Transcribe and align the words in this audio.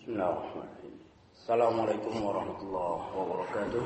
بسم 0.00 0.12
الله 0.12 0.30
الرحمن 0.30 0.62
الرحيم 0.62 0.94
السلام 1.32 1.80
عليكم 1.80 2.24
ورحمة 2.26 2.60
الله 2.62 2.98
وبركاته 3.18 3.82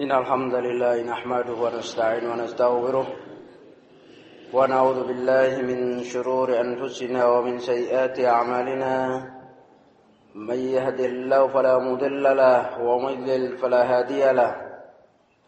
إن 0.00 0.12
الحمد 0.12 0.54
لله 0.54 1.02
نحمده 1.02 1.52
ونستعين 1.64 2.24
ونستغفره 2.30 3.06
ونعوذ 4.52 4.98
بالله 5.08 5.50
من 5.62 6.02
شرور 6.04 6.60
أنفسنا 6.60 7.26
ومن 7.26 7.58
سيئات 7.58 8.20
أعمالنا 8.20 8.94
من 10.34 10.58
يهد 10.76 11.00
الله 11.00 11.48
فلا 11.48 11.78
مضل 11.78 12.22
له 12.36 12.82
ومن 12.82 13.12
يضلل 13.12 13.56
فلا 13.58 13.82
هادي 13.98 14.32
له 14.32 14.52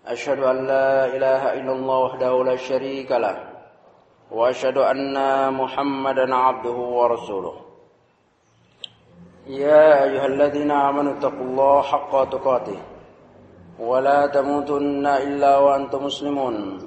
أشهد 0.07 0.39
أن 0.39 0.67
لا 0.67 1.07
إله 1.17 1.43
إلا 1.59 1.73
الله 1.73 1.99
وحده 1.99 2.45
لا 2.45 2.57
شريك 2.57 3.11
له 3.13 3.37
وأشهد 4.31 4.79
أن 4.79 5.15
محمدا 5.55 6.35
عبده 6.35 6.79
ورسوله 6.99 7.64
يا 9.47 10.05
أيها 10.05 10.27
الذين 10.27 10.71
آمنوا 10.71 11.13
اتقوا 11.13 11.41
الله 11.45 11.83
حق 11.83 12.25
تقاته 12.31 12.79
ولا 13.79 14.27
تموتن 14.27 15.07
إلا 15.07 15.59
وأنتم 15.59 16.05
مسلمون. 16.05 16.79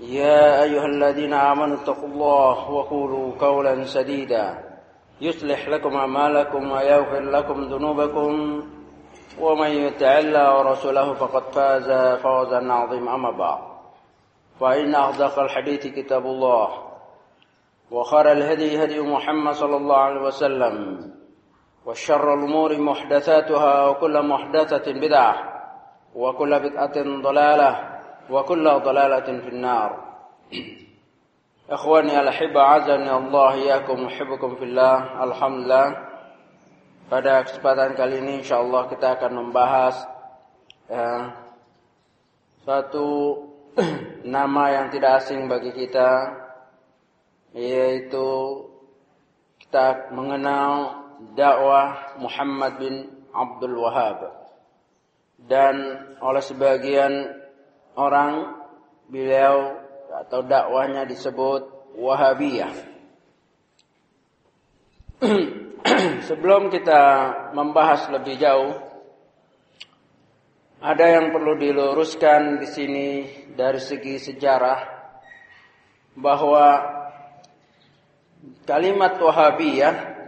يا 0.00 0.62
أيها 0.62 0.86
الذين 0.86 1.32
آمنوا 1.32 1.76
اتقوا 1.76 2.08
الله 2.08 2.70
وقولوا 2.70 3.32
قولا 3.40 3.84
سديدا. 3.84 4.58
يصلح 5.20 5.68
لكم 5.68 5.96
أعمالكم 5.96 6.70
ويغفر 6.70 7.20
لكم 7.20 7.60
ذنوبكم. 7.64 8.62
ومن 9.40 9.70
يطع 9.70 10.18
الله 10.18 10.58
ورسوله 10.58 11.14
فقد 11.14 11.42
فاز 11.42 11.88
فوزا 12.20 12.72
عظيما. 12.72 13.14
أما 13.14 13.30
بعد 13.30 13.60
فإن 14.60 14.94
أصدق 14.94 15.38
الحديث 15.38 15.86
كتاب 15.86 16.26
الله 16.26 16.68
وخير 17.90 18.32
الهدي 18.32 18.84
هدي 18.84 19.00
محمد 19.00 19.54
صلى 19.54 19.76
الله 19.76 19.96
عليه 19.96 20.20
وسلم. 20.20 20.74
وشر 21.89 22.33
الأمور 22.33 22.77
محدثاتها 22.77 23.87
وكل 23.87 24.15
محدثة 24.27 24.91
بدعة 24.91 25.35
وكل 26.15 26.59
بدعة 26.59 26.97
ضلالة 27.21 27.71
وكل 28.29 28.65
ضلالة 28.69 29.39
في 29.39 29.49
النار 29.49 30.05
إخواني 31.69 32.19
الأحبة 32.19 32.61
عزني 32.61 33.11
الله 33.17 33.53
إياكم 33.53 34.05
أحبكم 34.05 34.55
في 34.55 34.63
الله 34.63 35.23
الحمد 35.23 35.59
لله 35.65 35.87
pada 37.05 37.45
kesempatan 37.45 37.93
kali 37.93 38.17
ini 38.17 38.41
insyaallah 38.41 38.89
kita 38.89 39.13
akan 39.21 39.31
membahas 39.37 40.09
ya, 40.89 41.37
satu 42.65 43.09
nama 44.25 44.63
yang 44.73 44.87
tidak 44.89 45.21
asing 45.21 45.45
bagi 45.45 45.69
kita 45.69 46.33
yaitu 47.53 48.25
kita 49.61 50.09
mengenal 50.17 51.05
dakwah 51.36 52.16
Muhammad 52.20 52.72
bin 52.80 52.94
Abdul 53.30 53.76
Wahab 53.78 54.40
dan 55.46 55.76
oleh 56.20 56.42
sebagian 56.44 57.32
orang 57.96 58.60
beliau 59.08 59.76
atau 60.26 60.42
dakwahnya 60.44 61.06
disebut 61.06 61.94
Wahabiyah. 61.96 62.74
Sebelum 66.28 66.70
kita 66.70 67.02
membahas 67.56 68.08
lebih 68.12 68.38
jauh, 68.38 68.72
ada 70.80 71.04
yang 71.04 71.34
perlu 71.34 71.60
diluruskan 71.60 72.56
di 72.56 72.68
sini 72.68 73.08
dari 73.52 73.80
segi 73.82 74.16
sejarah 74.16 74.80
bahwa 76.16 76.68
kalimat 78.64 79.20
Wahabiyah 79.20 80.19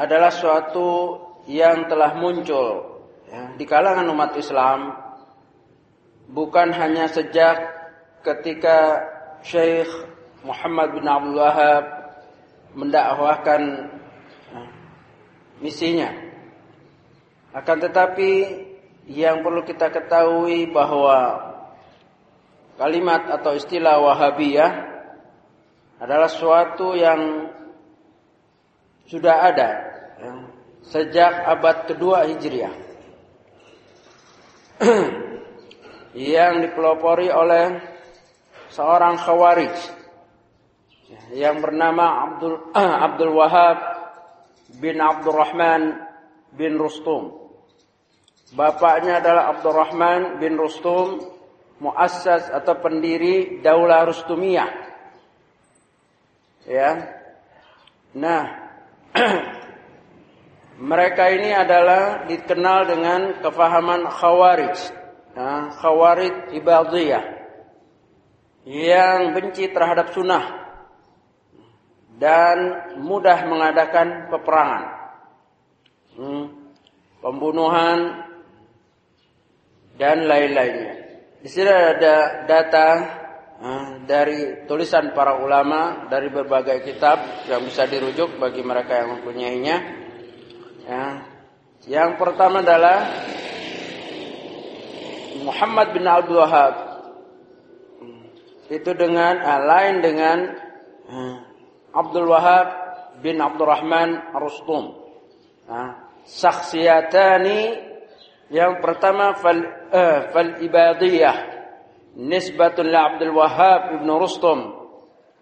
adalah 0.00 0.32
suatu 0.32 1.20
yang 1.44 1.84
telah 1.84 2.16
muncul 2.16 3.04
ya, 3.28 3.52
di 3.52 3.68
kalangan 3.68 4.08
umat 4.08 4.32
Islam. 4.32 4.96
Bukan 6.32 6.72
hanya 6.72 7.04
sejak 7.04 7.60
ketika 8.24 9.04
Syekh 9.44 9.90
Muhammad 10.40 10.96
bin 10.96 11.04
Abdul 11.04 11.36
Wahab 11.36 11.84
mendakwahkan 12.72 13.92
ya, 14.48 14.62
misinya. 15.60 16.10
Akan 17.52 17.82
tetapi 17.82 18.62
yang 19.10 19.44
perlu 19.44 19.66
kita 19.68 19.92
ketahui 19.92 20.70
bahwa 20.70 21.50
kalimat 22.80 23.26
atau 23.36 23.52
istilah 23.52 24.00
Wahabiyah 24.00 24.72
adalah 26.00 26.30
suatu 26.30 26.96
yang 26.96 27.52
sudah 29.10 29.50
ada 29.50 29.89
sejak 30.84 31.32
abad 31.46 31.86
kedua 31.86 32.26
Hijriah 32.26 32.74
yang 36.16 36.64
dipelopori 36.64 37.28
oleh 37.28 37.78
seorang 38.72 39.20
khawarij 39.20 39.76
yang 41.34 41.60
bernama 41.60 42.26
Abdul 42.26 42.54
Abdul 43.06 43.32
Wahab 43.34 43.78
bin 44.78 45.02
Abdurrahman 45.02 45.98
bin 46.54 46.78
Rustum. 46.78 47.38
Bapaknya 48.50 49.22
adalah 49.22 49.54
Abdurrahman 49.54 50.42
bin 50.42 50.58
Rustum, 50.58 51.22
muassas 51.78 52.50
atau 52.50 52.74
pendiri 52.82 53.62
Daulah 53.62 54.10
Rustumiyah. 54.10 54.70
Ya. 56.66 56.90
Nah, 58.18 58.42
mereka 60.80 61.28
ini 61.28 61.52
adalah 61.52 62.24
dikenal 62.24 62.88
dengan 62.88 63.20
kefahaman 63.44 64.08
khawarij. 64.08 64.80
Khawarij 65.76 66.56
ibadiyah. 66.56 67.24
Yang 68.64 69.20
benci 69.36 69.64
terhadap 69.76 70.16
sunnah. 70.16 70.72
Dan 72.16 72.56
mudah 72.96 73.44
mengadakan 73.44 74.32
peperangan. 74.32 74.84
Hmm, 76.16 76.72
pembunuhan. 77.20 78.24
Dan 80.00 80.24
lain-lainnya. 80.24 80.96
Di 81.44 81.48
sini 81.52 81.68
ada 81.68 82.48
data 82.48 82.88
dari 84.08 84.64
tulisan 84.64 85.12
para 85.12 85.36
ulama 85.36 86.08
dari 86.08 86.32
berbagai 86.32 86.80
kitab 86.80 87.44
yang 87.44 87.68
bisa 87.68 87.84
dirujuk 87.84 88.40
bagi 88.40 88.64
mereka 88.64 89.04
yang 89.04 89.20
mempunyainya. 89.20 89.99
Ya. 90.90 91.22
Yang 91.86 92.18
pertama 92.18 92.66
adalah 92.66 93.06
Muhammad 95.46 95.94
bin 95.94 96.02
Abdul 96.02 96.42
Wahab. 96.42 96.74
Itu 98.66 98.90
dengan 98.98 99.38
uh, 99.38 99.60
lain 99.70 100.02
dengan 100.02 100.38
uh, 101.06 101.36
Abdul 101.94 102.26
Wahab 102.26 102.66
bin 103.22 103.38
Abdurrahman 103.38 104.34
Rustum. 104.34 104.98
Uh, 105.70 105.94
saksiyatani 106.26 107.78
yang 108.50 108.82
pertama 108.82 109.38
fal, 109.38 109.62
uh, 109.94 110.26
fal 110.34 110.58
ibadiyah 110.58 111.38
nisbatun 112.18 112.90
li 112.90 112.98
Abdul 112.98 113.30
Wahab 113.30 114.02
ibn 114.02 114.10
Rustum. 114.10 114.74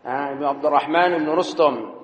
Uh, 0.04 0.36
ibn 0.36 0.44
Abdurrahman 0.44 1.24
ibn 1.24 1.28
Rustum. 1.32 1.97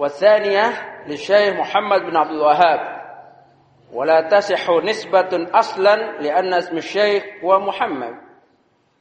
والثانية 0.00 0.72
للشيخ 1.06 1.54
محمد 1.54 2.00
بن 2.00 2.16
عبد 2.16 2.30
الوهاب 2.30 2.80
ولا 3.92 4.20
تصح 4.20 4.70
نسبة 4.70 5.48
أصلا 5.54 5.96
لأن 6.20 6.54
اسم 6.54 6.76
الشيخ 6.76 7.24
هو 7.44 7.58
محمد 7.60 8.30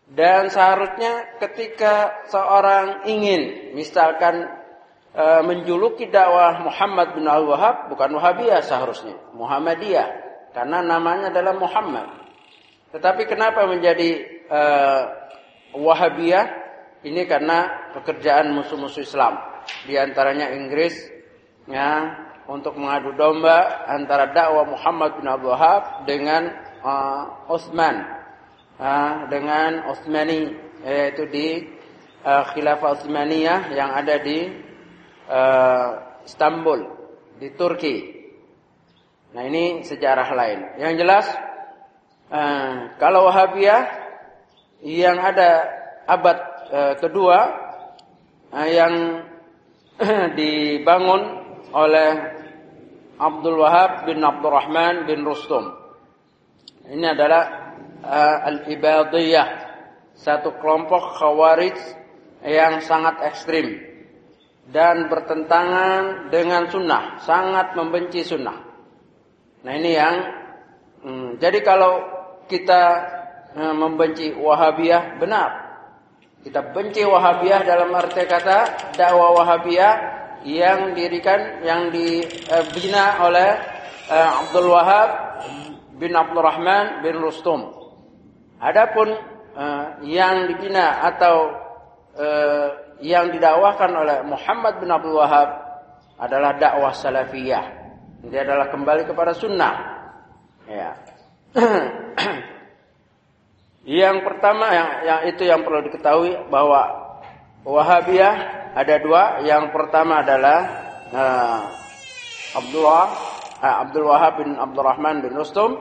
dan 0.09 0.49
seharusnya 0.49 1.37
ketika 1.37 2.25
seorang 2.33 3.05
ingin 3.05 3.77
misalkan 3.77 4.41
e, 5.13 5.25
menjuluki 5.45 6.09
dakwah 6.09 6.65
Muhammad 6.65 7.13
bin 7.13 7.29
Al 7.29 7.45
Wahab 7.45 7.93
bukan 7.93 8.17
Wahabiyah 8.17 8.65
seharusnya 8.65 9.13
Muhammadiyah 9.37 10.09
karena 10.57 10.81
namanya 10.81 11.29
adalah 11.29 11.53
Muhammad 11.53 12.09
tetapi 12.89 13.29
kenapa 13.29 13.69
menjadi 13.69 14.09
e, 14.49 14.61
Wahabiyah 15.77 16.45
ini 17.05 17.29
karena 17.29 17.93
pekerjaan 17.93 18.49
musuh-musuh 18.49 19.05
Islam 19.05 19.37
di 19.84 19.94
antaranya 19.96 20.52
Inggris 20.52 20.96
ya 21.68 22.12
untuk 22.44 22.76
mengadu 22.76 23.16
domba 23.16 23.88
antara 23.88 24.32
dakwah 24.32 24.68
Muhammad 24.68 25.16
bin 25.16 25.26
Abdul 25.28 25.52
Wahab 25.52 26.04
dengan 26.04 26.52
uh, 26.84 27.48
Utsman 27.48 28.04
uh, 28.76 29.28
dengan 29.32 29.88
Utsmani 29.88 30.52
yaitu 30.84 31.24
di 31.32 31.64
uh, 32.24 32.44
Khilafah 32.52 33.00
Utsmaniyah 33.00 33.72
yang 33.72 33.96
ada 33.96 34.20
di 34.20 34.52
uh, 35.28 35.88
Istanbul 36.24 36.84
di 37.40 37.48
Turki. 37.56 37.96
Nah 39.34 39.42
ini 39.42 39.82
sejarah 39.82 40.28
lain. 40.30 40.60
Yang 40.78 40.92
jelas 41.00 41.26
uh, 42.28 42.94
kalau 43.00 43.26
Wahabiyah 43.32 43.82
yang 44.84 45.16
ada 45.16 45.64
abad 46.04 46.38
uh, 46.68 46.94
kedua 47.00 47.38
uh, 48.52 48.68
yang 48.68 49.24
dibangun 50.38 51.22
oleh 51.70 52.10
Abdul 53.14 53.62
Wahab 53.62 54.10
bin 54.10 54.18
Abdurrahman 54.18 55.06
bin 55.06 55.22
Rustum. 55.22 55.70
Ini 56.84 57.14
adalah 57.14 57.42
uh, 58.02 58.38
al-ibadiyah, 58.50 59.48
satu 60.18 60.58
kelompok 60.58 61.14
khawarij 61.16 61.78
yang 62.42 62.82
sangat 62.82 63.22
ekstrim 63.22 63.80
dan 64.68 65.06
bertentangan 65.06 66.28
dengan 66.28 66.68
sunnah, 66.68 67.22
sangat 67.22 67.78
membenci 67.78 68.26
sunnah. 68.26 68.66
Nah 69.64 69.72
ini 69.78 69.90
yang, 69.94 70.16
hmm, 71.06 71.28
jadi 71.38 71.62
kalau 71.62 72.02
kita 72.50 72.82
uh, 73.56 73.74
membenci 73.78 74.34
Wahabiyah 74.34 75.22
benar, 75.22 75.63
kita 76.44 76.60
benci 76.76 77.00
Wahabiyah 77.00 77.64
dalam 77.64 77.88
arti 77.96 78.28
kata 78.28 78.92
dakwah 79.00 79.32
Wahabiyah 79.40 79.94
yang 80.44 80.92
dirikan 80.92 81.64
yang 81.64 81.88
dibina 81.88 83.24
oleh 83.24 83.56
uh, 84.12 84.44
Abdul 84.44 84.68
Wahab 84.68 85.08
bin 85.96 86.12
Abdul 86.12 86.44
Rahman 86.44 87.00
bin 87.00 87.16
Rustum. 87.16 87.72
Adapun 88.60 89.16
uh, 89.56 90.04
yang 90.04 90.44
dibina 90.52 91.00
atau 91.08 91.64
yang 93.02 93.34
didakwakan 93.34 93.90
oleh 93.90 94.22
Muhammad 94.22 94.78
bin 94.78 94.86
Abdul 94.86 95.18
Wahab 95.18 95.50
adalah 96.14 96.54
dakwah 96.54 96.94
salafiyah. 96.94 97.64
Dia 98.30 98.46
adalah 98.46 98.70
kembali 98.70 99.02
kepada 99.02 99.34
sunnah. 99.34 99.74
Ya. 100.70 100.94
Yang 103.84 104.24
pertama 104.24 104.72
yang, 104.72 104.88
yang 105.04 105.20
itu 105.28 105.42
yang 105.44 105.60
perlu 105.60 105.84
diketahui 105.84 106.48
bahwa 106.48 107.04
Wahabiyah 107.64 108.36
ada 108.76 108.94
dua. 109.00 109.44
Yang 109.44 109.72
pertama 109.72 110.24
adalah 110.24 110.60
uh, 111.12 111.60
Abdullah 112.56 113.06
uh, 113.60 113.76
Abdul 113.88 114.04
Wahab 114.08 114.40
bin 114.40 114.56
Abdurrahman 114.56 115.24
bin 115.24 115.32
Rustum. 115.36 115.80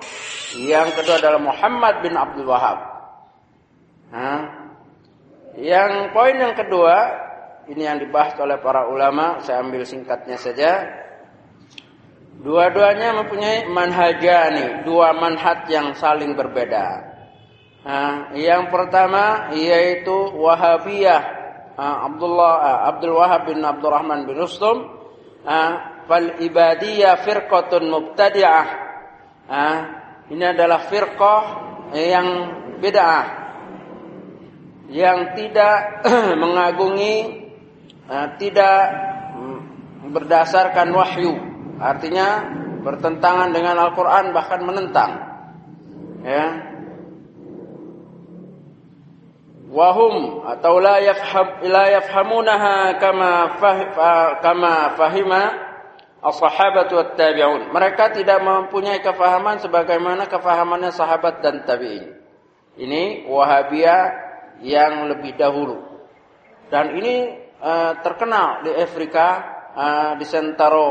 Yang 0.59 0.99
kedua 0.99 1.19
adalah 1.19 1.41
Muhammad 1.43 2.03
bin 2.03 2.13
Abdul 2.15 2.47
Wahab. 2.47 2.79
Nah, 4.13 4.41
yang 5.59 6.15
poin 6.15 6.35
yang 6.37 6.55
kedua 6.55 6.95
ini 7.71 7.87
yang 7.87 7.99
dibahas 8.03 8.35
oleh 8.39 8.59
para 8.59 8.87
ulama. 8.87 9.39
Saya 9.43 9.63
ambil 9.63 9.87
singkatnya 9.87 10.35
saja. 10.35 10.71
Dua-duanya 12.43 13.23
mempunyai 13.23 13.71
manhajani, 13.71 14.83
dua 14.83 15.15
manhaj 15.15 15.63
yang 15.71 15.95
saling 15.95 16.35
berbeda. 16.35 17.12
Nah, 17.83 18.31
yang 18.39 18.71
pertama 18.71 19.51
yaitu 19.51 20.15
Wahabiyah. 20.39 21.43
Abdullah 21.75 22.85
Abdul 22.95 23.17
Wahab 23.19 23.51
bin 23.51 23.59
Abdurrahman 23.59 24.23
bin 24.23 24.39
Rustum. 24.39 24.87
Fal 26.07 26.27
ibadiyah 26.39 27.19
firqatun 27.27 27.91
mubtadi'ah. 27.91 28.67
Ini 30.31 30.55
adalah 30.55 30.87
firqah 30.87 31.43
yang 31.91 32.27
bid'ah. 32.79 33.25
Yang 34.87 35.19
tidak 35.35 35.75
mengagungi 36.43 37.15
tidak 38.39 38.79
berdasarkan 40.07 40.87
wahyu. 40.95 41.35
Artinya 41.83 42.47
bertentangan 42.79 43.51
dengan 43.51 43.75
Al-Qur'an 43.75 44.31
bahkan 44.31 44.63
menentang. 44.63 45.11
Ya 46.23 46.72
wahum 49.73 50.45
atau 50.45 50.77
la 50.77 51.01
yafham 51.01 51.65
la 51.65 51.85
yafhamunaha 51.97 53.01
kama 53.01 53.31
fah, 53.57 53.79
kama 54.45 54.93
fahima 54.93 55.43
as-sahabatu 56.21 56.93
wat-tabi'un. 56.93 57.73
Mereka 57.73 58.13
tidak 58.13 58.39
mempunyai 58.45 59.01
kefahaman 59.01 59.59
sebagaimana 59.59 60.29
kefahamannya 60.29 60.93
sahabat 60.93 61.41
dan 61.41 61.65
tabi'in. 61.65 62.21
Ini 62.77 63.27
Wahabiyah 63.29 64.01
yang 64.61 65.09
lebih 65.09 65.35
dahulu. 65.35 65.77
Dan 66.71 66.97
ini 66.97 67.29
uh, 67.61 68.01
terkenal 68.01 68.65
di 68.65 68.71
Afrika, 68.73 69.27
uh, 69.75 70.11
di 70.17 70.25
sentaro 70.25 70.89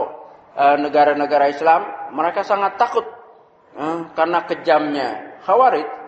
uh, 0.54 0.76
negara-negara 0.78 1.50
Islam, 1.50 2.12
mereka 2.14 2.46
sangat 2.46 2.78
takut 2.78 3.02
uh, 3.74 4.14
karena 4.14 4.46
kejamnya 4.46 5.08
Khawarij 5.42 6.01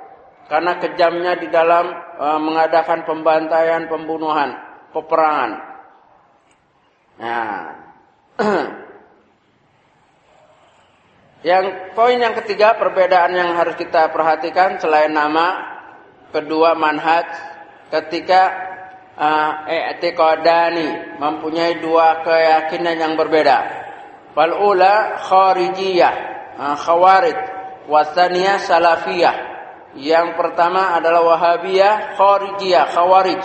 karena 0.44 0.76
kejamnya 0.76 1.40
di 1.40 1.48
dalam 1.48 1.88
uh, 2.20 2.40
mengadakan 2.40 3.08
pembantaian, 3.08 3.88
pembunuhan, 3.88 4.52
peperangan. 4.92 5.50
Nah, 7.16 7.60
yang 11.48 11.64
poin 11.96 12.18
yang 12.20 12.36
ketiga 12.44 12.76
perbedaan 12.76 13.32
yang 13.32 13.56
harus 13.56 13.78
kita 13.80 14.12
perhatikan 14.12 14.76
selain 14.76 15.16
nama, 15.16 15.80
kedua 16.28 16.76
manhaj, 16.76 17.24
ketika 17.88 18.42
uh, 19.16 19.64
mempunyai 21.20 21.80
dua 21.80 22.20
keyakinan 22.20 22.96
yang 23.00 23.14
berbeda. 23.16 23.58
Fal 24.36 24.50
ula 24.50 25.24
kharijiyah, 25.24 26.14
uh, 26.58 26.76
khawarij, 26.76 27.38
wasania 27.88 28.60
salafiyah. 28.60 29.53
Yang 29.94 30.34
pertama 30.34 30.98
adalah 30.98 31.22
Wahabiyah 31.22 32.18
Kharijiyah, 32.18 32.84
Khawarij. 32.90 33.44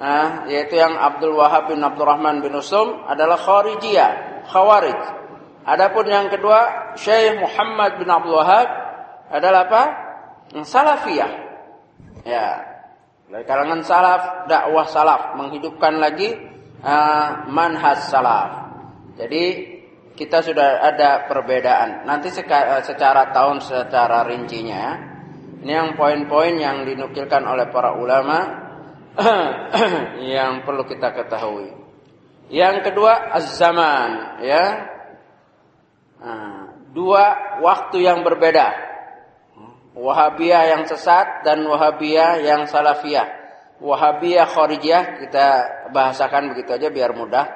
Nah, 0.00 0.48
yaitu 0.48 0.80
yang 0.80 0.96
Abdul 0.96 1.36
Wahab 1.36 1.68
bin 1.68 1.84
Abdurrahman 1.84 2.40
bin 2.40 2.56
Usum 2.56 3.04
adalah 3.04 3.36
Kharijiyah, 3.36 4.44
Khawarij. 4.48 5.00
Adapun 5.68 6.08
yang 6.08 6.32
kedua, 6.32 6.92
Syekh 6.96 7.36
Muhammad 7.36 8.00
bin 8.00 8.08
Abdul 8.08 8.40
Wahab 8.40 8.68
adalah 9.28 9.68
apa? 9.68 9.82
Salafiyah. 10.64 11.32
Ya. 12.24 12.46
Dari 13.30 13.46
kalangan 13.46 13.86
salaf, 13.86 14.50
dakwah 14.50 14.88
salaf, 14.90 15.38
menghidupkan 15.38 16.02
lagi 16.02 16.34
uh, 16.82 17.46
manhaj 17.46 18.02
salaf. 18.10 18.50
Jadi 19.14 19.44
kita 20.18 20.42
sudah 20.42 20.82
ada 20.82 21.30
perbedaan. 21.30 22.08
Nanti 22.08 22.34
secara 22.34 23.30
tahun 23.30 23.62
secara 23.62 24.26
rincinya 24.26 25.09
ini 25.60 25.72
yang 25.76 25.92
poin-poin 25.92 26.56
yang 26.56 26.88
dinukilkan 26.88 27.44
oleh 27.44 27.68
para 27.68 27.92
ulama 27.92 28.38
yang 30.32 30.64
perlu 30.64 30.88
kita 30.88 31.12
ketahui. 31.12 31.68
Yang 32.48 32.90
kedua 32.90 33.28
az-zaman 33.36 34.40
ya. 34.40 34.64
Nah, 36.20 36.60
dua 36.96 37.24
waktu 37.60 38.08
yang 38.08 38.24
berbeda. 38.24 38.88
Wahabiyah 40.00 40.62
yang 40.72 40.82
sesat 40.88 41.44
dan 41.44 41.60
Wahabiyah 41.68 42.40
yang 42.40 42.64
salafiyah. 42.64 43.28
Wahabiyah 43.84 44.48
kharijiyah 44.48 45.02
kita 45.24 45.46
bahasakan 45.92 46.56
begitu 46.56 46.72
aja 46.72 46.88
biar 46.88 47.12
mudah. 47.12 47.46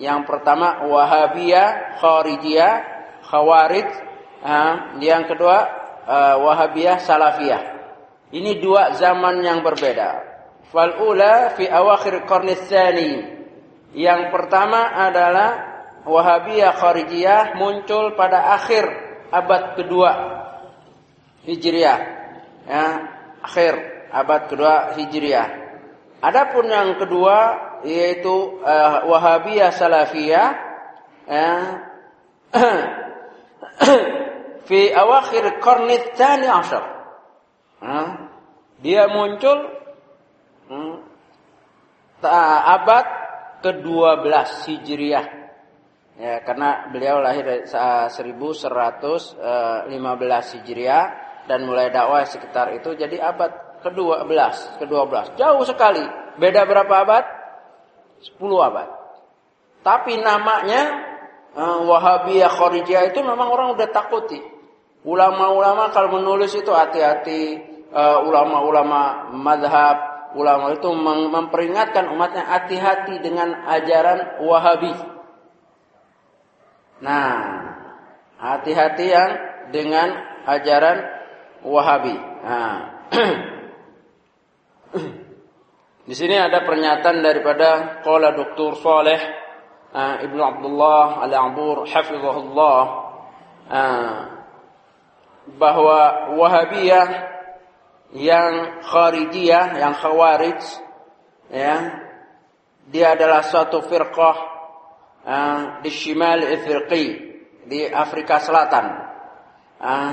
Yang 0.00 0.24
pertama 0.24 0.88
Wahabiyah 0.88 2.00
kharijiyah 2.00 2.74
khawarij. 3.28 3.88
Nah, 4.40 4.96
yang 5.04 5.28
kedua 5.28 5.79
uh, 6.06 6.36
Wahabiyah 6.44 6.98
Salafiyah. 7.02 7.62
Ini 8.30 8.62
dua 8.62 8.94
zaman 8.94 9.42
yang 9.42 9.60
berbeda. 9.66 10.22
Fal 10.70 11.02
ula 11.02 11.50
fi 11.58 11.66
awakhir 11.66 12.30
qarni 12.30 12.54
tsani. 12.54 13.12
Yang 13.90 14.30
pertama 14.30 14.86
adalah 14.94 15.70
Wahabiyah 16.06 16.78
Kharijiyah 16.78 17.58
muncul 17.58 18.14
pada 18.14 18.54
akhir 18.54 18.86
abad 19.34 19.74
kedua 19.74 20.10
Hijriah. 21.44 22.00
Ya, 22.70 22.86
akhir 23.42 23.74
abad 24.14 24.46
kedua 24.46 24.94
Hijriah. 24.94 25.48
Adapun 26.22 26.70
yang 26.70 27.00
kedua 27.02 27.58
yaitu 27.82 28.60
uh, 28.62 29.08
Wahabiyah 29.10 29.74
Salafiyah 29.74 30.48
ya, 31.26 31.50
fi 34.70 34.94
awakhir 34.94 35.58
qarni 35.58 36.14
tsani 36.14 36.46
ashar. 36.46 36.84
Dia 38.78 39.10
muncul 39.10 39.58
hmm, 40.70 40.94
abad 42.78 43.06
ke-12 43.66 44.24
Hijriah. 44.70 45.26
Ya, 46.20 46.44
karena 46.44 46.92
beliau 46.92 47.18
lahir 47.18 47.64
seribu 48.12 48.54
1115 48.54 49.90
Hijriah 50.54 51.04
dan 51.48 51.66
mulai 51.66 51.90
dakwah 51.90 52.22
sekitar 52.22 52.76
itu 52.76 52.94
jadi 52.94 53.18
abad 53.18 53.82
ke-12, 53.82 54.30
ke-12. 54.84 55.34
Jauh 55.40 55.64
sekali. 55.66 56.04
Beda 56.36 56.62
berapa 56.68 56.94
abad? 57.02 57.24
10 58.20 58.36
abad. 58.38 58.88
Tapi 59.80 60.20
namanya 60.20 60.82
uh, 61.56 61.80
Wahabiyah 61.88 62.52
Kharijiyah 62.52 63.08
itu 63.08 63.24
memang 63.24 63.48
orang 63.48 63.72
udah 63.72 63.88
takuti. 63.88 64.59
Ulama-ulama 65.04 65.88
kalau 65.92 66.20
menulis 66.20 66.52
itu 66.52 66.68
hati-hati. 66.72 67.68
Uh, 67.90 68.22
ulama-ulama 68.22 69.34
madhab 69.34 69.98
ulama 70.38 70.78
itu 70.78 70.86
memperingatkan 70.94 72.06
umatnya 72.14 72.46
hati-hati 72.46 73.18
dengan 73.18 73.66
ajaran 73.66 74.46
Wahabi. 74.46 74.94
Nah, 77.02 77.34
hati-hati 78.38 79.06
yang 79.10 79.30
dengan 79.74 80.08
ajaran 80.46 81.02
Wahabi. 81.66 82.14
Nah. 82.44 82.78
Di 86.10 86.14
sini 86.18 86.34
ada 86.34 86.66
pernyataan 86.66 87.22
daripada 87.22 88.02
qala 88.02 88.34
Dr. 88.34 88.74
Saleh 88.82 89.20
uh, 89.94 90.18
Ibnu 90.26 90.42
Abdullah 90.42 91.22
Al-Abur 91.22 91.86
hafizahullah 91.86 92.82
uh, 93.70 94.39
bahwa 95.46 96.34
Wahabiyah 96.36 97.08
yang 98.16 98.82
Kharijiyah, 98.84 99.78
yang 99.78 99.94
Khawarij 99.96 100.60
ya, 101.50 101.76
dia 102.90 103.14
adalah 103.14 103.46
suatu 103.46 103.86
firqah 103.86 104.36
uh, 105.24 105.60
di 105.82 105.90
Shimal 105.94 106.42
Afriqi 106.42 107.04
di 107.70 107.86
Afrika 107.86 108.42
Selatan 108.42 108.86
uh, 109.78 110.12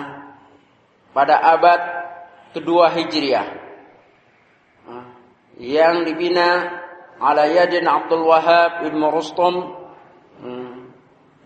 pada 1.10 1.36
abad 1.42 1.82
kedua 2.54 2.94
Hijriah 2.94 3.48
uh, 4.86 5.06
yang 5.58 6.06
dibina 6.06 6.70
ala 7.18 7.50
yadin 7.50 7.90
Abdul 7.90 8.30
Wahab 8.30 8.86
Ibn 8.86 9.02
Rustum 9.10 9.74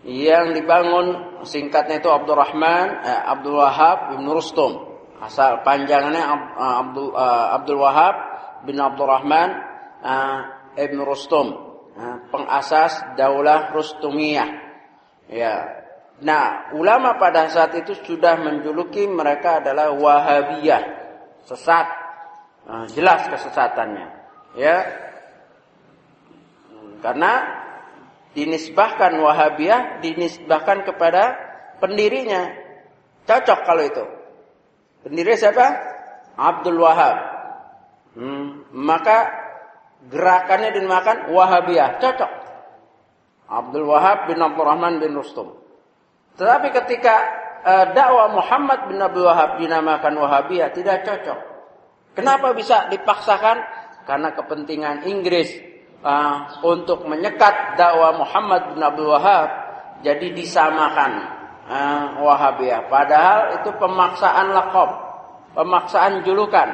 yang 0.02 0.50
dibangun 0.50 1.38
singkatnya 1.46 2.02
itu 2.02 2.10
Abdurrahman 2.10 2.86
eh, 3.06 3.22
Abdul 3.30 3.58
Wahab 3.58 4.18
Ibn 4.18 4.26
Rustum. 4.26 4.92
Asal 5.22 5.62
panjangannya 5.62 6.22
uh, 6.58 6.74
Abdul 6.82 7.14
uh, 7.14 7.54
Abdul 7.54 7.78
Wahab 7.78 8.14
bin 8.66 8.74
Abdurrahman 8.82 9.54
uh, 10.02 10.38
Ibn 10.74 10.98
Rustum. 11.06 11.54
Uh, 11.94 12.26
pengasas 12.34 13.14
Daulah 13.14 13.70
Rustumiyah. 13.70 14.50
Ya. 15.30 15.62
Nah 16.26 16.74
ulama 16.74 17.22
pada 17.22 17.46
saat 17.46 17.70
itu 17.78 17.94
sudah 18.02 18.34
menjuluki 18.42 19.06
mereka 19.06 19.62
adalah 19.62 19.94
Wahabiyah. 19.94 20.82
Sesat. 21.46 21.86
Uh, 22.66 22.82
jelas 22.90 23.22
kesesatannya. 23.30 24.06
Ya. 24.58 24.82
Karena 26.98 27.61
dinisbahkan 28.32 29.12
Wahabiyah 29.20 30.00
dinisbahkan 30.00 30.88
kepada 30.88 31.36
pendirinya. 31.78 32.52
Cocok 33.28 33.58
kalau 33.64 33.82
itu. 33.84 34.04
Pendiri 35.06 35.36
siapa? 35.36 35.66
Abdul 36.36 36.80
Wahab. 36.80 37.16
Hmm, 38.12 38.66
maka 38.72 39.30
gerakannya 40.08 40.74
dinamakan 40.74 41.32
Wahabiyah. 41.32 42.00
Cocok. 42.00 42.32
Abdul 43.52 43.84
Wahab 43.84 44.32
bin 44.32 44.40
Abdurrahman 44.40 44.96
bin 44.98 45.12
Rustum. 45.12 45.52
Tetapi 46.40 46.72
ketika 46.72 47.14
uh, 47.62 47.86
dakwah 47.92 48.32
Muhammad 48.32 48.88
bin 48.88 48.96
Abdul 48.96 49.28
Wahab 49.28 49.60
dinamakan 49.60 50.16
Wahabiyah 50.16 50.72
tidak 50.72 51.04
cocok. 51.04 51.38
Kenapa 52.16 52.52
bisa 52.52 52.88
dipaksakan? 52.88 53.84
Karena 54.02 54.34
kepentingan 54.34 55.06
Inggris 55.06 55.71
uh, 56.02 56.60
untuk 56.66 57.06
menyekat 57.06 57.78
dakwah 57.78 58.14
Muhammad 58.18 58.74
bin 58.74 58.82
Abdul 58.82 59.10
Wahab 59.14 59.48
jadi 60.02 60.34
disamakan 60.34 61.12
uh, 61.70 62.04
Wahabiyah. 62.20 62.90
Padahal 62.90 63.62
itu 63.62 63.70
pemaksaan 63.78 64.52
lakob, 64.52 64.90
pemaksaan 65.54 66.26
julukan. 66.26 66.68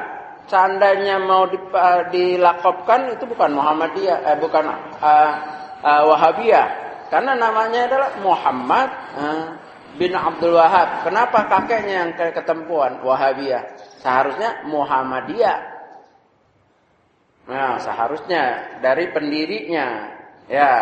Seandainya 0.49 1.21
mau 1.21 1.45
uh, 1.45 2.01
dilakopkan 2.09 3.13
itu 3.13 3.29
bukan 3.29 3.53
Muhammadiyah, 3.53 4.17
eh, 4.33 4.37
bukan 4.41 4.65
uh, 4.97 5.33
uh, 5.85 6.03
Wahabiyah, 6.09 6.67
karena 7.13 7.37
namanya 7.37 7.85
adalah 7.85 8.09
Muhammad 8.17 8.89
uh, 9.13 9.45
bin 10.01 10.17
Abdul 10.17 10.57
Wahab. 10.57 11.05
Kenapa 11.05 11.45
kakeknya 11.45 11.95
yang 12.05 12.11
ketempuan 12.17 12.97
Wahabiyah? 13.05 13.77
Seharusnya 14.01 14.65
Muhammadiyah. 14.65 15.78
Nah, 17.49 17.81
seharusnya 17.81 18.77
dari 18.77 19.09
pendirinya, 19.09 20.13
ya. 20.45 20.73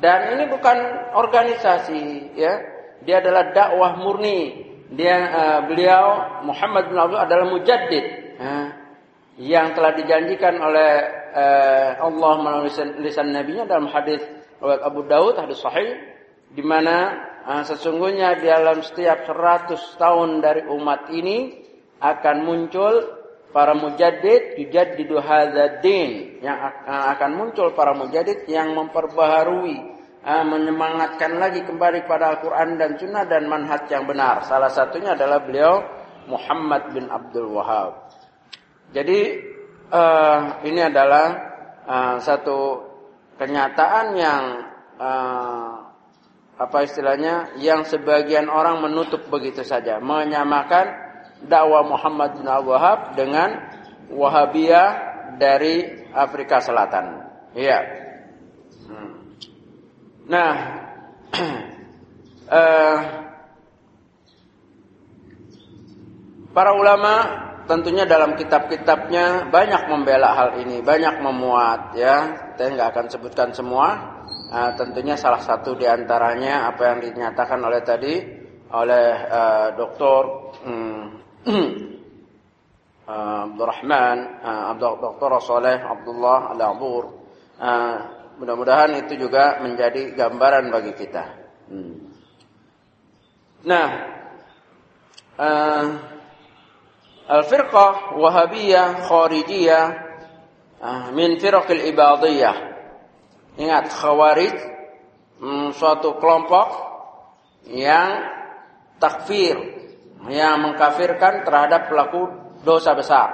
Dan 0.00 0.40
ini 0.40 0.48
bukan 0.48 0.78
organisasi, 1.12 2.34
ya. 2.34 2.54
Dia 3.04 3.20
adalah 3.20 3.52
dakwah 3.52 4.00
murni. 4.00 4.64
Dia 4.96 5.16
uh, 5.28 5.60
beliau 5.68 6.40
Muhammad 6.48 6.88
bin 6.88 6.96
Abdul 6.96 7.20
adalah 7.20 7.46
mujaddid, 7.52 8.06
uh, 8.40 8.68
yang 9.36 9.76
telah 9.76 9.92
dijanjikan 9.92 10.56
oleh 10.62 10.92
uh, 11.34 11.90
Allah 12.06 12.34
melalui 12.38 12.70
lisan, 12.70 12.88
lisan 13.02 13.28
nabinya 13.34 13.66
dalam 13.66 13.90
hadis 13.90 14.22
riwayat 14.62 14.82
Abu 14.86 15.02
Daud 15.10 15.34
hadis 15.34 15.58
sahih 15.58 15.98
di 16.54 16.62
mana 16.62 17.18
uh, 17.42 17.62
sesungguhnya 17.66 18.38
dalam 18.38 18.78
setiap 18.86 19.26
100 19.26 19.74
tahun 19.98 20.38
dari 20.38 20.62
umat 20.70 21.10
ini 21.10 21.66
akan 21.98 22.36
muncul 22.46 23.23
para 23.54 23.70
mujaddid 23.78 24.58
yujaddidu 24.58 25.22
hadzal 25.22 25.78
din 25.78 26.42
yang 26.42 26.58
akan 26.90 27.38
muncul 27.38 27.70
para 27.70 27.94
mujaddid 27.94 28.50
yang 28.50 28.74
memperbaharui 28.74 29.94
menyemangatkan 30.24 31.36
lagi 31.36 31.62
kembali 31.62 32.08
pada 32.08 32.34
Al-Qur'an 32.34 32.80
dan 32.80 32.96
Sunnah 32.96 33.28
dan 33.28 33.44
manhaj 33.44 33.86
yang 33.92 34.08
benar. 34.08 34.42
Salah 34.48 34.72
satunya 34.72 35.12
adalah 35.12 35.44
beliau 35.44 35.84
Muhammad 36.26 36.96
bin 36.96 37.12
Abdul 37.12 37.52
Wahab. 37.52 38.08
Jadi 38.96 39.36
uh, 39.92 40.64
ini 40.64 40.80
adalah 40.80 41.26
uh, 41.84 42.16
satu 42.24 42.88
kenyataan 43.36 44.06
yang 44.16 44.42
apa 46.54 46.86
istilahnya 46.86 47.58
yang 47.58 47.82
sebagian 47.82 48.46
orang 48.46 48.78
menutup 48.78 49.26
begitu 49.26 49.66
saja, 49.66 49.98
menyamakan 49.98 51.03
dakwah 51.48 51.84
Muhammad 51.84 52.40
bin 52.40 52.46
Abdul 52.48 52.72
Wahab 52.72 52.98
dengan 53.16 53.50
Wahabiyah 54.12 54.90
dari 55.36 56.06
Afrika 56.14 56.60
Selatan. 56.62 57.24
Iya. 57.54 57.78
Hmm. 58.86 59.12
Nah, 60.28 60.52
uh, 62.50 62.98
para 66.56 66.72
ulama 66.74 67.14
tentunya 67.64 68.04
dalam 68.04 68.36
kitab-kitabnya 68.36 69.48
banyak 69.48 69.82
membela 69.88 70.36
hal 70.36 70.50
ini, 70.60 70.84
banyak 70.84 71.18
memuat 71.22 71.96
ya. 71.96 72.16
Saya 72.54 72.68
nggak 72.74 72.90
akan 72.94 73.06
sebutkan 73.10 73.50
semua. 73.56 74.12
Uh, 74.54 74.70
tentunya 74.78 75.18
salah 75.18 75.42
satu 75.42 75.74
di 75.74 75.88
antaranya 75.88 76.70
apa 76.70 76.94
yang 76.94 76.98
dinyatakan 77.02 77.58
oleh 77.58 77.82
tadi 77.82 78.14
oleh 78.74 79.06
uh, 79.30 79.68
Doktor 79.74 80.22
hmm, 80.62 81.23
Abdurrahman, 83.04 84.18
Dr. 84.80 85.30
Saleh 85.44 85.78
Abdullah 85.80 86.56
Al-Abur. 86.56 87.04
Mudah-mudahan 88.34 88.98
itu 89.04 89.14
juga 89.20 89.60
menjadi 89.62 90.16
gambaran 90.16 90.72
bagi 90.72 90.92
kita. 90.96 91.24
Hmm. 91.70 92.10
Nah, 93.64 93.88
Al-Firqah 97.24 98.18
Wahabiyah 98.18 99.06
Kharijiyah 99.06 99.86
min 101.16 101.40
firqil 101.40 101.88
ibadiyah. 101.94 102.56
Ingat, 103.54 103.86
Khawarij 103.86 104.56
hmm, 105.38 105.72
suatu 105.78 106.18
kelompok 106.18 106.68
yang 107.70 108.28
takfir 108.98 109.73
yang 110.28 110.64
mengkafirkan 110.64 111.44
terhadap 111.44 111.92
pelaku 111.92 112.28
dosa 112.64 112.96
besar. 112.96 113.28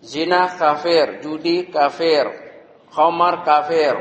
Zina 0.00 0.48
kafir, 0.56 1.20
judi 1.20 1.68
kafir, 1.68 2.24
khamar 2.88 3.44
kafir, 3.44 3.94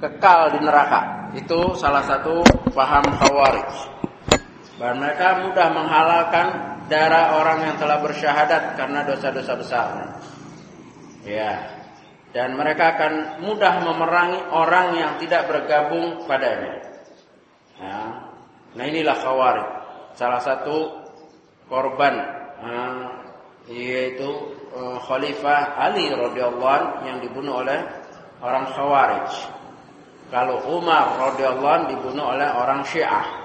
kekal 0.00 0.54
di 0.54 0.58
neraka. 0.62 1.34
Itu 1.34 1.74
salah 1.74 2.06
satu 2.06 2.46
paham 2.72 3.04
khawarij. 3.18 3.72
Dan 4.78 5.02
mereka 5.02 5.42
mudah 5.42 5.68
menghalalkan 5.74 6.46
darah 6.86 7.38
orang 7.42 7.58
yang 7.66 7.76
telah 7.78 7.98
bersyahadat 8.02 8.78
karena 8.78 9.02
dosa-dosa 9.02 9.52
besar. 9.58 9.86
Ya. 11.26 11.74
Dan 12.34 12.58
mereka 12.58 12.98
akan 12.98 13.46
mudah 13.46 13.78
memerangi 13.82 14.40
orang 14.50 14.98
yang 14.98 15.12
tidak 15.22 15.46
bergabung 15.46 16.26
padanya. 16.26 16.82
Ya. 17.78 17.98
Nah 18.74 18.84
inilah 18.90 19.14
khawarij 19.18 19.83
salah 20.14 20.40
satu 20.42 21.06
korban 21.66 22.14
uh, 22.62 23.06
yaitu 23.66 24.54
uh, 24.76 24.98
Khalifah 25.02 25.78
Ali 25.80 26.12
radhiyallahu 26.12 27.06
yang 27.06 27.18
dibunuh 27.24 27.64
oleh 27.64 27.80
orang 28.44 28.68
Khawarij. 28.72 29.32
Kalau 30.28 30.60
Umar 30.66 31.16
radhiyallahu 31.30 31.94
dibunuh 31.94 32.34
oleh 32.36 32.48
orang 32.52 32.82
Syiah. 32.84 33.44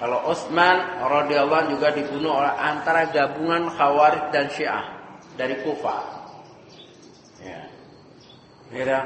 Kalau 0.00 0.32
Utsman 0.32 0.80
radhiyallahu 1.04 1.76
juga 1.76 1.92
dibunuh 1.92 2.40
oleh 2.40 2.52
antara 2.56 3.08
gabungan 3.12 3.68
Khawarij 3.72 4.32
dan 4.32 4.48
Syiah 4.48 4.84
dari 5.36 5.60
Kufa. 5.60 5.96
Ya. 7.40 7.60
Ya. 8.70 9.00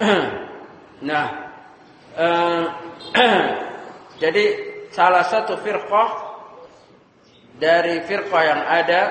Nah, 1.04 1.26
eh, 2.16 2.64
jadi 4.22 4.73
salah 4.94 5.26
satu 5.26 5.58
firqah 5.58 6.10
dari 7.58 8.06
firqah 8.06 8.42
yang 8.46 8.62
ada 8.62 9.02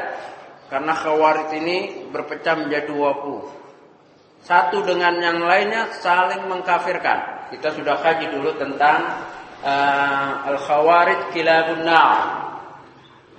karena 0.71 0.95
khawarij 0.95 1.49
ini 1.59 2.07
berpecah 2.09 2.55
menjadi 2.55 2.89
20. 2.89 4.43
Satu 4.43 4.83
dengan 4.83 5.15
yang 5.19 5.39
lainnya 5.43 5.91
saling 5.99 6.49
mengkafirkan. 6.49 7.51
Kita 7.53 7.71
sudah 7.75 8.01
kaji 8.01 8.33
dulu 8.33 8.57
tentang 8.57 8.99
uh, 9.61 10.49
al-khawarij 10.49 11.31
kilabun. 11.31 11.87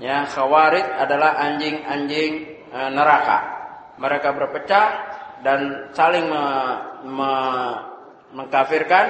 Ya, 0.00 0.24
khawarij 0.30 0.86
adalah 1.00 1.36
anjing-anjing 1.42 2.32
uh, 2.72 2.88
neraka. 2.92 3.38
Mereka 3.98 4.28
berpecah 4.32 4.86
dan 5.44 5.90
saling 5.92 6.24
me, 6.30 6.44
me, 7.04 7.32
mengkafirkan 8.32 9.06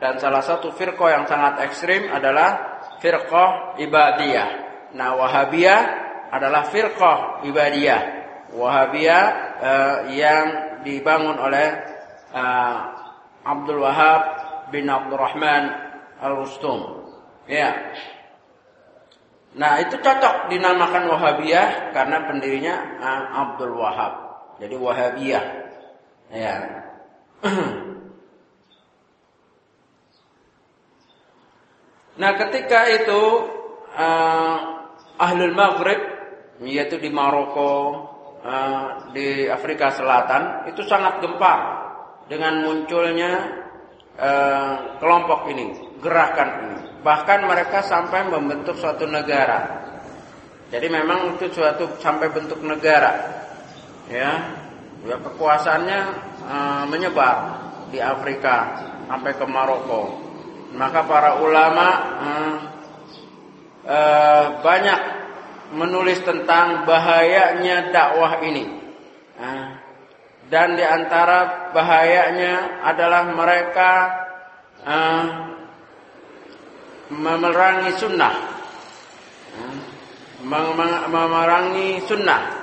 dan 0.00 0.16
salah 0.20 0.44
satu 0.44 0.70
firqah 0.74 1.08
yang 1.12 1.24
sangat 1.26 1.60
ekstrim 1.66 2.08
adalah 2.12 2.69
firqah 3.00 3.80
ibadiyah. 3.80 4.50
Nah, 4.94 5.16
Wahabiyah 5.16 5.80
adalah 6.30 6.68
firqah 6.70 7.42
ibadiyah. 7.48 8.02
Wahabiyah 8.54 9.24
uh, 9.58 9.96
yang 10.12 10.46
dibangun 10.86 11.38
oleh 11.40 11.68
uh, 12.30 12.76
Abdul 13.42 13.80
Wahab 13.82 14.22
bin 14.70 14.86
Abdurrahman 14.86 15.70
Al-Rustum. 16.20 17.08
Ya. 17.48 17.74
Nah, 19.56 19.82
itu 19.82 19.98
cocok 19.98 20.52
dinamakan 20.52 21.10
Wahabiyah 21.10 21.90
karena 21.90 22.28
pendirinya 22.28 22.74
uh, 23.02 23.24
Abdul 23.48 23.74
Wahab. 23.74 24.12
Jadi 24.62 24.76
Wahabiyah. 24.76 25.44
Ya. 26.30 26.56
nah, 32.20 32.36
ketika 32.36 32.84
itu 32.92 33.22
uh, 33.96 34.58
Ahlul 35.16 35.56
Maghrib 35.56 36.00
yaitu 36.60 37.00
di 37.00 37.08
Maroko, 37.08 38.04
Eh, 38.40 38.84
di 39.12 39.44
Afrika 39.52 39.92
Selatan 39.92 40.64
itu 40.72 40.80
sangat 40.88 41.20
gempar 41.20 41.60
dengan 42.24 42.64
munculnya 42.64 43.52
uh, 44.16 44.96
kelompok 44.96 45.44
ini, 45.52 45.76
gerakan 46.00 46.48
ini. 46.64 46.76
Bahkan 47.04 47.44
mereka 47.44 47.84
sampai 47.84 48.32
membentuk 48.32 48.80
suatu 48.80 49.04
negara. 49.04 49.84
Jadi 50.72 50.88
memang 50.88 51.36
itu 51.36 51.52
suatu 51.52 52.00
sampai 52.00 52.32
bentuk 52.32 52.64
negara. 52.64 53.12
Ya, 54.08 54.56
ya 55.04 55.20
kekuasaannya 55.20 56.00
uh, 56.48 56.84
menyebar 56.88 57.60
di 57.92 58.00
Afrika 58.00 58.72
sampai 59.04 59.36
ke 59.36 59.44
Maroko. 59.44 60.16
Maka 60.70 61.02
para 61.02 61.42
ulama 61.42 61.86
uh, 62.22 62.56
uh, 63.90 64.44
banyak 64.62 65.00
menulis 65.74 66.22
tentang 66.26 66.82
bahayanya 66.86 67.94
dakwah 67.94 68.42
ini. 68.42 68.78
Dan 70.50 70.74
di 70.74 70.82
antara 70.82 71.70
bahayanya 71.70 72.82
adalah 72.82 73.30
mereka 73.30 73.92
memerangi 77.08 77.94
sunnah. 77.94 78.34
Memerangi 80.42 82.02
sunnah. 82.02 82.59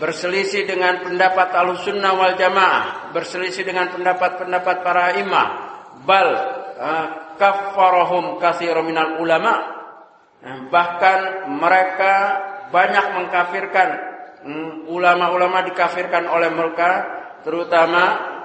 Berselisih 0.00 0.66
dengan 0.66 1.02
pendapat 1.06 1.54
al-sunnah 1.54 2.12
wal 2.18 2.34
jamaah. 2.34 3.14
Berselisih 3.14 3.62
dengan 3.62 3.94
pendapat-pendapat 3.94 4.76
para 4.82 5.14
imam. 5.18 5.48
Bal 6.02 6.28
kaffarahum 7.38 8.38
kasir 8.42 8.74
minal 8.82 9.22
ulama' 9.22 9.74
Bahkan 10.44 11.48
mereka 11.56 12.14
banyak 12.68 13.06
mengkafirkan 13.16 13.88
hmm, 14.44 14.92
ulama-ulama 14.92 15.64
dikafirkan 15.64 16.28
oleh 16.28 16.52
mereka, 16.52 16.90
terutama 17.40 18.02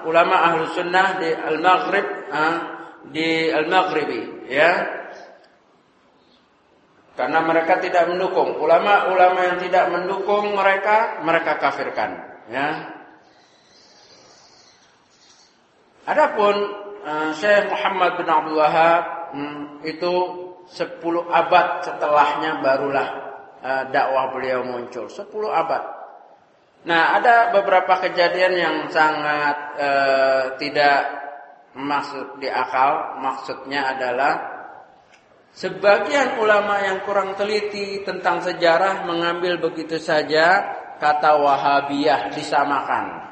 ulama 0.08 0.48
ahlu 0.48 0.64
sunnah 0.72 1.20
di 1.20 1.28
al-Maghrib, 1.36 2.08
di 3.12 3.52
al-Maghribi, 3.52 4.48
ya. 4.48 4.99
Karena 7.20 7.44
mereka 7.44 7.84
tidak 7.84 8.08
mendukung 8.08 8.56
ulama-ulama 8.56 9.40
yang 9.44 9.60
tidak 9.60 9.92
mendukung 9.92 10.56
mereka, 10.56 11.20
mereka 11.20 11.60
kafirkan, 11.60 12.16
ya. 12.48 12.96
Adapun 16.08 16.56
uh, 17.04 17.36
Syekh 17.36 17.68
Muhammad 17.68 18.16
bin 18.16 18.28
Abdul 18.32 18.56
Wahab 18.56 19.04
hmm, 19.36 19.84
itu 19.84 20.14
Sepuluh 20.70 21.26
abad 21.34 21.82
setelahnya 21.82 22.62
barulah 22.62 23.10
uh, 23.66 23.84
dakwah 23.90 24.30
beliau 24.30 24.62
muncul. 24.62 25.10
Sepuluh 25.10 25.50
abad. 25.50 25.82
Nah, 26.86 27.18
ada 27.18 27.50
beberapa 27.50 27.98
kejadian 28.06 28.54
yang 28.54 28.78
sangat 28.94 29.58
uh, 29.82 30.44
tidak 30.62 31.02
masuk 31.74 32.38
di 32.38 32.54
akal. 32.54 33.18
Maksudnya 33.18 33.98
adalah 33.98 34.59
sebagian 35.54 36.42
ulama 36.42 36.82
yang 36.84 37.06
kurang 37.06 37.34
teliti 37.38 38.02
tentang 38.06 38.42
sejarah 38.44 39.06
mengambil 39.06 39.58
begitu 39.62 39.98
saja 39.98 40.76
kata 41.00 41.40
Wahabiyah 41.40 42.36
disamakan. 42.36 43.30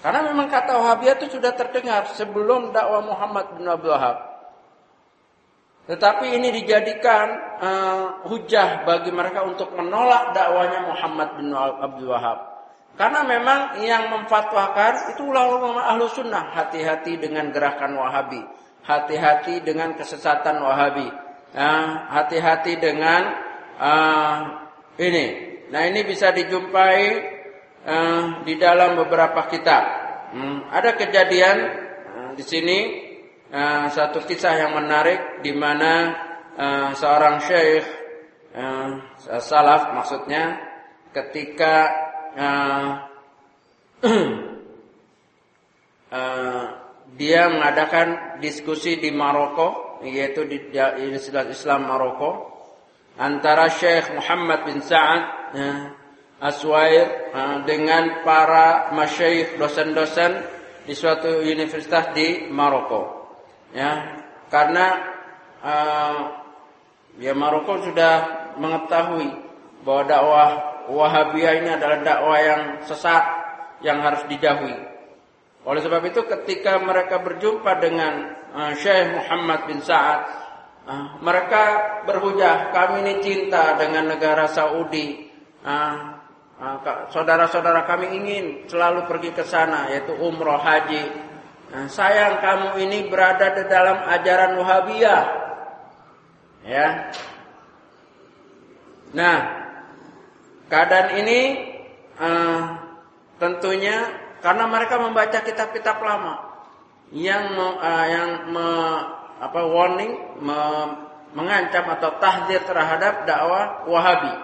Karena 0.00 0.20
memang 0.26 0.48
kata 0.48 0.76
Wahabiyah 0.80 1.16
itu 1.20 1.38
sudah 1.38 1.52
terdengar 1.54 2.08
sebelum 2.16 2.72
dakwah 2.72 3.04
Muhammad 3.04 3.56
bin 3.56 3.68
Abdul 3.68 3.92
Wahab. 3.92 4.16
Tetapi 5.90 6.38
ini 6.38 6.54
dijadikan 6.54 7.26
uh, 7.58 8.04
hujah 8.30 8.86
bagi 8.86 9.10
mereka 9.10 9.42
untuk 9.42 9.74
menolak 9.74 10.30
dakwanya 10.36 10.86
Muhammad 10.86 11.28
bin 11.34 11.50
Abdul 11.56 12.10
Wahab. 12.14 12.38
Karena 12.94 13.24
memang 13.24 13.80
yang 13.80 14.12
memfatwakan 14.12 15.14
itu 15.14 15.24
ulama 15.24 15.82
ahlu 15.88 16.04
sunnah. 16.10 16.52
Hati-hati 16.52 17.16
dengan 17.16 17.48
gerakan 17.48 17.96
wahabi. 17.96 18.44
Hati-hati 18.84 19.64
dengan 19.64 19.96
kesesatan 19.96 20.60
wahabi. 20.60 21.08
Hati-hati 21.50 22.78
uh, 22.78 22.80
dengan 22.80 23.22
uh, 23.74 24.38
ini. 25.02 25.26
Nah 25.70 25.82
ini 25.86 26.06
bisa 26.06 26.30
dijumpai 26.30 26.98
uh, 27.86 28.24
di 28.46 28.54
dalam 28.54 28.94
beberapa 28.98 29.50
kitab. 29.50 29.82
Hmm, 30.30 30.70
ada 30.70 30.94
kejadian 30.94 31.58
uh, 32.06 32.30
di 32.38 32.44
sini 32.46 32.78
uh, 33.50 33.90
satu 33.90 34.22
kisah 34.22 34.54
yang 34.62 34.78
menarik 34.78 35.42
di 35.42 35.50
mana 35.50 36.14
uh, 36.54 36.90
seorang 36.94 37.42
syekh 37.42 37.86
uh, 38.54 38.90
salaf 39.42 39.90
maksudnya 39.94 40.54
ketika 41.10 41.90
uh, 42.38 42.90
uh, 46.14 46.64
dia 47.18 47.50
mengadakan 47.50 48.38
diskusi 48.38 49.02
di 49.02 49.10
Maroko 49.10 49.89
yaitu 50.04 50.48
di 50.48 50.70
Universitas 51.00 51.46
Islam 51.50 51.88
Maroko 51.88 52.48
antara 53.20 53.68
Syekh 53.68 54.16
Muhammad 54.16 54.64
bin 54.64 54.80
Sa'ad 54.80 55.22
uh, 55.56 55.84
Aswair 56.40 57.32
uh, 57.36 57.56
dengan 57.68 58.24
para 58.24 58.94
masyayikh 58.96 59.60
dosen-dosen 59.60 60.40
di 60.88 60.96
suatu 60.96 61.44
universitas 61.44 62.16
di 62.16 62.48
Maroko 62.48 63.28
ya 63.76 64.24
karena 64.48 64.86
uh, 65.60 66.18
ya 67.20 67.36
Maroko 67.36 67.84
sudah 67.84 68.14
mengetahui 68.56 69.28
bahwa 69.84 70.02
dakwah 70.08 70.50
Wahabiyah 70.90 71.62
ini 71.62 71.70
adalah 71.70 72.02
dakwah 72.02 72.38
yang 72.42 72.62
sesat 72.82 73.24
yang 73.86 74.02
harus 74.02 74.26
dijauhi. 74.26 74.74
Oleh 75.62 75.80
sebab 75.84 76.02
itu 76.08 76.26
ketika 76.26 76.82
mereka 76.82 77.22
berjumpa 77.22 77.78
dengan 77.78 78.39
Syekh 78.78 79.14
Muhammad 79.14 79.70
bin 79.70 79.78
Sa'ad, 79.78 80.20
uh, 80.86 81.06
mereka 81.22 81.62
berhujah, 82.06 82.74
kami 82.74 83.06
ini 83.06 83.14
cinta 83.22 83.78
dengan 83.78 84.10
negara 84.10 84.50
Saudi. 84.50 85.30
Uh, 85.60 86.18
saudara-saudara 87.08 87.88
kami 87.88 88.12
ingin 88.20 88.44
selalu 88.68 89.08
pergi 89.08 89.32
ke 89.32 89.40
sana 89.48 89.88
yaitu 89.88 90.12
umroh 90.12 90.60
haji 90.60 91.08
sayang 91.88 92.42
kamu 92.42 92.84
ini 92.84 92.98
berada 93.08 93.54
di 93.54 93.64
dalam 93.70 94.02
ajaran 94.04 94.58
Wahabiyah. 94.58 95.22
Ya. 96.66 96.88
Nah, 99.16 99.38
keadaan 100.68 101.08
ini 101.22 101.40
tentunya 103.40 103.96
karena 104.44 104.64
mereka 104.68 105.00
membaca 105.00 105.40
kitab-kitab 105.40 105.96
lama 106.02 106.49
yang 107.10 107.58
uh, 107.58 108.06
yang 108.06 108.30
me, 108.54 108.68
apa 109.42 109.60
warning 109.66 110.14
me, 110.38 110.58
mengancam 111.34 111.86
atau 111.98 112.18
tahdir 112.18 112.62
terhadap 112.66 113.26
dakwah 113.26 113.86
Wahabi. 113.86 114.34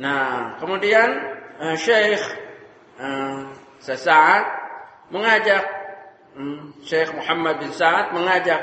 Nah, 0.00 0.56
kemudian 0.60 1.08
uh, 1.60 1.76
Syekh 1.76 2.22
uh, 3.00 3.52
sesaat 3.80 4.44
mengajak 5.12 5.64
um, 6.36 6.72
Syekh 6.84 7.12
Muhammad 7.16 7.60
bin 7.60 7.72
Sa'ad 7.72 8.12
mengajak 8.12 8.60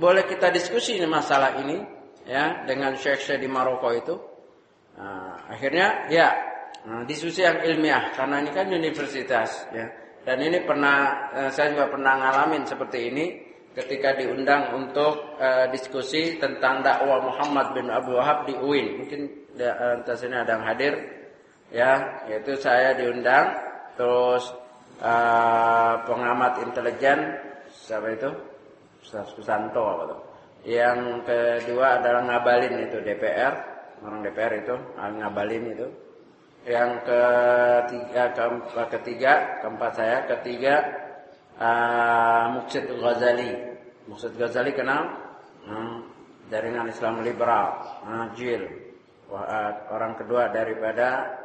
boleh 0.00 0.24
kita 0.24 0.48
diskusi 0.48 0.96
ini 0.96 1.04
masalah 1.04 1.60
ini 1.60 1.76
ya 2.24 2.64
dengan 2.64 2.96
Syekh-Syekh 2.96 3.44
di 3.44 3.48
Maroko 3.50 3.92
itu. 3.92 4.16
Nah, 4.98 5.46
akhirnya 5.46 6.10
ya 6.10 6.28
nah, 6.88 7.04
diskusi 7.06 7.44
yang 7.44 7.62
ilmiah 7.62 8.16
karena 8.16 8.42
ini 8.42 8.50
kan 8.50 8.66
universitas 8.72 9.68
ya. 9.70 10.07
Dan 10.26 10.38
ini 10.42 10.62
pernah 10.62 11.30
uh, 11.34 11.50
saya 11.50 11.74
juga 11.74 11.90
pernah 11.90 12.18
ngalamin 12.18 12.64
seperti 12.66 12.98
ini 13.12 13.24
ketika 13.74 14.18
diundang 14.18 14.74
untuk 14.74 15.38
uh, 15.38 15.70
diskusi 15.70 16.36
tentang 16.40 16.82
dakwah 16.82 17.22
Muhammad 17.22 17.76
bin 17.76 17.86
Abu 17.92 18.18
Wahab 18.18 18.48
di 18.48 18.54
UIN. 18.58 19.04
Mungkin 19.04 19.20
entah 19.58 20.16
sini 20.18 20.34
ada 20.34 20.58
yang 20.58 20.64
hadir. 20.66 20.94
Ya 21.68 22.24
yaitu 22.32 22.56
saya 22.56 22.96
diundang 22.96 23.52
terus 24.00 24.48
uh, 25.04 26.00
pengamat 26.08 26.64
intelijen 26.64 27.36
siapa 27.68 28.08
itu? 28.16 28.30
Ustaz 29.04 29.30
Susanto 29.36 29.84
apa 29.84 30.04
tuh? 30.10 30.20
Yang 30.66 31.22
kedua 31.28 32.02
adalah 32.02 32.24
ngabalin 32.24 32.88
itu 32.88 32.98
DPR 33.04 33.78
orang 34.04 34.20
DPR 34.22 34.52
itu 34.58 34.74
ngabalin 34.98 35.64
itu 35.74 35.86
yang 36.66 37.00
ketiga 37.06 38.34
keempat 38.34 38.86
ketiga 38.98 39.32
keempat 39.62 39.92
saya 39.94 40.18
ketiga 40.26 40.74
uh, 41.58 42.44
Muksid 42.58 42.86
Ghazali. 42.88 43.52
Muksid 44.08 44.32
Ghazali 44.38 44.72
kenal? 44.72 45.12
Hmm, 45.68 46.08
jaringan 46.48 46.88
Islam 46.88 47.20
liberal 47.20 47.66
uh, 48.06 48.26
Jil. 48.34 48.64
Orang 49.92 50.16
kedua 50.16 50.48
daripada 50.48 51.36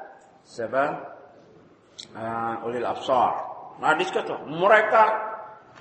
siapa? 0.47 1.11
Uh, 2.15 2.65
ulil 2.65 2.87
absar. 2.89 3.53
Nah 3.77 3.93
diskusi 3.99 4.33
mereka 4.49 5.03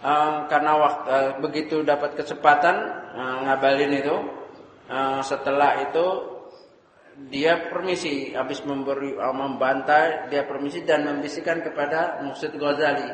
uh, 0.04 0.44
karena 0.50 0.72
waktu 0.76 1.08
uh, 1.08 1.30
begitu 1.40 1.80
dapat 1.80 2.18
kesempatan 2.20 2.76
uh, 3.16 3.36
ngabalin 3.48 3.96
itu 3.96 4.16
uh, 4.92 5.20
setelah 5.24 5.80
itu 5.88 6.31
dia 7.28 7.68
permisi 7.68 8.32
habis 8.32 8.64
memberi 8.64 9.12
uh, 9.16 9.34
membantai 9.36 10.32
dia 10.32 10.48
permisi 10.48 10.84
dan 10.84 11.04
membisikkan 11.04 11.60
kepada 11.60 12.24
Muksid 12.24 12.56
Ghazali 12.56 13.08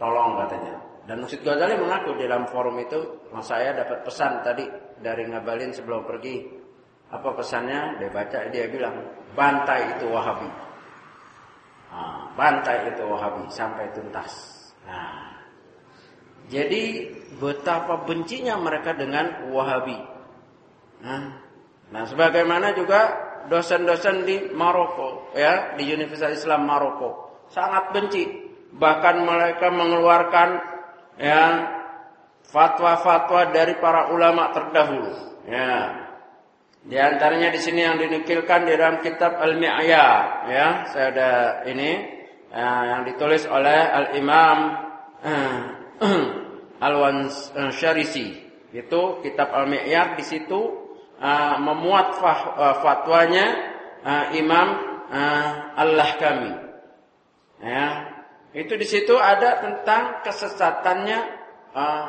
tolong 0.00 0.40
katanya 0.44 0.80
dan 1.04 1.22
Muksid 1.22 1.44
Ghazali 1.44 1.76
mengaku 1.78 2.16
di 2.16 2.24
dalam 2.24 2.48
forum 2.48 2.80
itu 2.80 3.28
saya 3.44 3.76
dapat 3.76 4.02
pesan 4.02 4.40
tadi 4.40 4.64
dari 4.98 5.28
ngabalin 5.28 5.70
sebelum 5.70 6.02
pergi 6.08 6.66
apa 7.06 7.28
pesannya? 7.38 8.02
Dia 8.02 8.10
baca, 8.10 8.38
dia 8.50 8.66
bilang, 8.66 8.96
bantai 9.38 9.94
itu 9.94 10.10
Wahabi. 10.10 10.50
Nah, 11.94 12.34
bantai 12.34 12.90
itu 12.90 13.02
Wahabi 13.06 13.46
sampai 13.46 13.94
tuntas. 13.94 14.32
Nah, 14.82 15.38
jadi 16.50 17.14
betapa 17.38 18.02
bencinya 18.02 18.58
mereka 18.58 18.94
dengan 18.98 19.50
Wahabi. 19.54 19.98
Nah, 21.06 21.22
nah 21.94 22.02
sebagaimana 22.10 22.74
juga 22.74 23.14
dosen-dosen 23.48 24.26
di 24.26 24.36
Maroko, 24.52 25.32
ya, 25.34 25.74
di 25.78 25.86
Universitas 25.90 26.44
Islam 26.44 26.66
Maroko, 26.66 27.42
sangat 27.50 27.94
benci. 27.94 28.24
Bahkan 28.76 29.16
mereka 29.24 29.72
mengeluarkan 29.72 30.48
ya 31.16 31.42
fatwa-fatwa 32.44 33.54
dari 33.54 33.78
para 33.80 34.12
ulama 34.12 34.52
terdahulu. 34.52 35.12
Ya, 35.46 36.06
di 36.86 36.94
antaranya 36.94 37.50
di 37.50 37.58
sini 37.58 37.82
yang 37.82 37.98
dinukilkan 37.98 38.62
di 38.62 38.78
dalam 38.78 39.02
kitab 39.02 39.42
Al-Mi'yar, 39.42 40.46
ya. 40.46 40.66
Saya 40.86 41.06
ada 41.10 41.30
ini 41.66 41.98
uh, 42.54 42.82
yang 42.94 43.02
ditulis 43.10 43.42
oleh 43.50 43.80
Al-Imam 43.90 44.58
uh, 45.26 45.58
Al-Wansharisi. 46.86 48.46
Itu 48.70 49.18
kitab 49.18 49.50
Al-Mi'yar 49.50 50.14
di 50.14 50.22
situ 50.22 50.85
uh, 51.20 51.56
memuat 51.60 52.20
fah, 52.20 52.40
uh, 52.56 52.74
fatwanya 52.80 53.46
uh, 54.02 54.24
Imam 54.36 54.68
uh, 55.10 55.50
Allah-Kami. 55.76 56.52
Ya. 57.62 57.86
Itu 58.56 58.76
di 58.80 58.88
situ 58.88 59.16
ada 59.20 59.60
tentang 59.60 60.24
kesesatannya 60.24 61.18
uh, 61.76 62.06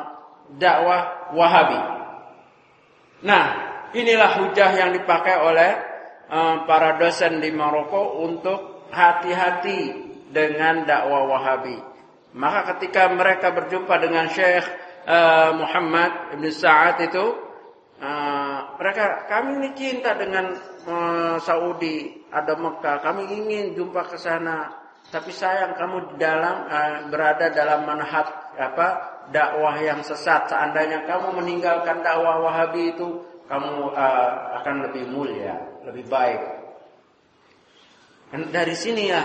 dakwah 0.56 1.36
Wahabi. 1.36 1.82
Nah, 3.28 3.68
Inilah 3.96 4.44
hujah 4.44 4.76
yang 4.76 4.92
dipakai 4.92 5.40
oleh 5.40 5.72
uh, 6.28 6.68
para 6.68 7.00
dosen 7.00 7.40
di 7.40 7.56
Maroko 7.56 8.20
untuk 8.20 8.92
hati-hati 8.92 9.82
dengan 10.28 10.84
dakwah 10.84 11.24
Wahabi. 11.24 11.80
Maka 12.36 12.76
ketika 12.76 13.08
mereka 13.08 13.56
berjumpa 13.56 13.96
dengan 14.04 14.28
Syekh 14.28 14.68
uh, 15.08 15.56
Muhammad 15.56 16.36
Ibn 16.36 16.46
Sa'ad 16.52 17.00
itu 17.08 17.26
uh, 18.04 18.37
mereka 18.78 19.26
kami 19.26 19.58
ini 19.58 19.70
cinta 19.74 20.14
dengan 20.14 20.54
uh, 20.86 21.36
Saudi, 21.42 22.26
ada 22.30 22.54
Mekah, 22.54 23.02
kami 23.02 23.26
ingin 23.26 23.74
jumpa 23.74 24.06
ke 24.06 24.18
sana. 24.22 24.86
Tapi 25.08 25.32
sayang 25.32 25.74
kamu 25.80 26.20
dalam 26.22 26.68
uh, 26.70 27.10
berada 27.10 27.50
dalam 27.50 27.90
manhaj 27.90 28.28
apa 28.54 28.88
dakwah 29.34 29.76
yang 29.82 30.06
sesat. 30.06 30.52
Seandainya 30.52 31.10
kamu 31.10 31.42
meninggalkan 31.42 32.06
dakwah 32.06 32.44
Wahabi 32.46 32.94
itu 32.94 33.26
kamu 33.50 33.98
uh, 33.98 34.32
akan 34.62 34.76
lebih 34.92 35.10
mulia, 35.10 35.58
lebih 35.88 36.06
baik. 36.06 36.42
Dan 38.30 38.52
dari 38.52 38.76
sini 38.76 39.10
ya, 39.10 39.24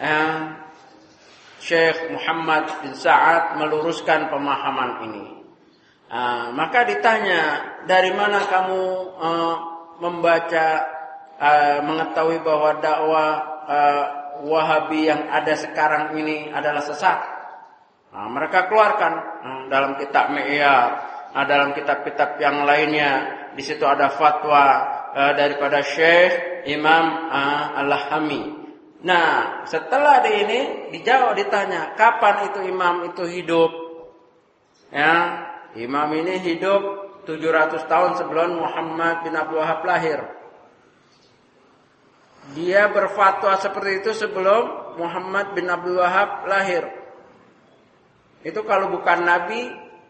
uh, 0.00 0.58
Syekh 1.62 2.10
Muhammad 2.10 2.82
bin 2.82 2.96
Sa'ad 2.96 3.60
meluruskan 3.60 4.32
pemahaman 4.32 5.06
ini. 5.06 5.37
Uh, 6.08 6.56
maka 6.56 6.88
ditanya, 6.88 7.60
dari 7.84 8.16
mana 8.16 8.40
kamu 8.48 8.82
uh, 9.20 9.56
membaca, 10.00 10.68
uh, 11.36 11.84
mengetahui 11.84 12.40
bahwa 12.40 12.80
dakwah 12.80 13.32
uh, 13.68 14.04
Wahabi 14.38 15.10
yang 15.10 15.26
ada 15.34 15.50
sekarang 15.58 16.14
ini 16.14 16.54
adalah 16.54 16.78
sesat? 16.78 17.18
Nah, 18.14 18.30
mereka 18.30 18.70
keluarkan 18.70 19.12
uh, 19.44 19.62
dalam 19.68 19.98
kitab 19.98 20.30
Me'iyar, 20.30 20.88
uh, 21.34 21.44
dalam 21.44 21.74
kitab-kitab 21.74 22.38
yang 22.38 22.62
lainnya 22.62 23.10
di 23.52 23.60
situ 23.66 23.82
ada 23.82 24.08
fatwa 24.14 24.64
uh, 25.12 25.32
daripada 25.34 25.82
Syekh 25.82 26.64
Imam 26.70 27.28
uh, 27.28 27.82
Al-Hami. 27.84 28.42
Nah, 28.98 29.62
setelah 29.66 30.22
di 30.26 30.32
ini 30.42 30.60
dijawab 30.90 31.38
ditanya, 31.38 31.94
kapan 31.94 32.50
itu 32.50 32.66
imam 32.66 33.06
itu 33.06 33.22
hidup? 33.30 33.70
Ya, 34.90 35.46
imam 35.76 36.08
ini 36.16 36.40
hidup 36.40 36.82
700 37.28 37.84
tahun 37.84 38.16
sebelum 38.16 38.56
Muhammad 38.56 39.20
bin 39.26 39.36
Abdul 39.36 39.60
Wahab 39.60 39.84
lahir. 39.84 40.24
Dia 42.56 42.88
berfatwa 42.88 43.60
seperti 43.60 44.00
itu 44.00 44.10
sebelum 44.16 44.96
Muhammad 44.96 45.52
bin 45.52 45.68
Abdul 45.68 46.00
Wahab 46.00 46.48
lahir. 46.48 46.88
Itu 48.40 48.64
kalau 48.64 48.88
bukan 48.88 49.28
nabi 49.28 49.68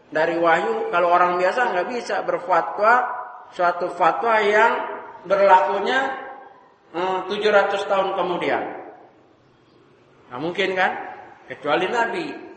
dari 0.09 0.39
wahyu, 0.39 0.87
kalau 0.89 1.11
orang 1.11 1.35
biasa 1.35 1.75
nggak 1.75 1.87
bisa 1.91 2.23
berfatwa 2.23 3.03
suatu 3.51 3.91
fatwa 3.91 4.39
yang 4.39 4.73
berlakunya 5.27 5.99
eh, 6.95 7.19
700 7.27 7.89
tahun 7.89 8.09
kemudian. 8.15 8.63
Nah 10.29 10.39
mungkin 10.39 10.77
kan? 10.77 10.91
Kecuali 11.49 11.89
Nabi. 11.89 12.48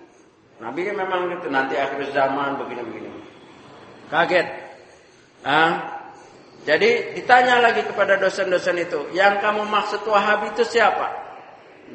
Nabi 0.62 0.86
kan 0.86 0.94
memang 0.94 1.20
gitu 1.34 1.50
nanti 1.50 1.74
akhir 1.74 2.14
zaman 2.14 2.54
begini-begini. 2.62 3.10
Kaget. 4.06 4.46
Ah, 5.42 6.02
jadi 6.62 7.18
ditanya 7.18 7.58
lagi 7.58 7.82
kepada 7.82 8.14
dosen-dosen 8.22 8.78
itu, 8.78 9.10
yang 9.10 9.42
kamu 9.42 9.66
maksud 9.66 10.06
Wahabi 10.06 10.54
itu 10.54 10.62
siapa? 10.62 11.10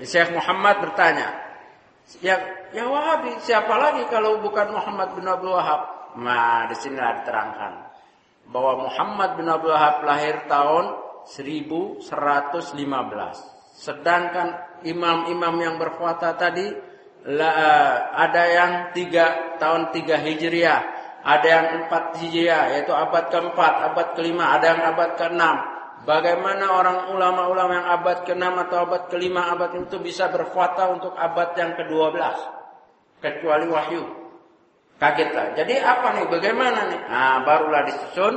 Syekh 0.04 0.36
Muhammad 0.36 0.84
bertanya, 0.84 1.32
ya, 2.20 2.36
ya 2.76 2.84
Wahabi 2.84 3.40
siapa 3.40 3.72
lagi 3.80 4.04
kalau 4.12 4.44
bukan 4.44 4.76
Muhammad 4.76 5.16
bin 5.16 5.24
Abdul 5.24 5.56
Wahab? 5.56 6.12
Nah, 6.20 6.68
di 6.68 6.76
sini 6.76 7.00
diterangkan 7.00 7.74
bahwa 8.52 8.92
Muhammad 8.92 9.40
bin 9.40 9.48
Abdul 9.48 9.72
Wahab 9.72 10.04
lahir 10.04 10.44
tahun 10.52 10.86
1115. 11.24 12.04
Sedangkan 13.78 14.48
imam-imam 14.84 15.56
yang 15.64 15.76
berpuasa 15.80 16.36
tadi 16.36 16.87
ada 17.28 18.44
yang 18.48 18.72
tiga 18.96 19.58
tahun 19.60 19.92
tiga 19.92 20.16
hijriah, 20.16 20.82
ada 21.28 21.48
yang 21.48 21.68
empat 21.84 22.24
hijriah, 22.24 22.72
yaitu 22.72 22.96
abad 22.96 23.28
keempat, 23.28 23.74
abad 23.92 24.08
kelima, 24.16 24.56
ada 24.56 24.66
yang 24.72 24.82
abad 24.96 25.12
keenam. 25.20 25.58
Bagaimana 26.08 26.72
orang 26.72 26.98
ulama-ulama 27.12 27.84
yang 27.84 27.88
abad 28.00 28.24
ke-6 28.24 28.48
atau 28.48 28.78
abad 28.88 29.12
kelima 29.12 29.52
abad 29.52 29.76
itu 29.76 30.00
bisa 30.00 30.32
berfatwa 30.32 30.96
untuk 30.96 31.12
abad 31.20 31.52
yang 31.60 31.76
ke-12 31.76 32.16
kecuali 33.20 33.68
wahyu. 33.68 34.04
Kagetlah. 34.98 35.54
Jadi 35.60 35.78
apa 35.84 36.16
nih? 36.16 36.26
Bagaimana 36.32 36.80
nih? 36.90 37.02
Nah, 37.12 37.36
barulah 37.44 37.84
disusun. 37.86 38.34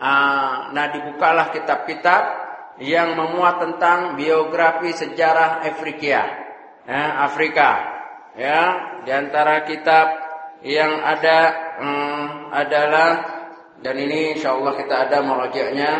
Ah, 0.00 0.70
nah, 0.72 0.86
dibukalah 0.94 1.50
kitab-kitab 1.52 2.22
yang 2.80 3.18
memuat 3.18 3.60
tentang 3.60 4.14
biografi 4.16 4.96
sejarah 4.96 5.60
Afrika. 5.60 6.24
Ya, 6.88 7.26
Afrika. 7.26 7.99
Ya, 8.38 8.60
di 9.02 9.10
antara 9.10 9.66
kitab 9.66 10.06
yang 10.62 11.02
ada 11.02 11.38
hmm, 11.80 12.26
adalah 12.54 13.10
dan 13.80 13.96
ini 13.96 14.36
insyaallah 14.36 14.76
kita 14.76 15.08
ada 15.08 15.18
merajaknya 15.24 15.92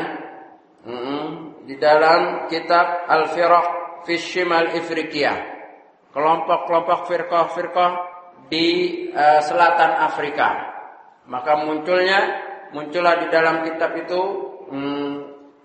hmm, 0.85 1.27
di 1.64 1.75
dalam 1.81 2.47
kitab 2.53 3.09
Al-Firaq 3.09 3.66
fi 4.05 4.14
Shimal 4.21 4.71
Afrika. 4.77 5.33
Kelompok-kelompok 6.11 7.07
firqah-firqah 7.07 7.93
di 8.51 8.66
uh, 9.14 9.40
selatan 9.47 9.90
Afrika. 10.11 10.49
Maka 11.31 11.62
munculnya 11.62 12.21
muncullah 12.75 13.23
di 13.23 13.27
dalam 13.31 13.62
kitab 13.62 13.95
itu 13.95 14.21
hmm, 14.71 15.11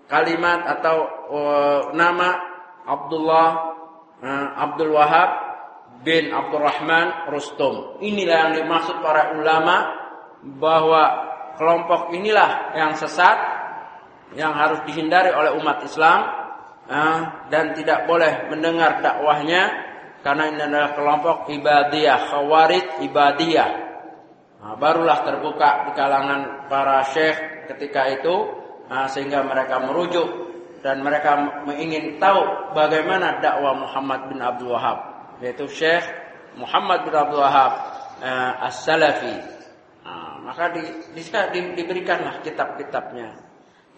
kalimat 0.06 0.66
atau 0.78 0.96
uh, 1.34 1.80
nama 1.92 2.38
Abdullah 2.86 3.48
uh, 4.22 4.46
Abdul 4.54 4.94
Wahab 4.94 5.45
bin 6.06 6.30
Abdurrahman 6.30 7.26
Rustum. 7.34 7.98
Inilah 7.98 8.46
yang 8.46 8.52
dimaksud 8.62 9.02
para 9.02 9.34
ulama 9.34 9.90
bahwa 10.54 11.02
kelompok 11.58 12.14
inilah 12.14 12.78
yang 12.78 12.94
sesat 12.94 13.34
yang 14.38 14.54
harus 14.54 14.86
dihindari 14.86 15.34
oleh 15.34 15.58
umat 15.58 15.82
Islam 15.82 16.22
dan 17.50 17.74
tidak 17.74 18.06
boleh 18.06 18.46
mendengar 18.54 19.02
dakwahnya 19.02 19.62
karena 20.22 20.44
ini 20.54 20.60
adalah 20.62 20.90
kelompok 20.94 21.50
ibadiyah, 21.50 22.30
khawarij 22.30 23.02
ibadiyah. 23.02 23.70
Nah, 24.62 24.74
barulah 24.78 25.26
terbuka 25.26 25.90
di 25.90 25.92
kalangan 25.98 26.70
para 26.70 27.02
syekh 27.10 27.66
ketika 27.74 28.06
itu 28.14 28.34
sehingga 29.10 29.42
mereka 29.42 29.82
merujuk 29.82 30.26
dan 30.86 31.02
mereka 31.02 31.34
ingin 31.74 32.22
tahu 32.22 32.70
bagaimana 32.78 33.42
dakwah 33.42 33.74
Muhammad 33.74 34.30
bin 34.30 34.38
Abdul 34.38 34.70
Wahab 34.70 35.15
yaitu 35.42 35.66
Syekh 35.68 36.04
Muhammad 36.56 37.04
bin 37.04 37.14
Abdul 37.14 37.40
Wahab 37.40 37.72
uh, 38.22 38.66
As-Salafi. 38.68 39.36
Nah, 40.06 40.40
maka 40.46 40.72
di, 40.72 40.82
di, 41.12 41.22
di, 41.22 41.60
diberikanlah 41.76 42.40
kitab-kitabnya. 42.40 43.44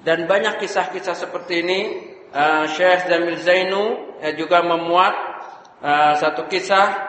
Dan 0.03 0.31
banyak 0.31 0.63
kisah-kisah 0.63 1.15
seperti 1.15 1.63
ini 1.63 1.81
uh, 2.35 2.65
Syekh 2.67 3.11
Zamil 3.11 3.39
Zainu 3.39 4.19
uh, 4.19 4.33
juga 4.35 4.63
memuat 4.63 5.15
uh, 5.83 6.15
satu 6.19 6.47
kisah 6.51 7.07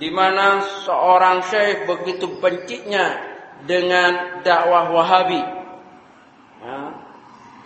di 0.00 0.08
mana 0.08 0.64
seorang 0.88 1.44
syekh 1.44 1.84
begitu 1.84 2.40
bencinya 2.40 3.20
dengan 3.68 4.40
dakwah 4.40 4.88
Wahabi. 4.88 5.42
Uh, 6.64 7.10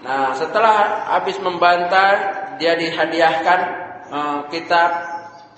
Nah, 0.04 0.36
setelah 0.36 1.08
habis 1.16 1.40
membantah, 1.40 2.12
dia 2.60 2.76
dihadiahkan 2.76 3.60
uh, 4.12 4.40
kitab 4.52 4.90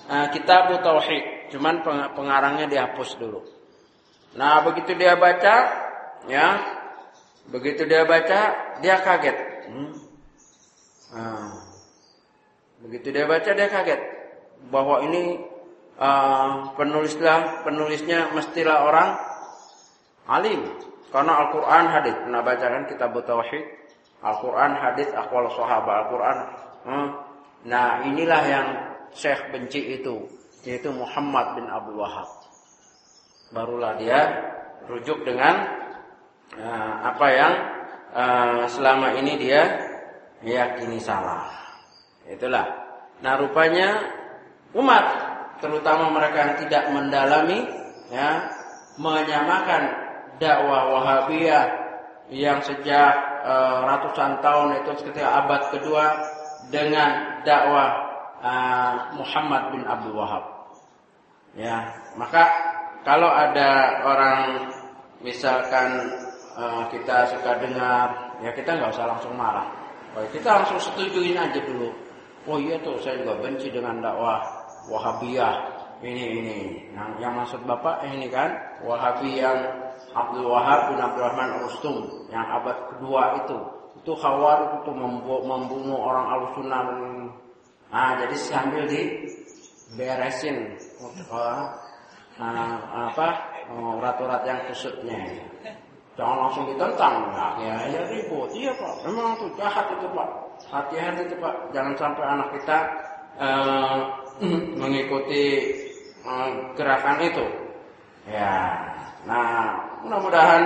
uh, 0.07 0.27
kitab 0.31 0.71
tauhid. 0.81 1.51
Cuman 1.53 1.79
pengarangnya 2.11 2.67
dihapus 2.67 3.15
dulu. 3.15 3.39
Nah, 4.35 4.59
begitu 4.67 4.93
dia 4.99 5.15
baca, 5.15 5.55
ya, 6.27 6.47
begitu 7.47 7.87
dia 7.87 8.03
baca, 8.03 8.39
dia 8.83 8.95
kaget. 8.99 9.37
Hmm. 9.71 9.91
Nah, 11.15 11.55
begitu 12.83 13.15
dia 13.15 13.23
baca, 13.23 13.49
dia 13.55 13.67
kaget 13.71 14.01
bahwa 14.67 14.99
ini 15.07 15.39
uh, 15.95 16.75
penulislah 16.75 17.63
penulisnya 17.63 18.35
mestilah 18.35 18.83
orang 18.83 19.09
alim 20.27 20.61
karena 21.07 21.33
Al-Quran 21.47 21.83
hadis. 21.87 22.15
Pernah 22.19 22.41
bacakan 22.43 22.83
kitab 22.91 23.15
tauhid? 23.23 23.63
Al-Quran, 24.17 24.71
hadis, 24.81 25.07
akwal 25.13 25.47
sahabat 25.53 25.95
Al-Quran. 26.05 26.37
Hmm. 26.83 27.07
Nah 27.69 28.03
inilah 28.05 28.41
yang 28.49 28.67
Syekh 29.17 29.49
benci 29.49 29.97
itu, 29.97 30.29
yaitu 30.61 30.93
Muhammad 30.93 31.57
bin 31.57 31.65
Abdul 31.65 31.97
Wahab. 31.97 32.29
Barulah 33.49 33.97
dia 33.97 34.21
rujuk 34.85 35.25
dengan 35.25 35.65
uh, 36.53 36.93
apa 37.01 37.27
yang 37.33 37.53
uh, 38.13 38.63
selama 38.69 39.17
ini 39.17 39.41
dia 39.41 39.65
yakini 40.45 41.01
salah. 41.01 41.49
Itulah. 42.29 42.65
Nah 43.25 43.33
rupanya 43.41 43.97
umat, 44.77 45.05
terutama 45.57 46.13
mereka 46.13 46.37
yang 46.37 46.55
tidak 46.61 46.83
mendalami, 46.93 47.65
ya, 48.13 48.45
menyamakan 49.01 49.83
dakwah 50.37 50.93
Wahabiyah 50.93 51.65
yang 52.29 52.61
sejak 52.61 53.13
uh, 53.41 53.81
ratusan 53.87 54.43
tahun 54.45 54.83
itu 54.83 54.91
ketika 55.01 55.41
abad 55.41 55.61
kedua 55.73 56.05
dengan 56.69 57.41
dakwah 57.47 58.06
uh, 58.41 59.17
Muhammad 59.17 59.73
bin 59.75 59.83
Abdul 59.85 60.15
Wahab. 60.17 60.45
Ya, 61.57 61.89
maka 62.19 62.45
kalau 63.01 63.31
ada 63.31 64.01
orang 64.05 64.39
misalkan 65.25 66.11
uh, 66.53 66.85
kita 66.93 67.33
suka 67.33 67.57
dengar, 67.57 68.37
ya 68.43 68.53
kita 68.53 68.77
nggak 68.77 68.93
usah 68.93 69.09
langsung 69.09 69.33
marah. 69.33 69.65
Oh, 70.13 70.25
kita 70.33 70.61
langsung 70.61 70.77
setujuin 70.81 71.37
aja 71.37 71.61
dulu. 71.61 71.93
Oh 72.47 72.57
iya 72.57 72.79
tuh 72.79 72.95
saya 73.03 73.19
juga 73.21 73.43
benci 73.43 73.67
dengan 73.67 73.99
dakwah 73.99 74.39
Wahabiyah 74.87 75.77
ini 76.05 76.25
ini 76.41 76.57
yang, 76.93 77.09
yang 77.17 77.33
maksud 77.33 77.65
bapak 77.65 78.05
ini 78.05 78.29
kan 78.29 78.53
Wahabi 78.85 79.41
yang 79.41 79.57
Abdul 80.13 80.45
Wahab 80.45 80.93
bin 80.93 80.99
Abdul 81.01 81.25
Rahman 81.25 81.49
Rustum 81.65 81.95
yang 82.29 82.45
abad 82.45 82.77
kedua 82.93 83.41
itu 83.41 83.57
itu 83.97 84.13
khawar 84.13 84.79
itu 84.81 84.91
membunuh 84.93 85.97
orang 85.97 86.25
al 86.29 86.41
nah 87.87 88.19
jadi 88.19 88.35
sambil 88.35 88.83
di 88.87 89.27
beresin 89.95 90.75
uh, 91.31 91.63
apa 92.91 93.27
urat-urat 93.71 94.41
yang 94.47 94.59
kusutnya. 94.71 95.43
Jangan 96.17 96.37
langsung 96.49 96.65
ditentang 96.73 97.29
ya 97.61 97.75
ya 97.93 98.01
ribut. 98.09 98.49
Iya 98.55 98.73
pak. 98.73 98.93
Memang 99.05 99.37
itu 99.37 99.47
jahat 99.59 99.85
itu 99.93 100.07
pak. 100.11 100.29
Hati-hati 100.71 101.21
itu 101.29 101.35
pak. 101.37 101.55
Jangan 101.71 101.93
sampai 101.93 102.25
anak 102.25 102.49
kita 102.57 102.77
uh, 103.37 103.97
mengikuti 104.81 105.45
Eh, 106.27 106.51
gerakan 106.75 107.23
itu. 107.23 107.45
Ya, 108.27 108.83
nah 109.23 109.79
mudah-mudahan 110.03 110.63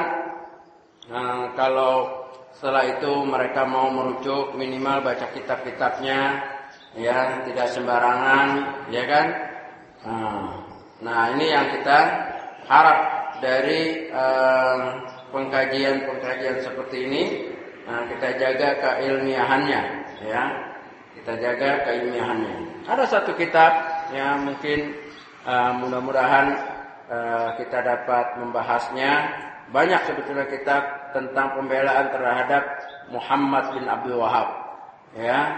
nah, 1.06 1.54
kalau 1.54 2.26
setelah 2.58 2.90
itu 2.90 3.22
mereka 3.22 3.70
mau 3.70 3.94
merujuk 3.94 4.58
minimal 4.58 5.06
baca 5.06 5.30
kitab-kitabnya, 5.30 6.42
ya 6.96 7.44
tidak 7.48 7.68
sembarangan, 7.72 8.48
ya 8.92 9.04
kan? 9.08 9.26
Nah, 10.02 10.46
nah 11.02 11.22
ini 11.38 11.46
yang 11.52 11.68
kita 11.76 12.00
harap 12.68 13.00
dari 13.42 14.12
pengkajian-pengkajian 15.32 16.58
uh, 16.60 16.64
seperti 16.64 16.98
ini. 17.08 17.24
Nah, 17.88 18.06
kita 18.08 18.28
jaga 18.38 18.70
keilmiahannya, 18.78 19.82
ya. 20.26 20.44
Kita 21.18 21.34
jaga 21.38 21.84
keilmiahannya. 21.86 22.86
Ada 22.88 23.06
satu 23.08 23.36
kitab 23.36 23.72
yang 24.16 24.48
mungkin 24.48 24.96
Uh, 25.42 25.74
mudah-mudahan 25.82 26.54
uh, 27.10 27.58
kita 27.58 27.82
dapat 27.82 28.38
membahasnya. 28.38 29.26
Banyak 29.74 30.06
sebetulnya 30.06 30.46
kita 30.46 31.10
tentang 31.18 31.58
pembelaan 31.58 32.14
terhadap 32.14 32.62
Muhammad 33.10 33.74
bin 33.74 33.90
Abdul 33.90 34.22
Wahab. 34.22 34.54
Ya, 35.18 35.50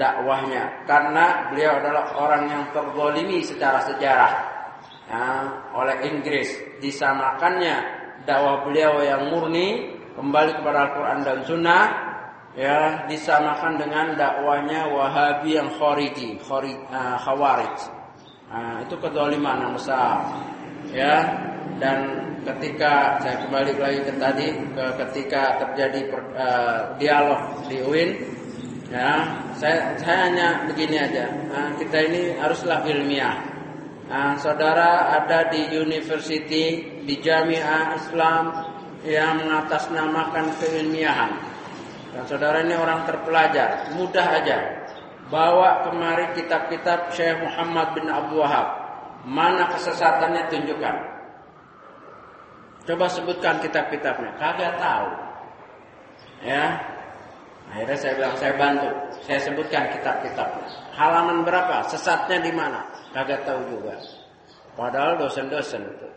dakwahnya 0.00 0.88
karena 0.88 1.52
beliau 1.52 1.78
adalah 1.78 2.04
orang 2.16 2.44
yang 2.48 2.62
terzolimi 2.72 3.44
secara 3.44 3.84
sejarah 3.84 4.32
ya, 5.08 5.24
oleh 5.76 5.96
Inggris 6.08 6.48
disamakannya 6.80 7.76
dakwah 8.24 8.64
beliau 8.64 9.02
yang 9.04 9.28
murni 9.28 9.98
kembali 10.16 10.52
kepada 10.60 10.78
Al-Quran 10.88 11.18
dan 11.24 11.38
Sunnah 11.44 11.84
ya 12.52 13.08
disamakan 13.08 13.80
dengan 13.80 14.12
dakwahnya 14.16 14.92
Wahabi 14.92 15.56
yang 15.56 15.72
Khariji, 15.72 16.36
uh, 16.36 17.16
Khawarij. 17.16 17.76
Nah, 18.52 18.84
itu 18.84 18.94
kedoliman 19.00 19.64
yang 19.64 19.72
besar. 19.72 20.28
Ya, 20.92 21.24
dan 21.80 22.28
ketika 22.44 23.16
saya 23.24 23.40
kembali 23.48 23.80
lagi 23.80 24.00
ke 24.04 24.12
tadi 24.20 24.46
ke 24.76 24.84
ketika 25.00 25.56
terjadi 25.64 26.00
per, 26.12 26.20
uh, 26.36 26.80
dialog 27.00 27.40
di 27.72 27.80
UIN 27.80 28.10
ya 28.92 29.12
saya 29.56 29.96
saya 29.96 30.28
hanya 30.28 30.68
begini 30.68 31.00
aja 31.00 31.32
nah, 31.48 31.72
kita 31.80 31.98
ini 32.12 32.36
haruslah 32.36 32.84
ilmiah 32.84 33.40
nah, 34.12 34.36
saudara 34.36 35.16
ada 35.16 35.48
di 35.48 35.72
university 35.72 36.84
di 37.00 37.14
jamiah 37.24 37.96
Islam 37.96 38.52
yang 39.02 39.40
mengatasnamakan 39.40 40.60
keilmiahan 40.60 41.32
dan 42.12 42.22
saudara 42.28 42.60
ini 42.60 42.76
orang 42.76 43.08
terpelajar 43.08 43.96
mudah 43.96 44.26
aja 44.28 44.82
bawa 45.32 45.88
kemari 45.88 46.36
kitab-kitab 46.36 47.08
Syekh 47.16 47.40
Muhammad 47.40 47.96
bin 47.96 48.12
Abdul 48.12 48.44
Wahab. 48.44 48.68
Mana 49.24 49.72
kesesatannya 49.72 50.52
tunjukkan. 50.52 50.96
Coba 52.84 53.06
sebutkan 53.08 53.64
kitab-kitabnya. 53.64 54.36
Kagak 54.36 54.76
tahu. 54.76 55.08
Ya. 56.44 56.91
Akhirnya 57.70 57.96
saya 57.96 58.12
bilang 58.18 58.34
saya 58.36 58.54
bantu. 58.58 58.88
Saya 59.22 59.38
sebutkan 59.38 59.92
kitab-kitab. 59.94 60.48
Halaman 60.98 61.46
berapa? 61.46 61.86
Sesatnya 61.86 62.42
di 62.42 62.52
mana? 62.52 62.82
Kagak 63.14 63.46
tahu 63.46 63.60
juga. 63.70 63.96
Padahal 64.74 65.20
dosen-dosen 65.20 65.84
itu. 65.84 66.08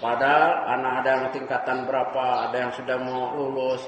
Padahal 0.00 0.72
anak 0.78 0.92
ada 1.04 1.10
yang 1.10 1.26
tingkatan 1.34 1.84
berapa, 1.84 2.48
ada 2.48 2.56
yang 2.56 2.72
sudah 2.72 2.96
mau 3.02 3.34
lulus. 3.36 3.82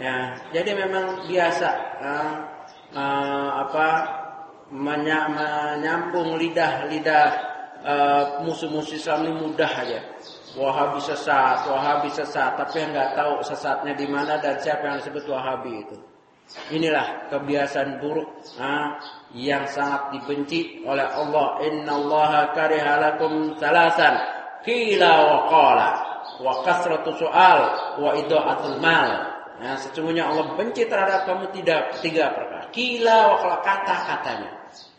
Ya, 0.00 0.34
jadi 0.50 0.74
memang 0.74 1.30
biasa 1.30 1.68
uh, 2.02 2.32
uh, 2.96 3.50
apa 3.62 3.88
menyambung 4.74 6.34
lidah-lidah 6.40 7.28
uh, 7.84 8.24
musuh-musuh 8.42 8.98
Islam 8.98 9.30
ini 9.30 9.32
mudah 9.46 9.70
aja. 9.70 10.00
Wahabi 10.54 11.02
sesat, 11.02 11.66
Wahabi 11.66 12.10
sesat, 12.14 12.54
tapi 12.54 12.82
yang 12.82 12.94
nggak 12.94 13.14
tahu 13.18 13.42
sesatnya 13.42 13.92
di 13.94 14.06
mana 14.06 14.38
dan 14.38 14.58
siapa 14.62 14.86
yang 14.86 14.96
disebut 15.02 15.26
Wahabi 15.26 15.82
itu. 15.82 15.98
Inilah 16.72 17.28
kebiasaan 17.28 18.00
buruk 18.00 18.40
ah, 18.56 18.96
yang 19.36 19.68
sangat 19.68 20.16
dibenci 20.16 20.80
oleh 20.86 21.04
Allah. 21.04 21.60
Inna 21.66 21.92
Allah 21.92 22.32
karihalakum 22.56 23.58
salasan 23.60 24.14
kila 24.64 25.12
wa 25.12 25.38
qala 25.52 25.90
wa 26.40 26.64
kasratu 26.64 27.12
soal 27.20 27.58
wa 28.00 28.10
idaatul 28.16 28.80
mal. 28.80 29.34
Nah, 29.54 29.78
sesungguhnya 29.78 30.26
Allah 30.26 30.56
benci 30.58 30.88
terhadap 30.88 31.28
kamu 31.28 31.52
tidak 31.54 31.94
tiga 32.02 32.32
perkara. 32.32 32.66
Kila 32.74 33.16
wa 33.30 33.36
qala 33.38 33.56
kata-katanya. 33.62 34.50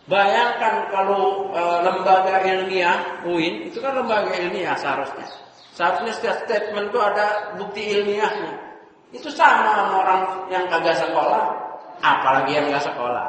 Bayangkan 0.06 0.94
kalau 0.94 1.50
e, 1.50 1.62
lembaga 1.82 2.46
ilmiah 2.46 3.26
UIN 3.26 3.74
itu 3.74 3.82
kan 3.82 3.98
lembaga 3.98 4.38
ilmiah 4.38 4.78
seharusnya. 4.78 5.26
Seharusnya 5.74 6.14
setiap 6.14 6.38
statement 6.46 6.94
itu 6.94 7.00
ada 7.02 7.58
bukti 7.58 7.82
ilmiahnya. 7.84 8.54
Itu 9.16 9.32
sama 9.32 9.72
sama 9.72 9.96
orang 10.04 10.22
yang 10.52 10.68
kagak 10.68 11.00
sekolah, 11.00 11.56
apalagi 12.04 12.52
yang 12.60 12.68
nggak 12.68 12.84
sekolah. 12.84 13.28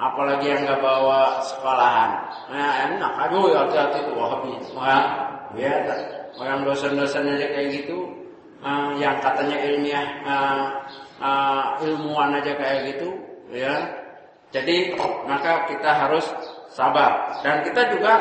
Apalagi 0.00 0.48
yang 0.48 0.64
nggak 0.64 0.80
bawa 0.80 1.44
sekolahan. 1.44 2.24
Nah, 2.48 2.72
enak. 2.88 3.12
Aduh, 3.28 3.52
hati-hati 3.52 4.00
tuh 4.08 4.16
wahabi. 4.16 4.56
Wah, 4.72 5.04
ya, 5.52 5.76
orang 6.40 6.64
dosen-dosen 6.64 7.28
aja 7.36 7.46
kayak 7.52 7.68
gitu. 7.76 8.08
Uh, 8.64 8.96
yang 8.96 9.20
katanya 9.20 9.56
ilmiah, 9.60 10.04
uh, 10.24 10.64
uh, 11.20 11.64
ilmuwan 11.80 12.36
aja 12.36 12.52
kayak 12.60 12.92
gitu, 12.92 13.08
ya 13.48 14.00
jadi 14.50 14.98
maka 15.26 15.70
kita 15.70 15.90
harus 15.94 16.26
sabar 16.74 17.38
dan 17.46 17.62
kita 17.62 17.94
juga 17.94 18.18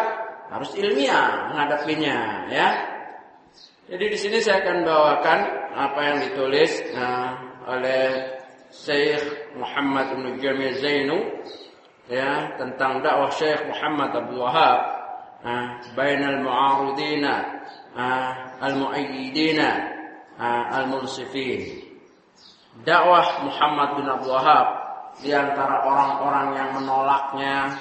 harus 0.49 0.69
ilmiah 0.77 1.49
menghadapinya 1.49 2.45
ya. 2.53 2.69
Jadi 3.89 4.05
di 4.05 4.17
sini 4.21 4.37
saya 4.37 4.61
akan 4.61 4.85
bawakan 4.85 5.39
apa 5.73 5.99
yang 6.05 6.17
ditulis 6.29 6.77
nah, 6.93 7.41
oleh 7.65 8.37
Syekh 8.69 9.49
Muhammad 9.57 10.13
bin 10.13 10.37
Jamil 10.37 10.77
Zainu 10.77 11.17
ya 12.05 12.53
tentang 12.61 13.01
dakwah 13.01 13.33
Syekh 13.33 13.65
Muhammad 13.65 14.13
Abdul 14.13 14.45
Wahab 14.45 14.79
nah, 15.41 15.81
bainal 15.97 16.37
mu'aridina 16.37 17.65
nah, 17.97 18.61
al-mu'ayyidina 18.61 19.69
nah, 20.37 20.69
al-munsifin. 20.69 21.89
Dakwah 22.85 23.41
Muhammad 23.41 23.89
bin 23.97 24.05
Abdul 24.05 24.37
Wahab 24.37 24.67
di 25.17 25.33
antara 25.33 25.81
orang-orang 25.81 26.47
yang 26.53 26.69
menolaknya 26.77 27.73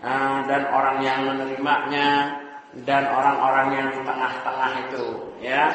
eh, 0.00 0.38
dan 0.48 0.62
orang 0.72 1.04
yang 1.04 1.20
menerimanya 1.28 2.32
dan 2.80 3.12
orang-orang 3.12 3.68
yang 3.76 3.88
tengah-tengah 4.08 4.72
itu 4.88 5.29
ya 5.40 5.72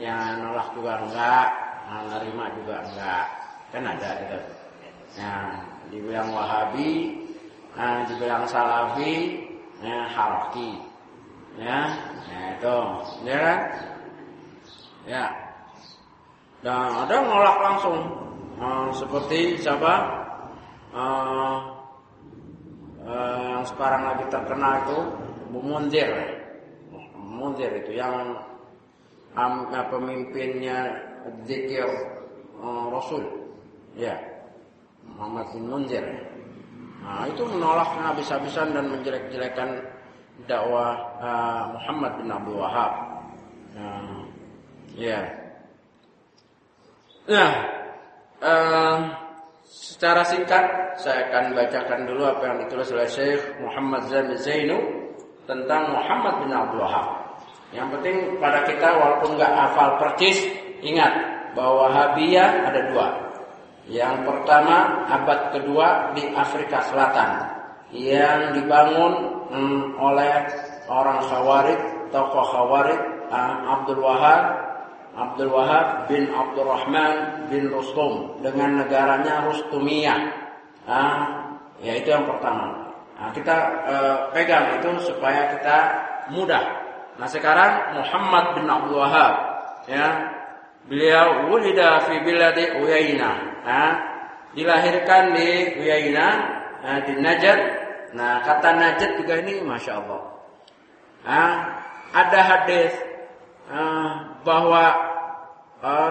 yang 0.00 0.40
nolak 0.40 0.70
juga 0.72 1.02
enggak 1.02 1.48
menerima 1.90 2.44
juga 2.62 2.76
enggak. 2.86 3.26
Kan 3.70 3.84
ada 3.86 4.10
itu 4.26 4.38
ya 5.18 5.34
dibilang 5.90 6.30
wahabi 6.30 7.18
nah, 7.74 8.06
dibilang 8.06 8.46
salafi 8.46 9.44
ya 9.82 10.06
haraki. 10.10 10.70
Ya 11.58 11.78
nah, 12.30 12.46
itu 12.56 12.76
ya 13.26 13.38
kan? 13.38 13.58
Ya. 15.08 15.24
Dan 16.60 16.92
ada 16.92 17.12
yang 17.12 17.26
nolak 17.26 17.56
langsung. 17.58 17.98
Nah, 18.60 18.92
seperti 18.92 19.56
siapa? 19.56 19.94
Uh, 20.92 21.56
yang 23.60 23.64
sekarang 23.64 24.02
lagi 24.04 24.24
terkenal 24.28 24.72
itu 24.84 24.98
Munzir. 25.50 26.10
Munzir 27.16 27.70
itu 27.80 27.96
yang 27.96 28.36
um, 29.36 29.68
pemimpinnya 29.70 30.94
zikir 31.44 31.86
uh, 32.58 32.86
Rasul. 32.90 33.22
Ya. 33.98 34.16
Muhammad 35.04 35.46
bin 35.52 35.64
Munzir. 35.66 36.04
Nah, 37.00 37.24
itu 37.26 37.42
menolak 37.48 37.96
habis-habisan 37.96 38.76
dan 38.76 38.92
menjelek-jelekan 38.92 39.80
dakwah 40.44 40.94
uh, 41.18 41.62
Muhammad 41.74 42.12
bin 42.20 42.28
Abdul 42.28 42.58
Wahab. 42.60 42.92
Uh, 43.74 44.20
ya. 44.94 45.20
Nah, 47.26 47.52
uh, 48.44 48.98
Secara 49.70 50.26
singkat 50.26 50.66
saya 50.98 51.30
akan 51.30 51.54
bacakan 51.54 52.02
dulu 52.02 52.26
apa 52.26 52.42
yang 52.42 52.58
ditulis 52.66 52.90
oleh 52.90 53.06
Syekh 53.06 53.54
Muhammad 53.62 54.02
Zainu 54.42 54.82
tentang 55.46 55.94
Muhammad 55.94 56.42
bin 56.42 56.50
Abdul 56.50 56.82
Wahab. 56.82 57.19
Yang 57.70 57.88
penting 57.98 58.16
pada 58.42 58.66
kita 58.66 58.88
walaupun 58.98 59.38
nggak 59.38 59.52
hafal 59.54 59.90
percis, 60.02 60.42
ingat 60.82 61.12
bahwa 61.54 61.86
Wahabiyah 61.86 62.66
ada 62.66 62.80
dua. 62.90 63.08
Yang 63.90 64.16
pertama 64.26 65.06
abad 65.10 65.40
kedua 65.54 66.14
di 66.14 66.30
Afrika 66.34 66.78
Selatan 66.90 67.30
yang 67.90 68.54
dibangun 68.54 69.12
hmm, 69.50 69.98
oleh 69.98 70.46
orang 70.86 71.18
Khawarij, 71.26 71.80
tokoh 72.14 72.46
Khawarij 72.54 73.00
Abdul 73.30 74.02
Wahab 74.02 74.70
Abdul 75.14 75.50
Wahab 75.50 76.06
bin 76.06 76.30
Abdurrahman 76.30 77.46
bin 77.50 77.66
Rustum 77.66 78.38
dengan 78.46 78.78
negaranya 78.78 79.42
Rustumiyah. 79.50 80.20
Nah, 80.86 81.18
ya 81.82 81.98
itu 81.98 82.14
yang 82.14 82.24
pertama. 82.30 82.94
Nah, 83.18 83.30
kita 83.34 83.56
eh, 83.90 84.16
pegang 84.32 84.80
itu 84.80 85.10
supaya 85.10 85.50
kita 85.58 85.78
mudah. 86.30 86.79
Nah, 87.20 87.28
sekarang 87.28 88.00
Muhammad 88.00 88.56
bin 88.56 88.64
Abdul 88.64 88.96
Wahab 88.96 89.34
ya. 89.84 90.08
Beliau 90.88 91.52
wulida 91.52 92.08
fi 92.08 92.16
biladi 92.24 92.80
Uyainah. 92.80 93.36
Nah, 93.62 93.92
dilahirkan 94.56 95.36
di 95.36 95.76
Uyainah, 95.76 96.32
nah, 96.80 96.98
di 97.04 97.12
Najd. 97.20 97.60
Nah, 98.16 98.40
kata 98.40 98.72
Najd 98.72 99.20
juga 99.20 99.36
ini 99.44 99.60
Masya 99.60 99.92
Allah. 100.00 100.22
Nah, 101.28 101.52
ada 102.16 102.40
hadis 102.40 102.96
uh, 103.68 104.40
bahwa 104.40 105.10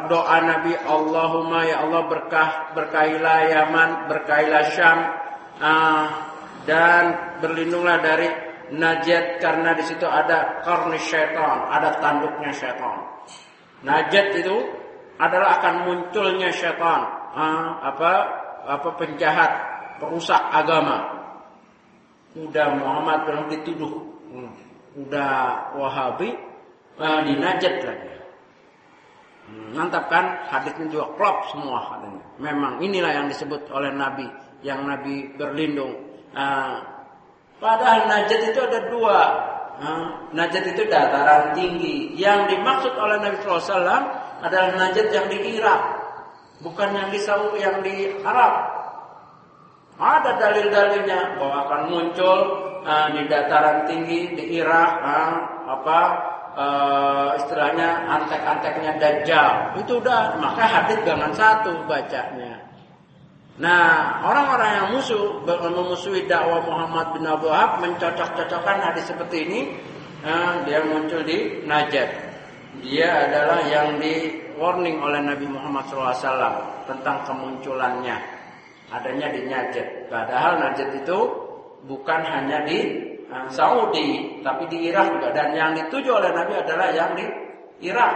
doa 0.09 0.37
Nabi 0.45 0.73
Allahumma 0.81 1.61
ya 1.65 1.85
Allah 1.85 2.05
berkah 2.09 2.73
berkahilah 2.73 3.37
Yaman, 3.49 3.89
berkahilah 4.09 4.63
Syam 4.73 4.99
uh, 5.61 6.05
dan 6.65 7.37
berlindunglah 7.37 8.01
dari 8.01 8.48
Najat 8.69 9.41
karena 9.41 9.73
di 9.73 9.81
situ 9.81 10.05
ada 10.05 10.61
karni 10.61 11.01
syaitan, 11.01 11.65
ada 11.73 11.97
tanduknya 11.97 12.53
syaitan. 12.53 13.01
Najat 13.81 14.37
itu 14.37 14.55
adalah 15.17 15.57
akan 15.57 15.75
munculnya 15.89 16.53
syaitan, 16.53 17.01
apa 17.81 18.11
apa 18.69 18.89
penjahat, 18.93 19.51
perusak 19.97 20.37
agama. 20.53 21.17
Udah 22.37 22.77
Muhammad 22.77 23.25
belum 23.25 23.45
dituduh, 23.57 23.93
hmm. 24.29 24.51
udah 25.01 25.33
Wahabi, 25.73 26.29
uh, 27.01 27.25
dinajat 27.25 27.81
lagi. 27.81 28.09
Mantap 29.73 30.13
kan? 30.13 30.45
Hadisnya 30.45 30.93
juga 30.93 31.09
klop 31.17 31.37
semua 31.49 31.81
hadisnya. 31.89 32.21
Memang 32.37 32.77
inilah 32.85 33.17
yang 33.17 33.25
disebut 33.25 33.65
oleh 33.73 33.89
Nabi, 33.89 34.29
yang 34.61 34.85
Nabi 34.85 35.33
berlindung. 35.33 36.05
Uh, 36.37 36.98
padahal 37.59 38.07
najat 38.07 38.51
itu 38.51 38.59
ada 38.59 38.79
dua. 38.89 39.19
Uh, 39.79 40.27
najat 40.35 40.75
itu 40.75 40.83
dataran 40.91 41.55
tinggi. 41.55 42.11
Yang 42.19 42.55
dimaksud 42.55 42.93
oleh 42.99 43.15
Nabi 43.23 43.39
SAW 43.39 43.79
adalah 44.43 44.69
najat 44.75 45.07
yang 45.11 45.27
di 45.31 45.55
Irak, 45.55 45.81
bukan 46.59 46.89
yang 46.91 47.07
di 47.07 47.19
Saudi, 47.23 47.63
yang 47.63 47.79
di 47.79 48.11
Arab. 48.23 48.75
Ada 49.99 50.35
dalil-dalilnya 50.39 51.39
bahwa 51.39 51.55
akan 51.67 51.81
muncul 51.91 52.39
uh, 52.83 53.07
di 53.11 53.23
dataran 53.27 53.87
tinggi 53.87 54.35
di 54.35 54.59
Irak, 54.59 54.91
uh, 54.99 55.31
apa 55.79 55.99
uh, 56.55 57.29
istilahnya 57.39 58.07
antek-anteknya 58.19 58.91
dajjal. 58.99 59.79
Itu 59.79 60.03
udah 60.03 60.39
maka 60.39 60.63
hadis 60.67 60.99
jangan 61.07 61.31
satu 61.31 61.87
bacanya. 61.87 62.68
Nah, 63.59 64.23
orang-orang 64.23 64.71
yang 64.71 64.87
musuh 64.95 65.43
memusuhi 65.43 66.23
dakwah 66.31 66.63
Muhammad 66.63 67.11
bin 67.11 67.27
Abu 67.27 67.51
Wahab 67.51 67.83
mencocok-cocokkan 67.83 68.79
hadis 68.79 69.11
seperti 69.11 69.43
ini, 69.51 69.59
uh, 70.23 70.63
dia 70.63 70.79
muncul 70.87 71.19
di 71.27 71.67
Najd. 71.67 72.07
Dia 72.79 73.27
adalah 73.27 73.59
yang 73.67 73.99
di 73.99 74.31
warning 74.55 75.03
oleh 75.03 75.19
Nabi 75.19 75.43
Muhammad 75.51 75.91
SAW 75.91 76.87
tentang 76.87 77.27
kemunculannya. 77.27 78.39
adanya 78.89 79.27
di 79.29 79.45
Najd. 79.45 80.07
Padahal 80.09 80.63
Najd 80.63 81.03
itu 81.05 81.19
bukan 81.83 82.21
hanya 82.25 82.63
di 82.63 82.79
uh, 83.27 83.45
Saudi, 83.51 84.39
tapi 84.39 84.71
di 84.71 84.87
Irak 84.87 85.19
juga. 85.19 85.35
Dan 85.35 85.51
yang 85.51 85.75
dituju 85.75 86.09
oleh 86.15 86.31
Nabi 86.31 86.63
adalah 86.63 86.95
yang 86.95 87.11
di 87.11 87.27
Irak. 87.83 88.15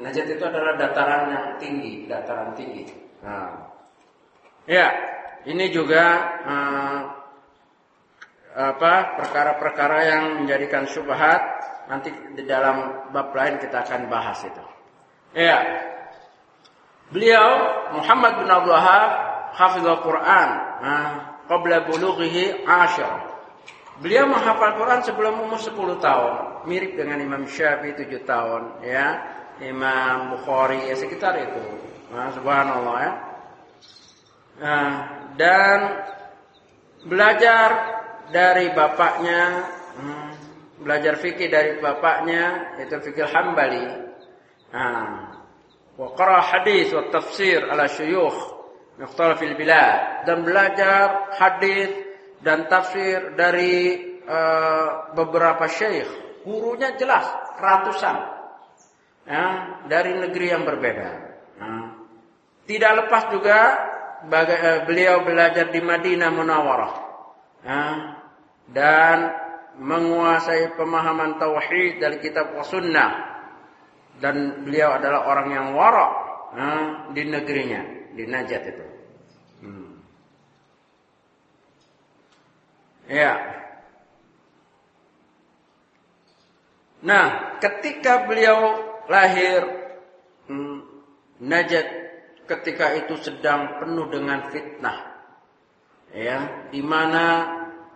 Najd 0.00 0.24
itu 0.24 0.40
adalah 0.40 0.72
dataran 0.80 1.28
yang 1.28 1.46
tinggi, 1.60 2.08
dataran 2.08 2.56
tinggi. 2.56 2.88
Nah, 3.20 3.69
ya, 4.66 4.88
ini 5.46 5.72
juga 5.72 6.04
uh, 6.44 7.00
apa 8.50 9.16
perkara-perkara 9.16 9.98
yang 10.04 10.22
menjadikan 10.42 10.84
syubhat 10.90 11.40
nanti 11.86 12.10
di 12.34 12.42
dalam 12.44 13.08
bab 13.14 13.30
lain 13.32 13.62
kita 13.62 13.86
akan 13.86 14.10
bahas 14.10 14.42
itu. 14.42 14.64
Ya. 15.34 15.58
Beliau 17.10 17.48
Muhammad 17.98 18.42
bin 18.42 18.48
Abdul 18.50 18.74
Wahab 18.74 19.10
hafizul 19.54 19.98
Quran 20.02 20.48
nah, 20.82 21.42
qabla 21.50 21.86
bulughihi 21.86 22.62
ashar. 22.66 23.30
Beliau 24.00 24.30
menghafal 24.32 24.80
Quran 24.80 25.04
sebelum 25.04 25.44
umur 25.44 25.60
10 25.60 25.76
tahun, 26.00 26.64
mirip 26.64 26.96
dengan 26.96 27.20
Imam 27.20 27.44
Syafi'i 27.44 27.92
7 27.92 28.24
tahun, 28.24 28.80
ya. 28.80 29.06
Imam 29.60 30.40
Bukhari 30.40 30.88
ya 30.88 30.96
sekitar 30.96 31.36
itu. 31.36 31.60
Nah, 32.08 32.32
subhanallah 32.32 32.96
ya. 32.96 33.12
Nah, 34.60 34.88
dan 35.40 35.78
belajar 37.08 37.68
dari 38.28 38.68
bapaknya 38.76 39.40
hmm, 39.96 40.30
belajar 40.84 41.16
fikih 41.16 41.48
dari 41.48 41.80
bapaknya 41.80 42.76
itu 42.76 42.92
fikih 43.00 43.24
Hambali. 43.24 43.88
Nah, 44.70 45.32
wa 45.96 46.08
qara 46.12 46.44
hadis 46.44 46.92
wa 46.92 47.08
tafsir 47.08 47.64
ala 47.64 47.88
syuyukh 47.88 48.60
mukhtalafil 49.00 49.56
bilad 49.56 50.28
dan 50.28 50.44
belajar 50.44 51.32
hadis 51.40 51.88
dan 52.44 52.68
tafsir 52.68 53.32
dari 53.32 53.96
uh, 54.28 55.16
beberapa 55.16 55.64
syekh. 55.68 56.08
Gurunya 56.44 56.96
jelas 57.00 57.24
ratusan. 57.56 58.40
Ya, 59.28 59.44
dari 59.86 60.16
negeri 60.16 60.46
yang 60.48 60.64
berbeda. 60.64 61.10
Nah, 61.60 62.02
tidak 62.64 63.04
lepas 63.04 63.28
juga 63.30 63.60
baga, 64.28 64.54
uh, 64.58 64.80
beliau 64.84 65.24
belajar 65.24 65.72
di 65.72 65.80
Madinah 65.80 66.30
Munawwarah. 66.34 66.92
Nah, 67.60 67.96
dan 68.70 69.18
menguasai 69.80 70.76
pemahaman 70.76 71.40
tauhid 71.40 72.02
dari 72.02 72.20
kitab 72.20 72.52
sunnah 72.66 73.30
dan 74.20 74.66
beliau 74.68 75.00
adalah 75.00 75.24
orang 75.24 75.48
yang 75.48 75.66
warak 75.72 76.12
di 77.16 77.22
negerinya 77.24 77.82
di 78.12 78.24
Najat 78.28 78.62
itu. 78.68 78.86
Hmm. 79.64 79.92
Ya. 83.08 83.32
Nah, 87.00 87.56
ketika 87.64 88.28
beliau 88.28 88.76
lahir 89.08 89.64
hmm, 90.50 90.84
Najat 91.40 91.86
ketika 92.50 92.98
itu 92.98 93.14
sedang 93.22 93.78
penuh 93.78 94.10
dengan 94.10 94.50
fitnah. 94.50 94.98
Ya, 96.10 96.66
di 96.74 96.82
mana 96.82 97.46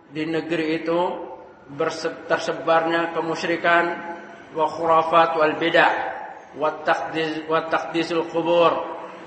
di 0.07 0.23
negeri 0.23 0.79
itu 0.79 0.99
tersebarnya 2.31 3.11
kemusyrikan 3.11 3.83
wa 4.55 4.65
khurafat 4.71 5.35
wal 5.35 5.55
bid'ah 5.59 5.93
wa 6.55 6.79
taqdis 6.87 7.43
wa 7.51 7.67
taqdisul 7.67 8.31
kubur 8.31 8.71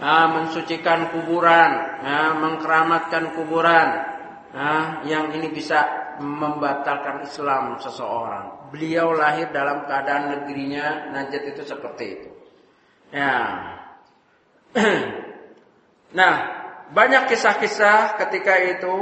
nah, 0.00 0.32
mensucikan 0.32 1.12
kuburan 1.12 2.00
nah, 2.00 2.32
mengkeramatkan 2.40 3.36
kuburan. 3.36 3.88
Nah, 4.48 5.04
yang 5.04 5.36
ini 5.36 5.52
bisa 5.52 5.84
membatalkan 6.24 7.20
Islam 7.28 7.76
seseorang. 7.76 8.72
Beliau 8.72 9.12
lahir 9.12 9.52
dalam 9.52 9.84
keadaan 9.84 10.32
negerinya 10.32 11.12
Najd 11.12 11.52
itu 11.52 11.62
seperti 11.68 12.04
itu. 12.16 12.28
Ya 13.12 13.76
nah 16.18 16.34
banyak 16.94 17.28
kisah-kisah 17.28 18.16
ketika 18.16 18.54
itu 18.62 18.94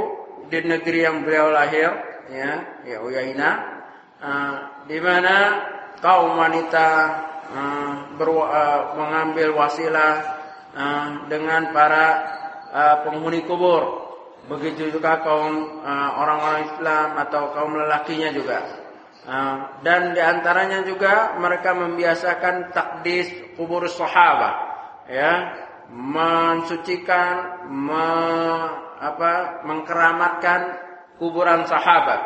di 0.47 0.63
negeri 0.63 0.99
yang 1.03 1.23
beliau 1.23 1.51
lahir 1.51 1.91
ya 2.31 2.83
ya 2.83 2.97
Uyaina 3.03 3.49
uh, 4.19 4.55
di 4.87 4.99
mana 4.99 5.35
kaum 5.99 6.35
wanita 6.37 6.89
uh, 7.51 7.93
ber, 8.15 8.29
uh, 8.31 8.81
mengambil 8.95 9.55
wasilah 9.55 10.13
uh, 10.75 11.07
dengan 11.31 11.71
para 11.71 12.05
uh, 12.71 12.95
penghuni 13.07 13.43
kubur. 13.47 14.07
Begitu 14.47 14.95
juga 14.95 15.19
kaum 15.27 15.83
orang-orang 15.83 16.63
uh, 16.63 16.67
Islam 16.71 17.07
atau 17.19 17.51
kaum 17.51 17.75
lelakinya 17.75 18.31
juga. 18.31 18.59
Uh, 19.27 19.83
dan 19.83 20.15
di 20.15 20.23
antaranya 20.23 20.87
juga 20.87 21.35
mereka 21.35 21.75
membiasakan 21.75 22.71
takdis 22.71 23.27
kubur 23.59 23.83
sahabat 23.91 24.55
ya 25.11 25.31
mensucikan 25.91 27.65
me, 27.71 28.07
apa 28.99 29.63
mengkeramatkan 29.63 30.61
kuburan 31.21 31.65
sahabat. 31.65 32.21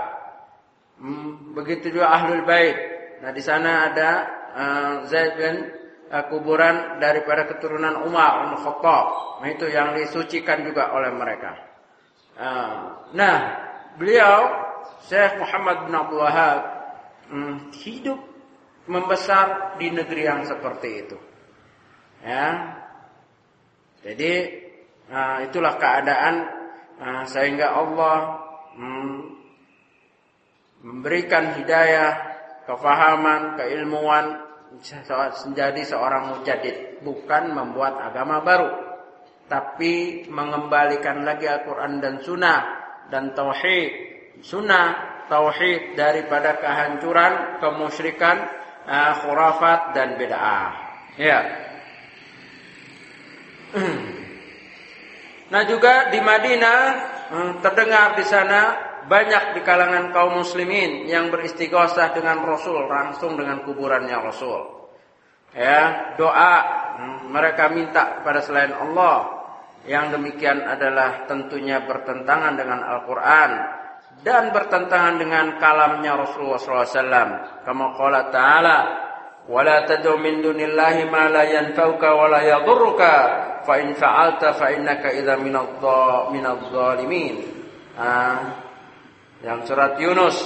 Hmm, 1.01 1.53
begitu 1.57 1.97
juga 1.97 2.13
ahlul 2.13 2.45
bait. 2.45 2.77
Nah 3.21 3.31
di 3.33 3.41
sana 3.41 3.89
ada 3.89 4.09
uh, 4.53 4.93
Zaid 5.09 5.33
bin 5.37 5.55
uh, 6.09 6.25
kuburan 6.29 7.01
daripada 7.01 7.49
keturunan 7.49 8.05
Umar 8.05 8.49
bin 8.49 8.61
Khattab. 8.61 9.05
Nah 9.41 9.47
itu 9.49 9.65
yang 9.69 9.97
disucikan 9.97 10.61
juga 10.65 10.93
oleh 10.93 11.09
mereka. 11.13 11.57
Uh, 12.37 13.09
nah 13.13 13.37
beliau 13.97 14.49
Syekh 15.05 15.37
Muhammad 15.41 15.89
bin 15.89 15.93
Abdul 15.97 16.21
Wahab 16.21 16.59
um, 17.33 17.73
hidup 17.73 18.19
membesar 18.89 19.77
di 19.77 19.93
negeri 19.93 20.25
yang 20.25 20.41
seperti 20.45 20.89
itu. 21.05 21.17
Ya. 22.21 22.80
Jadi 24.01 24.33
uh, 25.13 25.37
itulah 25.45 25.77
keadaan 25.77 26.35
uh, 26.97 27.23
sehingga 27.29 27.77
Allah 27.77 28.17
hmm, 28.73 29.17
memberikan 30.81 31.53
hidayah, 31.61 32.11
kefahaman, 32.65 33.61
keilmuan 33.61 34.41
menjadi 35.45 35.81
seorang 35.85 36.33
mujadid, 36.33 37.05
bukan 37.05 37.53
membuat 37.53 38.01
agama 38.01 38.41
baru, 38.41 38.71
tapi 39.45 40.25
mengembalikan 40.31 41.21
lagi 41.21 41.45
Al-Quran 41.45 42.01
dan 42.01 42.23
Sunnah 42.25 42.59
dan 43.13 43.37
Tauhid, 43.37 43.91
Sunnah, 44.41 45.11
Tauhid 45.29 45.93
daripada 45.93 46.57
kehancuran, 46.57 47.61
kemusyrikan, 47.61 48.37
uh, 48.89 49.13
khurafat 49.21 49.93
dan 49.93 50.17
bid'ah. 50.17 50.69
Ya. 51.19 51.70
Nah 55.51 55.67
juga 55.67 56.07
di 56.07 56.23
Madinah 56.23 56.79
Hmm, 57.31 57.63
terdengar 57.63 58.19
di 58.19 58.27
sana 58.27 58.75
banyak 59.07 59.55
di 59.55 59.63
kalangan 59.63 60.11
kaum 60.11 60.43
muslimin 60.43 61.07
yang 61.07 61.31
beristighosah 61.31 62.11
dengan 62.11 62.43
Rasul 62.43 62.91
langsung 62.91 63.39
dengan 63.39 63.63
kuburannya 63.63 64.19
Rasul. 64.19 64.91
Ya, 65.55 66.11
doa 66.19 66.55
hmm, 66.99 67.31
mereka 67.31 67.71
minta 67.71 68.19
kepada 68.19 68.43
selain 68.43 68.75
Allah 68.75 69.47
yang 69.87 70.11
demikian 70.11 70.59
adalah 70.67 71.23
tentunya 71.23 71.79
bertentangan 71.87 72.59
dengan 72.59 72.83
Al-Qur'an 72.83 73.51
dan 74.27 74.51
bertentangan 74.51 75.15
dengan 75.15 75.55
kalamnya 75.55 76.19
Rasulullah 76.19 76.59
SAW. 76.59 77.63
Kama 77.63 77.95
qala 77.95 78.27
ta'ala 78.27 78.77
tad'u 79.59 80.15
min 80.15 80.39
dunillahi 80.39 81.11
ma 81.11 81.27
la 81.27 81.43
yanfa'uka 81.43 82.09
wa 82.15 82.25
la 82.31 82.39
yadhurruka 82.39 83.13
fa 83.67 83.73
in 83.83 83.93
fa'alta 83.93 84.55
fa 84.55 84.71
innaka 84.71 85.11
idza 85.11 85.35
minadh 85.39 86.63
dhalimin. 86.71 87.35
Ah, 87.99 88.55
yang 89.43 89.67
surat 89.67 89.99
Yunus 89.99 90.37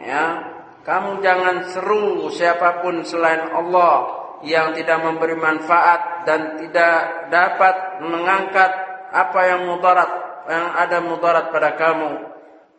ya. 0.00 0.50
Kamu 0.84 1.24
jangan 1.24 1.64
seru 1.72 2.28
siapa 2.28 2.84
pun 2.84 3.00
selain 3.08 3.48
Allah 3.56 4.04
yang 4.44 4.76
tidak 4.76 5.00
memberi 5.00 5.32
manfaat 5.32 6.28
dan 6.28 6.60
tidak 6.60 7.28
dapat 7.32 8.04
mengangkat 8.04 8.68
apa 9.08 9.40
yang 9.48 9.64
mudarat 9.64 10.10
yang 10.44 10.66
ada 10.76 10.98
mudarat 11.00 11.48
pada 11.48 11.72
kamu. 11.80 12.12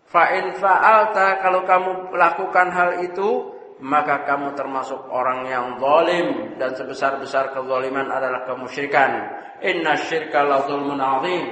Fa 0.06 0.38
in 0.38 0.54
fa'alta 0.54 1.42
kalau 1.42 1.66
kamu 1.66 2.14
lakukan 2.14 2.68
hal 2.70 2.90
itu 3.02 3.55
maka 3.84 4.24
kamu 4.24 4.56
termasuk 4.56 5.12
orang 5.12 5.52
yang 5.52 5.76
zalim 5.84 6.56
dan 6.56 6.72
sebesar-besar 6.80 7.52
kezaliman 7.52 8.08
adalah 8.08 8.48
kemusyrikan. 8.48 9.12
Inna 9.60 10.00
syirka 10.00 10.48
la 10.48 10.64
zulmun 10.64 11.00
azim. 11.00 11.44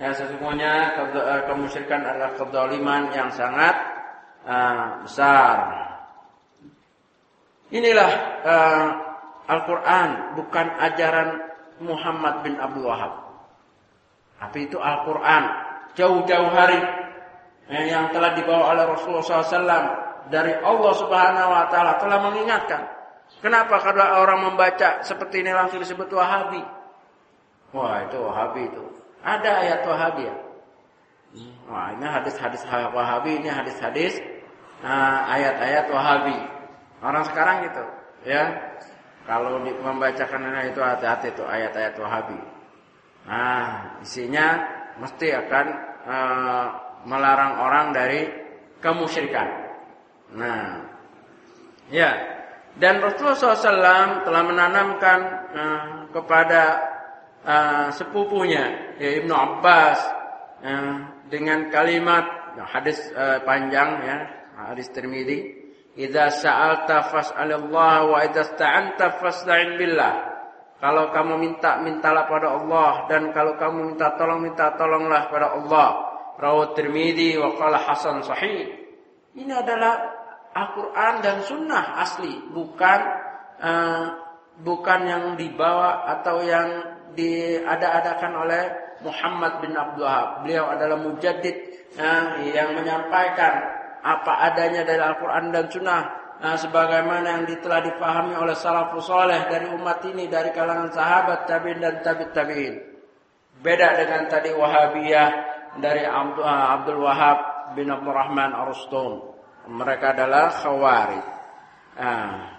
Ya 0.00 0.10
sesungguhnya 0.16 0.96
eh, 0.98 1.42
kemusyrikan 1.46 2.02
adalah 2.02 2.34
kezaliman 2.34 3.12
yang 3.14 3.30
sangat 3.30 3.76
uh, 4.48 5.04
besar. 5.04 5.56
Inilah 7.70 8.10
uh, 8.42 8.86
Al-Qur'an 9.46 10.34
bukan 10.34 10.66
ajaran 10.90 11.38
Muhammad 11.84 12.42
bin 12.42 12.58
Abdul 12.58 12.86
Wahab. 12.90 13.14
Tapi 14.42 14.66
itu 14.66 14.80
Al-Qur'an 14.80 15.44
jauh-jauh 15.94 16.50
hari 16.50 16.80
yang 17.70 18.10
telah 18.10 18.34
dibawa 18.34 18.74
oleh 18.74 18.84
Rasulullah 18.90 19.22
SAW 19.22 20.09
dari 20.28 20.52
Allah 20.60 20.92
Subhanahu 20.98 21.48
Wa 21.48 21.64
Taala 21.72 21.92
telah 21.96 22.18
mengingatkan. 22.20 22.82
Kenapa 23.40 23.80
kalau 23.80 24.26
orang 24.26 24.52
membaca 24.52 25.00
seperti 25.00 25.40
ini 25.40 25.54
langsung 25.54 25.80
disebut 25.80 26.12
Wahabi? 26.12 26.60
Wah 27.72 28.04
itu 28.04 28.18
Wahabi 28.20 28.68
itu. 28.68 28.82
Ada 29.22 29.50
ayat 29.64 29.80
Wahabi 29.86 30.22
ya. 30.26 30.36
Wah 31.70 31.94
ini 31.94 32.04
hadis-hadis 32.04 32.66
Wahabi 32.66 33.38
ini 33.38 33.48
hadis-hadis 33.48 34.18
nah, 34.82 35.30
ayat-ayat 35.30 35.86
Wahabi. 35.88 36.36
Orang 37.00 37.24
sekarang 37.30 37.70
gitu 37.70 37.82
ya. 38.26 38.44
Kalau 39.24 39.62
membacakan 39.62 40.42
itu 40.66 40.80
hati-hati 40.82 41.30
itu 41.30 41.44
ayat-ayat 41.46 41.94
Wahabi. 41.96 42.40
Nah 43.30 43.94
isinya 44.02 44.58
mesti 44.98 45.28
akan 45.32 45.66
uh, 46.04 46.66
melarang 47.06 47.62
orang 47.62 47.86
dari 47.94 48.26
kemusyrikan. 48.82 49.48
Nah, 50.36 50.86
ya. 51.90 52.10
Dan 52.78 53.02
Rasulullah 53.02 53.58
SAW 53.58 54.22
telah 54.22 54.42
menanamkan 54.46 55.20
uh, 55.50 55.86
kepada 56.14 56.62
uh, 57.42 57.88
sepupunya 57.90 58.94
ya 58.94 59.10
Ibnu 59.20 59.34
Abbas 59.34 59.98
uh, 60.62 60.96
dengan 61.26 61.66
kalimat 61.66 62.54
ya, 62.54 62.64
hadis 62.70 63.10
uh, 63.10 63.42
panjang 63.42 63.90
ya 64.06 64.16
hadis 64.70 64.86
Tirmidzi 64.94 65.58
Idza 65.98 66.30
sa'alta 66.30 67.10
fas'alillah 67.10 68.06
wa 68.06 68.22
idza 68.22 68.54
sta'anta 68.54 69.18
fasta'in 69.18 69.74
billah 69.74 70.14
kalau 70.78 71.10
kamu 71.10 71.42
minta 71.42 71.82
mintalah 71.82 72.30
pada 72.30 72.54
Allah 72.54 73.10
dan 73.10 73.34
kalau 73.34 73.58
kamu 73.58 73.92
minta 73.92 74.14
tolong 74.14 74.40
minta 74.46 74.70
tolonglah 74.78 75.26
pada 75.26 75.58
Allah 75.58 76.10
Rawat 76.40 76.72
Tirmidzi 76.72 77.36
wa 77.36 77.52
qala 77.52 77.76
hasan 77.84 78.24
sahih. 78.24 78.64
Ini 79.36 79.52
adalah 79.60 80.19
Al-Qur'an 80.50 81.22
dan 81.22 81.46
sunnah 81.46 82.02
asli, 82.02 82.34
bukan 82.50 83.00
uh, 83.62 84.04
bukan 84.60 85.00
yang 85.06 85.24
dibawa 85.38 86.10
atau 86.18 86.42
yang 86.42 86.68
diada-adakan 87.14 88.32
oleh 88.34 88.62
Muhammad 89.00 89.62
bin 89.64 89.72
Abdul 89.78 90.04
Wahab. 90.04 90.44
Beliau 90.44 90.68
adalah 90.74 90.98
mujaddid 91.00 91.56
uh, 91.96 92.42
yang 92.50 92.76
menyampaikan 92.76 93.78
apa 94.00 94.32
adanya 94.52 94.82
dari 94.82 95.00
Al-Qur'an 95.00 95.52
dan 95.54 95.70
sunnah 95.70 96.02
uh, 96.40 96.56
sebagaimana 96.56 97.40
yang 97.40 97.44
telah 97.60 97.80
dipahami 97.84 98.34
oleh 98.34 98.56
salafus 98.56 99.06
saleh 99.06 99.46
dari 99.48 99.70
umat 99.70 100.02
ini 100.08 100.26
dari 100.26 100.50
kalangan 100.50 100.90
sahabat 100.90 101.46
tabi'in 101.46 101.78
dan 101.78 102.02
tabi'in 102.02 102.30
tabi'in. 102.34 102.74
Beda 103.60 103.92
dengan 103.92 104.24
tadi 104.26 104.50
Wahabiyah 104.56 105.30
dari 105.78 106.02
Abdul 106.08 107.00
Wahab 107.04 107.38
bin 107.76 107.92
Abdul 107.92 108.16
Rahman 108.16 108.50
Ar-Rustum. 108.56 109.29
Mereka 109.70 110.18
adalah 110.18 110.50
khawarij. 110.50 111.26
Ah. 111.94 112.58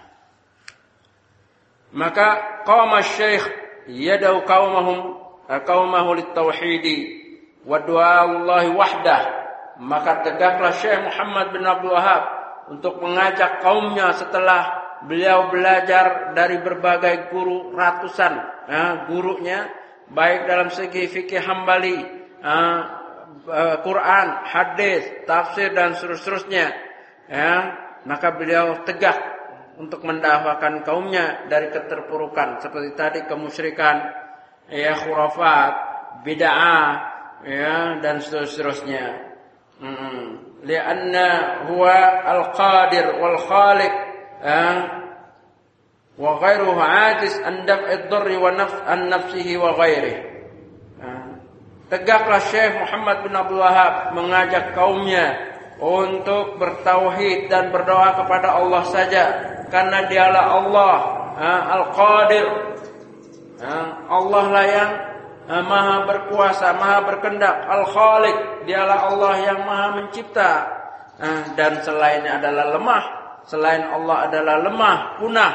Maka 1.92 2.28
kaum 2.64 2.96
syekh 3.04 3.44
yadau 3.84 4.48
kaumahum 4.48 5.20
ah, 5.44 5.60
qaumahu 5.60 6.16
lit-tauhid 6.16 6.86
wa 7.68 7.78
Allah 8.00 8.64
wahdah. 8.72 9.22
Maka 9.82 10.24
tegaklah 10.24 10.72
Syekh 10.78 11.00
Muhammad 11.00 11.52
bin 11.52 11.64
Abdul 11.64 11.96
Wahab 11.96 12.22
untuk 12.70 13.00
mengajak 13.02 13.64
kaumnya 13.64 14.14
setelah 14.14 14.68
beliau 15.04 15.50
belajar 15.50 16.36
dari 16.36 16.62
berbagai 16.62 17.32
guru 17.34 17.74
ratusan 17.74 18.32
ya, 18.70 19.08
gurunya 19.10 19.66
baik 20.12 20.46
dalam 20.46 20.68
segi 20.70 21.10
fikih 21.10 21.42
Hambali, 21.42 21.98
Eh, 23.42 23.76
Quran, 23.82 24.28
hadis, 24.46 25.02
tafsir 25.26 25.74
dan 25.74 25.98
seterusnya. 25.98 26.70
Ya, 27.30 27.78
maka 28.06 28.34
beliau 28.34 28.82
tegak 28.82 29.18
untuk 29.78 30.04
mendakwakan 30.04 30.84
kaumnya 30.84 31.46
dari 31.48 31.70
keterpurukan 31.72 32.60
seperti 32.60 32.90
tadi 32.98 33.20
kemusyrikan, 33.24 34.04
ya 34.68 34.94
khurafat, 34.98 35.72
bid'ah, 36.26 36.88
ya 37.46 37.98
dan 38.02 38.20
seterusnya. 38.20 39.34
Hmm. 39.82 40.54
Lianna 40.62 41.66
huwa 41.66 42.22
al-qadir 42.22 43.18
wal 43.18 43.34
khaliq 43.34 43.94
ya, 44.46 44.66
wa 46.14 46.38
ghairuhu 46.38 46.78
ajiz 46.78 47.34
an 47.42 47.66
daf'i 47.66 47.98
ad-darri 47.98 48.36
wa 48.38 48.54
nafs 48.54 48.78
an 48.86 49.10
nafsihi 49.10 49.58
wa 49.58 49.74
ghairihi. 49.74 50.30
Tegaklah 51.92 52.40
Syekh 52.48 52.72
Muhammad 52.80 53.20
bin 53.20 53.36
Abdul 53.36 53.60
Wahab 53.60 54.16
mengajak 54.16 54.72
kaumnya 54.72 55.51
untuk 55.82 56.62
bertauhid 56.62 57.50
dan 57.50 57.74
berdoa 57.74 58.14
kepada 58.22 58.54
Allah 58.54 58.86
saja 58.86 59.24
karena 59.66 60.06
dialah 60.06 60.44
Allah 60.62 60.94
Al-Qadir. 61.42 62.46
Allah 64.06 64.44
lah 64.46 64.66
yang 64.66 64.90
maha 65.66 66.06
berkuasa, 66.06 66.76
maha 66.78 67.02
berkendak. 67.02 67.66
Al-Khaliq, 67.66 68.68
dialah 68.68 69.10
Allah 69.10 69.34
yang 69.42 69.58
maha 69.66 69.86
mencipta. 69.98 70.52
Dan 71.58 71.82
selainnya 71.82 72.38
adalah 72.38 72.78
lemah. 72.78 73.04
Selain 73.42 73.82
Allah 73.90 74.30
adalah 74.30 74.56
lemah, 74.62 74.96
punah. 75.18 75.52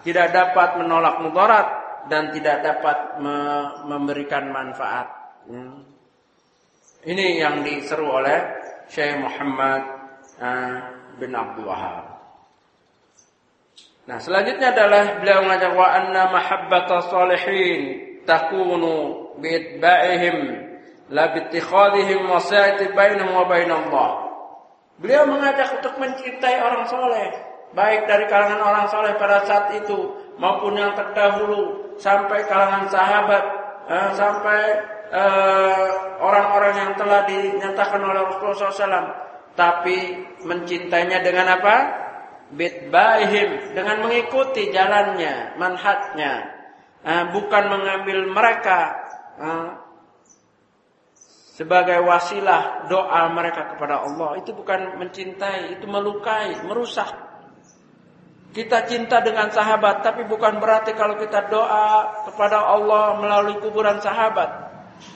Tidak 0.00 0.28
dapat 0.32 0.80
menolak 0.80 1.20
mudarat 1.20 1.66
dan 2.08 2.32
tidak 2.32 2.64
dapat 2.64 3.20
memberikan 3.84 4.48
manfaat. 4.48 5.08
Hmm. 5.48 5.84
Ini 7.00 7.40
yang 7.40 7.64
diseru 7.64 8.08
oleh 8.08 8.59
Syekh 8.90 9.22
Muhammad 9.22 9.82
uh, 10.42 10.76
bin 11.22 11.30
Abdul 11.30 11.70
Wahab. 11.70 12.18
Nah, 14.10 14.18
selanjutnya 14.18 14.74
adalah 14.74 15.22
beliau 15.22 15.46
mengajak 15.46 15.72
wa 15.78 15.86
anna 15.86 16.22
mahabbata 16.34 17.06
salihin 17.06 17.82
takunu 18.26 19.30
bi'itba'ihim 19.38 20.36
la 21.14 21.30
bi'ittikhadihim 21.30 22.26
wasa'ati 22.26 22.90
bainahum 22.90 23.38
wa 23.38 23.46
bainallah. 23.46 24.10
Beliau 24.98 25.22
mengajak 25.30 25.78
untuk 25.78 25.94
mencintai 26.02 26.58
orang 26.58 26.84
soleh, 26.90 27.30
baik 27.78 28.10
dari 28.10 28.26
kalangan 28.26 28.58
orang 28.58 28.86
soleh 28.90 29.14
pada 29.14 29.46
saat 29.46 29.70
itu 29.78 30.18
maupun 30.42 30.74
yang 30.74 30.98
terdahulu 30.98 31.94
sampai 31.94 32.42
kalangan 32.50 32.90
sahabat, 32.90 33.44
eh, 33.86 34.10
sampai 34.18 34.60
Eh, 34.70 34.99
orang-orang 36.20 36.74
uh, 36.74 36.80
yang 36.86 36.92
telah 36.94 37.26
dinyatakan 37.26 37.98
oleh 37.98 38.20
Rasulullah 38.30 38.70
SAW, 38.70 39.10
tapi 39.58 39.98
mencintainya 40.46 41.18
dengan 41.20 41.58
apa? 41.58 41.76
Bitbaihim 42.50 43.74
dengan 43.78 44.02
mengikuti 44.06 44.70
jalannya, 44.74 45.58
manhatnya, 45.58 46.32
uh, 47.02 47.24
bukan 47.34 47.64
mengambil 47.70 48.18
mereka 48.30 48.80
uh, 49.38 49.68
sebagai 51.58 52.00
wasilah 52.06 52.86
doa 52.86 53.28
mereka 53.34 53.74
kepada 53.74 54.06
Allah. 54.06 54.38
Itu 54.38 54.54
bukan 54.54 54.96
mencintai, 54.96 55.76
itu 55.76 55.84
melukai, 55.90 56.56
merusak. 56.64 57.10
Kita 58.50 58.82
cinta 58.88 59.22
dengan 59.22 59.46
sahabat, 59.52 60.02
tapi 60.02 60.26
bukan 60.26 60.58
berarti 60.58 60.90
kalau 60.98 61.14
kita 61.20 61.46
doa 61.46 62.26
kepada 62.26 62.66
Allah 62.66 63.14
melalui 63.20 63.62
kuburan 63.62 64.02
sahabat. 64.02 64.69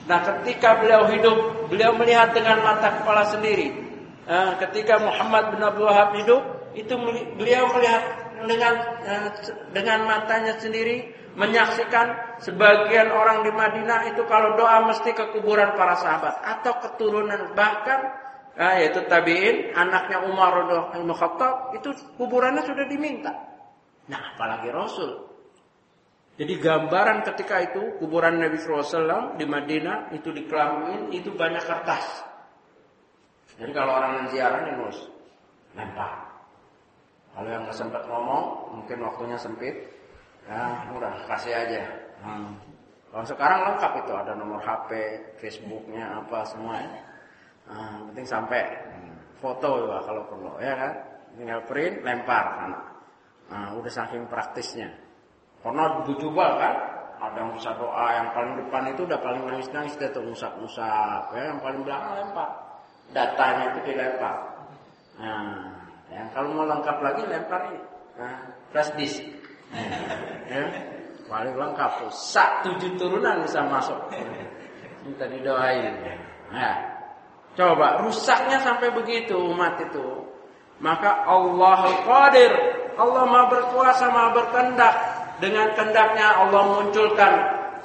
Nah 0.05 0.19
ketika 0.21 0.81
beliau 0.81 1.09
hidup, 1.09 1.69
beliau 1.69 1.91
melihat 1.97 2.33
dengan 2.33 2.61
mata 2.61 3.01
kepala 3.01 3.25
sendiri. 3.29 3.85
Nah, 4.25 4.57
ketika 4.57 4.97
Muhammad 4.97 5.53
bin 5.53 5.61
Abdul 5.61 5.85
Wahab 5.85 6.17
hidup, 6.17 6.41
itu 6.73 6.93
beliau 7.37 7.69
melihat 7.77 8.03
dengan 8.45 8.73
eh, 9.05 9.29
dengan 9.69 9.99
matanya 10.09 10.57
sendiri, 10.57 11.13
menyaksikan 11.37 12.39
sebagian 12.41 13.11
orang 13.11 13.45
di 13.45 13.51
Madinah 13.53 14.11
itu 14.11 14.25
kalau 14.25 14.57
doa 14.57 14.87
mesti 14.87 15.11
ke 15.13 15.35
kuburan 15.35 15.77
para 15.77 15.95
sahabat 15.99 16.41
atau 16.41 16.73
keturunan 16.83 17.53
bahkan 17.53 18.01
nah, 18.55 18.79
yaitu 18.79 19.03
tabiin 19.05 19.75
anaknya 19.75 20.23
Umar 20.25 20.67
bin 20.95 21.11
Khattab 21.11 21.75
itu 21.77 21.93
kuburannya 22.17 22.65
sudah 22.65 22.85
diminta. 22.87 23.31
Nah, 24.05 24.33
apalagi 24.33 24.69
Rasul 24.69 25.24
jadi 26.35 26.53
gambaran 26.59 27.23
ketika 27.23 27.63
itu 27.63 27.95
kuburan 27.95 28.43
Nabi 28.43 28.59
SAW 28.59 29.39
di 29.39 29.47
Madinah 29.47 30.11
itu 30.11 30.35
dikelamin 30.35 31.15
itu 31.15 31.31
banyak 31.31 31.63
kertas. 31.63 32.27
Jadi 33.55 33.71
kalau 33.71 33.95
orang 33.95 34.27
yang 34.27 34.27
nih 34.67 34.75
mus 34.75 34.99
lempar. 35.79 36.27
Kalau 37.31 37.47
yang 37.47 37.63
nggak 37.63 37.75
sempat 37.75 38.03
ngomong, 38.07 38.75
mungkin 38.79 38.97
waktunya 39.03 39.39
sempit, 39.39 39.75
ya 40.47 40.91
udah 40.91 41.23
kasih 41.27 41.55
aja. 41.55 41.83
Hmm. 42.19 42.55
Kalau 43.11 43.23
sekarang 43.27 43.59
lengkap 43.71 43.91
itu 44.03 44.11
ada 44.11 44.35
nomor 44.35 44.59
HP, 44.59 44.91
Facebooknya 45.39 46.19
apa 46.19 46.43
semua 46.47 46.83
ya. 46.83 46.99
Nah, 47.71 48.11
penting 48.11 48.27
sampai 48.27 48.59
foto 49.39 49.87
juga 49.87 50.03
kalau 50.03 50.23
perlu 50.27 50.51
ya 50.59 50.75
kan. 50.75 50.93
Tinggal 51.35 51.63
print, 51.67 52.03
lempar. 52.03 52.71
Nah, 53.51 53.75
udah 53.75 53.91
saking 53.91 54.27
praktisnya. 54.31 55.04
Pernah 55.65 56.05
dicoba 56.05 56.47
kan? 56.61 56.75
ada 57.15 57.41
usah 57.55 57.73
doa 57.79 58.07
yang 58.11 58.27
paling 58.35 58.53
depan 58.59 58.91
itu 58.91 59.07
udah 59.07 59.19
paling 59.23 59.43
nangis 59.47 59.69
nangis 59.71 59.95
dia 59.95 60.11
tuh 60.11 60.23
usap 60.29 60.51
usap 60.61 61.31
ya 61.33 61.51
yang 61.53 61.59
paling 61.63 61.81
belakang 61.81 62.13
lempar. 62.21 62.49
Datanya 63.15 63.71
itu 63.73 63.79
dilempar. 63.91 64.35
Nah 65.17 65.73
yang 66.11 66.27
kalau 66.35 66.53
mau 66.53 66.65
lengkap 66.67 66.97
lagi 67.01 67.21
lempar 67.25 67.61
ini 67.71 67.81
nah, 68.19 68.39
flash 68.71 68.91
disk. 68.99 69.23
Ya 70.45 70.61
paling 71.25 71.57
lengkap. 71.57 72.05
Tuh 72.05 72.13
sak 72.13 72.61
tujuh 72.61 72.93
turunan 73.01 73.41
bisa 73.41 73.65
masuk. 73.65 73.97
Minta 75.01 75.25
didoain 75.25 75.95
nah 76.53 76.77
coba 77.57 78.05
rusaknya 78.05 78.61
sampai 78.61 78.93
begitu 78.93 79.33
umat 79.33 79.81
itu 79.81 80.29
maka 80.77 81.25
Allah 81.25 81.81
Qadir 82.05 82.53
Allah 82.95 83.23
maha 83.25 83.49
berkuasa 83.49 84.13
maha 84.13 84.29
berkendak 84.35 84.93
dengan 85.43 85.75
kendaknya 85.75 86.45
Allah 86.45 86.63
munculkan 86.79 87.33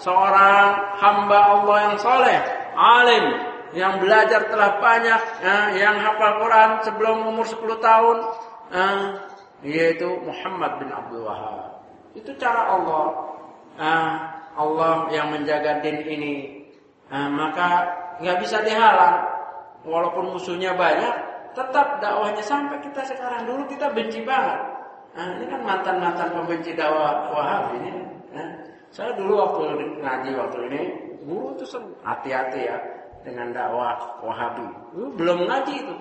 seorang 0.01 0.97
hamba 0.97 1.39
Allah 1.61 1.77
yang 1.91 1.97
soleh, 2.01 2.39
alim, 2.73 3.25
yang 3.77 4.03
belajar 4.03 4.49
telah 4.51 4.81
banyak, 4.81 5.21
ya, 5.45 5.57
yang 5.77 5.97
hafal 6.01 6.41
Quran 6.43 6.71
sebelum 6.83 7.17
umur 7.29 7.47
10 7.47 7.79
tahun, 7.79 8.17
ya, 8.73 8.87
yaitu 9.61 10.09
Muhammad 10.25 10.81
bin 10.81 10.89
Abdul 10.89 11.27
Wahab. 11.29 11.85
Itu 12.17 12.33
cara 12.41 12.75
Allah. 12.75 13.07
Ya, 13.79 13.97
Allah 14.59 15.09
yang 15.15 15.31
menjaga 15.31 15.79
din 15.85 16.03
ini. 16.07 16.35
Maka 17.11 17.87
nggak 18.19 18.39
bisa 18.43 18.63
dihalang. 18.67 19.27
Walaupun 19.87 20.37
musuhnya 20.37 20.77
banyak, 20.77 21.15
tetap 21.57 21.99
dakwahnya 21.99 22.45
sampai 22.45 22.79
kita 22.85 23.03
sekarang 23.07 23.49
dulu 23.49 23.65
kita 23.71 23.91
benci 23.91 24.23
banget. 24.23 24.61
Nah, 25.11 25.27
ini 25.37 25.45
kan 25.51 25.61
mantan-mantan 25.67 26.29
pembenci 26.31 26.71
dakwah 26.79 27.35
Wahabi 27.35 27.83
ini. 27.83 27.91
Nah, 28.31 28.49
saya 28.95 29.15
dulu 29.19 29.43
waktu 29.43 29.61
ngaji 29.99 30.31
waktu 30.39 30.59
ini, 30.71 30.81
guru 31.27 31.59
itu 31.59 31.67
hati-hati 32.07 32.61
ya 32.71 32.79
dengan 33.27 33.51
dakwah 33.51 34.23
Wahabi. 34.23 34.67
belum 34.95 35.51
ngaji 35.51 35.75
itu. 35.83 35.95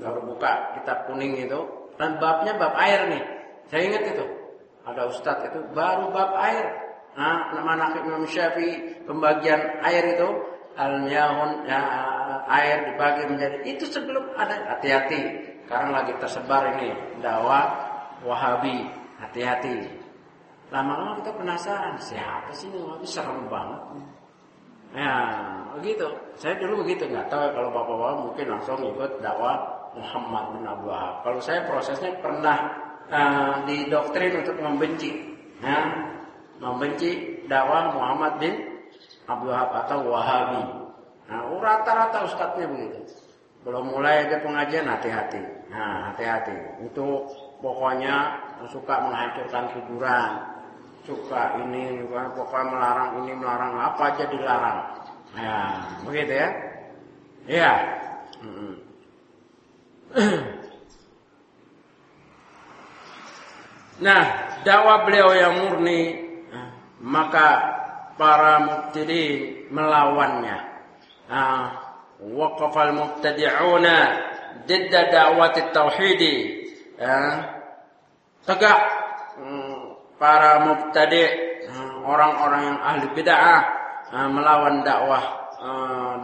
Baru 0.00 0.24
buka 0.24 0.80
kitab 0.80 1.04
kuning 1.12 1.36
itu, 1.36 1.60
dan 2.00 2.16
babnya 2.16 2.56
bab 2.56 2.72
air 2.80 3.12
nih. 3.12 3.22
Saya 3.68 3.82
ingat 3.84 4.02
itu. 4.16 4.24
Ada 4.88 5.12
ustadz 5.12 5.52
itu 5.52 5.60
baru 5.76 6.08
bab 6.08 6.32
air. 6.40 6.64
Nah, 7.20 7.52
nama 7.52 7.76
nakib 7.76 8.08
Imam 8.08 8.24
Syafi'i 8.24 9.04
pembagian 9.04 9.60
air 9.84 10.16
itu 10.16 10.28
al-miyahun 10.78 11.68
ya, 11.68 11.80
air 12.48 12.76
dibagi 12.88 13.22
menjadi 13.28 13.58
itu 13.66 13.84
sebelum 13.90 14.32
ada 14.38 14.74
hati-hati 14.74 15.50
sekarang 15.66 15.90
lagi 15.94 16.12
tersebar 16.18 16.78
ini 16.78 16.90
dakwah 17.22 17.89
Wahabi, 18.24 18.88
hati-hati. 19.20 20.00
Lama-lama 20.70 21.18
kita 21.18 21.34
penasaran, 21.34 21.98
siapa 21.98 22.50
sih 22.54 22.70
ini 22.70 22.78
Wahabi 22.78 23.06
serem 23.08 23.48
banget. 23.50 23.82
Ya, 24.90 25.14
begitu. 25.78 26.06
Saya 26.34 26.58
dulu 26.58 26.82
begitu, 26.82 27.06
nggak 27.06 27.30
tahu 27.30 27.50
kalau 27.54 27.70
bapak-bapak 27.70 28.16
mungkin 28.26 28.46
langsung 28.58 28.78
ikut 28.82 29.22
dakwah 29.22 29.56
Muhammad 29.94 30.44
bin 30.58 30.62
Abdul 30.66 30.90
Wahab. 30.90 31.14
Kalau 31.26 31.40
saya 31.42 31.60
prosesnya 31.66 32.12
pernah 32.18 32.58
uh, 33.10 33.54
didoktrin 33.66 34.42
untuk 34.42 34.58
membenci, 34.58 35.10
ya, 35.62 35.78
membenci 36.58 37.42
dakwah 37.46 37.90
Muhammad 37.94 38.38
bin 38.42 38.54
Abdul 39.26 39.50
Wahab 39.50 39.70
atau 39.86 39.98
Wahabi. 40.06 40.62
Nah, 41.30 41.46
rata-rata 41.62 42.26
ustadznya 42.26 42.66
begitu. 42.66 42.98
Belum 43.62 43.92
mulai 43.92 44.26
aja 44.26 44.42
pengajian 44.42 44.88
hati-hati. 44.90 45.70
Nah, 45.70 46.10
hati-hati. 46.10 46.82
Itu 46.90 47.30
pokoknya 47.60 48.16
suka 48.68 48.94
menghancurkan 49.04 49.64
kuburan, 49.76 50.30
suka 51.04 51.60
ini, 51.64 52.04
pokoknya 52.08 52.64
melarang 52.68 53.10
ini, 53.24 53.32
melarang 53.36 53.72
apa 53.76 54.02
aja 54.16 54.24
dilarang. 54.28 54.80
Ya, 55.36 55.60
begitu 56.04 56.32
ya. 56.34 56.48
Iya. 57.46 57.74
Nah, 64.00 64.24
dakwah 64.64 65.04
beliau 65.04 65.28
yang 65.36 65.60
murni, 65.60 66.24
maka 67.04 67.48
para 68.16 68.64
mubtadi 68.64 69.24
melawannya. 69.68 70.58
Nah, 71.28 71.68
waqafal 72.20 72.96
mubtadi'una 72.96 73.96
didda 74.64 75.12
da'wati 75.12 75.68
tauhidi 75.76 76.59
ya, 77.00 77.18
tegak 78.44 78.80
hmm, 79.40 79.78
para 80.20 80.68
mubtadi 80.68 81.24
hmm, 81.64 82.04
orang-orang 82.04 82.62
yang 82.68 82.78
ahli 82.84 83.06
bid'ah 83.16 83.60
uh, 84.12 84.28
melawan 84.28 84.84
dakwah 84.84 85.40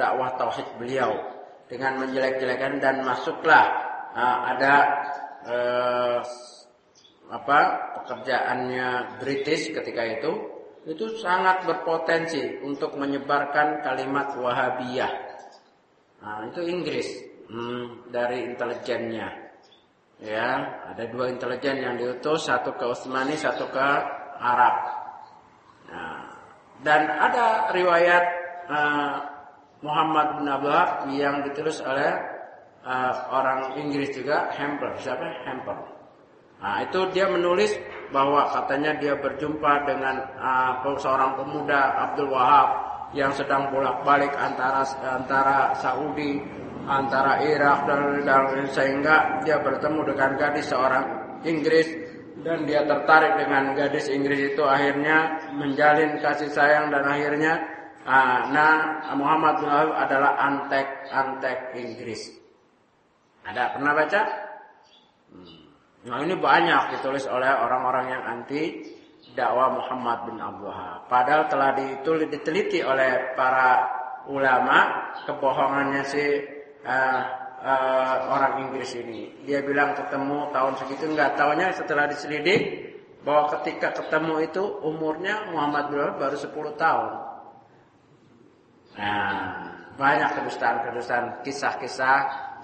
dakwah 0.01 0.33
tauhid 0.41 0.65
beliau 0.81 1.13
dengan 1.69 2.01
menjelek-jelekan 2.01 2.81
dan 2.81 3.05
masuklah 3.05 3.69
ada 4.17 4.75
apa 7.29 7.59
pekerjaannya 8.01 9.21
British 9.21 9.77
ketika 9.77 10.03
itu 10.09 10.33
itu 10.87 11.19
sangat 11.19 11.67
berpotensi 11.67 12.63
untuk 12.63 12.95
menyebarkan 12.95 13.83
kalimat 13.83 14.39
Wahabiyah. 14.39 15.13
Nah, 16.23 16.47
itu 16.47 16.63
Inggris 16.63 17.09
hmm, 17.51 18.15
dari 18.15 18.47
intelijennya. 18.47 19.46
Ya, 20.17 20.65
ada 20.89 21.05
dua 21.13 21.29
intelijen 21.29 21.77
yang 21.77 22.01
diutus, 22.01 22.49
satu 22.49 22.73
ke 22.73 22.89
Utsmani, 22.89 23.37
satu 23.37 23.69
ke 23.69 23.87
Arab. 24.41 24.75
Nah, 25.93 26.25
dan 26.81 27.05
ada 27.05 27.69
riwayat 27.77 28.25
uh, 28.65 29.13
Muhammad 29.85 30.41
bin 30.41 30.49
Abdullah 30.49 31.05
yang 31.13 31.45
ditulis 31.45 31.85
oleh 31.85 32.17
uh, 32.81 33.13
orang 33.29 33.77
Inggris 33.77 34.17
juga, 34.17 34.49
Hamper. 34.57 34.97
Siapa? 34.97 35.45
Hamper. 35.45 35.79
Nah, 36.65 36.81
itu 36.81 37.01
dia 37.13 37.29
menulis 37.29 37.77
bahwa 38.09 38.49
katanya 38.49 38.97
dia 38.97 39.21
berjumpa 39.21 39.85
dengan 39.85 40.17
uh, 40.41 40.97
seorang 40.97 41.37
pemuda 41.37 42.09
Abdul 42.09 42.33
Wahab 42.33 42.69
yang 43.13 43.31
sedang 43.37 43.69
bolak-balik 43.69 44.33
antara 44.35 44.81
antara 45.05 45.77
Saudi 45.77 46.41
antara 46.87 47.43
Irak 47.43 47.85
dan, 47.91 48.23
dan 48.23 48.65
sehingga 48.71 49.43
dia 49.43 49.59
bertemu 49.59 50.15
dengan 50.15 50.31
gadis 50.39 50.71
seorang 50.71 51.05
Inggris 51.43 51.87
dan 52.47 52.63
dia 52.63 52.87
tertarik 52.87 53.43
dengan 53.43 53.75
gadis 53.75 54.07
Inggris 54.07 54.55
itu 54.55 54.63
akhirnya 54.63 55.51
menjalin 55.51 56.23
kasih 56.23 56.47
sayang 56.55 56.95
dan 56.95 57.03
akhirnya 57.03 57.59
uh, 58.07 58.41
nah 58.55 59.03
Muhammad 59.19 59.59
bin 59.59 59.67
Wahab 59.67 59.91
adalah 59.99 60.33
antek 60.39 60.87
antek 61.11 61.59
Inggris. 61.75 62.31
Ada 63.43 63.75
pernah 63.75 63.93
baca? 63.95 64.21
Nah 66.07 66.23
ini 66.23 66.35
banyak 66.39 66.83
ditulis 66.99 67.27
oleh 67.27 67.51
orang-orang 67.51 68.15
yang 68.15 68.23
anti 68.23 68.95
dakwah 69.35 69.75
Muhammad 69.75 70.31
bin 70.31 70.39
Abdul 70.39 70.71
Wahab. 70.71 71.11
Padahal 71.11 71.51
telah 71.51 71.75
diteliti 72.31 72.79
oleh 72.87 73.35
para 73.35 73.91
ulama 74.31 75.11
kebohongannya 75.27 76.03
si 76.07 76.23
uh, 76.87 77.21
uh, 77.61 78.17
orang 78.31 78.67
Inggris 78.67 78.95
ini. 78.95 79.35
Dia 79.43 79.61
bilang 79.67 79.99
ketemu 79.99 80.55
tahun 80.55 80.73
segitu 80.79 81.05
enggak 81.13 81.35
tahunya 81.35 81.75
setelah 81.75 82.07
diselidik 82.07 82.63
bahwa 83.27 83.51
ketika 83.59 83.91
ketemu 83.91 84.47
itu 84.47 84.63
umurnya 84.87 85.51
Muhammad 85.51 85.91
bin 85.91 85.99
baru 86.15 86.37
10 86.39 86.55
tahun. 86.79 87.11
Nah, 88.97 89.37
banyak 89.99 90.31
kedustaan-kedustaan 90.41 91.43
kisah-kisah 91.43 92.19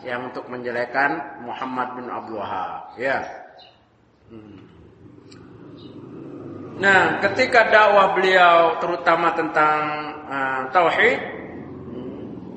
yang 0.07 0.31
untuk 0.31 0.47
menjelekan 0.47 1.43
Muhammad 1.43 1.99
bin 1.99 2.07
Abdul 2.09 2.39
Wahab. 2.39 2.95
Ya. 2.95 3.21
Hmm. 4.31 4.71
Nah, 6.79 7.21
ketika 7.21 7.69
dakwah 7.69 8.17
beliau 8.17 8.81
terutama 8.81 9.35
tentang 9.37 9.83
uh, 10.31 10.63
tauhid 10.73 11.42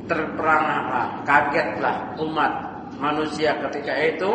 terperangah 0.06 1.26
kagetlah 1.26 2.18
umat 2.22 2.54
manusia 3.02 3.58
ketika 3.70 3.94
itu 3.98 4.32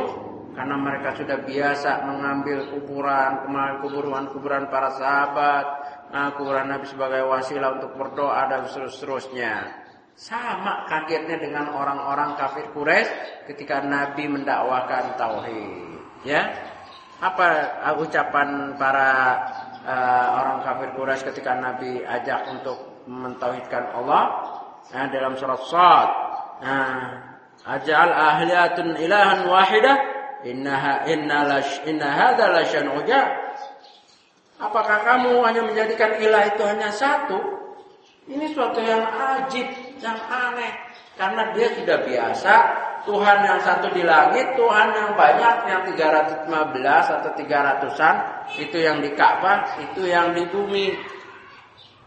karena 0.55 0.77
mereka 0.77 1.15
sudah 1.15 1.39
biasa 1.47 2.05
mengambil 2.05 2.69
kuburan, 2.75 3.47
kuburan-kuburan 3.81 4.67
para 4.67 4.91
sahabat, 4.99 5.67
nah, 6.11 6.35
kuburan 6.35 6.69
Nabi 6.69 6.91
sebagai 6.91 7.23
wasilah 7.25 7.79
untuk 7.79 7.95
berdoa 7.95 8.51
dan 8.51 8.67
seterusnya. 8.67 9.87
Sama 10.19 10.85
kagetnya 10.85 11.41
dengan 11.41 11.73
orang-orang 11.73 12.37
kafir 12.37 12.69
Quraisy 12.77 13.09
ketika 13.49 13.81
Nabi 13.81 14.29
mendakwakan 14.29 15.17
tauhid. 15.17 15.97
Ya, 16.29 16.53
apa 17.25 17.81
ucapan 17.97 18.77
para 18.77 19.41
uh, 19.87 20.27
orang 20.45 20.61
kafir 20.67 20.93
Quraisy 20.93 21.25
ketika 21.33 21.57
Nabi 21.57 22.05
ajak 22.05 22.53
untuk 22.53 23.07
mentauhidkan 23.09 23.97
Allah? 23.97 24.50
Nah, 24.95 25.07
dalam 25.11 25.33
surat 25.39 25.61
Sad. 25.67 26.09
Nah, 26.61 26.99
ajal 27.67 28.11
ahliyatun 28.11 28.97
ilahan 29.01 29.49
wahidah 29.49 29.97
innaha 30.45 31.05
inna 31.09 31.39
lash 31.47 31.81
inna 31.89 32.09
hadza 32.09 32.47
lasyan 32.53 32.89
Apakah 34.61 34.99
kamu 35.09 35.41
hanya 35.41 35.65
menjadikan 35.65 36.21
ilah 36.21 36.53
itu 36.53 36.63
hanya 36.69 36.93
satu? 36.93 37.41
Ini 38.29 38.53
suatu 38.53 38.77
yang 38.85 39.01
ajib, 39.09 39.67
yang 40.05 40.21
aneh. 40.29 40.73
Karena 41.17 41.49
dia 41.57 41.73
sudah 41.73 42.05
biasa 42.05 42.55
Tuhan 43.09 43.39
yang 43.41 43.61
satu 43.65 43.89
di 43.97 44.05
langit, 44.05 44.53
Tuhan 44.61 44.89
yang 44.93 45.17
banyak 45.17 45.55
yang 45.65 45.83
315 45.97 47.17
atau 47.17 47.31
300-an 47.33 48.17
itu 48.61 48.77
yang 48.77 49.01
di 49.01 49.17
Ka'bah, 49.17 49.81
itu 49.81 50.05
yang 50.05 50.37
di 50.37 50.45
bumi. 50.45 50.93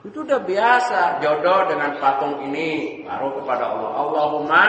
Itu 0.04 0.28
udah 0.28 0.44
biasa 0.44 1.24
jodoh 1.24 1.72
dengan 1.72 1.96
patung 1.96 2.44
ini 2.44 3.02
baru 3.08 3.40
kepada 3.40 3.72
Allah. 3.72 3.92
Allahumma 4.04 4.64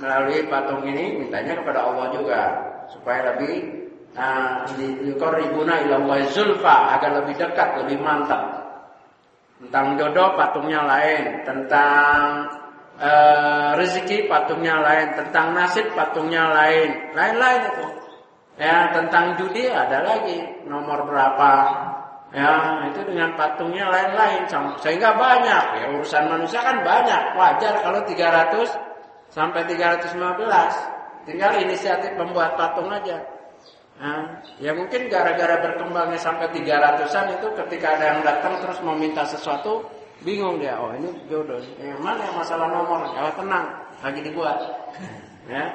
melalui 0.00 0.48
patung 0.48 0.80
ini 0.88 1.20
mintanya 1.20 1.60
kepada 1.60 1.84
Allah 1.84 2.08
juga 2.16 2.42
supaya 2.88 3.36
lebih 3.36 3.80
yuqarribuna 5.04 5.84
ila 5.84 5.94
Allah 6.00 6.18
zulfa 6.32 6.96
agar 6.96 7.20
lebih 7.20 7.36
dekat, 7.36 7.84
lebih 7.84 8.00
mantap. 8.00 8.56
Tentang 9.60 10.00
jodoh 10.00 10.40
patungnya 10.40 10.88
lain, 10.88 11.44
tentang 11.44 12.48
uh, 12.96 13.76
rezeki 13.76 14.32
patungnya 14.32 14.80
lain, 14.80 15.12
tentang 15.12 15.52
nasib 15.52 15.92
patungnya 15.92 16.48
lain, 16.56 17.12
lain-lain 17.12 17.62
itu. 17.68 17.86
Ya, 18.56 18.92
tentang 18.96 19.36
judi 19.36 19.68
ada 19.68 20.00
lagi 20.00 20.64
nomor 20.64 21.04
berapa. 21.04 21.52
Ya, 22.30 22.86
itu 22.86 23.02
dengan 23.10 23.34
patungnya 23.34 23.90
lain-lain 23.90 24.46
sehingga 24.78 25.10
banyak. 25.18 25.64
Ya, 25.82 25.86
urusan 25.98 26.30
manusia 26.30 26.62
kan 26.62 26.78
banyak. 26.86 27.34
Wajar 27.34 27.74
kalau 27.82 28.06
300 28.06 28.70
sampai 29.34 29.66
315. 29.66 31.26
Tinggal 31.26 31.52
inisiatif 31.58 32.14
membuat 32.14 32.54
patung 32.54 32.86
aja. 32.86 33.18
Nah, 34.00 34.40
ya 34.56 34.72
mungkin 34.72 35.12
gara-gara 35.12 35.60
berkembangnya 35.60 36.16
sampai 36.16 36.48
300-an 36.54 37.36
itu 37.36 37.46
ketika 37.66 37.98
ada 37.98 38.04
yang 38.16 38.20
datang 38.24 38.56
terus 38.64 38.80
mau 38.80 38.96
minta 38.96 39.26
sesuatu, 39.26 39.84
bingung 40.24 40.56
dia. 40.56 40.78
Oh, 40.80 40.94
ini 40.94 41.10
jodoh. 41.28 41.60
Yang 41.76 42.00
mana 42.00 42.24
yang 42.24 42.36
masalah 42.38 42.70
nomor? 42.70 43.10
Ya 43.12 43.28
tenang, 43.34 43.66
lagi 44.00 44.20
dibuat. 44.24 44.58
ya. 45.52 45.66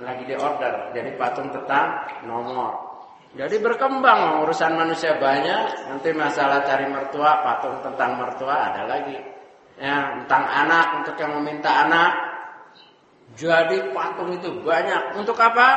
Lagi 0.00 0.24
di 0.24 0.32
order. 0.38 0.94
Jadi 0.96 1.18
patung 1.20 1.52
tentang 1.52 2.08
nomor. 2.24 2.89
Jadi 3.30 3.62
berkembang 3.62 4.42
urusan 4.42 4.74
manusia 4.74 5.14
banyak, 5.14 5.86
nanti 5.86 6.10
masalah 6.10 6.66
cari 6.66 6.90
mertua, 6.90 7.46
patung 7.46 7.78
tentang 7.78 8.18
mertua 8.18 8.74
ada 8.74 8.90
lagi. 8.90 9.14
Ya, 9.78 10.18
tentang 10.18 10.44
anak 10.50 10.86
untuk 10.98 11.14
yang 11.14 11.38
meminta 11.38 11.86
anak. 11.86 12.12
Jadi 13.38 13.94
patung 13.94 14.34
itu 14.34 14.50
banyak. 14.66 15.14
Untuk 15.14 15.38
apa? 15.38 15.68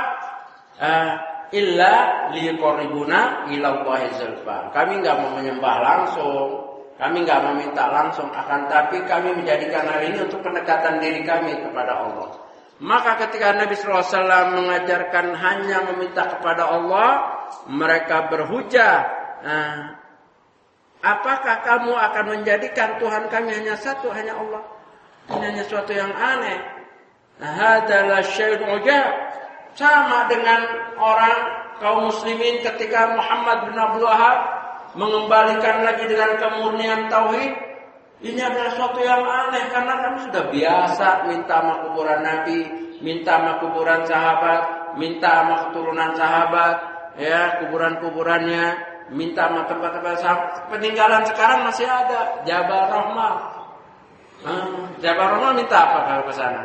Eh, 0.81 1.11
illa 1.53 1.93
liqarribuna 2.33 3.45
ila 3.53 3.67
Allahi 3.69 4.09
zulfa. 4.17 4.73
Kami 4.73 5.05
enggak 5.05 5.21
mau 5.21 5.37
menyembah 5.37 5.75
langsung, 5.85 6.49
kami 6.97 7.21
enggak 7.21 7.45
meminta 7.53 7.85
langsung, 7.93 8.33
akan 8.33 8.65
tapi 8.65 9.05
kami 9.05 9.29
menjadikan 9.37 9.85
hal 9.85 10.01
ini 10.01 10.25
untuk 10.25 10.41
pendekatan 10.41 10.97
diri 10.97 11.21
kami 11.21 11.53
kepada 11.61 12.01
Allah. 12.01 12.33
Maka 12.81 13.15
ketika 13.29 13.53
Nabi 13.53 13.77
SAW 13.77 14.57
mengajarkan 14.57 15.37
hanya 15.37 15.85
meminta 15.93 16.25
kepada 16.25 16.67
Allah, 16.67 17.42
mereka 17.69 18.27
berhujah. 18.27 18.95
Nah, 19.43 19.99
apakah 21.03 21.63
kamu 21.63 21.91
akan 21.91 22.25
menjadikan 22.39 22.99
Tuhan 22.99 23.27
kami 23.27 23.49
hanya 23.51 23.75
satu, 23.75 24.11
hanya 24.11 24.35
Allah? 24.39 24.63
Ini 25.31 25.43
hanya 25.43 25.63
sesuatu 25.63 25.91
yang 25.95 26.11
aneh. 26.11 26.59
Hadalah 27.43 28.21
syai'un 28.23 28.61
sama 29.73 30.29
dengan 30.29 30.61
orang 31.01 31.37
kaum 31.81 32.07
muslimin 32.07 32.61
ketika 32.61 33.17
Muhammad 33.17 33.67
bin 33.67 33.75
Abdul 33.75 34.05
Wahab 34.05 34.39
mengembalikan 34.93 35.81
lagi 35.81 36.05
dengan 36.05 36.37
kemurnian 36.37 37.09
tauhid. 37.09 37.53
Ini 38.23 38.39
adalah 38.39 38.71
sesuatu 38.71 39.03
yang 39.03 39.25
aneh 39.27 39.67
karena 39.67 39.93
kami 39.99 40.17
sudah 40.31 40.43
biasa 40.47 41.07
minta 41.27 41.59
sama 41.59 41.75
kuburan 41.83 42.23
Nabi, 42.23 42.59
minta 43.03 43.35
sama 43.35 43.59
kuburan 43.59 44.07
sahabat, 44.07 44.61
minta 44.95 45.43
sama 45.43 45.55
keturunan 45.67 46.11
sahabat, 46.15 46.75
ya 47.17 47.63
kuburan-kuburannya, 47.63 48.65
minta 49.13 49.49
sama 49.49 49.67
tempat-tempat. 49.67 50.69
Peninggalan 50.71 51.23
sekarang 51.27 51.67
masih 51.67 51.85
ada 51.85 52.41
Jabal 52.47 52.89
Rahmah. 52.89 53.35
Hmm, 54.43 54.91
Jabal 54.99 55.37
Rahmah 55.37 55.51
minta 55.55 55.77
apa 55.77 55.99
kalau 56.07 56.23
ke 56.27 56.33
sana? 56.35 56.63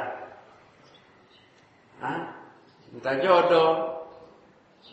Hah? 1.99 2.21
minta 2.95 3.13
jodoh. 3.21 4.01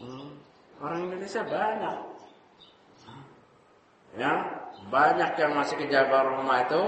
Hmm. 0.02 0.36
Orang 0.82 1.08
Indonesia 1.08 1.42
banyak. 1.48 1.98
Ya, 4.16 4.32
banyak 4.88 5.32
yang 5.36 5.52
masih 5.60 5.76
ke 5.76 5.86
Jabar 5.92 6.24
rumah 6.40 6.64
itu 6.64 6.84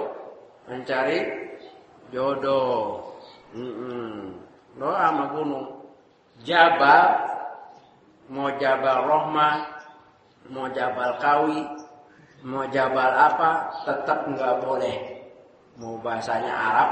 mencari 0.67 1.19
jodoh. 2.11 3.03
Hmm. 3.51 4.43
Doa 4.77 5.11
sama 5.11 5.25
gunung. 5.33 5.67
Jabal, 6.45 7.05
mau 8.27 8.51
Jabal 8.59 9.07
Rohmah, 9.07 9.55
mau 10.51 10.67
Jabal 10.71 11.15
Kawi, 11.19 11.61
mau 12.43 12.67
Jabal 12.67 13.11
apa, 13.11 13.71
tetap 13.87 14.27
nggak 14.27 14.55
boleh. 14.63 14.97
Mau 15.77 16.01
bahasanya 16.01 16.51
Arab, 16.51 16.89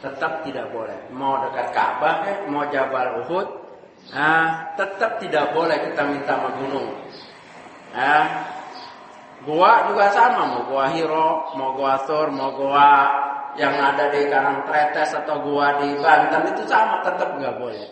tetap 0.00 0.40
tidak 0.42 0.72
boleh. 0.72 0.96
Mau 1.12 1.38
dekat 1.44 1.76
Ka'bah, 1.76 2.24
mau 2.48 2.64
Jabal 2.72 3.20
Uhud, 3.24 3.48
ah, 4.16 4.72
tetap 4.74 5.20
tidak 5.20 5.52
boleh 5.52 5.76
kita 5.92 6.02
minta 6.08 6.34
sama 6.34 6.50
gunung. 6.56 6.88
Ah, 7.92 8.48
gua 9.44 9.92
juga 9.92 10.08
sama, 10.10 10.42
mau 10.56 10.62
gua 10.66 10.88
Hiro, 10.88 11.52
mau 11.54 11.76
gua 11.76 12.00
Thor, 12.08 12.32
mau 12.32 12.50
gua 12.56 13.12
yang 13.60 13.74
ada 13.76 14.08
di 14.08 14.24
Karang 14.30 14.64
Tretes 14.64 15.12
atau 15.12 15.44
gua 15.44 15.76
di 15.82 15.92
Banten 16.00 16.48
itu 16.48 16.64
sama, 16.64 17.04
tetap 17.04 17.36
nggak 17.36 17.56
boleh. 17.60 17.86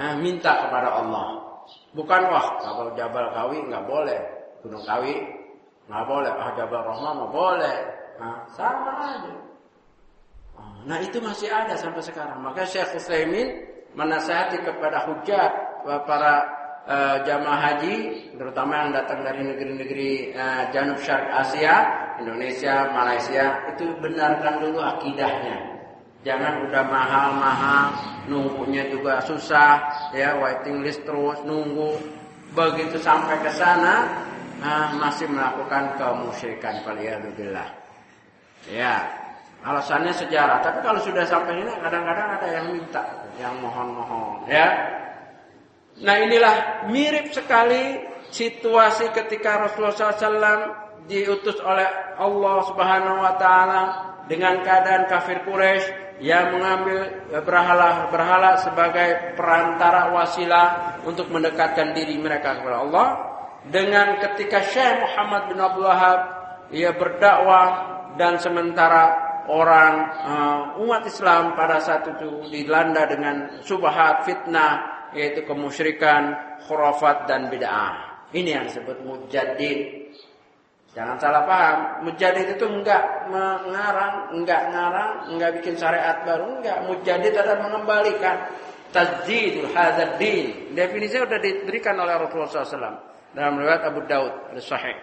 Ah, 0.00 0.16
minta 0.16 0.64
kepada 0.64 0.96
Allah. 0.96 1.45
Bukan 1.94 2.20
wah 2.28 2.46
kalau 2.62 2.92
Jabal 2.94 3.32
Kawi 3.32 3.58
nggak 3.66 3.84
boleh, 3.88 4.20
Gunung 4.62 4.84
Kawi 4.84 5.14
nggak 5.86 6.04
boleh, 6.06 6.32
ah 6.34 6.50
Jabal 6.54 6.82
Rahman 6.82 7.12
nggak 7.22 7.32
boleh. 7.32 7.76
Nah, 8.16 8.36
sama 8.48 8.92
aja. 8.96 9.34
Nah 10.86 10.98
itu 11.02 11.18
masih 11.20 11.52
ada 11.52 11.76
sampai 11.76 12.00
sekarang. 12.00 12.40
Maka 12.40 12.64
Syekh 12.64 12.96
Utsaimin 12.96 13.60
menasihati 13.92 14.62
kepada 14.64 15.04
hujat 15.04 15.52
para 16.08 16.34
uh, 16.86 17.16
jamaah 17.26 17.60
haji, 17.60 17.94
terutama 18.38 18.86
yang 18.86 18.90
datang 18.94 19.20
dari 19.26 19.42
negeri-negeri 19.44 20.32
uh, 20.32 20.64
Janub 20.70 20.98
Syarik 21.02 21.30
Asia, 21.32 21.74
Indonesia, 22.22 22.88
Malaysia, 22.94 23.44
itu 23.74 23.84
benarkan 24.00 24.62
dulu 24.62 24.80
akidahnya. 24.80 25.75
Jangan 26.26 26.66
udah 26.66 26.82
mahal-mahal, 26.90 27.86
nunggunya 28.26 28.90
juga 28.90 29.22
susah, 29.22 30.10
ya 30.10 30.34
waiting 30.42 30.82
list 30.82 31.06
terus 31.06 31.38
nunggu. 31.46 31.94
Begitu 32.50 32.98
sampai 32.98 33.38
ke 33.46 33.50
sana, 33.54 34.26
uh, 34.58 34.90
masih 34.98 35.30
melakukan 35.30 35.94
kemusyrikan. 35.94 36.82
Waliyadzubillah. 36.82 37.68
Ya, 38.66 39.06
Alasannya 39.66 40.14
sejarah. 40.14 40.62
Tapi 40.62 40.78
kalau 40.78 41.02
sudah 41.02 41.26
sampai 41.26 41.58
ini 41.58 41.70
kadang-kadang 41.82 42.38
ada 42.38 42.46
yang 42.50 42.66
minta, 42.70 43.02
yang 43.38 43.54
mohon-mohon, 43.58 44.46
ya. 44.46 44.66
Nah 46.06 46.16
inilah 46.22 46.86
mirip 46.86 47.34
sekali 47.34 47.98
situasi 48.30 49.10
ketika 49.10 49.66
Rasulullah 49.66 50.14
SAW 50.14 50.62
diutus 51.10 51.58
oleh 51.62 51.88
Allah 52.14 52.56
Subhanahu 52.68 53.18
Wa 53.22 53.34
Taala 53.42 53.82
dengan 54.30 54.60
keadaan 54.62 55.10
kafir 55.10 55.42
Quraisy 55.42 56.05
yang 56.22 56.56
mengambil 56.56 57.28
berhala-berhala 57.44 58.56
sebagai 58.64 59.36
perantara 59.36 60.12
wasilah 60.16 60.98
untuk 61.04 61.28
mendekatkan 61.28 61.92
diri 61.92 62.16
mereka 62.16 62.60
kepada 62.60 62.78
Allah 62.80 63.08
dengan 63.68 64.16
ketika 64.22 64.64
Syekh 64.64 65.02
Muhammad 65.02 65.52
bin 65.52 65.58
Abdul 65.60 65.84
Wahab 65.84 66.20
ia 66.72 66.94
berdakwah 66.96 67.68
dan 68.16 68.40
sementara 68.40 69.12
orang 69.46 69.94
uh, 70.24 70.82
umat 70.82 71.06
Islam 71.06 71.54
pada 71.54 71.78
saat 71.78 72.06
itu 72.10 72.50
dilanda 72.50 73.06
dengan 73.06 73.62
subhat 73.62 74.26
fitnah 74.26 74.96
yaitu 75.14 75.46
kemusyrikan, 75.46 76.34
khurafat 76.66 77.30
dan 77.30 77.48
bid'ah. 77.48 78.26
Ini 78.34 78.58
yang 78.58 78.64
disebut 78.66 79.06
mujaddid. 79.06 80.05
Jangan 80.96 81.20
salah 81.20 81.44
paham, 81.44 82.08
mujaddid 82.08 82.56
itu 82.56 82.64
enggak 82.64 83.28
mengarang, 83.28 84.32
enggak 84.32 84.72
ngarang, 84.72 85.28
enggak 85.28 85.60
bikin 85.60 85.76
syariat 85.76 86.24
baru, 86.24 86.56
enggak. 86.56 86.88
Mujaddid 86.88 87.36
adalah 87.36 87.60
mengembalikan 87.60 88.48
tajdidul 88.96 89.76
hadzal 89.76 90.16
din. 90.16 90.72
Definisinya 90.72 91.28
sudah 91.28 91.40
diberikan 91.44 92.00
oleh 92.00 92.16
Rasulullah 92.16 92.48
SAW 92.48 92.96
dalam 93.36 93.54
riwayat 93.60 93.82
Abu 93.84 94.08
Daud 94.08 94.56
al-Sahih 94.56 94.96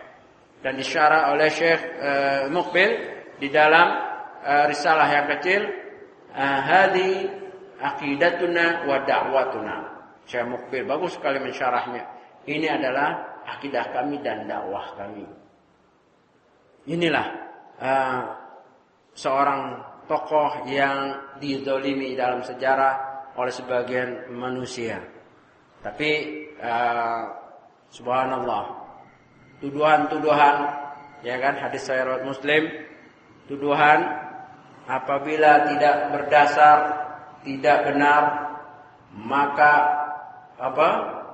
dan 0.65 0.73
disyarah 0.73 1.29
oleh 1.29 1.53
Syekh 1.53 1.81
uh, 2.01 2.49
Muqbil 2.49 2.91
di 3.37 3.53
dalam 3.53 3.93
uh, 4.41 4.65
risalah 4.65 5.05
yang 5.13 5.29
kecil 5.37 5.61
uh, 6.33 6.59
hadi 6.73 7.29
aqidatuna 7.77 8.89
wa 8.89 8.97
da'watuna. 9.05 9.77
Syekh 10.25 10.49
Mukbil 10.49 10.89
bagus 10.89 11.21
sekali 11.21 11.37
mensyarahnya. 11.37 12.01
Ini 12.49 12.81
adalah 12.81 13.43
akidah 13.45 13.93
kami 13.93 14.23
dan 14.25 14.49
dakwah 14.49 14.97
kami. 14.97 15.42
Inilah 16.83 17.27
uh, 17.79 18.21
seorang 19.15 19.61
tokoh 20.03 20.67
yang 20.67 21.15
didolimi 21.39 22.11
dalam 22.17 22.43
sejarah 22.43 23.25
oleh 23.39 23.53
sebagian 23.53 24.29
manusia. 24.35 24.99
Tapi 25.79 26.11
uh, 26.59 27.23
subhanallah, 27.87 28.63
tuduhan-tuduhan, 29.63 30.55
ya 31.23 31.35
kan 31.39 31.55
hadis 31.59 31.87
saya 31.87 32.19
Muslim, 32.23 32.67
tuduhan 33.47 34.03
apabila 34.87 35.71
tidak 35.71 35.95
berdasar, 36.11 36.77
tidak 37.47 37.77
benar, 37.87 38.23
maka 39.15 39.73
apa 40.59 40.89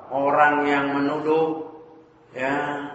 orang 0.09 0.55
yang 0.65 0.85
menuduh 0.93 1.69
ya 2.33 2.88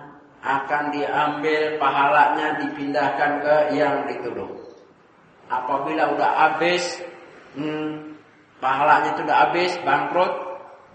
akan 0.45 0.93
diambil 0.93 1.81
pahalanya 1.81 2.61
dipindahkan 2.61 3.41
ke 3.41 3.57
yang 3.81 4.05
dituduh. 4.05 4.53
Apabila 5.49 6.13
udah 6.13 6.31
habis, 6.37 7.01
hmm, 7.57 8.21
pahalanya 8.61 9.17
itu 9.17 9.25
udah 9.25 9.39
habis, 9.49 9.73
bangkrut, 9.81 10.33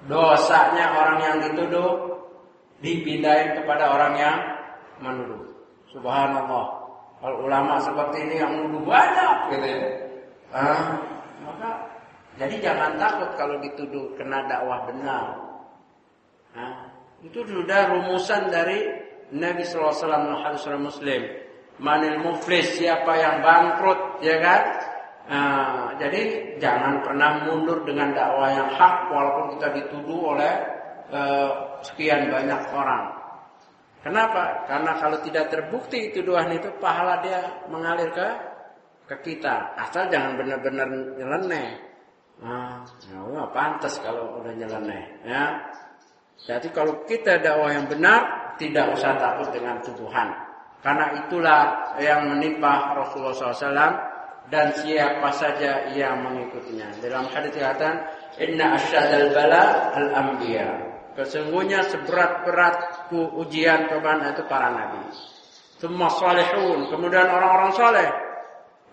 dosanya 0.05 0.93
orang 0.93 1.17
yang 1.25 1.35
dituduh 1.49 2.21
dipindahin 2.85 3.57
kepada 3.57 3.89
orang 3.89 4.13
yang 4.15 4.37
menuduh. 5.01 5.49
Subhanallah. 5.89 6.77
Kalau 7.19 7.37
ulama 7.43 7.81
seperti 7.81 8.29
ini 8.29 8.35
yang 8.39 8.53
menuduh 8.53 8.85
banyak 8.85 9.35
gitu 9.51 9.65
ya. 9.65 9.81
Ah, 10.55 10.95
maka 11.43 11.69
jadi 12.39 12.55
jangan 12.63 12.95
takut 12.95 13.33
kalau 13.35 13.59
dituduh 13.59 14.13
kena 14.15 14.45
dakwah 14.47 14.87
benar. 14.87 15.35
Nah, 16.55 16.87
itu 17.19 17.43
sudah 17.43 17.91
rumusan 17.91 18.47
dari 18.47 19.08
Nabi 19.33 19.61
SAW 19.65 20.41
hadis 20.41 20.65
Muslim. 20.77 21.21
Manil 21.79 22.19
muflis 22.19 22.75
siapa 22.75 23.13
yang 23.15 23.39
bangkrut 23.39 24.19
ya 24.19 24.35
kan? 24.43 24.61
Nah, 25.29 25.93
jadi 26.01 26.57
jangan 26.57 27.05
pernah 27.05 27.45
mundur 27.45 27.85
dengan 27.85 28.11
dakwah 28.11 28.49
yang 28.49 28.69
hak 28.73 29.13
walaupun 29.13 29.45
kita 29.55 29.67
dituduh 29.77 30.35
oleh 30.35 30.53
uh, 31.13 31.79
sekian 31.85 32.33
banyak 32.33 32.61
orang. 32.73 33.13
Kenapa? 34.01 34.65
Karena 34.65 34.97
kalau 34.97 35.21
tidak 35.21 35.53
terbukti 35.53 36.09
tuduhan 36.15 36.49
itu 36.55 36.71
pahala 36.81 37.21
dia 37.21 37.61
mengalir 37.69 38.09
ke 38.09 38.27
ke 39.05 39.15
kita. 39.21 39.77
Asal 39.77 40.09
jangan 40.09 40.39
benar-benar 40.39 40.87
nyeleneh. 40.89 41.69
Nah, 42.39 42.81
ya 43.11 43.43
pantas 43.51 43.99
kalau 43.99 44.39
udah 44.39 44.53
nyeleneh 44.55 45.03
ya. 45.27 45.61
Jadi 46.47 46.67
kalau 46.71 47.03
kita 47.03 47.41
dakwah 47.43 47.73
yang 47.73 47.87
benar, 47.89 48.55
tidak 48.59 48.95
usah 48.95 49.15
takut 49.19 49.49
dengan 49.51 49.79
tuduhan. 49.83 50.27
Karena 50.79 51.11
itulah 51.25 51.61
yang 51.99 52.31
menimpa 52.31 52.95
Rasulullah 52.95 53.35
SAW 53.35 53.91
dan 54.47 54.71
siapa 54.79 55.29
saja 55.35 55.91
yang 55.91 56.23
mengikutinya. 56.23 56.87
Dalam 57.03 57.27
hadis 57.31 57.51
dikatakan, 57.51 57.95
Inna 58.39 58.79
asyadal 58.79 59.35
bala 59.35 59.91
al-anbiya. 59.95 60.67
Sesungguhnya 61.19 61.83
seberat-berat 61.83 63.11
ujian 63.11 63.91
cobaan 63.91 64.23
itu 64.31 64.43
para 64.47 64.71
nabi. 64.71 65.11
Semua 65.79 66.07
salihun, 66.11 66.87
kemudian 66.87 67.27
orang-orang 67.27 67.71
saleh. 67.75 68.09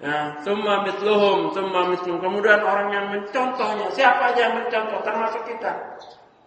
Ya, 0.02 0.34
mitluhum, 0.84 1.54
semua 1.56 1.88
mitluhum. 1.88 2.20
Kemudian 2.20 2.60
orang 2.60 2.88
yang 2.92 3.06
mencontohnya, 3.14 3.86
siapa 3.94 4.34
aja 4.34 4.50
yang 4.50 4.54
mencontoh, 4.60 5.00
termasuk 5.06 5.42
kita. 5.46 5.72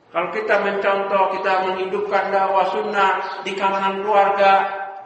Kalau 0.10 0.30
kita 0.34 0.55
mencontoh, 0.66 1.38
kita 1.38 1.70
menghidupkan 1.70 2.34
dakwah 2.34 2.66
sunnah 2.74 3.45
di 3.45 3.53
kalangan 3.53 4.01
keluarga, 4.01 4.53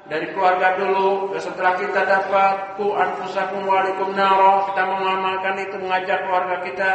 dari 0.07 0.31
keluarga 0.35 0.79
dulu, 0.79 1.31
setelah 1.39 1.79
kita 1.79 2.03
dapat 2.03 2.75
ku 2.75 2.91
anfusakum 2.91 3.63
walikum 3.63 4.11
naro, 4.15 4.67
kita 4.71 4.83
mengamalkan 4.83 5.55
itu, 5.63 5.75
mengajak 5.79 6.27
keluarga 6.27 6.55
kita, 6.63 6.89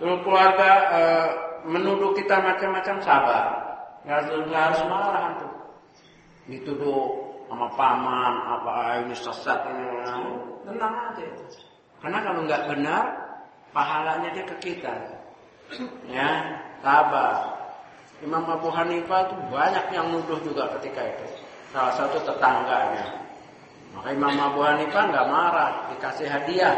dulu 0.00 0.24
keluarga 0.24 0.70
e, 0.88 1.00
menuduh 1.68 2.16
kita 2.16 2.40
macam-macam 2.40 2.96
sabar. 3.04 3.44
Nggak 4.08 4.32
harus, 4.52 4.80
marah 4.88 5.36
tuh. 5.40 5.52
Dituduh 6.48 7.04
sama 7.48 7.68
paman, 7.76 8.34
apa 8.56 9.04
ini 9.04 9.16
sesat, 9.16 9.60
ini, 9.72 9.84
tenang 10.64 10.94
aja. 11.12 11.26
Karena 12.00 12.18
kalau 12.24 12.40
nggak 12.44 12.62
benar, 12.72 13.04
pahalanya 13.76 14.32
dia 14.32 14.44
ke 14.48 14.56
kita. 14.60 14.92
Ya, 16.08 16.56
sabar. 16.86 17.34
Imam 18.22 18.46
Abu 18.46 18.70
Hanifah 18.70 19.26
itu 19.26 19.36
banyak 19.50 19.86
yang 19.90 20.06
nuduh 20.14 20.38
juga 20.46 20.70
ketika 20.78 21.02
itu. 21.02 21.26
Salah 21.74 21.92
satu 21.98 22.22
tetangganya. 22.22 23.26
Maka 23.92 24.08
Imam 24.14 24.38
Abu 24.38 24.62
Hanifah 24.62 25.02
nggak 25.10 25.26
marah, 25.26 25.72
dikasih 25.90 26.30
hadiah. 26.30 26.76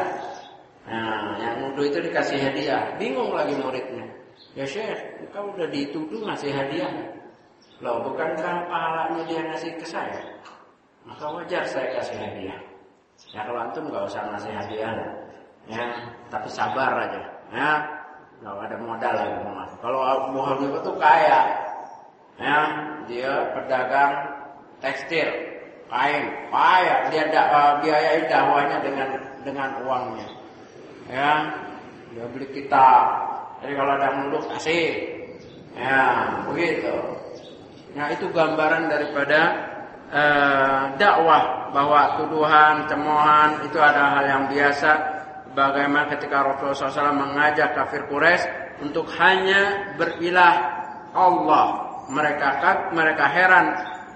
Nah, 0.89 1.37
yang 1.37 1.55
nuduh 1.61 1.85
itu 1.85 2.01
dikasih 2.01 2.41
hadiah. 2.41 2.97
Bingung 2.97 3.37
lagi 3.37 3.55
muridnya. 3.61 4.09
Ya 4.57 4.65
Syekh, 4.65 5.29
kau 5.31 5.53
udah 5.53 5.69
dituduh 5.69 6.25
ngasih 6.25 6.51
hadiah. 6.51 6.91
Loh, 7.79 8.03
bukankah 8.03 8.67
pahalanya 8.67 9.23
dia 9.31 9.41
ngasih 9.47 9.71
ke 9.79 9.87
saya? 9.87 10.19
Maka 11.07 11.31
wajar 11.31 11.63
saya 11.69 11.95
kasih 11.95 12.17
hadiah. 12.19 12.59
Ya 13.31 13.47
kalau 13.47 13.61
antum 13.63 13.87
nggak 13.87 14.09
usah 14.11 14.27
ngasih 14.35 14.51
hadiah. 14.51 14.91
Ya, 15.69 15.85
tapi 16.33 16.49
sabar 16.51 16.97
aja. 16.97 17.23
Ya, 17.55 17.71
nggak 18.43 18.67
ada 18.67 18.77
modal 18.83 19.15
lagi 19.15 19.37
mas. 19.47 19.68
Kalau 19.79 20.01
Abu 20.03 20.39
Hanifah 20.43 20.81
itu 20.83 20.93
kaya, 20.99 21.41
ya 22.39 22.59
dia 23.07 23.33
pedagang 23.55 24.15
tekstil, 24.83 25.31
kain, 25.87 26.25
kaya. 26.51 26.97
Dia 27.15 27.25
da, 27.31 27.43
uh, 27.47 27.73
biayai 27.83 28.27
dakwahnya 28.27 28.79
dengan 28.83 29.09
dengan 29.47 29.69
uangnya, 29.87 30.29
ya 31.07 31.33
dia 32.11 32.25
beli 32.35 32.47
kitab. 32.51 33.05
Jadi 33.63 33.73
kalau 33.75 33.93
ada 33.95 34.09
muluk 34.19 34.45
kasih, 34.51 35.15
ya 35.79 36.03
begitu. 36.51 36.95
Nah 37.95 38.11
itu 38.15 38.27
gambaran 38.35 38.91
daripada 38.91 39.41
uh, 40.11 40.83
dakwah 40.99 41.71
bahwa 41.71 42.19
tuduhan, 42.19 42.87
cemohan 42.91 43.63
itu 43.63 43.79
ada 43.79 44.03
hal 44.19 44.25
yang 44.27 44.45
biasa 44.51 45.19
Bagaimana 45.59 46.07
ketika 46.15 46.47
Rasulullah 46.47 46.87
SAW 46.87 47.19
mengajak 47.19 47.75
kafir 47.75 48.07
Quraisy 48.07 48.47
untuk 48.83 49.07
hanya 49.19 49.95
berilah 49.99 50.55
Allah. 51.13 51.67
Mereka 52.09 52.49
mereka 52.97 53.25
heran. 53.29 53.67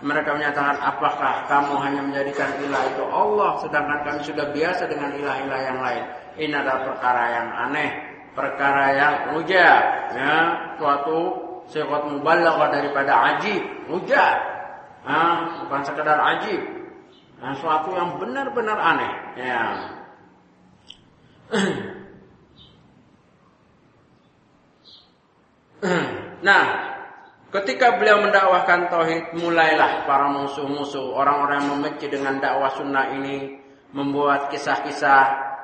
Mereka 0.03 0.35
menyatakan 0.35 0.83
apakah 0.83 1.47
kamu 1.47 1.79
hanya 1.79 2.03
menjadikan 2.03 2.51
ilah 2.67 2.83
itu 2.91 3.07
Allah 3.07 3.55
sedangkan 3.63 4.03
kami 4.03 4.21
sudah 4.27 4.51
biasa 4.51 4.91
dengan 4.91 5.15
ilah-ilah 5.15 5.61
yang 5.63 5.79
lain. 5.79 6.03
Ini 6.43 6.55
adalah 6.59 6.83
perkara 6.91 7.23
yang 7.31 7.49
aneh, 7.71 7.91
perkara 8.35 8.85
yang 8.99 9.15
ujab, 9.39 9.83
ya, 10.19 10.35
suatu 10.75 11.19
sifat 11.71 12.03
mubalaghah 12.11 12.75
daripada 12.75 13.37
ajib, 13.37 13.63
ujab. 13.95 14.37
Nah, 15.07 15.63
bukan 15.63 15.83
sekedar 15.87 16.19
ajib. 16.35 16.63
Nah, 17.39 17.55
suatu 17.63 17.95
yang 17.95 18.19
benar-benar 18.19 18.79
aneh, 18.79 19.13
ya. 19.39 19.63
nah, 26.47 26.65
ketika 27.51 27.99
beliau 27.99 28.23
mendakwahkan 28.23 28.89
tauhid, 28.89 29.35
mulailah 29.35 30.07
para 30.07 30.31
musuh-musuh, 30.31 31.13
orang-orang 31.15 31.63
yang 31.63 31.71
membenci 31.77 32.07
dengan 32.07 32.39
dakwah 32.39 32.71
sunnah 32.73 33.19
ini 33.19 33.59
membuat 33.93 34.49
kisah-kisah 34.49 35.23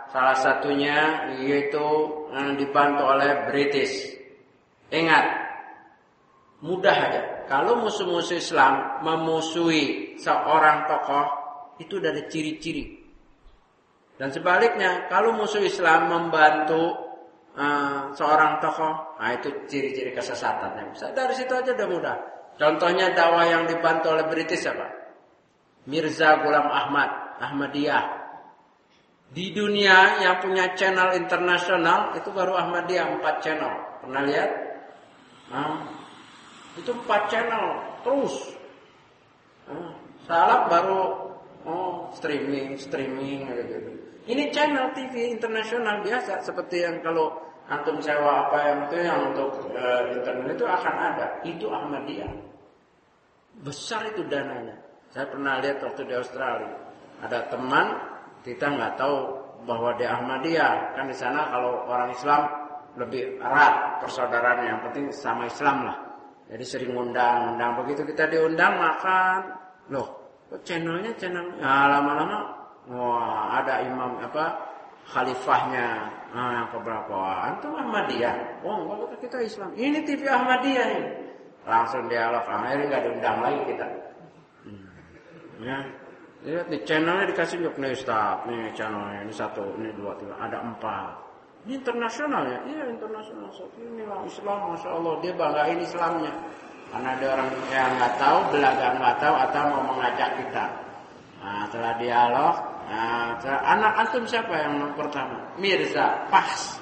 salah 0.09 0.37
satunya 0.37 1.31
yaitu 1.41 1.87
yang 2.35 2.59
dibantu 2.59 3.03
oleh 3.09 3.49
British. 3.49 4.19
Ingat, 4.91 5.27
mudah 6.65 6.97
aja. 6.97 7.23
Kalau 7.49 7.81
musuh-musuh 7.81 8.37
Islam 8.37 9.01
memusuhi 9.01 10.17
seorang 10.21 10.85
tokoh, 10.85 11.27
itu 11.81 11.97
dari 12.03 12.27
ciri-ciri 12.29 12.99
dan 14.19 14.35
sebaliknya, 14.35 15.07
kalau 15.07 15.39
musuh 15.39 15.63
Islam 15.63 16.11
membantu 16.11 17.08
uh, 17.59 18.15
seorang 18.15 18.63
tokoh, 18.63 19.19
nah 19.19 19.35
itu 19.35 19.51
ciri-ciri 19.67 20.15
kesesatannya. 20.15 20.95
Bisa 20.95 21.11
dari 21.11 21.35
situ 21.35 21.51
aja 21.53 21.75
udah 21.75 21.89
mudah. 21.91 22.17
Contohnya 22.59 23.15
dakwah 23.15 23.47
yang 23.47 23.67
dibantu 23.67 24.15
oleh 24.15 24.27
British 24.31 24.67
apa? 24.67 24.87
Mirza 25.87 26.43
Ghulam 26.43 26.67
Ahmad, 26.71 27.39
Ahmadiyah. 27.43 28.19
Di 29.29 29.53
dunia 29.53 30.25
yang 30.25 30.41
punya 30.41 30.73
channel 30.73 31.13
internasional 31.15 32.17
itu 32.17 32.33
baru 32.33 32.57
Ahmadiyah 32.59 33.19
empat 33.19 33.45
channel. 33.45 34.03
Pernah 34.03 34.23
lihat? 34.25 34.51
Nah, 35.53 35.85
itu 36.75 36.91
empat 36.95 37.23
channel 37.29 37.65
terus. 38.03 38.35
Nah, 39.69 39.93
salap 40.25 40.73
baru 40.73 41.01
oh 41.69 42.09
streaming, 42.17 42.75
streaming 42.81 43.47
gitu. 43.53 43.93
Ini 44.29 44.53
channel 44.53 44.93
TV 44.93 45.33
internasional 45.33 46.05
biasa 46.05 46.45
seperti 46.45 46.85
yang 46.85 47.01
kalau 47.01 47.48
antum 47.69 48.01
sewa 48.01 48.49
apa 48.49 48.59
yang 48.65 48.79
itu 48.89 48.97
yang 49.05 49.21
untuk 49.33 49.51
uh, 49.77 50.03
internet 50.13 50.57
itu 50.57 50.65
akan 50.65 50.95
ada. 50.97 51.27
Itu 51.45 51.67
Ahmadiyah. 51.69 52.33
Besar 53.63 54.09
itu 54.09 54.25
dananya. 54.27 54.77
Saya 55.13 55.29
pernah 55.29 55.61
lihat 55.61 55.85
waktu 55.85 56.03
di 56.09 56.15
Australia. 56.17 56.73
Ada 57.21 57.53
teman 57.53 57.87
kita 58.43 58.73
nggak 58.73 58.97
tahu 58.97 59.17
bahwa 59.69 59.93
di 60.01 60.07
Ahmadiyah 60.09 60.97
kan 60.97 61.05
di 61.11 61.17
sana 61.17 61.51
kalau 61.53 61.85
orang 61.85 62.15
Islam 62.15 62.43
lebih 62.97 63.39
erat 63.39 64.01
persaudaraan 64.03 64.65
yang 64.65 64.79
penting 64.89 65.13
sama 65.13 65.47
Islam 65.47 65.87
lah. 65.87 65.97
Jadi 66.49 66.65
sering 66.65 66.93
undang-undang 66.97 67.77
begitu 67.85 68.09
kita 68.09 68.25
diundang 68.33 68.81
makan. 68.81 69.53
Loh, 69.93 70.09
kok 70.49 70.65
channelnya 70.65 71.13
channel 71.21 71.45
ya 71.61 71.93
lama-lama 71.93 72.39
wah 72.89 73.61
ada 73.61 73.85
imam 73.85 74.17
apa 74.17 74.57
khalifahnya 75.05 76.09
nah, 76.33 76.51
yang 76.63 76.69
keberapa 76.73 77.19
antum 77.49 77.73
Ahmadiyah 77.77 78.35
oh 78.65 78.77
enggak 78.85 79.19
kita 79.25 79.39
Islam 79.45 79.71
ini 79.77 79.99
TV 80.05 80.23
Ahmadiyah 80.29 80.87
ini 80.93 81.11
langsung 81.69 82.09
dialog 82.09 82.45
akhirnya 82.45 82.85
nggak 82.89 83.03
diundang 83.05 83.39
lagi 83.45 83.61
kita 83.69 83.87
hmm. 84.65 84.87
ya 85.65 85.79
Lihat 86.39 86.71
di 86.71 86.79
channelnya 86.87 87.27
dikasih 87.35 87.67
yuk 87.67 87.75
nih 87.83 87.99
Ustaz, 87.99 88.47
nih 88.47 88.71
channelnya 88.79 89.27
ini 89.27 89.35
satu, 89.35 89.75
ini 89.75 89.91
dua, 89.99 90.15
tiga, 90.23 90.39
ada 90.39 90.63
empat. 90.63 91.19
Ini 91.67 91.83
internasional 91.83 92.47
ya? 92.47 92.59
Iya 92.63 92.85
internasional. 92.95 93.51
Satu 93.51 93.75
ini 93.83 94.07
orang 94.07 94.23
Islam, 94.23 94.59
masya 94.71 94.89
Allah 94.95 95.15
dia 95.19 95.33
banggain 95.35 95.81
Islamnya. 95.83 96.33
Karena 96.95 97.09
ada 97.19 97.27
orang 97.35 97.49
yang 97.75 97.91
nggak 97.99 98.15
tahu, 98.23 98.39
belaga 98.55 98.87
nggak 99.03 99.17
tahu 99.19 99.35
atau 99.35 99.63
mau 99.67 99.83
mengajak 99.91 100.31
kita. 100.39 100.65
Nah, 101.43 101.63
setelah 101.67 101.95
dialog, 101.99 102.55
nah, 102.89 103.37
anak 103.69 103.93
antum 104.01 104.25
siapa 104.25 104.55
yang 104.57 104.93
pertama? 104.97 105.37
Mirza, 105.61 106.29
pas. 106.33 106.81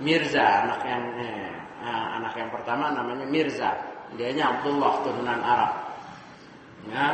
Mirza 0.00 0.66
anak 0.66 0.80
yang 0.82 1.04
eh, 1.20 1.52
nah, 1.84 2.18
anak 2.18 2.34
yang 2.34 2.50
pertama 2.50 2.90
namanya 2.90 3.24
Mirza. 3.24 3.70
Dianya 4.18 4.58
Abdullah 4.58 5.06
turunan 5.06 5.38
Arab. 5.38 5.72
Ya, 6.90 7.06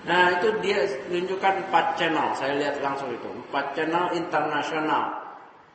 Nah 0.00 0.32
itu 0.32 0.48
dia 0.64 0.80
tunjukkan 1.12 1.68
empat 1.68 2.00
channel, 2.00 2.32
saya 2.32 2.56
lihat 2.56 2.80
langsung 2.80 3.12
itu 3.12 3.28
empat 3.28 3.76
channel 3.76 4.08
internasional 4.16 5.12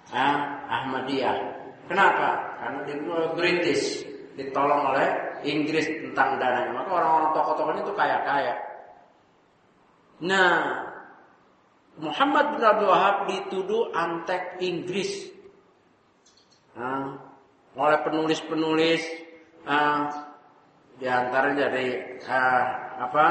ah, 0.10 0.38
Ahmadiyah. 0.66 1.38
Kenapa? 1.86 2.58
Karena 2.58 2.80
di 2.90 2.94
British 3.38 4.02
ditolong 4.34 4.90
oleh 4.90 5.38
Inggris 5.46 5.86
tentang 5.86 6.42
dananya. 6.42 6.74
Maka 6.74 6.90
orang-orang 6.90 7.30
tokoh-tokohnya 7.38 7.82
itu 7.86 7.94
kaya-kaya. 7.94 8.56
Nah, 10.26 10.82
Muhammad 11.96 12.60
bin 12.60 12.64
Abdul 12.64 12.92
Wahab 12.92 13.18
dituduh 13.32 13.92
antek 13.96 14.60
Inggris. 14.60 15.32
Nah, 16.76 17.16
oleh 17.76 18.00
penulis-penulis 18.04 19.02
uh, 19.64 20.12
antara 21.00 21.56
dari 21.56 22.20
uh, 22.20 22.64
apa 23.00 23.26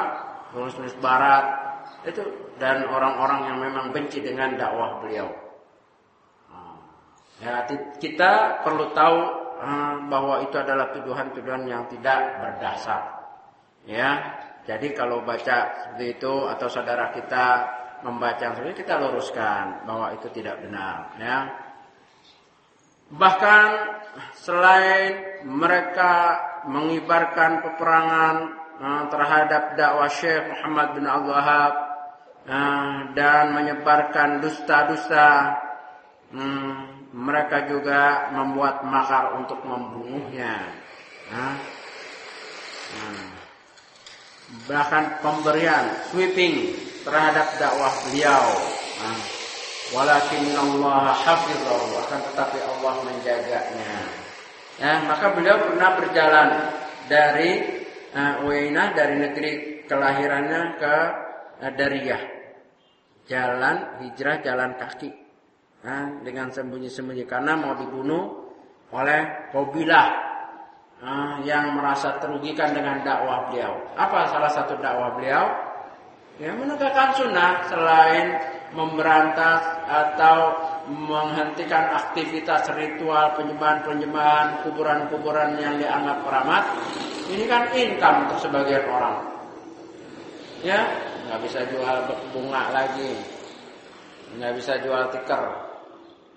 tulis-tulis 0.53 0.97
barat 1.01 1.45
itu 2.09 2.25
dan 2.57 2.89
orang-orang 2.89 3.53
yang 3.53 3.59
memang 3.61 3.87
benci 3.93 4.25
dengan 4.25 4.57
dakwah 4.57 5.05
beliau. 5.05 5.29
Ya, 7.43 7.67
kita 7.99 8.63
perlu 8.63 8.95
tahu 8.95 9.19
bahwa 10.07 10.41
itu 10.47 10.55
adalah 10.55 10.95
tuduhan-tuduhan 10.95 11.67
yang 11.67 11.85
tidak 11.91 12.41
berdasar. 12.41 13.03
Ya, 13.85 14.39
jadi 14.65 14.97
kalau 14.97 15.21
baca 15.27 15.77
seperti 15.77 16.17
itu 16.17 16.33
atau 16.49 16.67
saudara 16.73 17.13
kita 17.13 17.69
membaca 18.05 18.53
seperti 18.53 18.85
kita 18.85 19.01
luruskan 19.01 19.89
bahwa 19.89 20.13
itu 20.13 20.29
tidak 20.37 20.61
benar. 20.61 21.17
Ya. 21.17 21.39
Bahkan 23.09 23.69
selain 24.37 25.41
mereka 25.49 26.41
mengibarkan 26.69 27.65
peperangan 27.65 28.37
uh, 28.81 29.05
terhadap 29.09 29.63
dakwah 29.81 30.11
Syekh 30.13 30.53
Muhammad 30.53 30.89
bin 31.01 31.05
Abdul 31.09 31.33
Wahab 31.33 31.75
uh, 32.45 32.97
dan 33.17 33.57
menyebarkan 33.57 34.45
dusta-dusta. 34.45 35.61
Hmm, 36.35 37.09
mereka 37.15 37.71
juga 37.71 38.29
membuat 38.35 38.85
makar 38.85 39.39
untuk 39.41 39.65
membunuhnya. 39.65 40.61
Uh, 41.33 41.57
hmm. 42.93 43.29
Bahkan 44.69 45.25
pemberian 45.25 45.85
sweeping 46.13 46.77
terhadap 47.05 47.47
dakwah 47.61 47.93
beliau. 48.09 48.45
Uh, 48.99 49.21
Walakin 49.93 50.57
Allah 50.57 51.13
hafizah 51.13 51.81
akan 52.09 52.21
tetapi 52.33 52.59
Allah 52.65 52.95
menjaganya. 53.05 53.95
Ya, 54.81 55.05
maka 55.07 55.31
beliau 55.37 55.61
pernah 55.61 55.93
berjalan 56.01 56.49
dari 57.07 57.63
uh, 58.17 58.43
Uyainah 58.49 58.97
dari 58.97 59.21
negeri 59.21 59.53
kelahirannya 59.85 60.63
ke 60.81 60.95
uh, 61.63 61.73
Dariyah. 61.77 62.23
Jalan 63.29 64.03
hijrah 64.03 64.41
jalan 64.41 64.73
kaki. 64.81 65.13
Nah, 65.85 66.25
dengan 66.25 66.49
sembunyi-sembunyi 66.49 67.29
karena 67.29 67.53
mau 67.61 67.77
dibunuh 67.77 68.51
oleh 68.89 69.53
Qabilah 69.53 70.09
uh, 71.05 71.35
yang 71.45 71.77
merasa 71.77 72.17
terugikan 72.19 72.73
dengan 72.73 73.05
dakwah 73.05 73.53
beliau. 73.53 73.79
Apa 73.95 74.33
salah 74.33 74.49
satu 74.49 74.81
dakwah 74.81 75.13
beliau? 75.13 75.45
Ya 76.43 76.51
menegakkan 76.51 77.15
sunnah 77.15 77.63
selain 77.71 78.35
memberantas 78.75 79.63
atau 79.87 80.39
menghentikan 80.91 81.95
aktivitas 81.95 82.75
ritual 82.75 83.39
penyembahan-penyembahan 83.39 84.67
kuburan-kuburan 84.67 85.55
yang 85.63 85.79
dianggap 85.79 86.27
keramat 86.27 86.65
ini 87.31 87.45
kan 87.47 87.71
income 87.73 88.29
untuk 88.29 88.39
sebagian 88.45 88.85
orang. 88.91 89.17
Ya, 90.67 90.81
nggak 91.29 91.41
bisa 91.45 91.61
jual 91.71 91.97
bunga 92.35 92.73
lagi, 92.73 93.15
nggak 94.35 94.53
bisa 94.59 94.81
jual 94.83 95.13
tikar, 95.13 95.45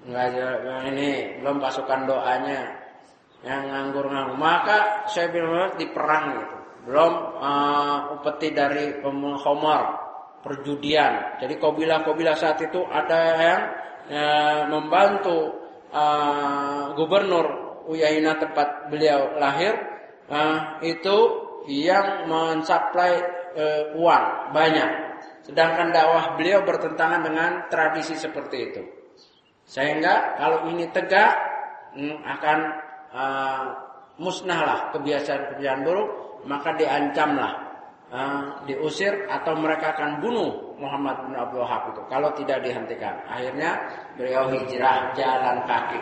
nggak 0.06 0.26
ini 0.94 1.42
belum 1.42 1.58
pasukan 1.58 2.06
doanya 2.06 2.70
yang 3.42 3.66
nganggur-nganggur. 3.66 4.38
Maka 4.38 5.10
saya 5.10 5.32
bilang 5.32 5.74
diperang 5.80 6.26
gitu. 6.38 6.57
Belum 6.88 7.14
uh, 7.36 8.16
upeti 8.16 8.56
dari 8.56 9.04
pemkhomar 9.04 10.08
perjudian. 10.40 11.36
Jadi 11.44 11.60
kabilah-kabilah 11.60 12.36
saat 12.40 12.64
itu 12.64 12.80
ada 12.88 13.20
yang 13.36 13.62
uh, 14.08 14.62
membantu 14.72 15.68
uh, 15.92 16.96
gubernur 16.96 17.68
Uyaina 17.92 18.40
tempat 18.40 18.88
beliau 18.92 19.36
lahir 19.36 19.76
uh, 20.32 20.80
itu 20.84 21.18
yang 21.68 22.28
mensuplai 22.32 23.20
uh, 23.56 24.00
uang 24.00 24.56
banyak. 24.56 24.90
Sedangkan 25.44 25.92
dakwah 25.92 26.40
beliau 26.40 26.64
bertentangan 26.64 27.24
dengan 27.24 27.52
tradisi 27.72 28.16
seperti 28.16 28.58
itu. 28.72 28.82
Sehingga 29.68 30.40
kalau 30.40 30.72
ini 30.72 30.88
tegak 30.92 31.36
hmm, 31.96 32.24
akan 32.24 32.60
uh, 33.12 33.64
musnahlah 34.20 34.92
kebiasaan-kebiasaan 34.96 35.84
buruk, 35.84 36.10
maka 36.48 36.74
diancamlah 36.80 37.54
uh, 38.10 38.64
diusir 38.66 39.28
atau 39.28 39.54
mereka 39.60 39.94
akan 39.94 40.24
bunuh 40.24 40.80
Muhammad 40.80 41.28
bin 41.28 41.36
Abdul 41.36 41.62
Wahab 41.62 41.94
itu 41.94 42.02
kalau 42.08 42.30
tidak 42.34 42.64
dihentikan. 42.64 43.16
Akhirnya 43.28 43.76
beliau 44.16 44.48
hijrah 44.50 45.12
jalan 45.14 45.58
kaki. 45.68 46.02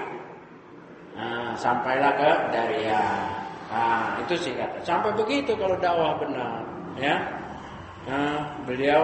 Uh, 1.16 1.52
sampailah 1.56 2.12
ke 2.20 2.30
Dariyah. 2.52 3.24
Nah, 3.72 4.20
itu 4.22 4.36
singkat. 4.36 4.68
Sampai 4.84 5.16
begitu 5.16 5.56
kalau 5.58 5.74
dakwah 5.80 6.16
benar, 6.22 6.62
ya. 7.00 7.16
Nah, 8.06 8.46
beliau 8.68 9.04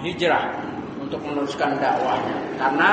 hijrah 0.00 0.54
untuk 1.02 1.18
meneruskan 1.26 1.76
dakwahnya 1.82 2.38
karena 2.56 2.90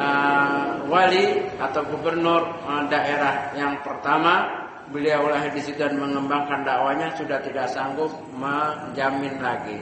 uh, 0.00 0.66
wali 0.88 1.44
atau 1.60 1.84
gubernur 1.84 2.42
uh, 2.64 2.82
daerah 2.88 3.52
yang 3.52 3.76
pertama 3.84 4.65
beliau 4.90 5.26
lahir 5.26 5.50
di 5.54 5.62
situ 5.62 5.78
dan 5.78 5.98
mengembangkan 5.98 6.62
dakwahnya 6.62 7.14
sudah 7.18 7.42
tidak 7.42 7.66
sanggup 7.70 8.10
menjamin 8.36 9.38
lagi. 9.42 9.78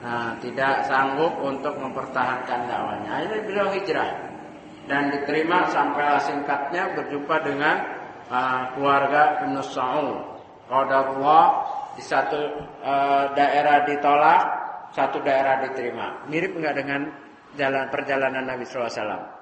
Nah, 0.00 0.32
tidak 0.40 0.88
sanggup 0.88 1.36
untuk 1.44 1.76
mempertahankan 1.76 2.64
dakwahnya. 2.64 3.10
Akhirnya 3.10 3.40
beliau 3.44 3.68
hijrah 3.74 4.10
dan 4.88 5.12
diterima 5.12 5.68
sampai 5.68 6.18
singkatnya 6.24 6.96
berjumpa 6.96 7.36
dengan 7.44 7.76
uh, 8.32 8.62
keluarga 8.74 9.44
Ibn 9.44 9.54
Sa'ud. 9.60 10.18
Qadarullah 10.70 11.46
di 11.98 12.02
satu 12.06 12.40
uh, 12.80 13.34
daerah 13.36 13.84
ditolak, 13.84 14.42
satu 14.94 15.20
daerah 15.20 15.66
diterima. 15.68 16.24
Mirip 16.30 16.56
enggak 16.56 16.74
dengan 16.80 17.10
jalan 17.58 17.90
perjalanan 17.90 18.46
Nabi 18.46 18.64
SAW? 18.64 19.40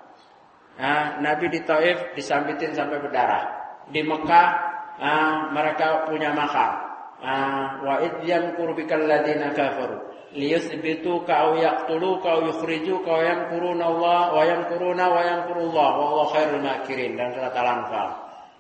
Nah, 0.78 1.18
Nabi 1.18 1.47
di 1.51 1.61
Taif 1.62 2.14
disambitin 2.14 2.74
sampai 2.74 2.99
berdarah. 3.03 3.45
Di 3.89 4.01
Mekah 4.05 4.78
uh, 4.99 5.51
mereka 5.55 6.07
punya 6.07 6.34
makar. 6.34 6.86
Uh, 7.18 7.82
wa 7.82 7.99
idyam 7.99 8.55
kurbikal 8.55 9.03
ladina 9.03 9.51
kafaru 9.51 9.99
liyuthbituka 10.38 11.34
aw 11.34 11.51
yaqtuluka 11.59 12.30
aw 12.30 12.40
yukhrijuka 12.46 13.11
wa 13.11 13.22
yamkuruna 13.26 13.84
Allah 13.90 14.20
wa 14.30 14.42
yamkuruna 14.46 15.05
wa 15.11 15.20
yamkurullah 15.26 15.88
wallahu 15.99 16.30
khairul 16.30 16.62
makirin 16.62 17.18
dan 17.18 17.34
surat 17.34 17.55
Al-Anfal. 17.59 18.09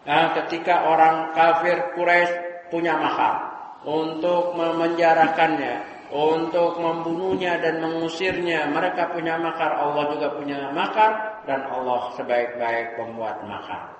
Nah, 0.08 0.26
ketika 0.42 0.90
orang 0.90 1.36
kafir 1.36 1.94
Quraisy 1.94 2.34
punya 2.72 2.96
mahar, 2.96 3.48
untuk 3.84 4.56
memenjarakannya, 4.58 6.08
untuk 6.10 6.80
membunuhnya 6.80 7.60
dan 7.60 7.84
mengusirnya. 7.84 8.66
Mereka 8.72 9.12
punya 9.12 9.36
makar, 9.38 9.76
Allah 9.76 10.04
juga 10.16 10.28
punya 10.34 10.72
makar 10.72 11.44
dan 11.44 11.68
Allah 11.68 12.10
sebaik-baik 12.16 12.96
pembuat 12.96 13.44
makar. 13.44 13.97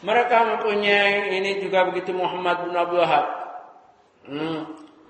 Mereka 0.00 0.36
mempunyai 0.56 1.36
ini 1.36 1.60
juga 1.60 1.84
begitu 1.90 2.16
Muhammad 2.16 2.64
bin 2.64 2.72
Abdul 2.72 3.00
Wahab. 3.04 3.26
Hmm, 4.30 4.60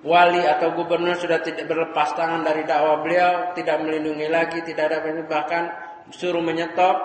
wali 0.02 0.42
atau 0.42 0.74
gubernur 0.74 1.14
sudah 1.14 1.38
tidak 1.44 1.70
berlepas 1.70 2.16
tangan 2.16 2.42
dari 2.42 2.66
dakwah 2.66 2.98
beliau, 3.04 3.54
tidak 3.54 3.78
melindungi 3.84 4.26
lagi, 4.26 4.58
tidak 4.66 4.90
ada 4.90 4.98
bahkan 5.28 5.70
suruh 6.10 6.42
menyetop. 6.42 6.96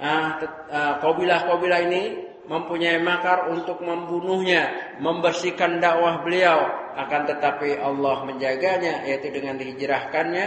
Ah, 0.00 0.40
ah, 0.72 0.94
kabilah-kabilah 1.00 1.80
ini 1.88 2.02
mempunyai 2.50 2.98
makar 2.98 3.46
untuk 3.46 3.78
membunuhnya, 3.78 4.96
membersihkan 4.98 5.78
dakwah 5.78 6.18
beliau. 6.26 6.66
Akan 6.98 7.24
tetapi 7.24 7.78
Allah 7.78 8.26
menjaganya, 8.26 9.06
yaitu 9.06 9.30
dengan 9.30 9.54
dihijrahkannya 9.54 10.46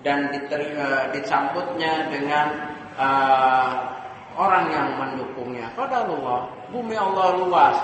dan 0.00 0.32
diterima, 0.32 1.12
disambutnya 1.12 2.08
dengan 2.08 2.46
uh, 2.96 4.01
orang 4.36 4.64
yang 4.72 4.88
mendukungnya. 4.96 5.68
Pada 5.76 6.04
Allah, 6.08 6.48
bumi 6.72 6.96
Allah 6.96 7.26
luas, 7.36 7.76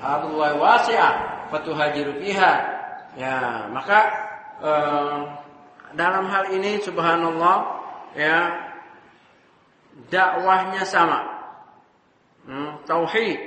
Allah 0.00 0.50
wasi'ah, 0.56 1.14
fatuhajiru 1.52 2.20
fiha. 2.20 2.54
Ya, 3.16 3.64
maka 3.72 4.00
eh, 4.60 5.18
dalam 5.96 6.28
hal 6.28 6.52
ini 6.52 6.76
subhanallah 6.84 7.56
ya 8.12 8.38
dakwahnya 10.12 10.84
sama. 10.84 11.20
Hmm, 12.46 12.78
tauhid 12.86 13.40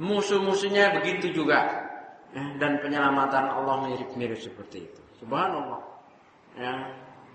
musuh-musuhnya 0.00 0.96
begitu 0.96 1.36
juga. 1.36 1.84
Ya, 2.32 2.42
dan 2.60 2.80
penyelamatan 2.84 3.48
Allah 3.48 3.88
mirip-mirip 3.88 4.40
seperti 4.40 4.88
itu. 4.88 5.00
Subhanallah. 5.24 5.80
Ya, 6.56 6.72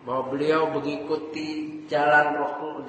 bahwa 0.06 0.34
beliau 0.34 0.70
mengikuti 0.74 1.82
jalan 1.86 2.40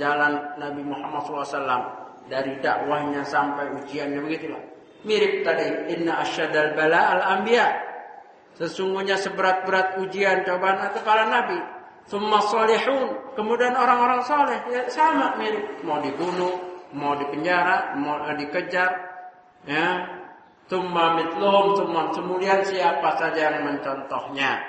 jalan 0.01 0.33
Nabi 0.57 0.83
Muhammad 0.87 1.21
SAW 1.29 1.85
dari 2.31 2.57
dakwahnya 2.63 3.27
sampai 3.27 3.77
ujiannya 3.83 4.21
begitulah. 4.23 4.63
Mirip 5.03 5.43
tadi 5.43 5.99
inna 5.99 6.23
asyadal 6.23 6.79
bala 6.79 7.19
al 7.19 7.23
anbiya 7.39 7.93
Sesungguhnya 8.53 9.17
seberat-berat 9.17 9.99
ujian 10.05 10.45
cobaan 10.45 10.93
itu 10.93 11.01
para 11.01 11.25
nabi. 11.25 11.57
Summa 12.05 12.39
salihun. 12.45 13.33
Kemudian 13.33 13.73
orang-orang 13.73 14.21
saleh 14.29 14.61
ya 14.69 14.85
sama 14.93 15.41
mirip. 15.41 15.81
Mau 15.83 15.99
dibunuh, 16.05 16.61
mau 16.93 17.17
dipenjara, 17.17 17.97
mau 17.97 18.21
dikejar. 18.37 18.91
Ya. 19.65 20.05
Summa 20.69 21.21
mitluhum, 21.21 21.77
summa 21.77 22.13
kemudian 22.13 22.65
siapa 22.65 23.17
saja 23.21 23.53
yang 23.53 23.65
mencontohnya. 23.67 24.61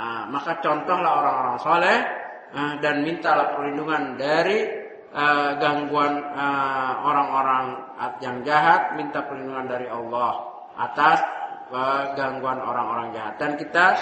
Nah, 0.00 0.24
maka 0.32 0.56
contohlah 0.64 1.12
orang-orang 1.20 1.56
saleh 1.60 1.98
uh, 2.56 2.74
dan 2.80 3.04
mintalah 3.04 3.52
perlindungan 3.52 4.16
dari 4.16 4.64
uh, 5.12 5.60
gangguan 5.60 6.24
uh, 6.32 7.04
orang-orang 7.04 7.64
yang 8.24 8.40
jahat, 8.40 8.96
minta 8.96 9.20
perlindungan 9.28 9.68
dari 9.68 9.92
Allah 9.92 10.48
atas 10.80 11.20
gangguan 12.16 12.58
orang-orang 12.58 13.12
jahat 13.14 13.36
dan 13.38 13.54
kita 13.54 13.94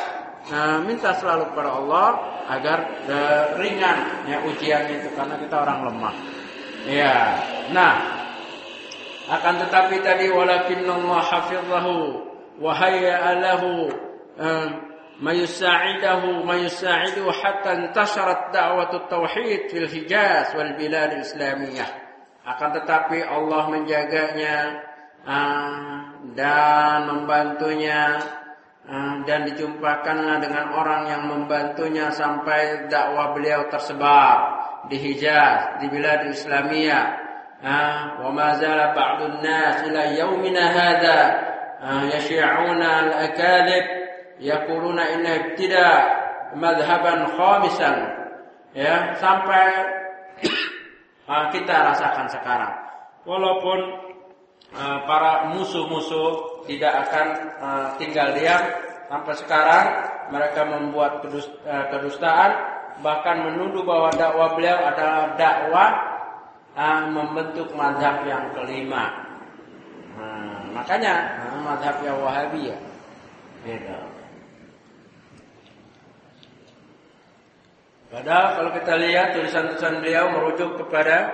uh, 0.54 0.78
minta 0.86 1.12
selalu 1.18 1.50
kepada 1.52 1.70
Allah 1.74 2.08
agar 2.48 2.78
uh, 3.10 3.44
ringan 3.58 3.98
ya 4.30 4.38
ujian 4.46 4.86
itu 4.88 5.10
karena 5.12 5.36
kita 5.36 5.56
orang 5.66 5.78
lemah. 5.90 6.14
Ya. 6.88 7.42
Nah, 7.74 7.94
akan 9.28 9.54
tetapi 9.66 10.00
tadi 10.00 10.32
walakinnallaha 10.32 11.26
hafizahu 11.26 11.96
wa 12.62 12.72
hayya 12.72 13.36
lahu 13.42 13.92
uh, 14.40 14.68
mayusa'idahu 15.18 16.46
mayusa'idu 16.46 17.26
hatta 17.26 17.74
intasharat 17.74 18.54
da'watut 18.54 19.10
tauhid 19.10 19.70
fil 19.70 19.90
Hijaz 19.90 20.54
wal 20.54 20.78
bilad 20.78 21.18
Islamiyah. 21.18 21.90
Akan 22.46 22.72
tetapi 22.72 23.20
Allah 23.26 23.68
menjaganya 23.68 24.56
ah, 25.26 26.16
dan 26.32 27.10
membantunya 27.10 28.16
ah, 28.88 29.20
dan 29.26 29.44
dijumpakanlah 29.52 30.40
dengan 30.40 30.72
orang 30.72 31.02
yang 31.12 31.22
membantunya 31.28 32.08
sampai 32.14 32.88
dakwah 32.88 33.36
beliau 33.36 33.68
tersebar 33.68 34.64
di 34.88 34.96
Hijaz, 34.96 35.82
di 35.82 35.86
bilad 35.92 36.30
Islamiyah. 36.30 37.06
Ah, 37.58 38.22
wa 38.22 38.30
mazala 38.30 38.94
ba'dun 38.94 39.42
nas 39.42 39.82
ila 39.82 40.14
yaumina 40.14 40.62
hadha 40.62 41.20
yashi'una 42.06 42.88
al-akadib 43.10 44.07
yaquluna 44.38 45.04
inna 45.18 45.32
ibtida 45.44 45.86
madhhaban 46.56 47.28
khamisan 47.36 47.96
ya 48.72 49.14
sampai 49.18 49.68
kita 51.54 51.74
rasakan 51.92 52.26
sekarang 52.32 52.74
walaupun 53.28 54.08
Eh, 54.68 54.98
para 55.08 55.48
musuh-musuh 55.48 56.60
tidak 56.68 57.08
akan 57.08 57.26
uh, 57.56 57.88
tinggal 57.96 58.36
diam 58.36 58.60
sampai 59.08 59.32
sekarang 59.40 59.86
mereka 60.28 60.60
membuat 60.68 61.24
kedustaan 61.64 62.52
bahkan 63.00 63.48
menuduh 63.48 63.80
bahwa 63.80 64.12
dakwah 64.12 64.52
beliau 64.52 64.76
adalah 64.84 65.32
dakwah 65.40 65.90
uh, 66.76 67.00
membentuk 67.08 67.72
mazhab 67.72 68.20
yang 68.28 68.52
kelima. 68.52 69.08
Hmm, 70.20 70.76
makanya 70.76 71.48
uh, 71.48 71.64
mazhab 71.64 71.96
yang 72.04 72.20
Wahabi 72.20 72.68
ya. 72.68 72.78
Gitu. 73.64 73.96
Padahal 78.08 78.46
kalau 78.56 78.70
kita 78.72 78.94
lihat 78.96 79.36
tulisan-tulisan 79.36 80.00
beliau 80.00 80.32
merujuk 80.32 80.80
kepada 80.80 81.28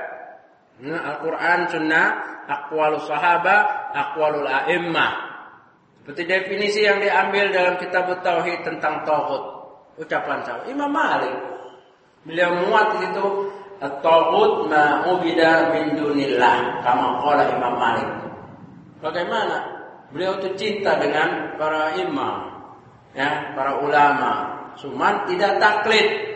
Al-Quran, 0.83 1.71
Sunnah, 1.71 2.07
aqwalus 2.51 3.07
sahaba, 3.07 3.91
aqwalul 3.95 4.47
a'immah. 4.47 5.13
Seperti 6.03 6.23
definisi 6.27 6.83
yang 6.83 6.99
diambil 6.99 7.55
dalam 7.55 7.75
kitab 7.79 8.11
Tauhid 8.21 8.67
tentang 8.67 9.07
tauhid. 9.07 9.43
Ucapan 10.03 10.43
saya 10.43 10.67
Imam 10.67 10.91
Malik. 10.91 11.39
Beliau 12.27 12.67
muat 12.67 12.99
itu 12.99 13.27
At-tauhid 13.83 14.71
ma 14.71 15.03
ubida 15.11 15.75
min 15.75 15.99
dunillah 15.99 16.81
kama 16.87 17.21
qala 17.21 17.43
Imam 17.53 17.75
Malik. 17.75 18.09
Bagaimana? 19.03 19.57
Beliau 20.15 20.39
itu 20.39 20.55
cinta 20.55 20.95
dengan 20.97 21.59
para 21.59 21.99
imam, 21.99 22.55
ya, 23.19 23.51
para 23.59 23.83
ulama. 23.83 24.33
Cuman 24.79 25.27
tidak 25.27 25.59
taklid. 25.59 26.34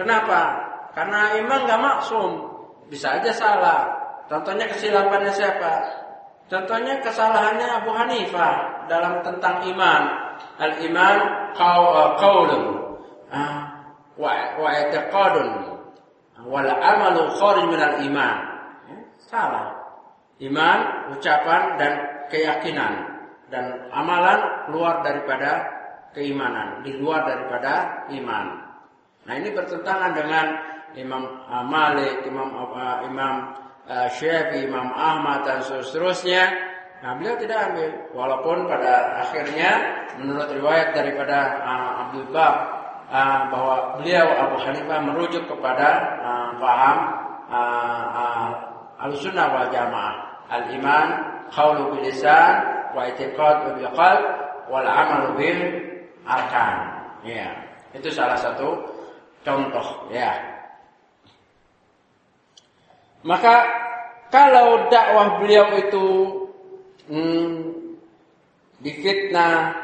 Kenapa? 0.00 0.40
Karena 0.96 1.36
imam 1.36 1.68
nggak 1.68 1.76
maksum, 1.84 2.40
bisa 2.88 3.20
aja 3.20 3.28
salah. 3.36 3.80
Contohnya 4.32 4.64
kesilapannya 4.64 5.28
siapa? 5.28 5.72
Contohnya 6.48 7.04
kesalahannya 7.04 7.68
Abu 7.84 7.92
Hanifah 7.92 8.88
dalam 8.88 9.20
tentang 9.20 9.60
iman. 9.68 10.02
Al-iman 10.56 11.18
uh, 11.52 12.16
qaulun 12.16 12.64
uh, 13.28 13.60
wa 14.16 14.32
wa 14.56 14.68
i'tiqadun 14.72 15.48
wal 16.48 16.70
amalu 16.72 17.28
kharij 17.36 17.64
min 17.68 17.80
al-iman. 17.84 18.36
Ya, 18.88 18.96
salah. 19.20 19.68
Iman, 20.40 21.12
ucapan 21.12 21.76
dan 21.76 21.92
keyakinan 22.32 23.20
dan 23.52 23.92
amalan 23.92 24.64
keluar 24.64 25.04
daripada 25.04 25.68
keimanan, 26.16 26.80
di 26.80 26.96
luar 26.96 27.28
daripada 27.28 28.08
iman. 28.16 28.69
Nah, 29.28 29.34
ini 29.36 29.52
bertentangan 29.52 30.16
dengan 30.16 30.46
Imam 30.96 31.22
uh, 31.46 31.64
Malik, 31.66 32.24
Imam 32.26 32.50
Imam 33.06 33.34
uh, 33.86 34.08
Syafi'i, 34.10 34.66
Imam 34.66 34.90
Ahmad 34.90 35.44
dan 35.46 35.60
seterusnya. 35.62 36.48
Nah, 37.00 37.16
beliau 37.16 37.36
tidak 37.40 37.72
ambil 37.72 37.88
walaupun 38.12 38.68
pada 38.68 39.24
akhirnya 39.24 39.70
menurut 40.20 40.52
riwayat 40.52 40.92
daripada 40.92 41.38
uh, 41.64 41.90
Abdul 42.06 42.28
Bab 42.28 42.54
uh, 43.08 43.40
bahwa 43.48 43.76
beliau 44.00 44.26
Abu 44.36 44.56
Hanifah 44.60 44.98
merujuk 45.08 45.44
kepada 45.48 45.88
uh, 46.20 46.48
paham 46.60 46.98
uh, 47.48 48.06
uh, 48.12 48.48
Al-Sunnah 49.08 49.46
wal 49.48 49.68
Jamaah. 49.72 50.16
Al-iman 50.50 51.06
qaulu 51.54 51.94
bil 51.96 52.04
lisan 52.10 52.52
wa 52.92 53.06
i'tiqad 53.06 53.78
bil 53.78 53.88
wal 54.68 54.86
amal 54.86 55.32
bil 55.38 55.60
arkan. 56.26 56.76
Ya, 57.24 57.48
itu 57.96 58.12
salah 58.12 58.36
satu 58.36 58.99
contoh 59.44 60.10
ya. 60.12 60.32
Maka 63.20 63.68
kalau 64.32 64.88
dakwah 64.88 65.42
beliau 65.42 65.76
itu 65.76 66.06
hmm, 67.10 67.52
difitnah 68.80 69.76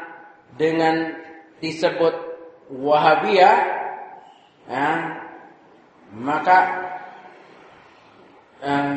dengan 0.57 1.13
disebut 1.61 2.25
Wahabiyah, 2.67 3.57
ya, 4.67 4.91
maka 6.11 6.59
eh, 8.59 8.95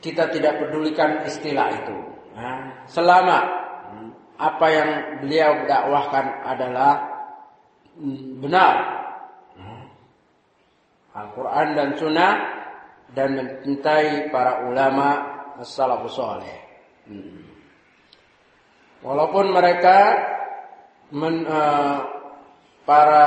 kita 0.00 0.32
tidak 0.32 0.64
pedulikan 0.64 1.20
istilah 1.28 1.68
itu. 1.76 1.96
Ya. 2.32 2.52
Selama 2.88 3.38
hmm, 3.92 4.10
apa 4.40 4.66
yang 4.72 4.90
beliau 5.20 5.52
dakwahkan 5.68 6.26
adalah 6.44 6.94
benar. 8.40 8.99
Al-Quran 11.10 11.68
dan 11.74 11.88
Sunnah 11.98 12.32
dan 13.10 13.34
mencintai 13.34 14.30
para 14.30 14.62
ulama 14.70 15.08
salafus 15.66 16.14
soleh. 16.14 16.58
Walaupun 19.02 19.50
mereka 19.50 19.98
men, 21.10 21.42
uh, 21.48 22.06
para 22.86 23.26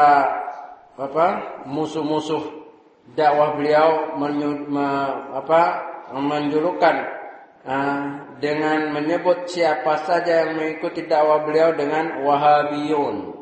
apa 0.96 1.28
musuh-musuh 1.68 2.64
dakwah 3.18 3.58
beliau 3.60 4.16
menyu, 4.16 4.64
me, 4.70 4.88
apa 5.36 5.62
menjulukan 6.16 6.96
uh, 7.68 8.02
dengan 8.40 8.96
menyebut 8.96 9.50
siapa 9.52 10.08
saja 10.08 10.48
yang 10.48 10.56
mengikuti 10.56 11.04
dakwah 11.04 11.44
beliau 11.44 11.76
dengan 11.76 12.24
wahabiyun. 12.24 13.36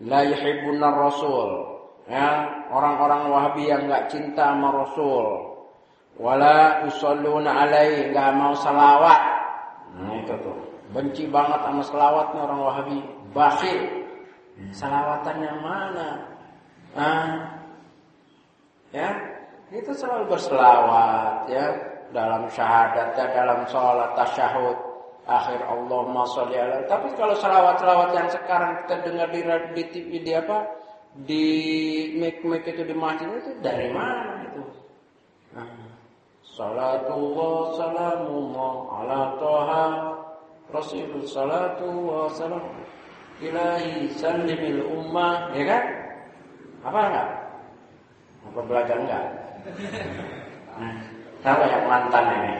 La 0.00 0.24
yuhibbun 0.26 0.80
rasul 0.80 1.69
ya 2.10 2.42
orang-orang 2.74 3.30
wahabi 3.30 3.70
yang 3.70 3.86
enggak 3.86 4.10
cinta 4.10 4.50
sama 4.50 4.74
rasul. 4.74 5.26
Wala 6.18 6.84
yusalluna 6.84 7.64
alaihi 7.64 8.10
enggak 8.10 8.34
mau 8.34 8.52
salawat 8.58 9.22
nah 9.94 10.14
itu 10.18 10.34
tuh. 10.42 10.58
Benci 10.90 11.30
banget 11.30 11.62
sama 11.62 11.82
selawatnya 11.86 12.40
orang 12.50 12.60
wahabi. 12.66 12.98
Bakhil. 13.30 13.80
Yang 14.58 15.58
mana? 15.62 16.08
Ah 16.98 17.30
ya 18.90 19.10
itu 19.70 19.94
selalu 19.94 20.34
berselawat 20.34 21.46
ya. 21.46 21.66
Dalam 22.10 22.50
syahadat 22.50 23.14
ya 23.14 23.26
dalam 23.30 23.62
sholat 23.70 24.18
tasyahud. 24.18 24.74
Akhir 25.30 25.62
Allahumma 25.62 26.26
sholli 26.26 26.58
ala. 26.58 26.82
Tapi 26.90 27.14
kalau 27.14 27.38
salawat-salawat 27.38 28.10
yang 28.18 28.26
sekarang 28.34 28.82
kita 28.82 28.98
dengar 29.06 29.30
di 29.30 29.46
di 29.78 29.84
TV 29.94 30.10
di 30.26 30.32
apa 30.34 30.79
di 31.26 31.46
mic-mic 32.16 32.66
itu 32.66 32.82
di 32.86 32.94
masjid 32.94 33.26
itu 33.26 33.50
dari 33.62 33.90
mana 33.90 34.46
itu? 34.46 34.62
Nah, 35.54 35.66
salatullah 36.46 37.56
salamullah 37.74 38.74
ala 39.02 39.20
toha 39.42 39.86
rasul 40.70 41.22
salatu 41.26 41.86
wa 41.90 42.30
salam. 42.30 42.62
Ilahi 43.40 44.12
sallimil 44.14 44.84
ummah. 44.86 45.50
Ya 45.56 45.64
kan? 45.64 45.84
Apa 46.84 46.98
enggak? 47.08 47.28
Apa 48.52 48.60
belajar 48.64 48.96
enggak? 49.00 49.24
Nah, 50.76 50.94
tahu 51.42 51.60
yang 51.64 51.84
mantan 51.88 52.24
ini? 52.36 52.56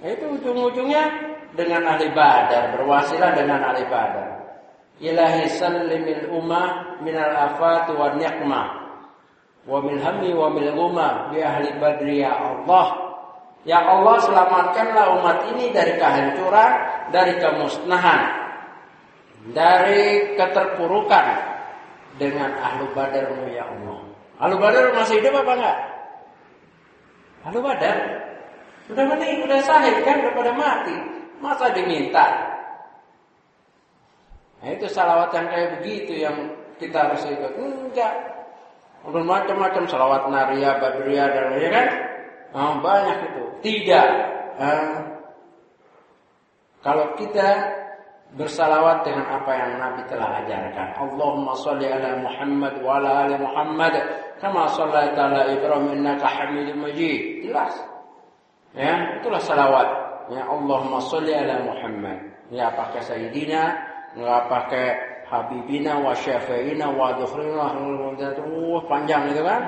Nah 0.00 0.08
itu 0.08 0.24
ujung-ujungnya 0.40 1.04
dengan 1.52 1.84
ahli 1.84 2.08
badar 2.16 2.72
berwasilah 2.72 3.36
dengan 3.36 3.60
ahli 3.60 3.84
ilahi 5.00 5.48
sallimil 5.56 6.28
ummah 6.30 7.00
minal 7.00 7.32
afat 7.32 7.88
wa 7.96 8.14
ni'mah 8.14 8.66
wa 9.64 9.78
min 9.80 9.96
hammi 9.98 10.36
wa 10.36 10.52
min 10.52 10.68
umma 10.72 11.32
bi 11.32 11.40
ahli 11.40 11.72
badri 11.80 12.20
ya 12.22 12.36
Allah 12.36 13.10
Ya 13.60 13.76
Allah 13.84 14.16
selamatkanlah 14.24 15.20
umat 15.20 15.52
ini 15.52 15.68
dari 15.68 15.92
kehancuran, 16.00 16.72
dari 17.12 17.36
kemusnahan, 17.36 18.20
dari 19.52 20.32
keterpurukan 20.32 21.26
dengan 22.16 22.56
ahlu 22.56 22.88
badarmu 22.96 23.52
ya 23.52 23.68
Allah. 23.68 24.00
Ahlu 24.40 24.56
badar 24.56 24.96
masih 24.96 25.20
hidup 25.20 25.44
apa 25.44 25.52
enggak? 25.52 25.78
Ahlu 27.44 27.58
badar 27.60 27.96
udah 28.90 29.04
mati, 29.06 29.28
udah 29.44 29.60
sahih 29.60 29.96
kan, 30.08 30.24
udah 30.24 30.32
pada 30.32 30.52
mati. 30.56 30.96
Masa 31.44 31.68
diminta? 31.76 32.26
Nah 34.60 34.68
itu 34.76 34.86
salawat 34.92 35.32
yang 35.32 35.46
kayak 35.48 35.68
begitu 35.80 36.12
yang 36.20 36.36
kita 36.76 36.96
harus 37.08 37.24
ikut. 37.28 37.52
Enggak. 37.56 38.14
Udah 39.08 39.24
macam-macam 39.24 39.84
salawat 39.88 40.28
naria, 40.28 40.76
badria 40.76 41.24
dan 41.32 41.56
ya 41.56 41.70
kan? 41.72 41.88
Nah, 42.52 42.76
banyak 42.84 43.18
itu. 43.32 43.42
Tidak. 43.64 44.08
Nah, 44.60 44.92
kalau 46.84 47.16
kita 47.16 47.48
bersalawat 48.36 49.02
dengan 49.02 49.26
apa 49.26 49.52
yang 49.56 49.72
Nabi 49.80 50.02
telah 50.06 50.44
ajarkan. 50.44 50.88
Allahumma 51.00 51.56
salli 51.58 51.88
ala 51.90 52.20
Muhammad 52.22 52.74
wa 52.78 53.00
ala 53.00 53.26
ali 53.26 53.36
Muhammad 53.40 53.94
kama 54.38 54.70
sallaita 54.70 55.18
ala 55.18 55.50
Ibrahim 55.50 55.98
innaka 55.98 56.30
Hamidum 56.30 56.86
Majid. 56.86 57.42
Jelas. 57.42 57.74
Ya, 58.76 59.18
itulah 59.18 59.42
salawat. 59.42 59.88
Ya 60.30 60.46
Allahumma 60.46 61.02
salli 61.02 61.34
ala 61.34 61.58
Muhammad. 61.66 62.18
Ya 62.54 62.70
pakai 62.74 63.02
Sayyidina, 63.02 63.89
enggak 64.16 64.42
pakai 64.50 64.86
Habibina 65.30 65.94
wa 66.02 66.10
Syafi'ina 66.10 66.90
wa 66.90 67.14
Dhukhrina 67.14 67.70
uh, 67.70 68.82
panjang 68.90 69.30
itu 69.30 69.42
kan. 69.46 69.62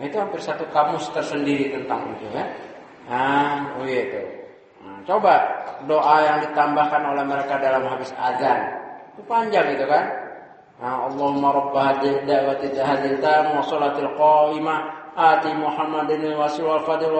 Itu 0.00 0.16
hampir 0.16 0.40
satu 0.40 0.64
kamus 0.72 1.12
tersendiri 1.12 1.68
tentang 1.68 2.16
itu 2.16 2.32
ya. 2.32 2.48
Nah, 3.12 3.76
oh 3.76 3.84
itu. 3.84 4.22
Nah, 4.80 5.04
coba 5.04 5.34
doa 5.84 6.16
yang 6.24 6.38
ditambahkan 6.48 7.02
oleh 7.12 7.24
mereka 7.28 7.60
dalam 7.60 7.84
habis 7.92 8.08
azan. 8.16 8.72
Itu 9.12 9.20
panjang 9.28 9.76
itu 9.76 9.84
kan. 9.84 10.04
Nah, 10.80 11.12
Allahumma 11.12 11.52
rabb 11.52 11.76
hadhihi 11.76 12.24
da'wati 12.24 12.72
hadhihi 12.72 13.20
tam 13.20 13.52
wa 13.52 13.62
salatil 13.68 14.10
qa'imah 14.16 14.80
ati 15.12 15.52
Muhammadin 15.52 16.24
wasil 16.40 16.64
wal 16.64 16.82
fadil 16.88 17.12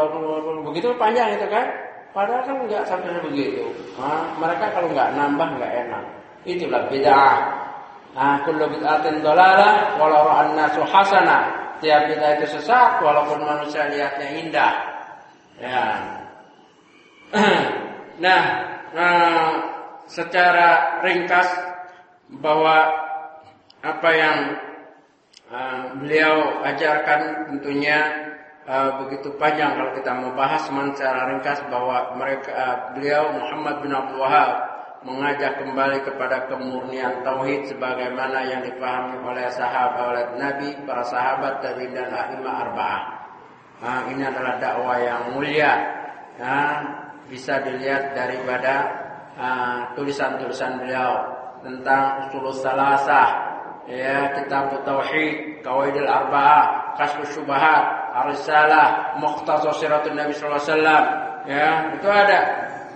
begitu 0.65 0.97
panjang 0.97 1.37
itu 1.37 1.45
kan. 1.53 1.69
Padahal 2.17 2.41
kan 2.45 2.57
enggak 2.57 2.89
sampai 2.89 3.21
begitu. 3.21 3.69
Nah, 4.01 4.33
mereka 4.41 4.73
kalau 4.73 4.89
enggak 4.89 5.13
nambah 5.13 5.49
enggak 5.61 5.73
enak. 5.89 6.22
Itulah 6.43 6.91
bid'ah. 6.91 7.37
Nah, 8.13 8.45
kullu 8.45 8.67
bid'atin 8.69 9.23
dhalalah 9.23 9.97
walau 9.97 10.27
ra'an 10.27 10.59
nasu 10.59 10.83
hasanah. 10.83 11.77
Tiap 11.79 12.11
bid'ah 12.11 12.39
itu 12.39 12.47
sesat 12.59 12.99
walaupun 12.99 13.43
manusia 13.43 13.87
lihatnya 13.87 14.29
indah. 14.39 14.75
Ya. 15.59 15.85
Nah, 18.13 18.45
nah, 18.93 19.51
secara 20.07 21.01
ringkas 21.03 21.49
bahwa 22.29 22.93
apa 23.83 24.11
yang 24.15 24.39
uh, 25.51 25.97
beliau 25.99 26.63
ajarkan 26.63 27.51
tentunya 27.51 27.99
uh, 28.69 29.03
begitu 29.03 29.35
panjang 29.37 29.75
kalau 29.75 29.93
kita 29.97 30.11
mau 30.15 30.33
bahas 30.39 30.63
secara 30.71 31.35
ringkas 31.35 31.67
bahwa 31.67 32.15
mereka 32.15 32.51
uh, 32.53 32.77
beliau 32.95 33.33
Muhammad 33.35 33.83
bin 33.83 33.91
Abdul 33.91 34.23
Wahab 34.23 34.72
mengajak 35.03 35.59
kembali 35.59 35.99
kepada 36.07 36.47
kemurnian 36.47 37.27
tauhid 37.27 37.67
sebagaimana 37.71 38.47
yang 38.47 38.63
dipahami 38.63 39.19
oleh 39.23 39.51
sahabat 39.51 40.03
oleh 40.03 40.25
Nabi, 40.39 40.71
para 40.87 41.03
sahabat 41.03 41.59
dari 41.63 41.91
dan 41.91 42.11
a'immah 42.11 42.55
arba'ah. 42.71 43.03
Nah, 43.83 44.01
ini 44.15 44.23
adalah 44.23 44.63
dakwah 44.63 44.99
yang 45.03 45.35
mulia. 45.35 45.75
Nah, 46.39 46.87
bisa 47.27 47.59
dilihat 47.67 48.15
daripada 48.15 48.75
uh, 49.35 49.91
tulisan-tulisan 49.99 50.79
beliau 50.79 51.13
tentang 51.63 52.31
usul 52.31 52.51
salasah 52.55 53.53
ya 53.91 54.31
kitab 54.39 54.71
tauhid 54.87 55.63
kawaidul 55.67 56.07
arba'ah 56.07 56.95
kasfus 56.99 57.35
syubhat 57.35 57.83
arisalah 58.15 59.19
mukhtasar 59.19 59.75
siratul 59.75 60.15
nabi 60.15 60.31
sallallahu 60.35 60.63
alaihi 60.63 60.71
wasallam 60.71 61.05
ya 61.51 61.69
itu 61.99 62.09
ada 62.11 62.39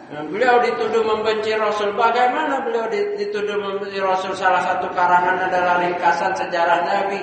beliau 0.06 0.62
dituduh 0.62 1.02
membenci 1.02 1.50
rasul. 1.58 1.94
Bagaimana 1.98 2.62
beliau 2.62 2.86
dituduh 2.90 3.58
membenci 3.58 3.98
rasul? 3.98 4.32
Salah 4.38 4.62
satu 4.62 4.86
karangan 4.94 5.50
adalah 5.50 5.82
ringkasan 5.82 6.32
sejarah 6.38 6.86
nabi. 6.86 7.22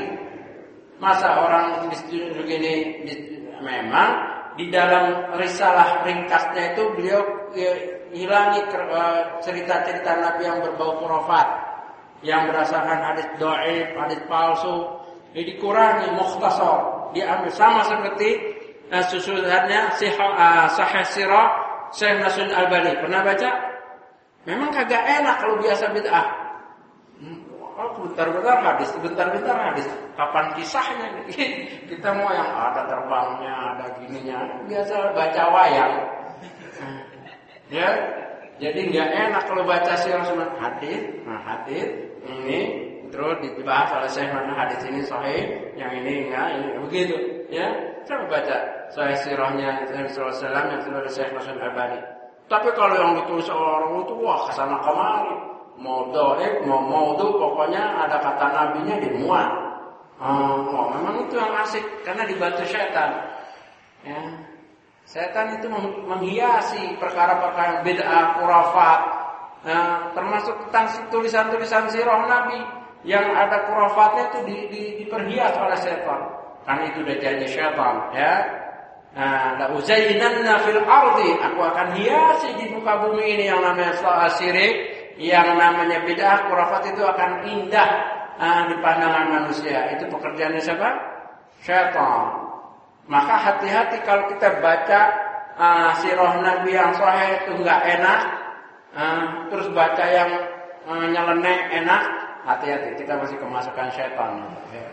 Masa 0.99 1.39
orang 1.39 1.87
dituduh 1.91 2.31
begini 2.43 3.03
memang 3.63 4.09
di 4.59 4.69
dalam 4.69 5.33
risalah 5.39 6.05
ringkasnya 6.05 6.77
itu 6.77 6.83
beliau 6.93 7.21
hilangi 8.13 8.61
eh, 8.69 9.21
cerita-cerita 9.41 10.11
Nabi 10.21 10.41
yang 10.45 10.61
berbau 10.61 11.01
khurafat 11.01 11.73
yang 12.23 12.47
berdasarkan 12.47 12.99
hadis 13.03 13.27
doib, 13.35 13.87
hadis 13.99 14.21
palsu, 14.31 15.03
ini 15.35 15.43
dikurangi 15.53 16.07
mukhtasar, 16.15 17.11
diambil 17.11 17.51
sama 17.51 17.83
seperti 17.83 18.39
uh, 18.87 19.03
susunannya 19.11 19.91
uh, 19.91 20.67
Sahih 20.71 21.03
Sirah 21.11 21.47
Syekh 21.93 22.17
Nasrul 22.19 22.49
Albani. 22.49 22.91
Pernah 22.97 23.21
baca? 23.21 23.49
Memang 24.43 24.69
kagak 24.75 25.03
enak 25.07 25.35
kalau 25.39 25.55
biasa 25.61 25.93
bid'ah. 25.95 26.27
Hmm, 27.21 27.39
oh, 27.63 27.89
bentar-bentar 28.03 28.59
hadis, 28.59 28.91
bentar-bentar 28.99 29.55
hadis. 29.55 29.87
Kapan 30.19 30.51
kisahnya? 30.59 31.07
Kita 31.89 32.09
mau 32.11 32.27
yang 32.33 32.51
ada 32.51 32.83
terbangnya, 32.89 33.53
ada 33.77 33.85
gininya. 34.01 34.39
Biasa 34.67 35.15
baca 35.15 35.43
wayang. 35.53 35.93
Ya, 37.71 37.89
jadi 38.61 38.85
nggak 38.85 39.09
enak 39.09 39.43
kalau 39.49 39.65
baca 39.65 39.97
sirah 39.97 40.21
sunnah 40.29 40.45
hadis. 40.61 41.01
Nah 41.25 41.41
hadis 41.41 41.89
ini 42.21 42.59
terus 43.09 43.41
dibahas 43.41 43.89
oleh 43.97 44.09
Syekh 44.13 44.29
mana 44.29 44.53
hadis 44.53 44.77
ini 44.85 45.01
sahih, 45.01 45.73
yang 45.73 45.89
ini 45.89 46.29
enggak, 46.29 46.53
ini 46.53 46.77
begitu. 46.85 47.17
Ya, 47.49 47.73
coba 48.05 48.29
baca 48.29 48.82
sahih 48.93 49.17
sirahnya 49.25 49.89
Nabi 49.89 50.09
Wasallam 50.13 50.65
yang 50.69 50.81
sudah 50.85 51.01
Syekh 51.09 51.29
Nasrul 51.33 51.61
Albani. 51.61 51.99
Tapi 52.47 52.69
kalau 52.77 52.95
yang 52.95 53.13
ditulis 53.17 53.49
orang 53.49 54.05
itu 54.05 54.13
wah 54.21 54.45
ke 54.45 54.51
sana 54.53 54.77
kemari, 54.85 55.33
mau 55.81 56.05
doib, 56.13 56.53
mau 56.69 56.81
mau 56.85 57.17
tuh 57.17 57.33
pokoknya 57.33 57.81
ada 58.05 58.21
kata 58.21 58.45
nabinya 58.51 58.95
dimuat. 59.01 59.49
Hmm, 60.21 60.69
oh, 60.69 60.87
memang 60.93 61.25
itu 61.25 61.35
yang 61.35 61.51
asik 61.65 61.83
karena 62.05 62.23
dibantu 62.29 62.63
setan. 62.69 63.11
Ya. 64.05 64.21
Setan 65.03 65.59
itu 65.59 65.67
menghiasi 66.07 66.95
perkara-perkara 66.95 67.79
yang 67.79 67.83
beda, 67.83 68.39
kurafat. 68.39 69.01
Nah, 69.63 70.11
termasuk 70.15 70.55
tentang 70.67 70.91
tulisan-tulisan 71.11 71.91
sirah 71.91 72.27
Nabi 72.27 72.59
yang 73.03 73.23
ada 73.35 73.67
kurafatnya 73.67 74.31
itu 74.31 74.39
di, 74.47 74.57
di, 74.71 74.81
diperhias 75.03 75.55
oleh 75.59 75.75
setan. 75.79 76.21
Karena 76.63 76.83
itu 76.87 77.03
udah 77.03 77.17
jadi 77.19 77.45
setan, 77.47 77.95
ya. 78.15 78.62
Nah, 79.13 79.61
la 79.61 79.69
uzayyinanna 79.77 80.65
fil 80.65 80.81
ardi, 80.81 81.37
aku 81.37 81.59
akan 81.61 81.87
hiasi 82.01 82.49
di 82.57 82.65
muka 82.73 82.97
bumi 82.97 83.37
ini 83.37 83.45
yang 83.45 83.61
namanya 83.61 83.93
syirik, 84.33 84.73
yang 85.21 85.53
namanya 85.53 86.01
bid'ah, 86.01 86.49
kurafat 86.49 86.89
itu 86.89 87.05
akan 87.05 87.45
indah 87.45 87.89
nah, 88.41 88.65
di 88.65 88.75
pandangan 88.81 89.29
manusia. 89.29 89.93
Itu 89.93 90.09
pekerjaannya 90.09 90.61
siapa? 90.65 90.89
Syaitan. 91.61 92.41
Maka 93.05 93.35
hati-hati 93.37 94.01
kalau 94.01 94.25
kita 94.33 94.57
baca 94.57 95.01
uh, 95.61 95.91
sirah 96.01 96.41
Nabi 96.41 96.73
yang 96.73 96.97
sahih 96.97 97.45
itu 97.45 97.51
enggak 97.61 97.85
enak, 97.85 98.19
uh, 98.97 99.23
terus 99.53 99.69
baca 99.77 100.05
yang 100.09 100.31
uh, 100.89 101.05
nyeleneh 101.05 101.69
enak, 101.69 102.01
hati-hati 102.49 102.97
kita 102.97 103.13
masih 103.13 103.37
kemasukan 103.37 103.93
syaitan. 103.93 104.41
Ya. 104.73 104.89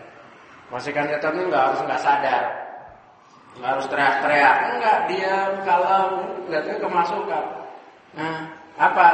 Masukan 0.69 1.09
setan 1.09 1.41
itu 1.41 1.49
enggak 1.49 1.73
harus 1.73 1.81
enggak 1.89 2.01
sadar. 2.05 2.60
Nggak 3.59 3.69
harus 3.75 3.85
teriak-teriak, 3.91 4.55
enggak 4.75 4.97
diam, 5.11 5.51
kalau 5.67 6.23
enggak 6.47 6.79
kemasukan. 6.79 7.45
Nah, 8.15 8.37
apa? 8.79 9.09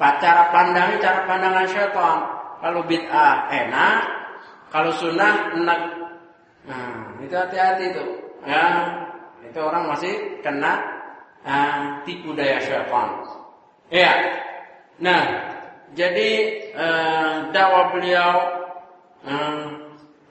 Cara 0.00 0.48
pandangnya 0.48 0.96
cara 1.00 1.20
pandangan 1.28 1.66
syaitan. 1.68 2.18
Kalau 2.60 2.80
bid'ah 2.84 3.48
enak, 3.48 4.00
kalau 4.68 4.92
sunnah 4.96 5.56
enak. 5.56 5.80
Nah, 6.68 7.16
itu 7.20 7.32
hati-hati 7.36 7.84
itu. 7.92 8.04
Ya, 8.44 8.64
itu 9.44 9.60
orang 9.60 9.88
masih 9.88 10.40
kena 10.44 10.80
uh, 11.44 12.00
tipu 12.04 12.32
daya 12.36 12.60
syaitan. 12.60 13.24
Ya. 13.92 14.12
Nah, 15.00 15.24
jadi 15.96 16.30
uh, 16.76 17.36
dakwah 17.52 17.92
beliau 17.96 18.32
uh, 19.24 19.64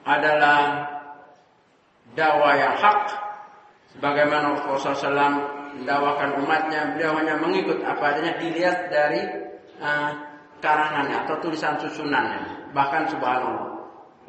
adalah 0.06 0.58
dakwah 2.14 2.54
yang 2.56 2.74
hak 2.78 3.00
sebagaimana 3.96 4.58
Rasulullah 4.58 4.94
SAW 4.96 5.34
mendakwakan 5.80 6.30
umatnya 6.42 6.80
beliau 6.94 7.12
hanya 7.18 7.34
mengikut 7.38 7.78
apa 7.86 8.02
adanya 8.14 8.34
dilihat 8.42 8.90
dari 8.90 9.22
uh, 9.78 10.10
karangannya 10.58 11.26
atau 11.26 11.38
tulisan 11.38 11.78
susunannya 11.78 12.70
bahkan 12.74 13.06
subhanallah 13.06 13.78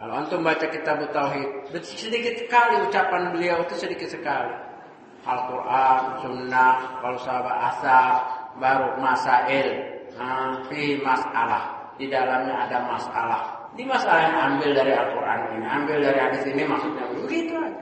kalau 0.01 0.13
antum 0.17 0.41
baca 0.41 0.65
kitab 0.69 1.01
tauhid 1.13 1.49
sedikit 1.81 2.33
sekali 2.37 2.81
ucapan 2.85 3.33
beliau 3.33 3.61
itu 3.65 3.75
sedikit 3.77 4.09
sekali 4.09 4.71
Al-Quran, 5.21 6.01
Sunnah, 6.25 6.97
kalau 6.97 7.17
sahabat 7.21 7.55
asar, 7.69 8.09
baru 8.57 8.97
masail, 8.97 9.67
uh, 10.17 10.65
fi 10.65 10.97
masalah. 10.97 11.93
Di 12.01 12.09
dalamnya 12.09 12.65
ada 12.65 12.81
masalah. 12.89 13.50
Di 13.71 13.83
masalah 13.87 14.51
ambil 14.51 14.75
dari 14.75 14.91
Al-Quran 14.91 15.39
ini, 15.55 15.65
ambil 15.67 15.97
dari 16.03 16.19
hadis 16.19 16.43
ini 16.43 16.63
maksudnya 16.67 17.07
begitu 17.15 17.55
aja. 17.55 17.81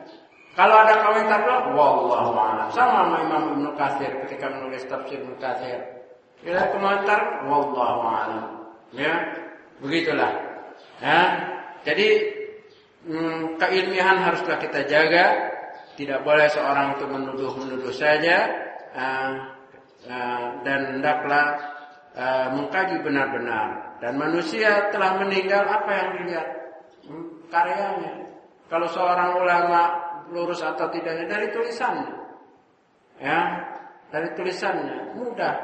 Kalau 0.54 0.76
ada 0.76 1.02
komentar 1.02 1.40
bilang, 1.46 1.72
wallahu 1.72 2.36
a'lam. 2.36 2.68
Sama 2.76 3.08
sama 3.08 3.18
Imam 3.24 3.44
Ibnu 3.56 3.70
Katsir 3.80 4.12
ketika 4.26 4.52
menulis 4.52 4.84
tafsir 4.86 5.24
Ibnu 5.24 5.40
Katsir. 5.40 5.80
Bila 6.44 6.68
komentar, 6.70 7.48
wallahu 7.48 8.02
a'lam. 8.06 8.46
Ya, 8.92 9.34
begitulah. 9.80 10.36
Ya, 11.00 11.22
jadi 11.88 12.08
hmm, 13.08 13.58
haruslah 14.20 14.58
kita 14.60 14.84
jaga. 14.86 15.26
Tidak 15.96 16.24
boleh 16.24 16.48
seorang 16.52 16.96
itu 16.96 17.06
menuduh-menuduh 17.08 17.92
saja. 17.96 18.52
Uh, 18.90 19.32
uh, 20.12 20.60
dan 20.64 20.98
hendaklah 20.98 21.79
uh, 22.16 22.48
mengkaji 22.56 23.02
benar-benar 23.04 23.98
dan 24.00 24.14
manusia 24.16 24.88
telah 24.94 25.20
meninggal 25.20 25.66
apa 25.68 25.92
yang 25.92 26.10
dilihat? 26.18 26.48
Hmm, 27.10 27.28
karyanya. 27.52 28.14
Kalau 28.70 28.88
seorang 28.88 29.42
ulama 29.42 29.82
lurus 30.30 30.62
atau 30.62 30.88
tidaknya 30.94 31.26
dari 31.26 31.50
tulisannya. 31.50 32.18
Ya, 33.20 33.40
dari 34.14 34.32
tulisannya 34.38 35.20
mudah 35.20 35.56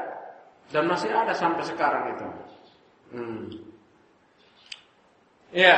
dan 0.74 0.84
masih 0.90 1.08
ada 1.14 1.32
sampai 1.32 1.64
sekarang 1.64 2.04
itu. 2.12 2.26
Hmm. 3.14 3.44
Ya. 5.54 5.76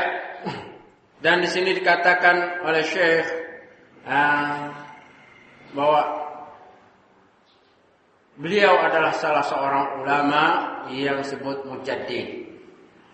Dan 1.19 1.43
di 1.43 1.51
sini 1.51 1.74
dikatakan 1.74 2.62
oleh 2.62 2.82
Syekh 2.86 3.27
uh, 4.07 4.70
bahwa 5.74 6.03
beliau 8.39 8.78
adalah 8.78 9.12
salah 9.19 9.44
seorang 9.44 10.02
ulama 10.02 10.43
yang 10.94 11.20
disebut 11.20 11.66
mujaddid. 11.66 12.48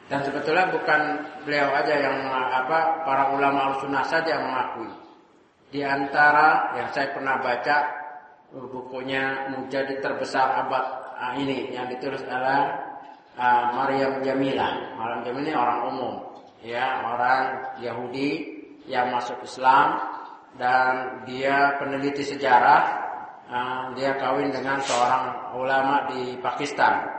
Dan 0.04 0.20
sebetulnya 0.20 0.68
bukan 0.68 1.00
beliau 1.48 1.72
aja 1.72 1.96
yang 1.96 2.28
apa 2.28 3.02
para 3.08 3.32
ulama 3.32 3.72
al-sunnah 3.72 4.04
saja 4.04 4.36
yang 4.36 4.44
mengakui. 4.44 4.92
Di 5.72 5.80
antara 5.80 6.76
yang 6.76 6.92
saya 6.92 7.10
pernah 7.16 7.40
baca 7.40 8.04
bukunya 8.52 9.50
menjadi 9.50 9.98
terbesar 9.98 10.62
abad 10.62 10.84
ah, 11.18 11.34
ini 11.34 11.74
yang 11.74 11.90
ditulis 11.90 12.22
oleh 12.22 12.62
uh, 13.38 13.64
Maryam 13.74 14.22
Jamilah. 14.22 14.94
Maryam 14.94 15.20
Jamilah 15.26 15.44
ini 15.50 15.54
orang 15.54 15.80
umum, 15.90 16.14
ya 16.62 17.02
orang 17.02 17.42
Yahudi 17.82 18.30
yang 18.86 19.10
masuk 19.10 19.40
Islam 19.42 19.98
dan 20.60 21.24
dia 21.26 21.74
peneliti 21.80 22.22
sejarah. 22.22 23.03
Uh, 23.54 23.94
dia 23.94 24.18
kawin 24.18 24.50
dengan 24.50 24.82
seorang 24.82 25.54
ulama 25.54 26.10
di 26.10 26.34
Pakistan 26.42 27.14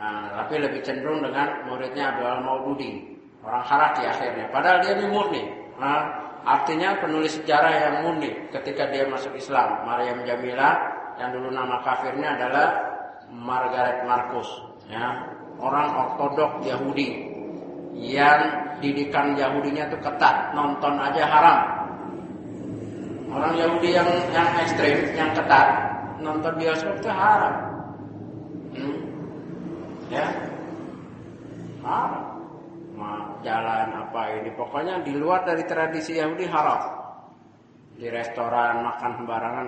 Nah, 0.00 0.32
tapi 0.32 0.56
lebih 0.56 0.80
cenderung 0.80 1.20
dengan 1.20 1.68
muridnya 1.68 2.16
Abdul 2.16 2.40
Maududi, 2.40 3.04
orang 3.44 3.60
Haraki 3.60 4.08
akhirnya. 4.08 4.48
Padahal 4.48 4.80
dia 4.80 4.96
ini 4.96 5.06
murni. 5.12 5.44
Nah, 5.76 6.08
artinya 6.40 6.96
penulis 7.04 7.36
sejarah 7.36 7.68
yang 7.68 7.94
murni 8.08 8.32
ketika 8.48 8.88
dia 8.88 9.04
masuk 9.04 9.36
Islam. 9.36 9.84
Maryam 9.84 10.24
Jamila 10.24 10.72
yang 11.20 11.36
dulu 11.36 11.52
nama 11.52 11.84
kafirnya 11.84 12.32
adalah 12.32 12.68
Margaret 13.28 14.08
Marcus, 14.08 14.48
ya, 14.88 15.20
orang 15.60 15.92
ortodok 15.92 16.64
Yahudi 16.64 17.28
yang 18.00 18.72
didikan 18.80 19.36
Yahudinya 19.36 19.92
itu 19.92 20.00
ketat, 20.00 20.56
nonton 20.56 20.96
aja 20.96 21.28
haram. 21.28 21.60
Orang 23.30 23.54
Yahudi 23.54 23.94
yang 23.94 24.10
yang 24.34 24.50
ekstrim, 24.58 25.14
yang 25.14 25.30
ketat, 25.30 25.68
nonton 26.18 26.52
bioskop 26.58 26.98
itu 26.98 27.10
haram. 27.10 27.54
Ya? 30.10 30.26
Haram. 31.86 32.26
Jalan 33.40 33.88
apa 33.96 34.36
ini? 34.36 34.52
Pokoknya 34.52 35.00
di 35.00 35.16
luar 35.16 35.46
dari 35.48 35.64
tradisi 35.64 36.18
Yahudi 36.18 36.44
haram. 36.50 36.82
Di 37.96 38.10
restoran 38.12 38.84
makan 38.84 39.10
sembarangan. 39.22 39.66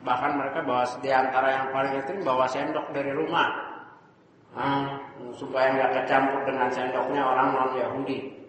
Bahkan 0.00 0.32
mereka 0.40 0.64
bawa 0.64 0.88
di 1.04 1.10
antara 1.12 1.48
yang 1.52 1.66
paling 1.76 1.92
ekstrim 2.00 2.24
bawa 2.24 2.48
sendok 2.48 2.88
dari 2.96 3.12
rumah. 3.12 3.52
Nah, 4.56 4.96
supaya 5.36 5.76
nggak 5.76 5.92
kecampur 6.00 6.40
dengan 6.48 6.72
sendoknya 6.72 7.22
orang 7.22 7.48
non 7.54 7.70
Yahudi 7.76 8.39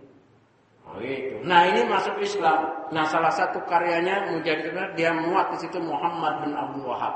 oh, 0.95 1.01
itu. 1.03 1.37
Nah 1.47 1.67
ini 1.71 1.87
masuk 1.87 2.19
Islam. 2.19 2.89
Nah 2.91 3.05
salah 3.07 3.31
satu 3.31 3.63
karyanya 3.67 4.31
menjadi 4.31 4.71
dia 4.95 5.11
muat 5.15 5.55
di 5.55 5.63
situ 5.63 5.79
Muhammad 5.79 6.43
bin 6.43 6.51
Abdul 6.55 6.87
Wahab. 6.87 7.15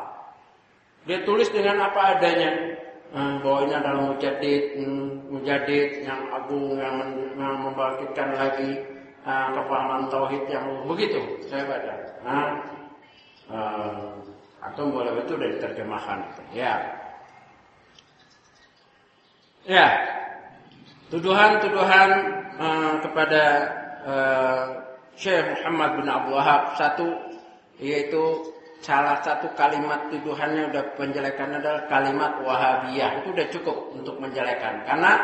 Dia 1.06 1.22
tulis 1.22 1.52
dengan 1.53 1.85
apa 1.85 2.18
adanya 2.18 2.49
hmm, 3.14 3.45
bahwa 3.45 3.60
ini 3.68 3.73
adalah 3.77 4.02
mujadid, 4.10 4.64
hmm, 4.80 5.30
mujadid 5.30 6.02
yang 6.02 6.22
agung 6.34 6.81
yang, 6.81 6.97
yang 7.38 7.56
membangkitkan 7.61 8.34
lagi 8.34 8.81
uh, 9.26 9.47
kepahaman 9.53 10.10
tauhid 10.10 10.43
yang 10.49 10.65
begitu 10.89 11.22
saya 11.45 11.64
baca. 11.69 11.93
Nah, 12.26 12.47
uh, 13.53 14.18
atau 14.65 14.89
boleh 14.89 15.14
itu 15.22 15.34
dari 15.38 15.53
diterjemahkan. 15.61 16.19
Ya, 16.57 16.73
ya, 19.69 19.88
tuduhan-tuduhan 21.14 22.10
uh, 22.60 22.94
kepada 23.03 23.44
uh, 24.03 24.65
Syekh 25.15 25.56
Muhammad 25.56 26.03
bin 26.03 26.07
Abdul 26.11 26.36
Wahab. 26.36 26.61
Satu 26.76 27.07
yaitu 27.80 28.23
salah 28.80 29.19
satu 29.23 29.52
kalimat 29.56 30.07
tuduhannya 30.11 30.72
udah 30.72 30.84
penjelekan 30.95 31.60
adalah 31.60 31.88
kalimat 31.88 32.40
Wahabiyah. 32.44 33.23
Itu 33.23 33.32
udah 33.32 33.48
cukup 33.52 33.77
untuk 33.95 34.15
menjelekan. 34.19 34.84
Karena 34.84 35.19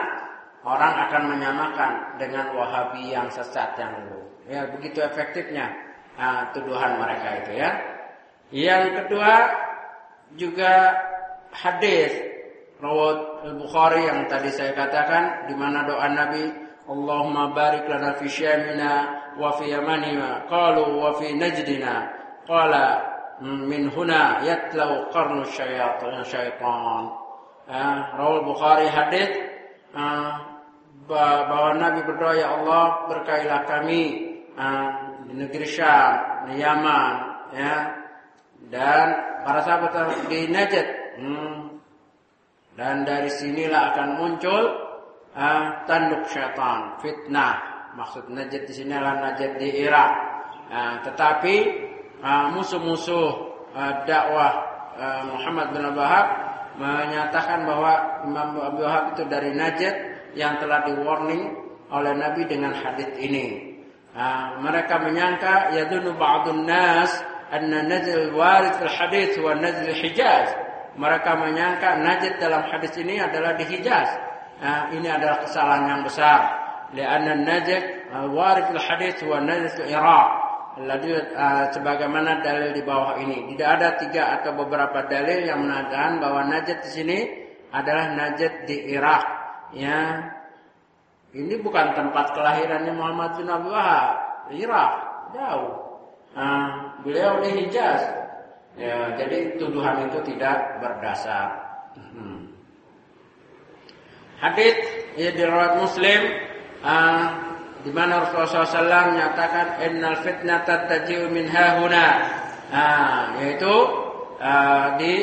orang 0.65 0.93
akan 1.09 1.23
menyamakan 1.35 1.91
dengan 2.21 2.53
Wahabi 2.53 3.11
yang 3.11 3.27
sesat 3.33 3.75
yang 3.77 3.91
dulu. 4.05 4.21
Ya 4.49 4.67
begitu 4.67 4.99
efektifnya 5.01 5.69
nah, 6.17 6.49
tuduhan 6.53 6.97
mereka 6.99 7.45
itu 7.45 7.51
ya. 7.57 7.69
Yang 8.51 8.83
kedua 9.03 9.31
juga 10.35 10.73
hadis 11.55 12.11
rawat 12.81 13.45
Al-Bukhari 13.47 14.01
yang 14.09 14.25
tadi 14.27 14.49
saya 14.51 14.73
katakan 14.73 15.47
di 15.47 15.55
mana 15.55 15.85
doa 15.85 16.07
Nabi 16.09 16.49
Syamina 18.29 18.91
wa 19.37 19.51
fi 19.57 19.69
yamanina. 19.69 20.45
Qalu 20.49 20.97
wa 20.97 21.13
fi 21.19 21.33
najdina. 21.33 21.95
Qala 22.47 22.85
min 23.41 23.89
huna 23.89 24.41
yatlau 24.45 25.09
qarnu 25.09 25.45
syaitan 25.49 26.21
syaitan. 26.25 27.03
Uh, 27.71 27.99
rawat 28.19 28.41
Bukhari 28.43 28.87
hadis 28.91 29.31
uh, 29.95 30.33
bahwa 31.07 31.77
Nabi 31.79 32.03
berdoa 32.03 32.33
ya 32.35 32.47
Allah 32.59 33.07
berkailah 33.07 33.63
kami 33.63 34.01
uh, 34.59 34.89
di 35.29 35.33
negeri 35.39 35.67
Syam, 35.69 36.49
di 36.51 36.59
Yaman 36.59 37.13
ya. 37.55 37.75
Dan 38.71 39.07
para 39.43 39.59
sahabat 39.65 40.29
di 40.29 40.47
Najd 40.47 40.85
hmm, 41.19 41.55
dan 42.77 43.03
dari 43.03 43.27
sinilah 43.27 43.93
akan 43.93 44.09
muncul 44.15 44.63
uh, 45.35 45.85
tanduk 45.87 46.23
syaitan, 46.29 46.97
fitnah. 46.99 47.69
Maksud 47.91 48.31
Najd 48.31 48.63
di 48.63 48.73
sini 48.73 48.95
adalah 48.95 49.31
Najd 49.31 49.59
di 49.59 49.69
Irak. 49.83 50.11
Uh, 50.71 50.95
tetapi 51.03 51.55
musuh-musuh 52.55 53.27
uh, 53.75 53.93
dakwah 54.07 54.53
uh, 54.95 55.21
Muhammad 55.27 55.75
bin 55.75 55.83
Abdul 55.83 55.99
Wahab 55.99 56.27
menyatakan 56.79 57.67
bahwa 57.67 58.23
Imam 58.23 58.49
Abu 58.63 58.79
Wahab 58.87 59.11
itu 59.11 59.23
dari 59.27 59.51
Najd 59.51 59.95
yang 60.39 60.55
telah 60.63 60.87
di 60.87 60.95
warning 61.03 61.51
oleh 61.91 62.15
Nabi 62.15 62.47
dengan 62.47 62.71
hadis 62.71 63.11
ini. 63.19 63.75
Uh, 64.15 64.59
mereka 64.63 64.99
menyangka 64.99 65.71
yadunu 65.75 66.15
ba'dun 66.15 66.67
nas 66.67 67.11
anna 67.51 67.83
nazil 67.83 68.31
warid 68.35 68.75
fil 68.79 68.91
hadis 68.91 69.35
wa 69.39 69.55
nazil 69.55 69.91
hijaz 69.91 70.51
mereka 70.99 71.39
menyangka 71.39 72.03
Najd 72.03 72.43
dalam 72.43 72.67
hadis 72.67 72.91
ini 72.99 73.19
adalah 73.21 73.55
di 73.55 73.63
Hijaz. 73.63 74.30
Nah, 74.61 74.93
ini 74.93 75.09
adalah 75.09 75.41
kesalahan 75.41 75.89
yang 75.89 76.01
besar. 76.05 76.39
Lianna 76.93 77.33
Najd 77.33 77.69
warid 78.29 78.69
fil 78.69 78.83
hadis 78.83 79.17
wa 79.25 79.41
Najd 79.41 79.73
fil 79.73 79.89
Iraq. 79.89 80.29
Lalu 80.71 81.35
uh, 81.35 81.67
sebagaimana 81.73 82.39
dalil 82.39 82.71
di 82.71 82.85
bawah 82.85 83.19
ini. 83.19 83.49
Tidak 83.51 83.69
ada 83.69 83.99
tiga 83.99 84.39
atau 84.39 84.55
beberapa 84.55 85.03
dalil 85.09 85.49
yang 85.49 85.65
menandakan 85.65 86.21
bahwa 86.21 86.41
Najd 86.47 86.77
di 86.85 86.89
sini 86.93 87.17
adalah 87.73 88.13
Najd 88.15 88.69
di 88.69 88.77
Irak. 88.93 89.23
Ya, 89.73 90.29
ini 91.31 91.55
bukan 91.63 91.95
tempat 91.95 92.35
kelahirannya 92.35 92.91
Muhammad 92.91 93.39
bin 93.39 93.47
Abdul 93.47 93.71
Wahab. 93.71 94.15
Irak, 94.51 94.91
jauh. 95.31 95.73
Nah, 96.35 96.95
beliau 97.03 97.39
di 97.43 97.49
Hijaz. 97.55 98.03
Ya, 98.79 99.15
jadi 99.19 99.59
tuduhan 99.59 100.07
itu 100.07 100.19
tidak 100.31 100.79
berdasar. 100.79 101.51
Hmm. 101.95 102.30
Hadis 104.41 104.73
ya 105.21 105.29
diriwayat 105.37 105.77
Muslim 105.77 106.21
uh, 106.81 107.25
di 107.85 107.93
mana 107.93 108.25
Rasulullah 108.25 108.65
SAW 108.65 109.13
menyatakan 109.13 109.85
innal 109.85 110.17
fitnata 110.25 110.89
taji'u 110.89 111.29
min 111.29 111.45
hahuna. 111.45 112.07
Uh, 112.71 113.23
yaitu 113.43 113.75
uh, 114.41 114.97
di 114.97 115.13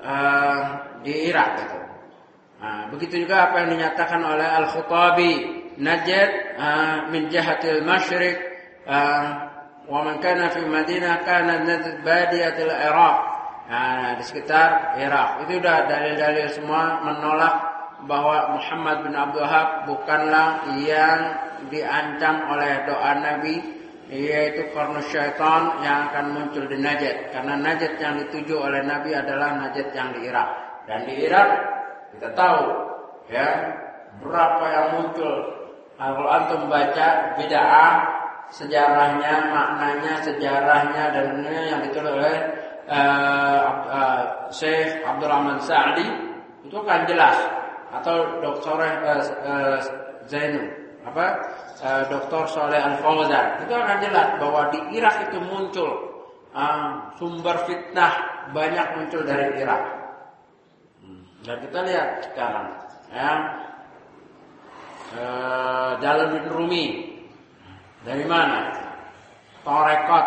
uh, 0.00 0.60
di 1.04 1.28
Irak 1.28 1.68
itu. 1.68 1.80
Nah, 2.56 2.88
begitu 2.88 3.28
juga 3.28 3.52
apa 3.52 3.66
yang 3.66 3.76
dinyatakan 3.76 4.24
oleh 4.24 4.48
Al-Khattabi 4.64 5.32
Najd 5.76 6.30
uh, 6.56 7.12
min 7.12 7.28
jahatil 7.28 7.84
masyriq 7.84 8.40
uh, 8.88 9.52
wa 9.84 10.00
man 10.00 10.16
kana 10.24 10.48
fi 10.48 10.64
Madinah 10.64 11.20
kana 11.28 11.60
nazd 11.60 12.00
badiyatil 12.00 12.72
Iraq. 12.72 13.16
Nah, 13.66 14.16
di 14.16 14.24
sekitar 14.24 14.96
Irak. 14.96 15.44
Itu 15.44 15.60
sudah 15.60 15.90
dalil-dalil 15.90 16.46
semua 16.54 17.02
menolak 17.02 17.75
bahwa 18.06 18.58
Muhammad 18.58 19.06
bin 19.06 19.14
Abdul 19.14 19.42
Wahab 19.42 19.68
bukanlah 19.90 20.78
yang 20.82 21.20
diancam 21.68 22.46
oleh 22.50 22.86
doa 22.86 23.12
Nabi 23.18 23.54
yaitu 24.06 24.70
karena 24.70 25.02
syaitan 25.10 25.82
yang 25.82 26.10
akan 26.10 26.26
muncul 26.30 26.62
di 26.70 26.78
Najd. 26.78 27.34
Karena 27.34 27.58
Najd 27.58 27.98
yang 27.98 28.14
dituju 28.22 28.54
oleh 28.54 28.86
Nabi 28.86 29.10
adalah 29.10 29.58
Najd 29.66 29.90
yang 29.90 30.14
di 30.14 30.30
Irak. 30.30 30.48
Dan 30.86 31.02
di 31.10 31.14
Irak 31.26 31.48
kita 32.14 32.30
tahu 32.38 32.60
ya 33.34 33.48
berapa 34.22 34.64
yang 34.70 34.88
muncul. 35.02 35.34
Kalau 35.96 36.28
antum 36.28 36.68
baca 36.70 37.34
bid'ah 37.40 37.94
sejarahnya, 38.52 39.50
maknanya, 39.50 40.22
sejarahnya 40.22 41.04
dan 41.10 41.26
yang 41.42 41.80
ditulis 41.82 42.12
oleh 42.14 42.36
uh, 42.86 43.66
uh, 43.90 44.22
Syekh 44.52 45.02
Abdurrahman 45.02 45.58
Sa'di 45.58 46.06
itu 46.62 46.76
akan 46.78 47.02
jelas 47.10 47.34
atau 48.00 48.16
Dr. 48.42 48.76
Uh, 48.78 49.22
uh, 49.44 49.78
Zainu 50.26 50.62
apa 51.06 51.26
uh, 51.86 52.02
Dr. 52.10 52.42
Soleh 52.50 52.82
Al 52.82 52.98
Fauzan 52.98 53.62
itu 53.62 53.72
akan 53.72 53.98
jelas 54.02 54.28
bahwa 54.42 54.68
di 54.74 54.80
Irak 54.98 55.30
itu 55.30 55.38
muncul 55.38 55.90
uh, 56.50 57.14
sumber 57.14 57.56
fitnah 57.64 58.14
banyak 58.50 58.86
muncul 58.98 59.22
dari 59.22 59.54
Irak 59.62 59.82
hmm. 61.02 61.46
dan 61.46 61.56
kita 61.62 61.78
lihat 61.86 62.08
sekarang 62.26 62.66
ya 63.14 63.32
uh, 65.14 65.92
Jalan 66.02 66.28
bin 66.34 66.46
Rumi 66.50 66.86
dari 68.06 68.22
mana? 68.22 68.70
Torekot, 69.66 70.26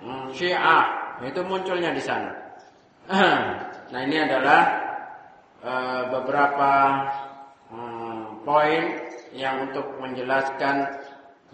hmm, 0.00 0.26
Syiah, 0.32 0.84
itu 1.20 1.44
munculnya 1.44 1.92
di 1.92 2.00
sana. 2.00 2.32
nah 3.92 4.00
ini 4.00 4.16
adalah 4.16 4.81
uh, 5.62 6.02
beberapa 6.10 6.72
um, 7.70 8.42
poin 8.42 8.98
yang 9.32 9.70
untuk 9.70 9.86
menjelaskan 10.02 10.86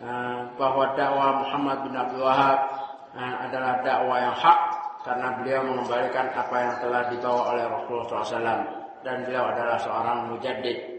uh, 0.03 0.49
bahwa 0.57 0.97
dakwah 0.97 1.45
Muhammad 1.45 1.79
bin 1.87 1.95
Abdul 1.95 2.25
Wahab 2.25 2.61
adalah 3.19 3.83
dakwah 3.83 4.21
yang 4.21 4.37
hak 4.37 4.59
karena 5.03 5.29
beliau 5.41 5.61
mengembalikan 5.65 6.29
apa 6.39 6.57
yang 6.61 6.75
telah 6.79 7.03
dibawa 7.11 7.41
oleh 7.51 7.65
Rasulullah 7.67 8.23
SAW 8.23 8.63
dan 9.03 9.17
beliau 9.27 9.49
adalah 9.49 9.81
seorang 9.81 10.31
mujaddid 10.31 10.99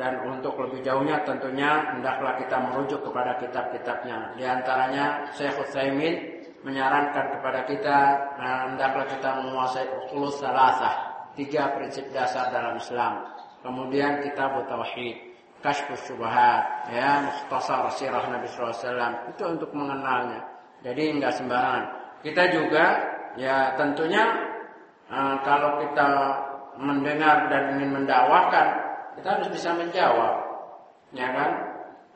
dan 0.00 0.12
untuk 0.24 0.56
lebih 0.56 0.80
jauhnya 0.80 1.20
tentunya 1.28 1.92
hendaklah 1.92 2.40
kita 2.40 2.56
merujuk 2.56 3.00
kepada 3.04 3.36
kitab-kitabnya. 3.36 4.32
Di 4.36 4.44
antaranya 4.48 5.28
Syekh 5.36 5.60
Utsaimin 5.60 6.42
menyarankan 6.64 7.38
kepada 7.38 7.60
kita 7.68 7.98
hendaklah 8.40 9.06
kita 9.12 9.30
menguasai 9.44 9.86
usul 10.04 10.32
salasah, 10.32 11.11
tiga 11.38 11.72
prinsip 11.76 12.08
dasar 12.12 12.52
dalam 12.52 12.76
Islam. 12.76 13.24
Kemudian 13.62 14.20
kitab 14.26 14.58
tauhid, 14.66 15.16
kasyfus 15.62 16.02
syubhat, 16.10 16.90
ya, 16.90 17.22
mukhtasar 17.22 17.86
sirah 17.94 18.26
Nabi 18.26 18.50
SAW 18.50 19.30
itu 19.30 19.42
untuk 19.46 19.70
mengenalnya. 19.70 20.42
Jadi 20.82 21.14
enggak 21.14 21.38
sembarangan. 21.38 21.84
Kita 22.26 22.42
juga 22.50 22.84
ya 23.38 23.74
tentunya 23.78 24.24
uh, 25.08 25.36
kalau 25.46 25.78
kita 25.78 26.10
mendengar 26.76 27.46
dan 27.52 27.78
ingin 27.78 28.02
mendakwakan 28.02 28.68
kita 29.14 29.28
harus 29.38 29.48
bisa 29.52 29.70
menjawab, 29.76 30.34
ya 31.14 31.28
kan? 31.30 31.52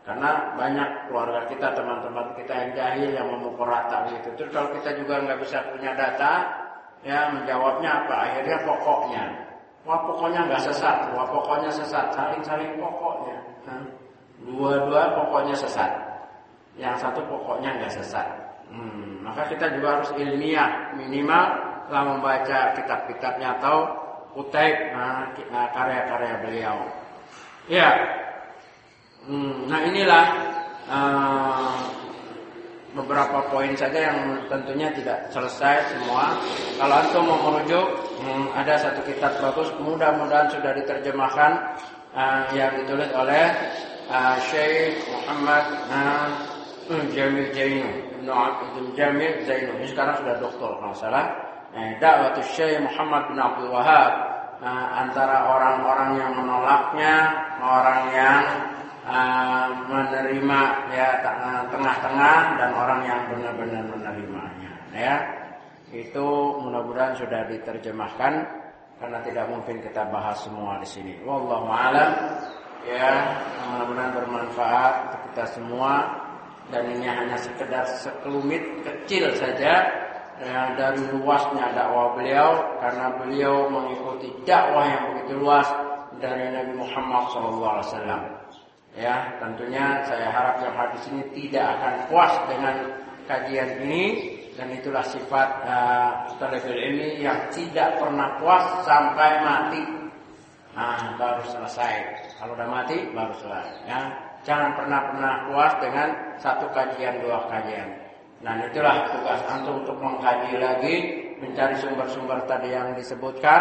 Karena 0.06 0.54
banyak 0.54 1.10
keluarga 1.10 1.50
kita, 1.50 1.74
teman-teman 1.74 2.30
kita 2.38 2.52
yang 2.54 2.70
jahil 2.78 3.10
yang 3.10 3.26
memukul 3.26 3.66
rata 3.66 4.06
gitu. 4.14 4.30
Terus 4.38 4.50
kalau 4.54 4.70
kita 4.78 4.94
juga 5.02 5.18
nggak 5.18 5.38
bisa 5.42 5.66
punya 5.74 5.92
data, 5.98 6.46
ya 7.06 7.30
menjawabnya 7.30 7.90
apa? 8.02 8.14
Akhirnya 8.26 8.58
pokoknya, 8.66 9.24
wah 9.86 10.02
pokoknya 10.02 10.40
nggak 10.50 10.62
sesat, 10.66 11.14
wah 11.14 11.26
pokoknya 11.30 11.70
sesat, 11.70 12.10
saling-saling 12.10 12.74
pokoknya. 12.82 13.38
Dua-dua 14.42 15.14
pokoknya 15.14 15.54
sesat, 15.54 15.90
yang 16.74 16.98
satu 16.98 17.22
pokoknya 17.30 17.78
nggak 17.78 17.94
sesat. 17.94 18.26
Hmm, 18.66 19.22
maka 19.22 19.46
kita 19.46 19.70
juga 19.78 20.02
harus 20.02 20.10
ilmiah 20.18 20.90
minimal 20.98 21.44
telah 21.86 22.04
membaca 22.10 22.74
kitab-kitabnya 22.74 23.54
atau 23.62 23.86
Utaib 24.36 24.92
nah, 24.92 25.32
nah, 25.48 25.66
karya-karya 25.72 26.34
beliau. 26.44 26.76
Ya, 27.72 27.88
hmm, 29.24 29.64
nah 29.64 29.80
inilah 29.80 30.26
uh, 30.92 31.72
beberapa 32.96 33.44
poin 33.52 33.76
saja 33.76 34.08
yang 34.08 34.40
tentunya 34.48 34.88
tidak 34.96 35.28
selesai 35.28 35.84
semua. 35.92 36.32
Kalau 36.80 36.94
antum 36.96 37.22
mau 37.28 37.38
merujuk, 37.52 37.86
hmm, 38.24 38.56
ada 38.56 38.80
satu 38.80 39.04
kitab 39.04 39.36
bagus, 39.38 39.68
mudah-mudahan 39.76 40.48
sudah 40.48 40.72
diterjemahkan 40.72 41.52
uh, 42.16 42.48
yang 42.56 42.72
ditulis 42.80 43.12
oleh 43.12 43.52
uh, 44.08 44.40
Syekh 44.48 45.04
Muhammad 45.12 45.64
uh, 45.92 46.28
Jamil 47.12 47.50
Zainu, 47.50 47.90
Jamil 48.94 49.32
Zainu. 49.44 49.72
Ini 49.82 49.86
sekarang 49.90 50.16
sudah 50.22 50.34
doktor 50.38 50.70
kalau 50.78 50.94
salah 50.94 51.26
eh, 51.74 51.98
dakwah 51.98 52.32
Syekh 52.40 52.78
Muhammad 52.80 53.26
bin 53.28 53.38
Abdul 53.42 53.70
Wahab 53.74 54.12
eh, 54.62 54.86
antara 54.94 55.50
orang-orang 55.50 56.10
yang 56.16 56.32
menolaknya, 56.38 57.14
orang 57.58 58.00
yang 58.14 58.42
eh, 59.06 59.68
menerima 59.86 60.60
ya 60.90 61.08
tengah-tengah 61.70 62.38
dan 62.58 62.70
orang 62.74 63.00
yang 63.06 63.20
benar-benar 63.30 63.82
menerimanya 63.86 64.72
ya. 64.92 65.16
Itu 65.94 66.58
mudah-mudahan 66.60 67.14
sudah 67.14 67.46
diterjemahkan 67.46 68.32
karena 68.98 69.18
tidak 69.22 69.46
mungkin 69.46 69.78
kita 69.84 70.02
bahas 70.10 70.42
semua 70.42 70.82
di 70.82 70.88
sini. 70.88 71.14
Wallahu 71.22 71.70
a'lam. 71.70 72.10
Ya, 72.86 73.34
mudah-mudahan 73.70 74.12
bermanfaat 74.14 74.94
untuk 75.10 75.20
kita 75.30 75.44
semua 75.58 76.06
dan 76.70 76.86
ini 76.90 77.06
hanya 77.06 77.38
sekedar 77.38 77.82
sekelumit 77.98 78.62
kecil 78.82 79.30
saja 79.38 79.86
ya, 80.42 80.60
dari 80.74 81.02
luasnya 81.14 81.70
dakwah 81.74 82.14
beliau 82.14 82.62
karena 82.82 83.06
beliau 83.18 83.70
mengikuti 83.70 84.30
dakwah 84.46 84.86
yang 84.86 85.02
begitu 85.14 85.32
luas 85.38 85.66
dari 86.22 86.46
Nabi 86.50 86.72
Muhammad 86.78 87.24
SAW. 87.30 88.45
Ya, 88.96 89.28
tentunya 89.36 90.00
saya 90.08 90.32
harap 90.32 90.56
yang 90.64 90.72
hadis 90.72 91.04
ini 91.12 91.22
tidak 91.36 91.76
akan 91.76 91.94
puas 92.08 92.32
dengan 92.48 92.76
kajian 93.28 93.70
ini 93.84 94.04
dan 94.56 94.72
itulah 94.72 95.04
sifat 95.04 95.48
uh, 95.68 96.72
ini 96.72 97.20
yang 97.20 97.36
tidak 97.52 98.00
pernah 98.00 98.40
puas 98.40 98.64
sampai 98.88 99.30
mati. 99.44 99.84
Nah, 100.72 101.12
baru 101.20 101.44
selesai. 101.44 101.92
Kalau 102.40 102.56
udah 102.56 102.68
mati 102.68 102.96
baru 103.12 103.36
selesai. 103.36 103.84
Ya. 103.84 104.00
Jangan 104.48 104.78
pernah-pernah 104.78 105.50
puas 105.50 105.72
dengan 105.82 106.08
satu 106.40 106.70
kajian 106.70 107.18
dua 107.20 107.50
kajian. 107.50 108.06
Nah 108.44 108.62
itulah 108.62 109.08
tugas 109.10 109.40
antum 109.48 109.82
untuk 109.82 109.96
mengkaji 109.98 110.60
lagi, 110.60 110.96
mencari 111.40 111.74
sumber-sumber 111.80 112.44
tadi 112.44 112.70
yang 112.70 112.92
disebutkan. 112.94 113.60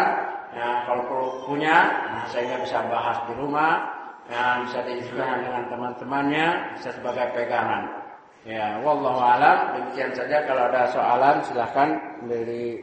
Ya, 0.54 0.86
kalau 0.88 1.04
perlu 1.04 1.28
punya, 1.44 1.90
nah, 2.06 2.24
sehingga 2.32 2.62
bisa 2.64 2.80
bahas 2.88 3.18
di 3.28 3.34
rumah, 3.36 3.92
ya, 4.30 4.62
bisa 4.66 4.78
diskusikan 4.86 5.38
dengan 5.42 5.64
teman-temannya, 5.70 6.46
bisa 6.78 6.90
sebagai 6.94 7.26
pegangan. 7.34 8.06
Ya, 8.46 8.78
wallahu 8.78 9.18
alam. 9.18 9.74
Demikian 9.74 10.14
saja. 10.14 10.46
Kalau 10.46 10.70
ada 10.70 10.86
soalan 10.94 11.42
silahkan 11.50 11.98
beri 12.30 12.78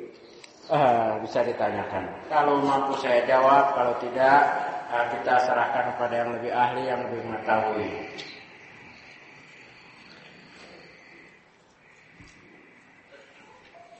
uh, 0.68 1.16
bisa 1.24 1.40
ditanyakan. 1.48 2.04
Kalau 2.28 2.60
mampu 2.60 3.00
saya 3.00 3.24
jawab, 3.24 3.72
kalau 3.72 3.96
tidak 4.04 4.44
uh, 4.92 5.06
kita 5.16 5.34
serahkan 5.48 5.96
kepada 5.96 6.16
yang 6.20 6.30
lebih 6.36 6.52
ahli 6.52 6.84
yang 6.84 7.00
lebih 7.08 7.20
mengetahui. 7.32 7.90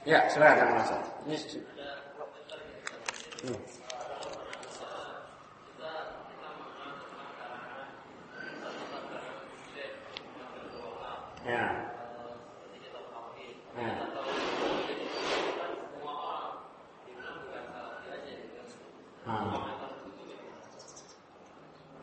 Ya, 0.04 0.20
silakan 0.28 0.68
Mas. 0.76 0.92
Ini 1.24 1.36
hmm. 3.48 3.83
Ya. 11.44 11.64
Ya. 13.76 13.92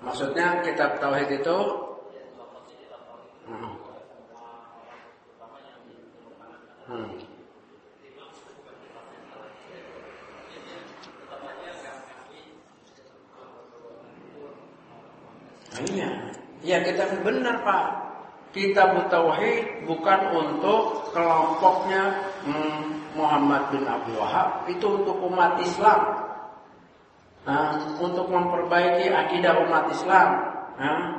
Maksudnya 0.01 0.61
kitab 0.61 1.01
tauhid 1.01 1.41
itu 1.41 1.57
hmm. 3.49 3.73
Hmm. 6.85 7.09
Iya, 15.81 16.09
ya 16.61 16.77
kita 16.85 17.09
benar 17.25 17.65
Pak. 17.65 18.10
Kitab 18.51 19.07
tauhid 19.07 19.87
bukan 19.87 20.19
untuk 20.35 21.07
kelompoknya 21.15 22.19
hmm, 22.43 23.15
Muhammad 23.15 23.71
bin 23.71 23.87
Abdul 23.87 24.19
Wahab, 24.19 24.67
itu 24.67 24.83
untuk 24.83 25.23
umat 25.23 25.55
Islam. 25.63 25.99
Nah, 27.47 27.79
untuk 27.97 28.27
memperbaiki 28.27 29.07
akidah 29.07 29.55
umat 29.65 29.87
Islam. 29.95 30.29
Nah, 30.75 31.15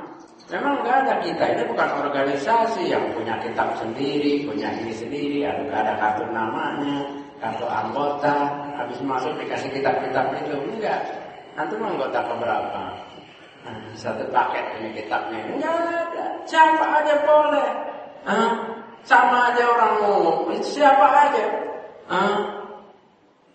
memang 0.53 0.85
nggak 0.85 0.97
ada 1.03 1.13
kita 1.25 1.43
ini 1.57 1.63
bukan 1.73 1.89
organisasi 2.05 2.93
yang 2.93 3.01
punya 3.17 3.33
kitab 3.41 3.81
sendiri, 3.81 4.45
punya 4.45 4.69
ini 4.69 4.93
sendiri, 4.93 5.41
ada 5.41 5.73
ada 5.73 5.93
kartu 5.97 6.29
namanya, 6.29 7.01
kartu 7.41 7.65
anggota, 7.65 8.49
habis 8.77 9.01
masuk 9.01 9.33
dikasih 9.41 9.73
kitab-kitab 9.73 10.37
itu 10.37 10.53
enggak. 10.53 11.01
Nanti 11.57 11.73
mau 11.81 11.93
anggota 11.93 12.19
keberapa? 12.29 13.12
Satu 13.95 14.27
paket 14.33 14.65
ini 14.81 14.89
kitabnya 14.99 15.39
enggak 15.47 15.75
ada. 15.79 16.25
Siapa 16.43 16.85
aja 17.03 17.15
boleh. 17.23 17.69
Nah, 18.27 18.51
sama 19.07 19.51
aja 19.51 19.63
orang 19.67 19.93
ngomong, 20.03 20.51
siapa 20.63 21.07
aja. 21.27 21.43
Nah, 22.11 22.63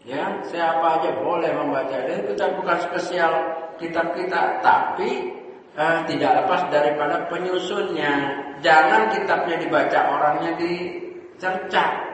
Ya, 0.09 0.41
siapa 0.49 0.97
aja 0.97 1.13
boleh 1.21 1.53
membaca. 1.53 1.93
Dan 2.09 2.25
kita 2.33 2.57
bukan 2.57 2.81
spesial 2.81 3.33
kitab 3.77 4.17
kita, 4.17 4.57
tapi 4.65 5.37
eh, 5.77 5.99
tidak 6.09 6.33
lepas 6.43 6.65
daripada 6.73 7.29
penyusunnya. 7.29 8.41
Jangan 8.65 9.13
kitabnya 9.13 9.61
dibaca, 9.61 10.01
orangnya 10.09 10.57
dicerca. 10.57 12.08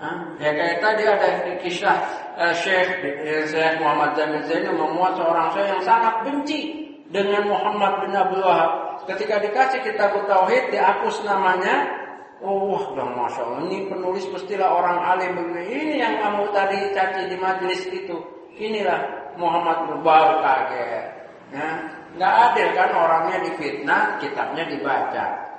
Nah, 0.00 0.32
ya 0.40 0.50
kayak 0.56 0.80
tadi 0.80 1.02
ada 1.04 1.28
kisah 1.60 1.98
uh, 2.40 2.54
Syekh 2.56 3.04
uh, 3.04 3.44
Syekh 3.44 3.84
Muhammad 3.84 4.16
Jamil 4.16 4.40
Zainal 4.48 4.72
memuat 4.72 5.12
seorang 5.20 5.52
saya 5.52 5.76
yang 5.76 5.82
sangat 5.84 6.14
benci 6.24 6.88
dengan 7.12 7.44
Muhammad 7.44 8.08
bin 8.08 8.16
Abdul 8.16 8.40
Wahab. 8.40 9.04
Ketika 9.04 9.44
dikasih 9.44 9.84
kitab 9.84 10.16
tauhid 10.24 10.72
dihapus 10.72 11.20
namanya, 11.28 12.00
Oh, 12.40 12.72
udah 12.72 13.04
masya 13.04 13.44
Allah. 13.44 13.68
Ini 13.68 13.92
penulis 13.92 14.24
pastilah 14.32 14.72
orang 14.72 14.96
alim 15.04 15.36
begini. 15.36 15.76
Ini 15.76 15.94
yang 16.00 16.14
kamu 16.24 16.48
tadi 16.56 16.88
caci 16.96 17.28
di 17.28 17.36
majelis 17.36 17.84
itu. 17.92 18.16
Inilah 18.56 19.00
Muhammad 19.36 20.00
baru 20.00 20.40
kaget. 20.40 21.04
Ya, 21.52 21.68
nggak 22.16 22.32
adil 22.48 22.68
kan 22.72 22.90
orangnya 22.96 23.44
difitnah, 23.44 24.16
kitabnya 24.24 24.64
dibaca. 24.72 25.49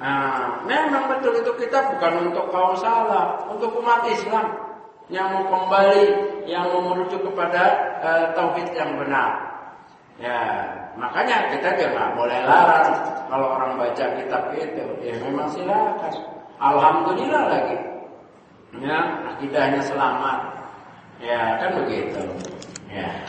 Nah, 0.00 0.64
memang 0.64 1.12
betul 1.12 1.44
itu 1.44 1.52
kitab 1.60 1.92
bukan 1.92 2.32
untuk 2.32 2.48
kaum 2.48 2.72
salah, 2.80 3.36
untuk 3.52 3.68
umat 3.84 4.00
Islam 4.08 4.48
yang 5.12 5.28
mau 5.28 5.44
kembali, 5.44 6.04
yang 6.48 6.72
mau 6.72 6.80
merujuk 6.88 7.20
kepada 7.20 7.62
uh, 8.00 8.24
tauhid 8.32 8.72
yang 8.72 8.96
benar. 8.96 9.50
Ya, 10.16 10.40
makanya 10.96 11.52
kita 11.52 11.76
juga 11.76 12.16
boleh 12.16 12.40
larang 12.48 12.96
kalau 13.28 13.60
orang 13.60 13.76
baca 13.76 14.04
kitab 14.16 14.52
itu. 14.56 14.84
Ya 15.04 15.20
memang 15.20 15.52
silakan. 15.52 16.12
Alhamdulillah 16.56 17.44
lagi. 17.44 17.76
Ya, 18.80 18.98
akidahnya 19.36 19.84
selamat. 19.84 20.38
Ya, 21.20 21.60
kan 21.60 21.76
begitu. 21.76 22.24
Ya. 22.88 23.20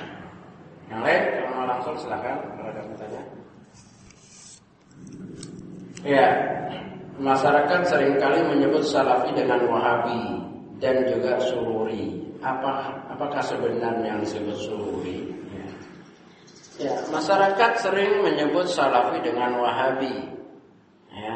Yang 0.88 1.02
lain 1.04 1.22
kalau 1.36 1.50
mau 1.52 1.66
langsung 1.68 1.96
silakan 2.00 2.40
kalau 2.56 2.72
bertanya. 2.72 3.24
Ya, 6.02 6.28
masyarakat 7.22 7.86
sering 7.86 8.18
kali 8.18 8.42
menyebut 8.42 8.82
salafi 8.82 9.38
dengan 9.38 9.62
wahabi 9.70 10.42
dan 10.82 11.06
juga 11.06 11.38
sururi. 11.38 12.18
Apa 12.42 12.90
apakah 13.14 13.42
sebenarnya 13.46 14.18
yang 14.18 14.20
disebut 14.26 14.58
sururi? 14.58 15.30
Ya, 16.82 16.98
masyarakat 17.14 17.72
sering 17.78 18.26
menyebut 18.26 18.66
salafi 18.66 19.22
dengan 19.22 19.62
wahabi. 19.62 20.26
Ya. 21.14 21.36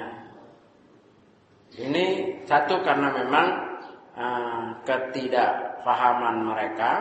Ini 1.76 2.06
satu 2.50 2.82
karena 2.82 3.14
memang 3.14 3.48
uh, 4.18 4.82
ketidakfahaman 4.88 6.42
mereka, 6.42 6.92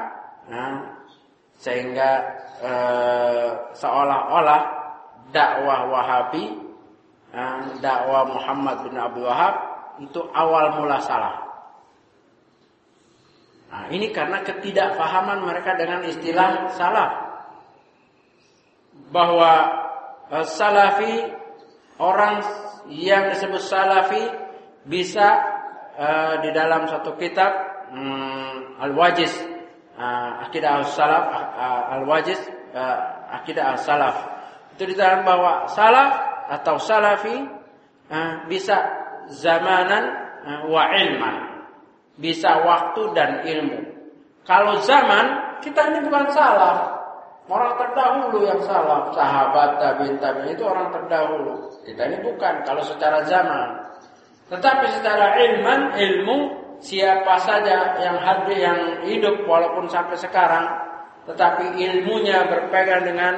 uh, 0.53 0.77
sehingga 1.57 2.21
uh, 2.61 3.73
seolah-olah 3.73 4.63
dakwah 5.31 5.89
Wahabi, 5.89 6.64
dakwah 7.83 8.31
Muhammad 8.31 8.87
bin 8.87 8.95
Abdul 8.95 9.27
Wahab 9.27 9.55
itu 10.03 10.21
awal 10.35 10.79
mula 10.79 10.99
salah. 11.03 11.45
Nah, 13.75 13.91
ini 13.91 14.15
karena 14.15 14.43
ketidakfahaman 14.47 15.43
mereka 15.43 15.75
dengan 15.75 16.07
istilah 16.07 16.71
salaf. 16.79 17.11
Bahwa 19.11 19.53
uh, 20.31 20.47
salafi 20.47 21.27
orang 21.99 22.43
yang 22.91 23.35
disebut 23.35 23.63
salafi 23.63 24.23
bisa 24.87 25.43
uh, 25.99 26.35
di 26.39 26.55
dalam 26.55 26.87
satu 26.87 27.19
kitab 27.19 27.51
um, 27.91 28.79
Al-Wajiz. 28.79 29.35
Uh, 29.95 30.43
Akidah 30.43 30.83
Al-Salaf 30.83 31.25
uh, 31.31 31.95
Al-Wajiz 31.99 32.39
Akidah 33.31 33.75
Al-Salaf. 33.75 34.17
Itu 34.75 34.91
diterangkan 34.91 35.23
bahwa 35.23 35.71
salaf 35.71 36.34
atau 36.51 36.77
salafi 36.77 37.45
bisa 38.51 38.77
zamanan 39.33 40.05
wa 40.69 40.85
ilman 40.93 41.37
bisa 42.21 42.63
waktu 42.63 43.03
dan 43.17 43.31
ilmu 43.49 43.81
kalau 44.45 44.79
zaman 44.85 45.59
kita 45.65 45.81
ini 45.93 45.99
bukan 46.05 46.29
salaf 46.31 46.95
Orang 47.45 47.77
terdahulu 47.77 48.49
yang 48.49 48.57
salah, 48.65 49.13
sahabat 49.13 49.77
tabiin 49.77 50.17
tabiin 50.17 50.57
itu 50.57 50.65
orang 50.65 50.89
terdahulu. 50.89 51.69
Kita 51.85 52.09
ini 52.09 52.25
bukan 52.25 52.65
kalau 52.65 52.81
secara 52.81 53.21
zaman. 53.29 53.85
Tetapi 54.49 54.89
secara 54.89 55.37
ilman, 55.45 55.93
ilmu 55.93 56.65
siapa 56.85 57.41
saja 57.45 57.97
yang 58.01 58.17
hadir 58.21 58.59
yang 58.59 58.81
hidup 59.09 59.45
walaupun 59.49 59.89
sampai 59.89 60.17
sekarang 60.21 60.67
tetapi 61.25 61.81
ilmunya 61.81 62.45
berpegang 62.45 63.09
dengan 63.09 63.35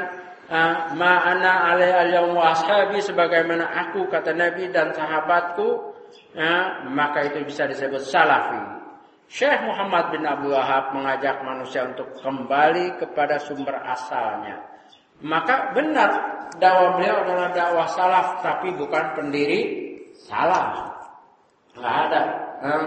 uh, 0.51 0.94
ma'ana 0.94 1.74
alai 1.74 1.93
al 1.93 2.35
ashabi 2.39 3.02
sebagaimana 3.02 3.66
aku 3.86 4.06
kata 4.10 4.35
Nabi 4.35 4.70
dan 4.70 4.94
sahabatku 4.94 5.66
uh, 6.39 6.66
maka 6.90 7.27
itu 7.27 7.43
bisa 7.47 7.66
disebut 7.66 8.02
salafi. 8.02 8.77
Syekh 9.27 9.59
Muhammad 9.66 10.14
bin 10.14 10.23
Abdul 10.23 10.55
Wahab 10.55 10.94
mengajak 10.94 11.43
manusia 11.43 11.82
untuk 11.82 12.14
kembali 12.23 12.94
kepada 13.02 13.43
sumber 13.43 13.74
asalnya. 13.82 14.62
Maka 15.18 15.74
benar 15.74 16.10
dakwah 16.62 16.94
beliau 16.94 17.27
adalah 17.27 17.51
dakwah 17.51 17.89
salaf 17.90 18.39
tapi 18.47 18.70
bukan 18.78 19.18
pendiri 19.18 19.60
salaf. 20.14 20.94
Enggak 21.74 21.97
ada. 22.06 22.23
Hmm. 22.62 22.86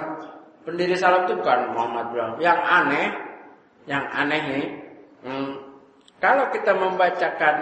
Pendiri 0.64 0.96
salaf 0.96 1.28
itu 1.28 1.36
bukan 1.44 1.76
Muhammad 1.76 2.06
bin 2.16 2.20
Abdul 2.24 2.44
Yang 2.46 2.60
aneh, 2.64 3.08
yang 3.90 4.06
aneh 4.14 4.42
ini 4.54 4.66
hmm, 5.28 5.52
kalau 6.20 6.52
kita 6.52 6.76
membacakan 6.76 7.56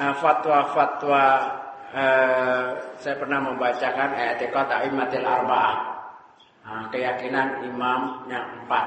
uh, 0.00 0.14
fatwa-fatwa 0.20 1.24
uh, 1.92 2.66
saya 2.98 3.16
pernah 3.20 3.40
membacakan 3.44 4.10
ayat 4.16 4.40
Aimatil 4.48 5.24
Arba'ah 5.24 5.94
Nah, 6.64 6.88
keyakinan 6.88 7.60
imam 7.68 8.24
yang 8.32 8.64
empat. 8.64 8.86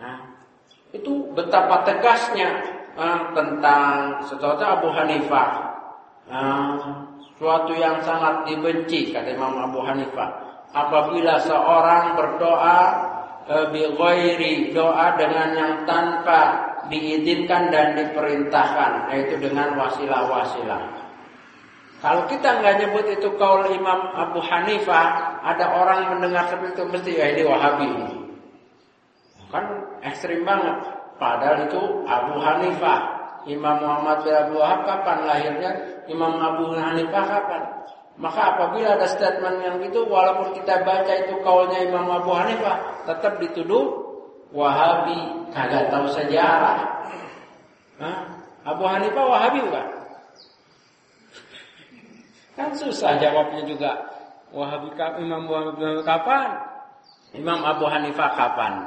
Nah, 0.00 0.16
itu 0.96 1.28
betapa 1.36 1.84
tegasnya 1.84 2.50
nah, 2.96 3.28
tentang 3.36 4.24
sesuatu 4.24 4.64
Abu 4.64 4.88
Hanifah. 4.88 5.48
Nah, 6.24 6.80
suatu 7.36 7.76
yang 7.76 8.00
sangat 8.00 8.48
dibenci 8.48 9.12
kata 9.12 9.36
Imam 9.36 9.60
Abu 9.60 9.84
Hanifah. 9.84 10.40
Apabila 10.72 11.36
seorang 11.44 12.16
berdoa 12.16 12.80
e, 13.46 13.56
doa 14.72 15.06
dengan 15.20 15.48
yang 15.54 15.74
tanpa 15.84 16.73
diizinkan 16.88 17.72
dan 17.72 17.96
diperintahkan, 17.96 19.12
yaitu 19.12 19.36
dengan 19.40 19.76
wasilah-wasilah. 19.78 21.04
Kalau 22.04 22.28
kita 22.28 22.60
nggak 22.60 22.84
nyebut 22.84 23.06
itu 23.16 23.28
kaul 23.40 23.64
Imam 23.72 24.12
Abu 24.12 24.36
Hanifah, 24.44 25.40
ada 25.40 25.72
orang 25.72 26.12
mendengar 26.12 26.52
seperti 26.52 26.76
itu 26.76 26.84
mesti 26.84 27.10
ya 27.16 27.26
ini 27.32 27.42
Wahabi. 27.48 27.90
Kan 29.48 29.64
ekstrim 30.04 30.44
banget. 30.44 30.84
Padahal 31.16 31.64
itu 31.64 31.80
Abu 32.04 32.36
Hanifah. 32.44 33.00
Imam 33.44 33.76
Muhammad 33.76 34.24
bin 34.24 34.32
Abu 34.36 34.56
Wahab 34.56 34.88
kapan 34.88 35.18
lahirnya? 35.28 35.72
Imam 36.08 36.32
Abu 36.40 36.76
Hanifah 36.76 37.24
kapan? 37.24 37.62
Maka 38.14 38.40
apabila 38.56 38.94
ada 38.94 39.08
statement 39.10 39.58
yang 39.64 39.76
itu, 39.82 40.00
walaupun 40.06 40.54
kita 40.54 40.86
baca 40.86 41.12
itu 41.12 41.34
kaulnya 41.40 41.88
Imam 41.88 42.08
Abu 42.08 42.30
Hanifah, 42.36 43.04
tetap 43.08 43.40
dituduh 43.40 44.04
Wahabi, 44.54 45.43
kagak 45.54 45.88
tahu 45.88 46.06
sejarah. 46.10 46.78
Hah? 48.02 48.18
Abu 48.66 48.84
Hanifah 48.84 49.24
Wahabi 49.24 49.58
bukan? 49.62 49.86
Kan 52.58 52.70
susah 52.74 53.16
jawabnya 53.22 53.62
juga. 53.64 53.92
Wahabi 54.50 54.94
Imam 55.22 55.46
Wahabi 55.46 56.02
kapan? 56.02 56.48
Imam 57.34 57.60
Abu 57.62 57.86
Hanifah 57.86 58.34
kapan? 58.34 58.86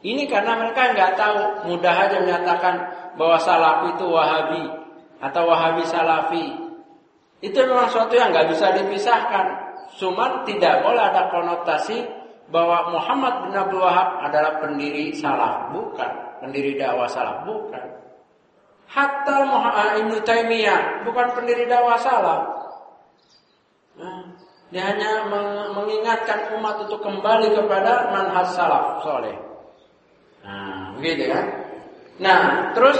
Ini 0.00 0.24
karena 0.32 0.56
mereka 0.56 0.96
nggak 0.96 1.12
tahu, 1.20 1.38
mudah 1.68 1.92
aja 1.92 2.16
menyatakan 2.24 2.74
bahwa 3.20 3.36
salafi 3.36 3.86
itu 3.98 4.06
Wahabi 4.08 4.62
atau 5.20 5.42
Wahabi 5.44 5.82
Salafi. 5.84 6.46
Itu 7.44 7.60
memang 7.68 7.92
suatu 7.92 8.16
yang 8.16 8.32
nggak 8.32 8.48
bisa 8.52 8.72
dipisahkan. 8.80 9.46
Cuma 10.00 10.46
tidak 10.48 10.80
boleh 10.80 11.02
ada 11.02 11.28
konotasi 11.28 12.19
bahwa 12.50 12.90
Muhammad 12.90 13.34
bin 13.46 13.54
Abdul 13.54 13.82
Wahab 13.82 14.26
adalah 14.26 14.58
pendiri 14.58 15.14
salaf, 15.14 15.70
bukan 15.70 16.10
pendiri 16.42 16.74
dakwah 16.74 17.06
salaf, 17.06 17.46
bukan. 17.46 17.86
Hatta 18.90 19.46
Muhammad 19.46 20.02
Ibnu 20.02 20.16
Taimiyah 20.26 21.06
bukan 21.06 21.30
pendiri 21.38 21.70
dakwah 21.70 21.94
salaf. 21.94 22.42
Dia 24.70 24.86
hanya 24.86 25.26
mengingatkan 25.74 26.54
umat 26.58 26.86
untuk 26.86 27.02
kembali 27.02 27.54
kepada 27.54 28.10
manhaj 28.10 28.54
salaf 28.54 29.02
soleh. 29.02 29.34
Nah, 30.46 30.94
begitu 30.98 31.30
ya. 31.30 31.42
Nah, 32.22 32.70
terus 32.74 32.98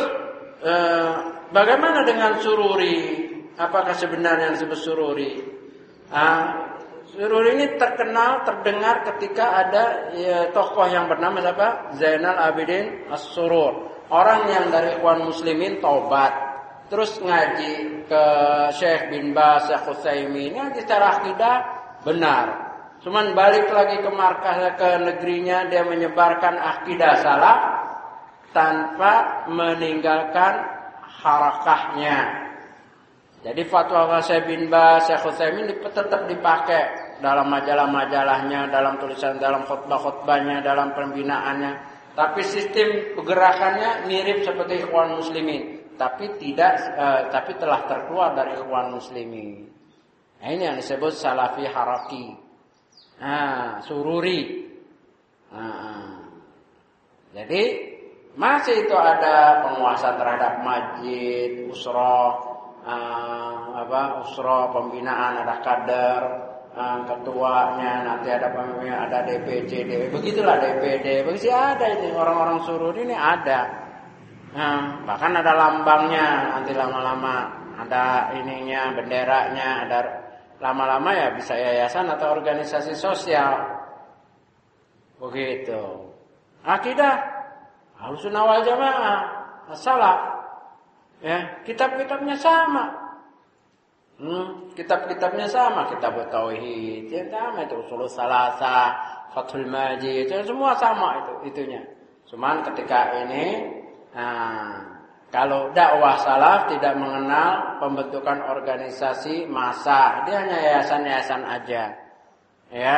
eh, 0.63 1.11
bagaimana 1.51 2.03
dengan 2.07 2.39
sururi? 2.43 3.27
Apakah 3.55 3.93
sebenarnya 3.93 4.51
yang 4.51 4.57
disebut 4.57 4.81
sururi? 4.81 5.31
Ah, 6.11 6.70
sururi 7.15 7.59
ini 7.59 7.67
terkenal, 7.77 8.47
terdengar 8.47 9.03
ketika 9.13 9.67
ada 9.67 9.85
ya, 10.15 10.39
tokoh 10.55 10.87
yang 10.87 11.11
bernama 11.11 11.43
siapa? 11.43 11.95
Zainal 11.99 12.39
Abidin 12.39 13.11
As-Surur. 13.11 13.91
Orang 14.11 14.51
yang 14.51 14.75
dari 14.75 14.99
Ikhwan 14.99 15.23
Muslimin 15.23 15.79
taubat 15.79 16.51
terus 16.91 17.23
ngaji 17.23 18.03
ke 18.11 18.25
Syekh 18.75 19.15
bin 19.15 19.31
Bas, 19.31 19.71
Syekh 19.71 19.87
Utsaimin, 19.87 20.59
ya 20.59 20.67
secara 20.75 21.23
akidah 21.23 21.57
benar. 22.03 22.47
Cuman 23.01 23.33
balik 23.33 23.71
lagi 23.71 24.03
ke 24.03 24.11
markas 24.11 24.75
ke 24.77 24.89
negerinya 24.99 25.71
dia 25.71 25.87
menyebarkan 25.87 26.59
akidah 26.59 27.13
salah 27.23 27.57
tanpa 28.51 29.47
meninggalkan 29.49 30.67
harakahnya. 31.23 32.50
Jadi 33.41 33.63
fatwa 33.65 34.21
Syekh 34.21 34.53
bin 34.53 34.69
Bas, 34.69 35.09
Syekh 35.09 35.25
Utsaimin 35.25 35.65
tetap 35.81 36.29
dipakai 36.29 37.17
dalam 37.25 37.49
majalah-majalahnya, 37.49 38.69
dalam 38.69 39.01
tulisan, 39.01 39.41
dalam 39.41 39.65
khutbah-khutbahnya, 39.65 40.61
dalam 40.61 40.93
pembinaannya. 40.93 41.73
Tapi 42.13 42.45
sistem 42.45 43.17
pergerakannya 43.17 44.05
mirip 44.05 44.45
seperti 44.45 44.85
Ikhwan 44.85 45.17
Muslimin 45.17 45.81
tapi 46.01 46.33
tidak 46.41 46.97
uh, 46.97 47.29
tapi 47.29 47.61
telah 47.61 47.85
terkeluar 47.85 48.33
dari 48.33 48.57
ikhwan 48.57 48.97
muslimin. 48.97 49.69
Nah, 50.41 50.49
ini 50.49 50.65
yang 50.65 50.81
disebut 50.81 51.13
salafi 51.13 51.69
haraki. 51.69 52.33
Nah, 53.21 53.85
sururi. 53.85 54.65
Nah, 55.53 56.25
jadi 57.37 57.63
masih 58.33 58.89
itu 58.89 58.97
ada 58.97 59.61
penguasa 59.61 60.17
terhadap 60.17 60.65
masjid, 60.65 61.69
usroh, 61.69 62.50
apa 62.85 64.25
usroh 64.25 64.73
pembinaan, 64.73 65.45
ada 65.45 65.61
kader, 65.61 66.23
ketuanya, 67.05 68.07
nanti 68.07 68.29
ada 68.31 68.49
pemimpin, 68.55 68.95
ada 68.95 69.27
DPC, 69.27 69.71
DPD, 69.85 70.15
begitulah 70.15 70.57
DPD, 70.63 71.27
begitu 71.27 71.51
ada 71.51 71.85
ini 71.91 72.15
orang-orang 72.15 72.63
sururi 72.63 73.05
ini 73.05 73.17
ada. 73.17 73.67
Nah, 74.51 75.07
bahkan 75.07 75.31
ada 75.35 75.55
lambangnya 75.55 76.59
nanti 76.59 76.75
lama-lama 76.75 77.61
ada 77.81 78.35
ininya 78.35 78.93
benderanya 78.99 79.87
ada 79.87 79.99
lama-lama 80.61 81.11
ya 81.15 81.29
bisa 81.33 81.55
yayasan 81.55 82.11
atau 82.11 82.35
organisasi 82.37 82.93
sosial. 82.99 83.57
Begitu. 85.21 85.81
Akidah 86.65 87.17
harus 87.97 88.25
wal 88.25 88.65
jamaah 88.65 89.21
salah 89.77 90.40
ya 91.21 91.65
kitab-kitabnya 91.65 92.37
sama 92.37 92.85
hmm, 94.21 94.73
kitab-kitabnya 94.77 95.47
sama 95.49 95.89
kitab 95.93 96.17
tauhid 96.33 97.09
ya 97.09 97.23
sama 97.29 97.65
itu 97.65 97.77
usul 97.81 98.09
salasa 98.09 98.97
fathul 99.33 99.69
majid 99.69 100.29
itu 100.29 100.35
semua 100.45 100.75
sama 100.77 101.25
itu 101.25 101.33
itunya 101.53 101.83
cuman 102.29 102.63
ketika 102.67 103.27
ini 103.27 103.81
Nah, 104.11 104.75
kalau 105.31 105.71
dakwah 105.71 106.19
salaf 106.19 106.67
tidak 106.75 106.99
mengenal 106.99 107.79
pembentukan 107.79 108.43
organisasi 108.43 109.47
masa, 109.47 110.27
dia 110.27 110.43
hanya 110.43 110.59
yayasan-yayasan 110.59 111.43
aja. 111.47 111.85
Ya, 112.71 112.97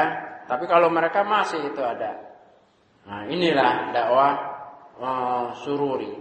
tapi 0.48 0.64
kalau 0.68 0.88
mereka 0.88 1.24
masih 1.24 1.60
itu 1.68 1.80
ada. 1.84 2.16
Nah, 3.04 3.28
inilah 3.28 3.92
dakwah 3.92 4.32
uh, 5.00 5.46
sururi. 5.60 6.16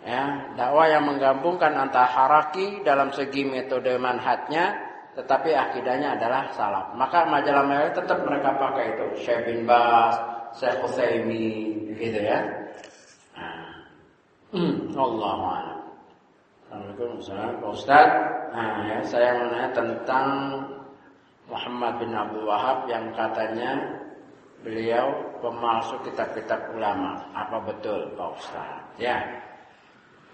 Ya, 0.00 0.48
dakwah 0.56 0.88
yang 0.88 1.04
menggabungkan 1.04 1.76
antara 1.76 2.08
haraki 2.08 2.80
dalam 2.80 3.12
segi 3.12 3.44
metode 3.44 4.00
manhatnya 4.00 4.90
tetapi 5.12 5.50
akidahnya 5.52 6.16
adalah 6.16 6.48
salaf. 6.54 6.94
Maka 6.94 7.26
majalah 7.26 7.66
mereka 7.66 8.00
tetap 8.00 8.22
mereka 8.22 8.54
pakai 8.54 8.84
itu 8.94 9.06
Syekh 9.26 9.40
bin 9.44 9.66
Bas, 9.66 10.14
Syekh 10.54 10.80
Utsaimin 10.86 11.98
gitu 11.98 12.20
ya. 12.22 12.40
Hmm, 14.50 14.90
Allah 14.98 15.78
Assalamualaikum 16.70 17.18
Pak 17.62 17.70
Ustaz. 17.74 18.08
Nah, 18.50 18.82
ya, 18.86 18.98
saya 19.06 19.30
mau 19.42 19.70
tentang 19.74 20.26
Muhammad 21.50 21.98
bin 21.98 22.14
Abdul 22.14 22.46
Wahab 22.46 22.86
yang 22.86 23.10
katanya 23.14 23.78
beliau 24.62 25.10
pemalsu 25.42 25.98
kitab-kitab 26.06 26.70
ulama. 26.78 27.18
Apa 27.34 27.58
betul 27.62 28.14
Pak 28.14 28.30
Ustaz? 28.38 28.70
Ya. 29.02 29.18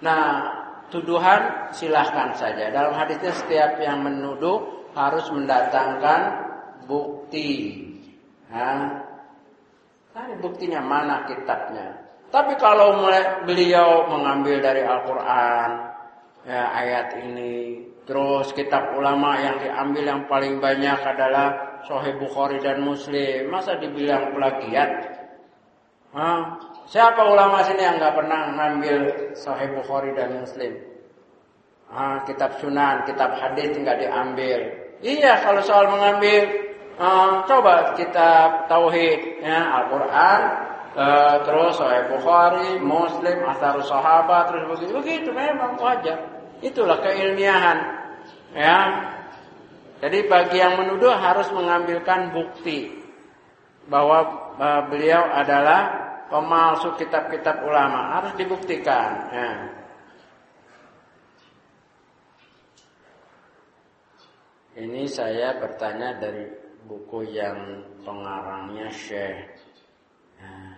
Nah, 0.05 0.25
tuduhan 0.93 1.73
silahkan 1.73 2.37
saja. 2.37 2.69
Dalam 2.69 2.93
hadisnya 2.93 3.33
setiap 3.33 3.81
yang 3.81 4.05
menuduh 4.05 4.89
harus 4.93 5.29
mendatangkan 5.33 6.21
bukti. 6.85 7.83
Nah, 8.53 9.03
buktinya 10.41 10.81
mana 10.81 11.25
kitabnya? 11.29 12.07
Tapi 12.29 12.59
kalau 12.59 13.07
beliau 13.47 14.11
mengambil 14.11 14.59
dari 14.59 14.83
Al-Quran, 14.83 15.71
ya, 16.43 16.63
ayat 16.75 17.09
ini, 17.23 17.87
terus 18.03 18.51
kitab 18.53 18.99
ulama 18.99 19.39
yang 19.39 19.57
diambil 19.63 20.05
yang 20.05 20.23
paling 20.27 20.59
banyak 20.59 20.99
adalah 21.07 21.79
Sahih 21.87 22.19
Bukhari 22.19 22.59
dan 22.59 22.83
Muslim, 22.83 23.47
masa 23.47 23.79
dibilang 23.79 24.35
plagiat? 24.35 24.91
Hah? 26.11 26.59
Siapa 26.87 27.19
ulama 27.27 27.67
sini 27.67 27.83
yang 27.83 27.99
nggak 27.99 28.15
pernah 28.15 28.41
ngambil 28.55 28.97
Sahih 29.35 29.75
Bukhari 29.75 30.15
dan 30.15 30.39
Muslim? 30.39 30.73
Ah, 31.91 32.23
kitab 32.27 32.59
Sunan, 32.63 33.07
kitab 33.07 33.35
hadis 33.39 33.75
nggak 33.75 33.99
diambil. 34.07 34.59
Iya, 35.03 35.43
kalau 35.43 35.63
soal 35.63 35.91
mengambil 35.91 36.67
Uh, 36.97 37.45
coba 37.45 37.93
kita 37.93 38.65
tauhid 38.73 39.45
ya 39.45 39.85
Al-Qur'an 39.85 40.41
uh, 40.97 41.45
terus 41.45 41.77
Sahih 41.77 42.09
Bukhari, 42.09 42.81
Muslim, 42.81 43.45
Asar 43.45 43.77
Sahabat 43.85 44.49
terus 44.49 44.65
begitu 44.65 44.97
begitu 44.97 45.29
memang 45.29 45.77
wajar. 45.77 46.17
Itulah 46.65 47.05
keilmiahan. 47.05 47.79
Ya. 48.57 48.81
Jadi 50.01 50.25
bagi 50.25 50.57
yang 50.57 50.81
menuduh 50.81 51.13
harus 51.13 51.53
mengambilkan 51.53 52.33
bukti 52.33 52.97
bahwa 53.93 54.57
uh, 54.57 54.89
beliau 54.89 55.21
adalah 55.21 56.06
pemalsu 56.31 56.95
kitab-kitab 56.99 57.63
ulama 57.63 58.19
harus 58.19 58.33
dibuktikan. 58.39 59.11
Ya. 59.31 59.51
Ini 64.77 65.09
saya 65.09 65.57
bertanya 65.57 66.21
dari 66.21 66.45
buku 66.85 67.33
yang 67.33 67.81
pengarangnya 68.05 68.93
Syekh 68.93 69.57
nah, 70.37 70.77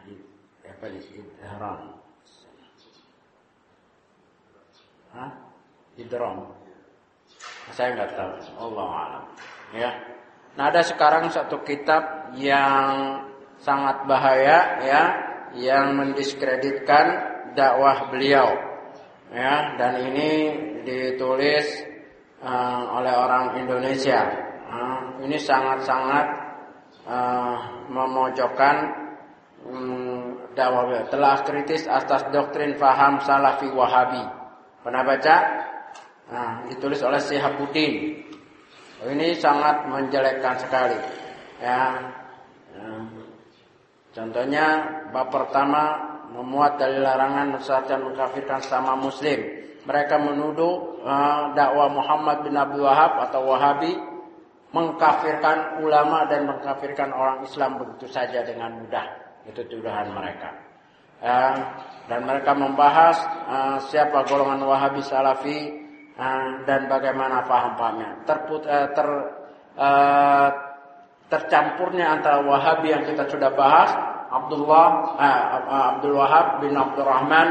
apa 0.63 0.87
di 0.87 1.01
Idram. 1.19 1.83
Hah? 5.19 5.31
Idram. 5.99 6.47
Saya 7.75 7.99
nggak 7.99 8.13
tahu. 8.15 8.33
Allah 8.55 8.89
alam. 8.89 9.25
Ya. 9.75 9.91
Nah 10.55 10.71
ada 10.71 10.81
sekarang 10.87 11.29
satu 11.35 11.61
kitab 11.67 12.33
yang 12.39 13.19
sangat 13.59 14.07
bahaya 14.07 14.79
ya, 14.87 15.03
yang 15.57 15.97
mendiskreditkan 15.97 17.07
dakwah 17.57 18.13
beliau. 18.13 18.53
Ya, 19.29 19.77
dan 19.77 20.09
ini 20.09 20.31
ditulis 20.85 21.67
uh, 22.41 22.97
oleh 22.97 23.13
orang 23.13 23.61
Indonesia. 23.61 24.49
Ini 25.19 25.35
sangat-sangat 25.35 26.27
uh, 27.05 27.57
memojokkan 27.91 28.77
um, 29.67 30.39
dakwah 30.57 31.05
telah 31.13 31.43
kritis 31.45 31.85
atas 31.85 32.29
doktrin 32.33 32.79
faham 32.81 33.21
salafi 33.21 33.69
wahabi. 33.73 34.23
Pernah 34.81 35.03
baca? 35.05 35.37
Nah, 36.29 36.53
ditulis 36.69 37.01
oleh 37.01 37.21
Syihabuddin 37.21 38.25
ini 39.07 39.39
sangat 39.39 39.87
menjelekkan 39.87 40.59
sekali. 40.59 40.99
Ya 41.63 42.03
contohnya 44.19 44.67
bab 45.15 45.31
pertama 45.31 45.83
memuat 46.35 46.83
dari 46.83 46.99
larangan 46.99 47.55
dan 47.87 48.03
mengkafirkan 48.03 48.61
sama 48.67 48.99
muslim 48.99 49.59
mereka 49.89 50.21
menuduh 50.21 51.01
uh, 51.01 51.57
dakwah 51.57 51.89
Muhammad 51.89 52.45
bin 52.45 52.53
Abdul 52.53 52.85
Wahab 52.85 53.25
atau 53.25 53.41
Wahabi 53.49 53.97
mengkafirkan 54.69 55.81
ulama 55.81 56.29
dan 56.29 56.45
mengkafirkan 56.45 57.09
orang 57.09 57.41
Islam 57.41 57.81
begitu 57.81 58.05
saja 58.05 58.45
dengan 58.45 58.85
mudah. 58.85 59.07
Itu 59.49 59.65
tuduhan 59.65 60.13
mereka. 60.13 60.53
Uh, 61.25 61.57
dan 62.05 62.29
mereka 62.29 62.53
membahas 62.53 63.17
uh, 63.49 63.79
siapa 63.89 64.29
golongan 64.29 64.61
Wahabi 64.61 65.01
Salafi 65.01 65.73
uh, 66.21 66.69
dan 66.69 66.85
bagaimana 66.85 67.49
paham-pahamnya. 67.49 68.29
Terput, 68.29 68.69
uh, 68.69 68.93
ter, 68.93 69.09
uh, 69.81 70.49
tercampurnya 71.29 72.19
antara 72.19 72.41
Wahabi 72.45 72.93
yang 72.93 73.05
kita 73.05 73.29
sudah 73.29 73.53
bahas, 73.53 73.93
Abdullah 74.29 75.17
uh, 75.17 75.45
Abdul 75.97 76.17
Wahab 76.21 76.61
bin 76.61 76.77
Abdurrahman 76.77 77.49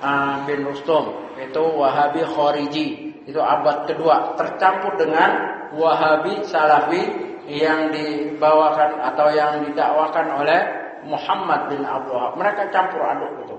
uh, 0.00 0.34
bin 0.48 0.64
Rustum 0.64 1.36
itu 1.36 1.60
Wahabi 1.60 2.24
Khariji 2.24 2.86
itu 3.24 3.40
abad 3.40 3.88
kedua 3.88 4.36
tercampur 4.36 4.96
dengan 4.96 5.30
Wahabi 5.76 6.44
Salafi 6.48 7.02
yang 7.44 7.92
dibawakan 7.92 9.04
atau 9.12 9.28
yang 9.32 9.68
didakwakan 9.68 10.26
oleh 10.40 10.60
Muhammad 11.04 11.68
bin 11.68 11.84
Abdul 11.84 12.16
Wahab. 12.16 12.32
Mereka 12.40 12.72
campur 12.72 13.04
aduk 13.04 13.32
itu. 13.44 13.56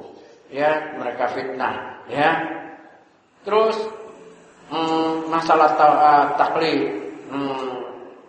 Ya, 0.49 0.97
mereka 0.97 1.33
fitnah, 1.33 2.05
ya. 2.05 2.31
Terus 3.45 3.77
hmm, 4.73 5.29
masalah 5.29 5.77
ta 5.77 5.85
uh, 5.89 6.25
taklid 6.37 6.81
hmm, 7.29 7.84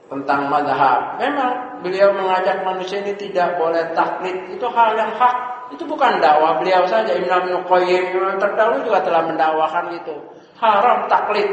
tentang 0.06 0.46
madhab. 0.46 1.18
Memang 1.18 1.82
beliau 1.82 2.14
mengajak 2.14 2.62
manusia 2.62 3.02
ini 3.02 3.14
tidak 3.18 3.58
boleh 3.58 3.82
taklid. 3.92 4.54
Itu 4.54 4.70
hal 4.70 4.94
yang 4.94 5.12
hak. 5.18 5.36
Itu 5.74 5.82
bukan 5.82 6.22
dakwah 6.22 6.62
beliau 6.62 6.86
saja. 6.86 7.10
Imam 7.10 7.50
Nuqayyim 7.50 8.14
yang 8.14 8.38
terdahulu 8.38 8.86
juga 8.86 9.02
telah 9.02 9.22
mendakwakan 9.26 9.98
itu. 9.98 10.14
Haram 10.62 11.10
taklid. 11.10 11.50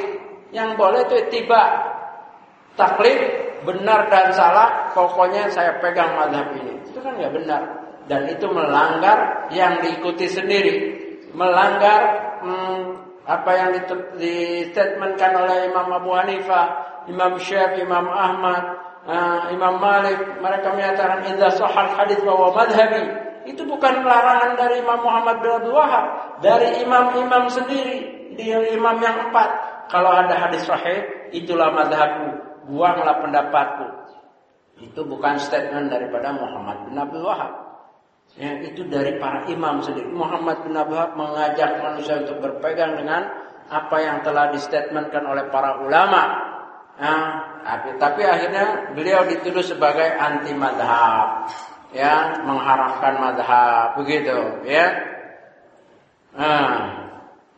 Yang 0.54 0.70
boleh 0.78 1.02
itu 1.10 1.16
tiba 1.34 1.62
taklid 2.78 3.20
benar 3.66 4.12
dan 4.12 4.30
salah, 4.36 4.92
pokoknya 4.94 5.50
saya 5.50 5.82
pegang 5.82 6.14
madhab 6.14 6.54
ini. 6.54 6.78
Itu 6.86 7.02
kan 7.02 7.18
nggak 7.18 7.34
benar. 7.34 7.62
Dan 8.06 8.30
itu 8.30 8.46
melanggar 8.52 9.50
yang 9.50 9.82
diikuti 9.82 10.30
sendiri. 10.30 10.76
Melanggar 11.34 12.02
hmm, 12.46 12.80
apa 13.24 13.52
yang 13.56 13.70
di 14.20 14.68
statementkan 14.70 15.32
oleh 15.42 15.72
Imam 15.72 15.88
Abu 15.90 16.12
Hanifah, 16.12 16.93
Imam 17.10 17.36
Syafi'i, 17.40 17.84
Imam 17.84 18.08
Ahmad, 18.08 18.64
uh, 19.08 19.52
Imam 19.52 19.80
Malik. 19.80 20.20
Mereka 20.40 20.68
menyatakan 20.74 21.28
indah 21.28 21.52
sahal 21.54 21.92
hadis 21.96 22.20
bahwa 22.24 22.56
madhabi. 22.56 23.04
Itu 23.44 23.68
bukan 23.68 24.08
larangan 24.08 24.56
dari 24.56 24.80
Imam 24.80 25.04
Muhammad 25.04 25.44
bin 25.44 25.52
Abdul 25.52 25.76
Wahab. 25.76 26.06
Dari 26.40 26.80
imam-imam 26.84 27.52
sendiri. 27.52 27.98
Dia 28.40 28.64
imam 28.72 28.98
yang 29.04 29.30
empat. 29.30 29.50
Kalau 29.92 30.10
ada 30.10 30.34
hadis 30.48 30.64
sahih, 30.64 31.30
itulah 31.36 31.70
madhabku 31.76 32.54
buanglah 32.72 33.20
pendapatku. 33.20 33.88
Itu 34.80 35.06
bukan 35.06 35.38
statement 35.38 35.92
daripada 35.92 36.34
Muhammad 36.34 36.88
bin 36.90 36.96
Abdul 36.98 37.28
Wahab. 37.28 37.54
Ya, 38.34 38.58
itu 38.66 38.88
dari 38.90 39.22
para 39.22 39.46
imam 39.46 39.84
sendiri. 39.84 40.10
Muhammad 40.10 40.66
bin 40.66 40.74
Abdul 40.74 40.98
Wahab 40.98 41.14
mengajak 41.20 41.84
manusia 41.84 42.24
untuk 42.24 42.42
berpegang 42.42 42.98
dengan 42.98 43.28
apa 43.70 43.98
yang 44.02 44.18
telah 44.26 44.52
distatementkan 44.52 45.24
oleh 45.24 45.48
para 45.54 45.84
ulama. 45.84 46.53
Nah, 46.94 47.22
tapi, 47.65 47.98
tapi 47.98 48.22
akhirnya 48.22 48.94
beliau 48.94 49.26
dituduh 49.26 49.65
sebagai 49.65 50.14
anti 50.14 50.53
madhab, 50.53 51.49
ya 51.90 52.38
mengharamkan 52.45 53.18
madhab, 53.18 53.98
begitu, 53.98 54.61
ya. 54.68 54.88
Nah, 56.38 57.03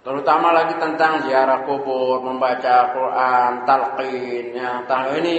Terutama 0.05 0.53
lagi 0.53 0.77
tentang 0.77 1.25
ziarah 1.25 1.65
kubur, 1.65 2.21
membaca 2.21 2.93
Quran, 2.93 3.65
talqin, 3.65 4.53
ya, 4.53 4.85
ini 5.17 5.37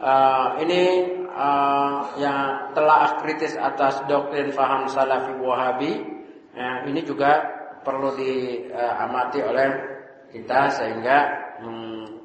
uh, 0.00 0.56
ini 0.64 0.82
uh, 1.28 2.16
yang 2.16 2.72
telah 2.72 3.20
kritis 3.20 3.52
atas 3.60 4.00
doktrin 4.08 4.48
faham 4.56 4.88
salafi 4.88 5.36
wahabi. 5.36 5.92
Ya, 6.56 6.88
ini 6.88 7.04
juga 7.04 7.52
perlu 7.84 8.16
diamati 8.16 9.44
oleh 9.44 9.68
kita 10.32 10.72
sehingga 10.72 11.18
hmm, 11.60 12.17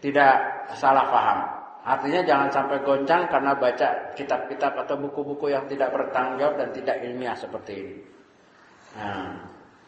tidak 0.00 0.34
salah 0.76 1.06
paham. 1.08 1.38
Artinya 1.86 2.20
jangan 2.26 2.50
sampai 2.50 2.82
goncang 2.82 3.30
karena 3.30 3.54
baca 3.54 4.10
kitab-kitab 4.18 4.74
atau 4.74 4.98
buku-buku 4.98 5.54
yang 5.54 5.70
tidak 5.70 5.94
bertanggung 5.94 6.42
jawab 6.42 6.58
dan 6.58 6.68
tidak 6.74 6.98
ilmiah 7.06 7.38
seperti 7.38 7.72
ini. 7.78 7.94
Nah, 8.98 9.38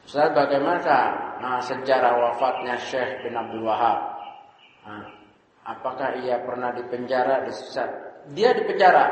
Ustaz 0.07 0.31
bagaimana 0.31 0.95
nah, 1.43 1.59
sejarah 1.59 2.15
wafatnya 2.23 2.79
Syekh 2.79 3.27
bin 3.27 3.35
Abdul 3.35 3.67
Wahab? 3.67 3.99
Nah, 4.87 5.05
apakah 5.67 6.23
ia 6.23 6.39
pernah 6.39 6.71
dipenjara 6.71 7.43
di 7.43 7.53
Dia 8.39 8.55
dipenjara. 8.55 9.07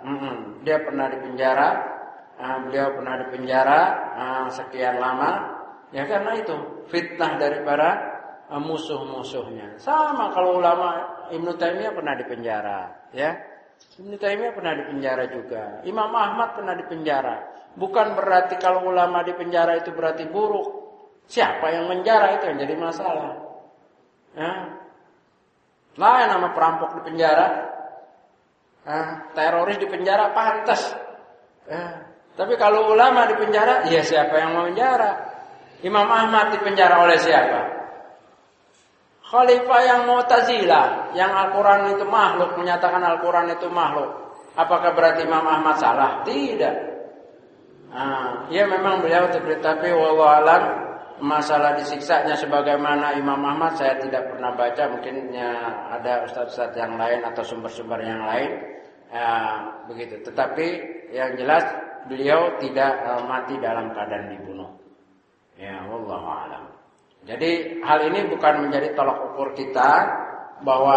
Mm 0.00 0.16
-mm, 0.16 0.36
dia 0.64 0.80
pernah 0.80 1.12
dipenjara. 1.12 1.68
Nah, 2.40 2.56
beliau 2.64 2.88
pernah 2.96 3.14
dipenjara 3.20 3.80
nah, 4.16 4.46
sekian 4.48 4.96
lama. 4.96 5.60
Ya 5.92 6.08
karena 6.08 6.40
itu 6.40 6.56
fitnah 6.88 7.36
dari 7.36 7.60
para 7.68 8.19
musuh-musuhnya. 8.58 9.78
Sama 9.78 10.34
kalau 10.34 10.58
ulama 10.58 11.22
Ibnu 11.30 11.54
Taimiyah 11.54 11.94
pernah 11.94 12.14
dipenjara, 12.18 12.80
ya. 13.14 13.30
Ibnu 14.02 14.18
Taimiyah 14.18 14.52
pernah 14.56 14.74
dipenjara 14.74 15.24
juga. 15.30 15.62
Imam 15.86 16.10
Ahmad 16.10 16.58
pernah 16.58 16.74
dipenjara. 16.74 17.36
Bukan 17.78 18.18
berarti 18.18 18.58
kalau 18.58 18.90
ulama 18.90 19.22
di 19.22 19.30
penjara 19.38 19.78
itu 19.78 19.94
berarti 19.94 20.26
buruk. 20.26 20.82
Siapa 21.30 21.70
yang 21.70 21.86
menjara 21.86 22.42
itu 22.42 22.50
yang 22.50 22.58
jadi 22.58 22.74
masalah. 22.74 23.38
Ya. 24.34 24.52
Yang 25.94 26.28
nama 26.32 26.48
perampok 26.50 26.90
di 26.98 27.02
penjara, 27.12 27.46
nah, 28.82 29.30
teroris 29.36 29.78
di 29.78 29.86
penjara 29.86 30.32
pantas. 30.34 30.90
Eh, 31.70 31.92
tapi 32.34 32.56
kalau 32.56 32.90
ulama 32.90 33.28
di 33.30 33.36
penjara, 33.36 33.84
ya 33.86 34.00
siapa 34.02 34.32
yang 34.38 34.50
mau 34.56 34.66
penjara? 34.70 35.12
Imam 35.84 36.08
Ahmad 36.08 36.56
di 36.56 36.58
penjara 36.62 37.04
oleh 37.04 37.18
siapa? 37.20 37.79
Khalifah 39.30 39.80
yang 39.86 40.00
Mu'tazilah, 40.10 41.14
yang 41.14 41.30
Al-Quran 41.30 41.94
itu 41.94 42.02
makhluk, 42.02 42.58
menyatakan 42.58 42.98
Al-Quran 42.98 43.54
itu 43.54 43.70
makhluk. 43.70 44.10
Apakah 44.58 44.90
berarti 44.92 45.22
Imam 45.22 45.46
Ahmad 45.46 45.78
salah? 45.78 46.26
Tidak. 46.26 46.76
Nah, 47.94 48.50
ya 48.50 48.66
memang 48.66 49.02
beliau 49.02 49.30
tapi 49.62 49.90
wallahualam 49.90 50.62
masalah 51.22 51.78
disiksanya 51.78 52.34
sebagaimana 52.34 53.14
Imam 53.18 53.38
Ahmad 53.42 53.76
saya 53.78 53.98
tidak 53.98 54.30
pernah 54.30 54.54
baca 54.54 54.82
mungkin 54.90 55.30
ya, 55.30 55.50
ada 55.98 56.26
ustaz-ustaz 56.26 56.74
yang 56.74 56.96
lain 56.96 57.22
atau 57.26 57.42
sumber-sumber 57.44 58.00
yang 58.00 58.22
lain 58.24 58.50
ya, 59.12 59.30
begitu 59.90 60.22
tetapi 60.22 60.66
yang 61.12 61.34
jelas 61.36 61.66
beliau 62.08 62.56
tidak 62.62 62.94
uh, 63.04 63.22
mati 63.28 63.58
dalam 63.60 63.92
keadaan 63.92 64.32
dibunuh 64.32 64.70
Ya, 65.60 65.76
Allah 65.84 66.24
alam. 66.24 66.64
Jadi 67.28 67.82
hal 67.84 68.00
ini 68.08 68.32
bukan 68.32 68.68
menjadi 68.68 68.96
tolak 68.96 69.32
ukur 69.32 69.52
kita 69.52 70.08
bahwa 70.64 70.96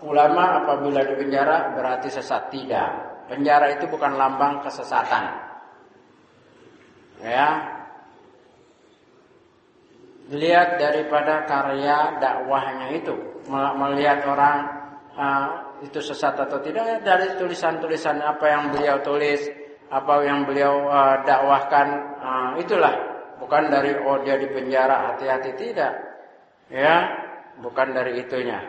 ulama 0.00 0.64
apabila 0.64 1.04
di 1.04 1.14
penjara 1.20 1.76
berarti 1.76 2.08
sesat 2.08 2.48
tidak. 2.48 2.88
Penjara 3.28 3.76
itu 3.76 3.84
bukan 3.86 4.16
lambang 4.16 4.64
kesesatan. 4.64 5.24
Ya. 7.20 7.48
Lihat 10.30 10.78
daripada 10.78 11.42
karya 11.44 12.22
dakwahnya 12.22 12.94
itu, 12.94 13.14
melihat 13.50 14.22
orang 14.30 14.58
uh, 15.18 15.46
itu 15.82 15.98
sesat 15.98 16.38
atau 16.38 16.62
tidak 16.62 17.02
dari 17.02 17.34
tulisan-tulisan 17.34 18.22
apa 18.22 18.46
yang 18.46 18.70
beliau 18.70 19.02
tulis, 19.02 19.42
apa 19.90 20.22
yang 20.22 20.46
beliau 20.46 20.86
uh, 20.86 21.18
dakwahkan, 21.26 21.86
uh, 22.22 22.50
itulah 22.62 23.09
bukan 23.50 23.66
dari 23.66 23.98
oh 23.98 24.22
dia 24.22 24.38
di 24.38 24.46
penjara 24.46 25.10
hati-hati. 25.10 25.58
Tidak. 25.58 25.92
Ya 26.70 27.02
bukan 27.58 27.90
dari 27.90 28.22
itunya. 28.22 28.62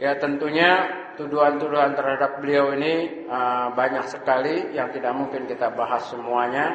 Ya 0.00 0.16
tentunya 0.16 0.88
tuduhan-tuduhan 1.20 1.92
terhadap 1.92 2.40
beliau 2.40 2.72
ini 2.72 3.28
uh, 3.28 3.68
banyak 3.76 4.08
sekali 4.08 4.72
yang 4.72 4.88
tidak 4.96 5.12
mungkin 5.12 5.44
kita 5.44 5.68
bahas 5.76 6.08
semuanya 6.08 6.72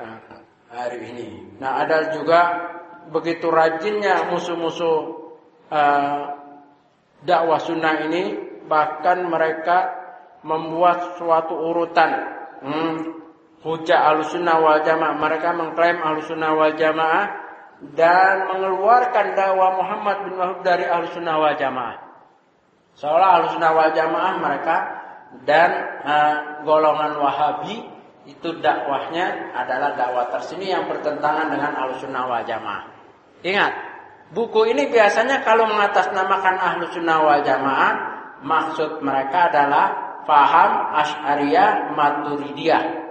uh, 0.00 0.40
hari 0.72 1.04
ini. 1.04 1.60
Nah 1.60 1.84
ada 1.84 2.16
juga 2.16 2.40
begitu 3.12 3.52
rajinnya 3.52 4.32
musuh-musuh 4.32 4.96
uh, 5.68 6.22
dakwah 7.28 7.60
sunnah 7.60 8.08
ini 8.08 8.40
bahkan 8.64 9.28
mereka 9.28 9.92
membuat 10.40 11.20
suatu 11.20 11.52
urutan 11.52 12.10
hmm, 12.64 13.23
hujah 13.64 14.00
alusunnah 14.12 14.60
wal 14.60 14.80
jamaah. 14.84 15.16
Mereka 15.16 15.48
mengklaim 15.56 15.98
alusunnah 15.98 16.52
wal 16.52 16.76
jamaah 16.76 17.24
dan 17.96 18.46
mengeluarkan 18.52 19.34
dakwah 19.34 19.80
Muhammad 19.80 20.16
bin 20.28 20.32
Wahab 20.38 20.58
dari 20.62 20.84
alusunnah 20.84 21.34
wal 21.40 21.56
jamaah. 21.56 21.96
Seolah 22.94 23.28
alusunnah 23.42 23.72
wal 23.74 23.92
jamaah 23.96 24.34
mereka 24.38 24.76
dan 25.42 25.70
uh, 26.06 26.36
golongan 26.62 27.18
Wahabi 27.18 27.90
itu 28.24 28.48
dakwahnya 28.62 29.52
adalah 29.52 29.98
dakwah 29.98 30.30
tersini 30.30 30.70
yang 30.70 30.86
bertentangan 30.86 31.50
dengan 31.50 31.74
alusunnah 31.74 32.24
wal 32.30 32.44
jamaah. 32.46 32.84
Ingat, 33.44 33.72
buku 34.32 34.70
ini 34.72 34.88
biasanya 34.88 35.44
kalau 35.44 35.68
mengatasnamakan 35.68 36.56
ahlussunnah 36.56 37.18
wal 37.20 37.42
jamaah 37.44 37.92
maksud 38.40 39.04
mereka 39.04 39.52
adalah 39.52 39.86
faham 40.24 40.96
Asy'ariyah 40.96 41.92
Maturidiyah 41.92 43.03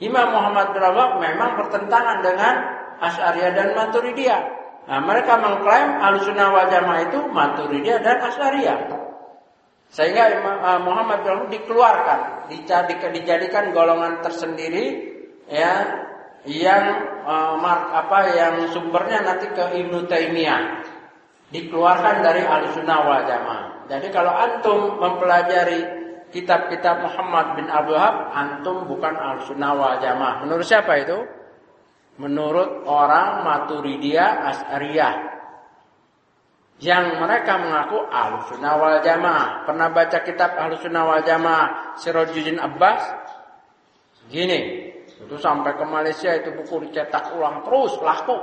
Imam 0.00 0.32
Muhammad 0.32 0.72
bin 0.72 0.84
memang 1.20 1.50
bertentangan 1.60 2.24
dengan 2.24 2.54
Asy'ariyah 3.00 3.52
dan 3.52 3.68
Maturidiyah. 3.76 4.42
Nah, 4.88 5.00
mereka 5.04 5.36
mengklaim 5.36 6.00
Ahlussunnah 6.00 6.48
wal 6.50 6.68
Jamaah 6.72 7.00
itu 7.04 7.20
Maturidiyah 7.28 8.00
dan 8.00 8.16
Asy'ariyah. 8.24 8.78
Sehingga 9.92 10.40
Imam 10.40 10.56
uh, 10.56 10.80
Muhammad 10.80 11.20
bin 11.20 11.52
dikeluarkan, 11.52 12.48
dijadikan 13.12 13.76
golongan 13.76 14.24
tersendiri 14.24 15.12
ya 15.50 16.00
yang 16.48 16.84
uh, 17.28 17.60
mark, 17.60 17.92
apa 17.92 18.18
yang 18.32 18.54
sumbernya 18.72 19.20
nanti 19.20 19.52
ke 19.52 19.84
Ibnu 19.84 20.08
Taimiyah. 20.08 20.80
Dikeluarkan 21.50 22.24
dari 22.24 22.46
Ahlussunnah 22.46 22.98
wal 23.04 23.24
Jamaah. 23.28 23.66
Jadi 23.90 24.08
kalau 24.14 24.30
antum 24.32 25.02
mempelajari 25.02 25.99
kitab-kitab 26.30 27.02
Muhammad 27.04 27.58
bin 27.58 27.66
Abdul 27.66 27.94
Wahab 27.98 28.16
antum 28.32 28.76
bukan 28.86 29.14
al-sunnah 29.14 29.74
wal 29.74 29.98
jamaah. 29.98 30.42
Menurut 30.46 30.66
siapa 30.66 30.98
itu? 31.02 31.18
Menurut 32.18 32.86
orang 32.86 33.42
Maturidiyah 33.44 34.30
As'ariyah. 34.50 35.14
Yang 36.80 37.04
mereka 37.20 37.60
mengaku 37.60 37.98
al-sunnah 38.08 38.74
wal 38.80 38.98
jamaah. 39.04 39.68
Pernah 39.68 39.88
baca 39.92 40.18
kitab 40.24 40.56
al-sunnah 40.56 41.02
wal 41.04 41.22
jamaah 41.26 41.98
Sirajuddin 42.00 42.56
Abbas? 42.56 43.02
Gini, 44.30 44.88
itu 45.20 45.36
sampai 45.36 45.76
ke 45.76 45.84
Malaysia 45.84 46.32
itu 46.32 46.54
buku 46.54 46.88
dicetak 46.88 47.34
ulang 47.36 47.66
terus 47.66 47.98
laku. 48.00 48.38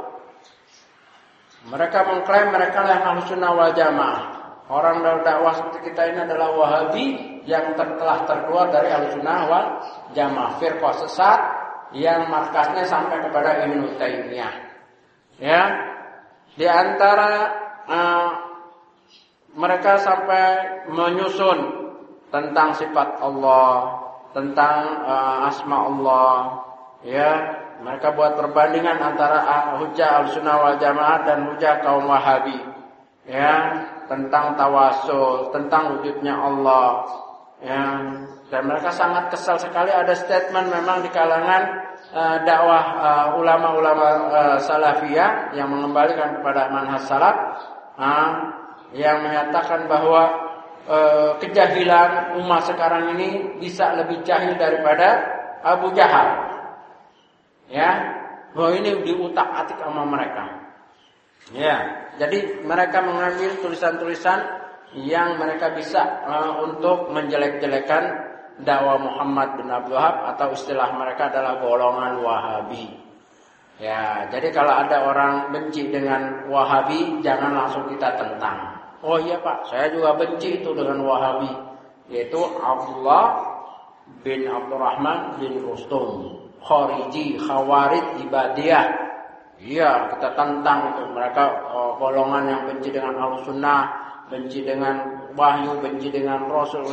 Mereka 1.68 2.00
mengklaim 2.06 2.54
mereka 2.54 2.86
yang 2.86 3.04
al-sunnah 3.18 3.52
wal 3.58 3.74
jamaah. 3.74 4.37
Orang 4.68 5.00
dakwah 5.24 5.56
seperti 5.56 5.92
kita 5.92 6.12
ini 6.12 6.20
adalah 6.28 6.52
Wahabi 6.52 7.06
yang 7.48 7.72
telah 7.80 8.28
terkeluar 8.28 8.68
dari 8.68 8.92
Ahlussunnah 8.92 9.42
wal 9.48 9.68
Jamaah 10.12 10.60
firqah 10.60 10.94
sesat 11.08 11.40
yang 11.96 12.28
markasnya 12.28 12.84
sampai 12.84 13.24
kepada 13.24 13.64
Ibnu 13.64 13.96
Taimiyah. 13.96 14.54
Ya. 15.40 15.64
Di 16.60 16.68
antara 16.68 17.32
uh, 17.88 18.32
mereka 19.56 20.04
sampai 20.04 20.46
menyusun 20.92 21.88
tentang 22.28 22.76
sifat 22.76 23.24
Allah, 23.24 24.04
tentang 24.36 24.80
uh, 25.08 25.48
asma 25.48 25.78
Allah, 25.88 26.36
ya. 27.08 27.32
Mereka 27.78 28.18
buat 28.18 28.36
perbandingan 28.36 29.00
antara 29.00 29.78
hujah 29.80 30.20
Ahlussunnah 30.20 30.58
wal 30.60 30.78
Jamaah 30.82 31.24
dan 31.24 31.46
hujah 31.56 31.80
kaum 31.86 32.10
Wahabi. 32.10 32.58
Ya, 33.30 33.86
tentang 34.08 34.56
tawasul, 34.56 35.52
tentang 35.52 36.00
wujudnya 36.00 36.34
Allah. 36.36 37.08
Ya, 37.58 37.84
dan 38.48 38.62
mereka 38.64 38.94
sangat 38.94 39.34
kesal 39.34 39.58
sekali 39.60 39.90
ada 39.90 40.14
statement 40.14 40.70
memang 40.72 41.04
di 41.04 41.10
kalangan 41.10 41.64
uh, 42.14 42.38
dakwah 42.46 42.86
uh, 43.02 43.26
ulama-ulama 43.36 44.08
uh, 44.30 44.58
salafiyah 44.62 45.52
yang 45.58 45.68
mengembalikan 45.68 46.38
kepada 46.40 46.70
manhaj 46.70 47.02
salaf 47.04 47.36
uh, 47.98 48.32
yang 48.96 49.26
menyatakan 49.26 49.90
bahwa 49.90 50.32
uh, 50.88 51.32
kejahilan 51.44 52.40
umat 52.40 52.62
sekarang 52.70 53.18
ini 53.18 53.60
bisa 53.60 53.98
lebih 54.00 54.24
jahil 54.24 54.56
daripada 54.56 55.26
Abu 55.66 55.92
Jahal. 55.98 56.48
Ya, 57.68 58.00
bahwa 58.56 58.72
ini 58.80 59.02
diutak-atik 59.04 59.76
sama 59.82 60.08
mereka. 60.08 60.46
Ya, 61.52 61.97
jadi 62.18 62.66
mereka 62.66 63.06
mengambil 63.06 63.58
tulisan-tulisan 63.62 64.40
yang 64.98 65.38
mereka 65.38 65.74
bisa 65.78 66.02
uh, 66.26 66.66
untuk 66.66 67.14
menjelek-jelekan 67.14 68.04
dakwah 68.66 68.98
Muhammad 68.98 69.62
bin 69.62 69.70
Abdul 69.70 69.94
Wahab 69.94 70.34
atau 70.34 70.58
istilah 70.58 70.90
mereka 70.98 71.30
adalah 71.30 71.62
golongan 71.62 72.14
Wahabi. 72.26 72.86
Ya, 73.78 74.26
jadi 74.34 74.50
kalau 74.50 74.74
ada 74.74 75.06
orang 75.06 75.54
benci 75.54 75.94
dengan 75.94 76.50
Wahabi, 76.50 77.22
jangan 77.22 77.54
langsung 77.54 77.86
kita 77.94 78.18
tentang. 78.18 78.74
Oh 79.06 79.22
iya 79.22 79.38
Pak, 79.38 79.70
saya 79.70 79.94
juga 79.94 80.18
benci 80.18 80.58
itu 80.58 80.74
dengan 80.74 81.06
Wahabi, 81.06 81.54
yaitu 82.10 82.42
Abdullah 82.58 83.38
bin 84.26 84.50
Abdurrahman 84.50 85.38
bin 85.38 85.62
Rustum, 85.62 86.42
Khariji, 86.66 87.38
Khawarid, 87.38 88.26
Ibadiyah. 88.26 89.07
Iya, 89.58 90.14
kita 90.14 90.38
tantang 90.38 90.94
itu 90.94 91.04
mereka 91.18 91.50
oh, 91.74 91.98
golongan 91.98 92.46
yang 92.46 92.62
benci 92.70 92.94
dengan 92.94 93.18
al 93.18 93.42
sunnah, 93.42 93.90
benci 94.30 94.62
dengan 94.62 95.02
wahyu, 95.34 95.82
benci 95.82 96.14
dengan 96.14 96.46
rasul, 96.46 96.86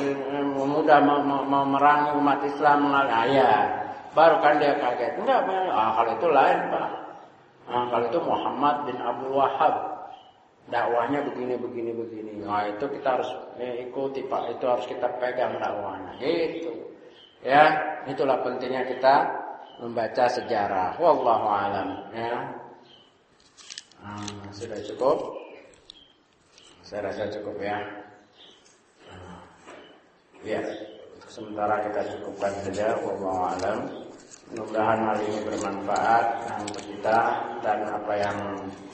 mudah 0.56 0.98
memerangi 1.44 2.16
umat 2.16 2.40
Islam 2.48 2.88
mengalah. 2.88 3.28
Ya, 3.28 3.52
baru 4.16 4.40
kan 4.40 4.56
dia 4.56 4.80
kaget. 4.80 5.12
Enggak, 5.20 5.44
ah 5.72 5.92
kalau 5.98 6.12
itu 6.16 6.28
lain 6.32 6.58
pak. 6.72 6.88
Nah, 7.64 7.84
kalau 7.88 8.04
itu 8.08 8.20
Muhammad 8.20 8.76
bin 8.88 8.96
Abdul 9.00 9.34
Wahab 9.36 9.74
dakwahnya 10.68 11.20
begini 11.28 11.54
begini 11.60 11.92
begini. 11.92 12.32
Nah 12.44 12.64
itu 12.68 12.84
kita 12.88 13.20
harus 13.20 13.30
eh, 13.60 13.84
ikuti 13.88 14.24
pak. 14.24 14.56
Itu 14.56 14.64
harus 14.68 14.84
kita 14.88 15.08
pegang 15.20 15.60
dakwahnya. 15.60 16.16
Itu 16.20 16.72
ya 17.44 17.76
itulah 18.08 18.40
pentingnya 18.40 18.88
kita 18.88 19.43
membaca 19.82 20.24
sejarah. 20.30 20.94
Wallahu 20.98 21.46
alam 21.48 21.88
ya. 22.14 22.34
Hmm, 24.04 24.36
sudah 24.52 24.78
cukup? 24.84 25.18
Saya 26.84 27.08
rasa 27.08 27.32
cukup 27.32 27.56
ya. 27.58 27.78
Hmm. 29.08 29.40
Ya, 30.44 30.60
sementara 31.26 31.80
kita 31.88 32.00
cukupkan 32.14 32.52
saja 32.68 32.94
wallahu 33.00 33.42
alam. 33.56 33.78
Mudah-mudahan 34.52 34.98
hal 35.08 35.18
ini 35.24 35.38
bermanfaat 35.48 36.24
untuk 36.68 36.84
kita 36.84 37.18
dan 37.64 37.78
apa 37.88 38.12
yang 38.12 38.38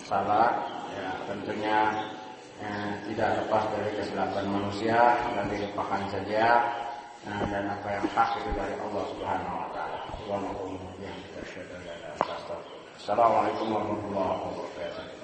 salah 0.07 0.55
ya 0.95 1.11
tentunya 1.27 1.79
ya, 2.63 2.75
tidak 3.11 3.29
lepas 3.43 3.65
dari 3.75 3.91
kesilapan 3.99 4.47
manusia 4.47 4.99
dan 5.35 5.45
dilupakan 5.51 6.03
saja 6.15 6.47
dan 7.27 7.65
apa 7.69 7.89
yang 7.93 8.07
hak 8.17 8.31
itu 8.41 8.51
dari 8.57 8.75
Allah 8.81 9.05
Subhanahu 9.13 9.57
wa 9.59 9.69
taala. 9.75 10.00
ومقوم 10.31 10.79
به 11.01 11.15
أشهد 11.43 11.67
أن 11.77 11.83
لا 11.87 11.93
إله 11.99 12.15
إلا 12.17 12.37
الله 12.39 12.59
السلام 13.01 13.33
عليكم 13.33 13.73
ورحمة 13.73 14.03
الله 14.09 14.31
وبركاته 14.47 15.20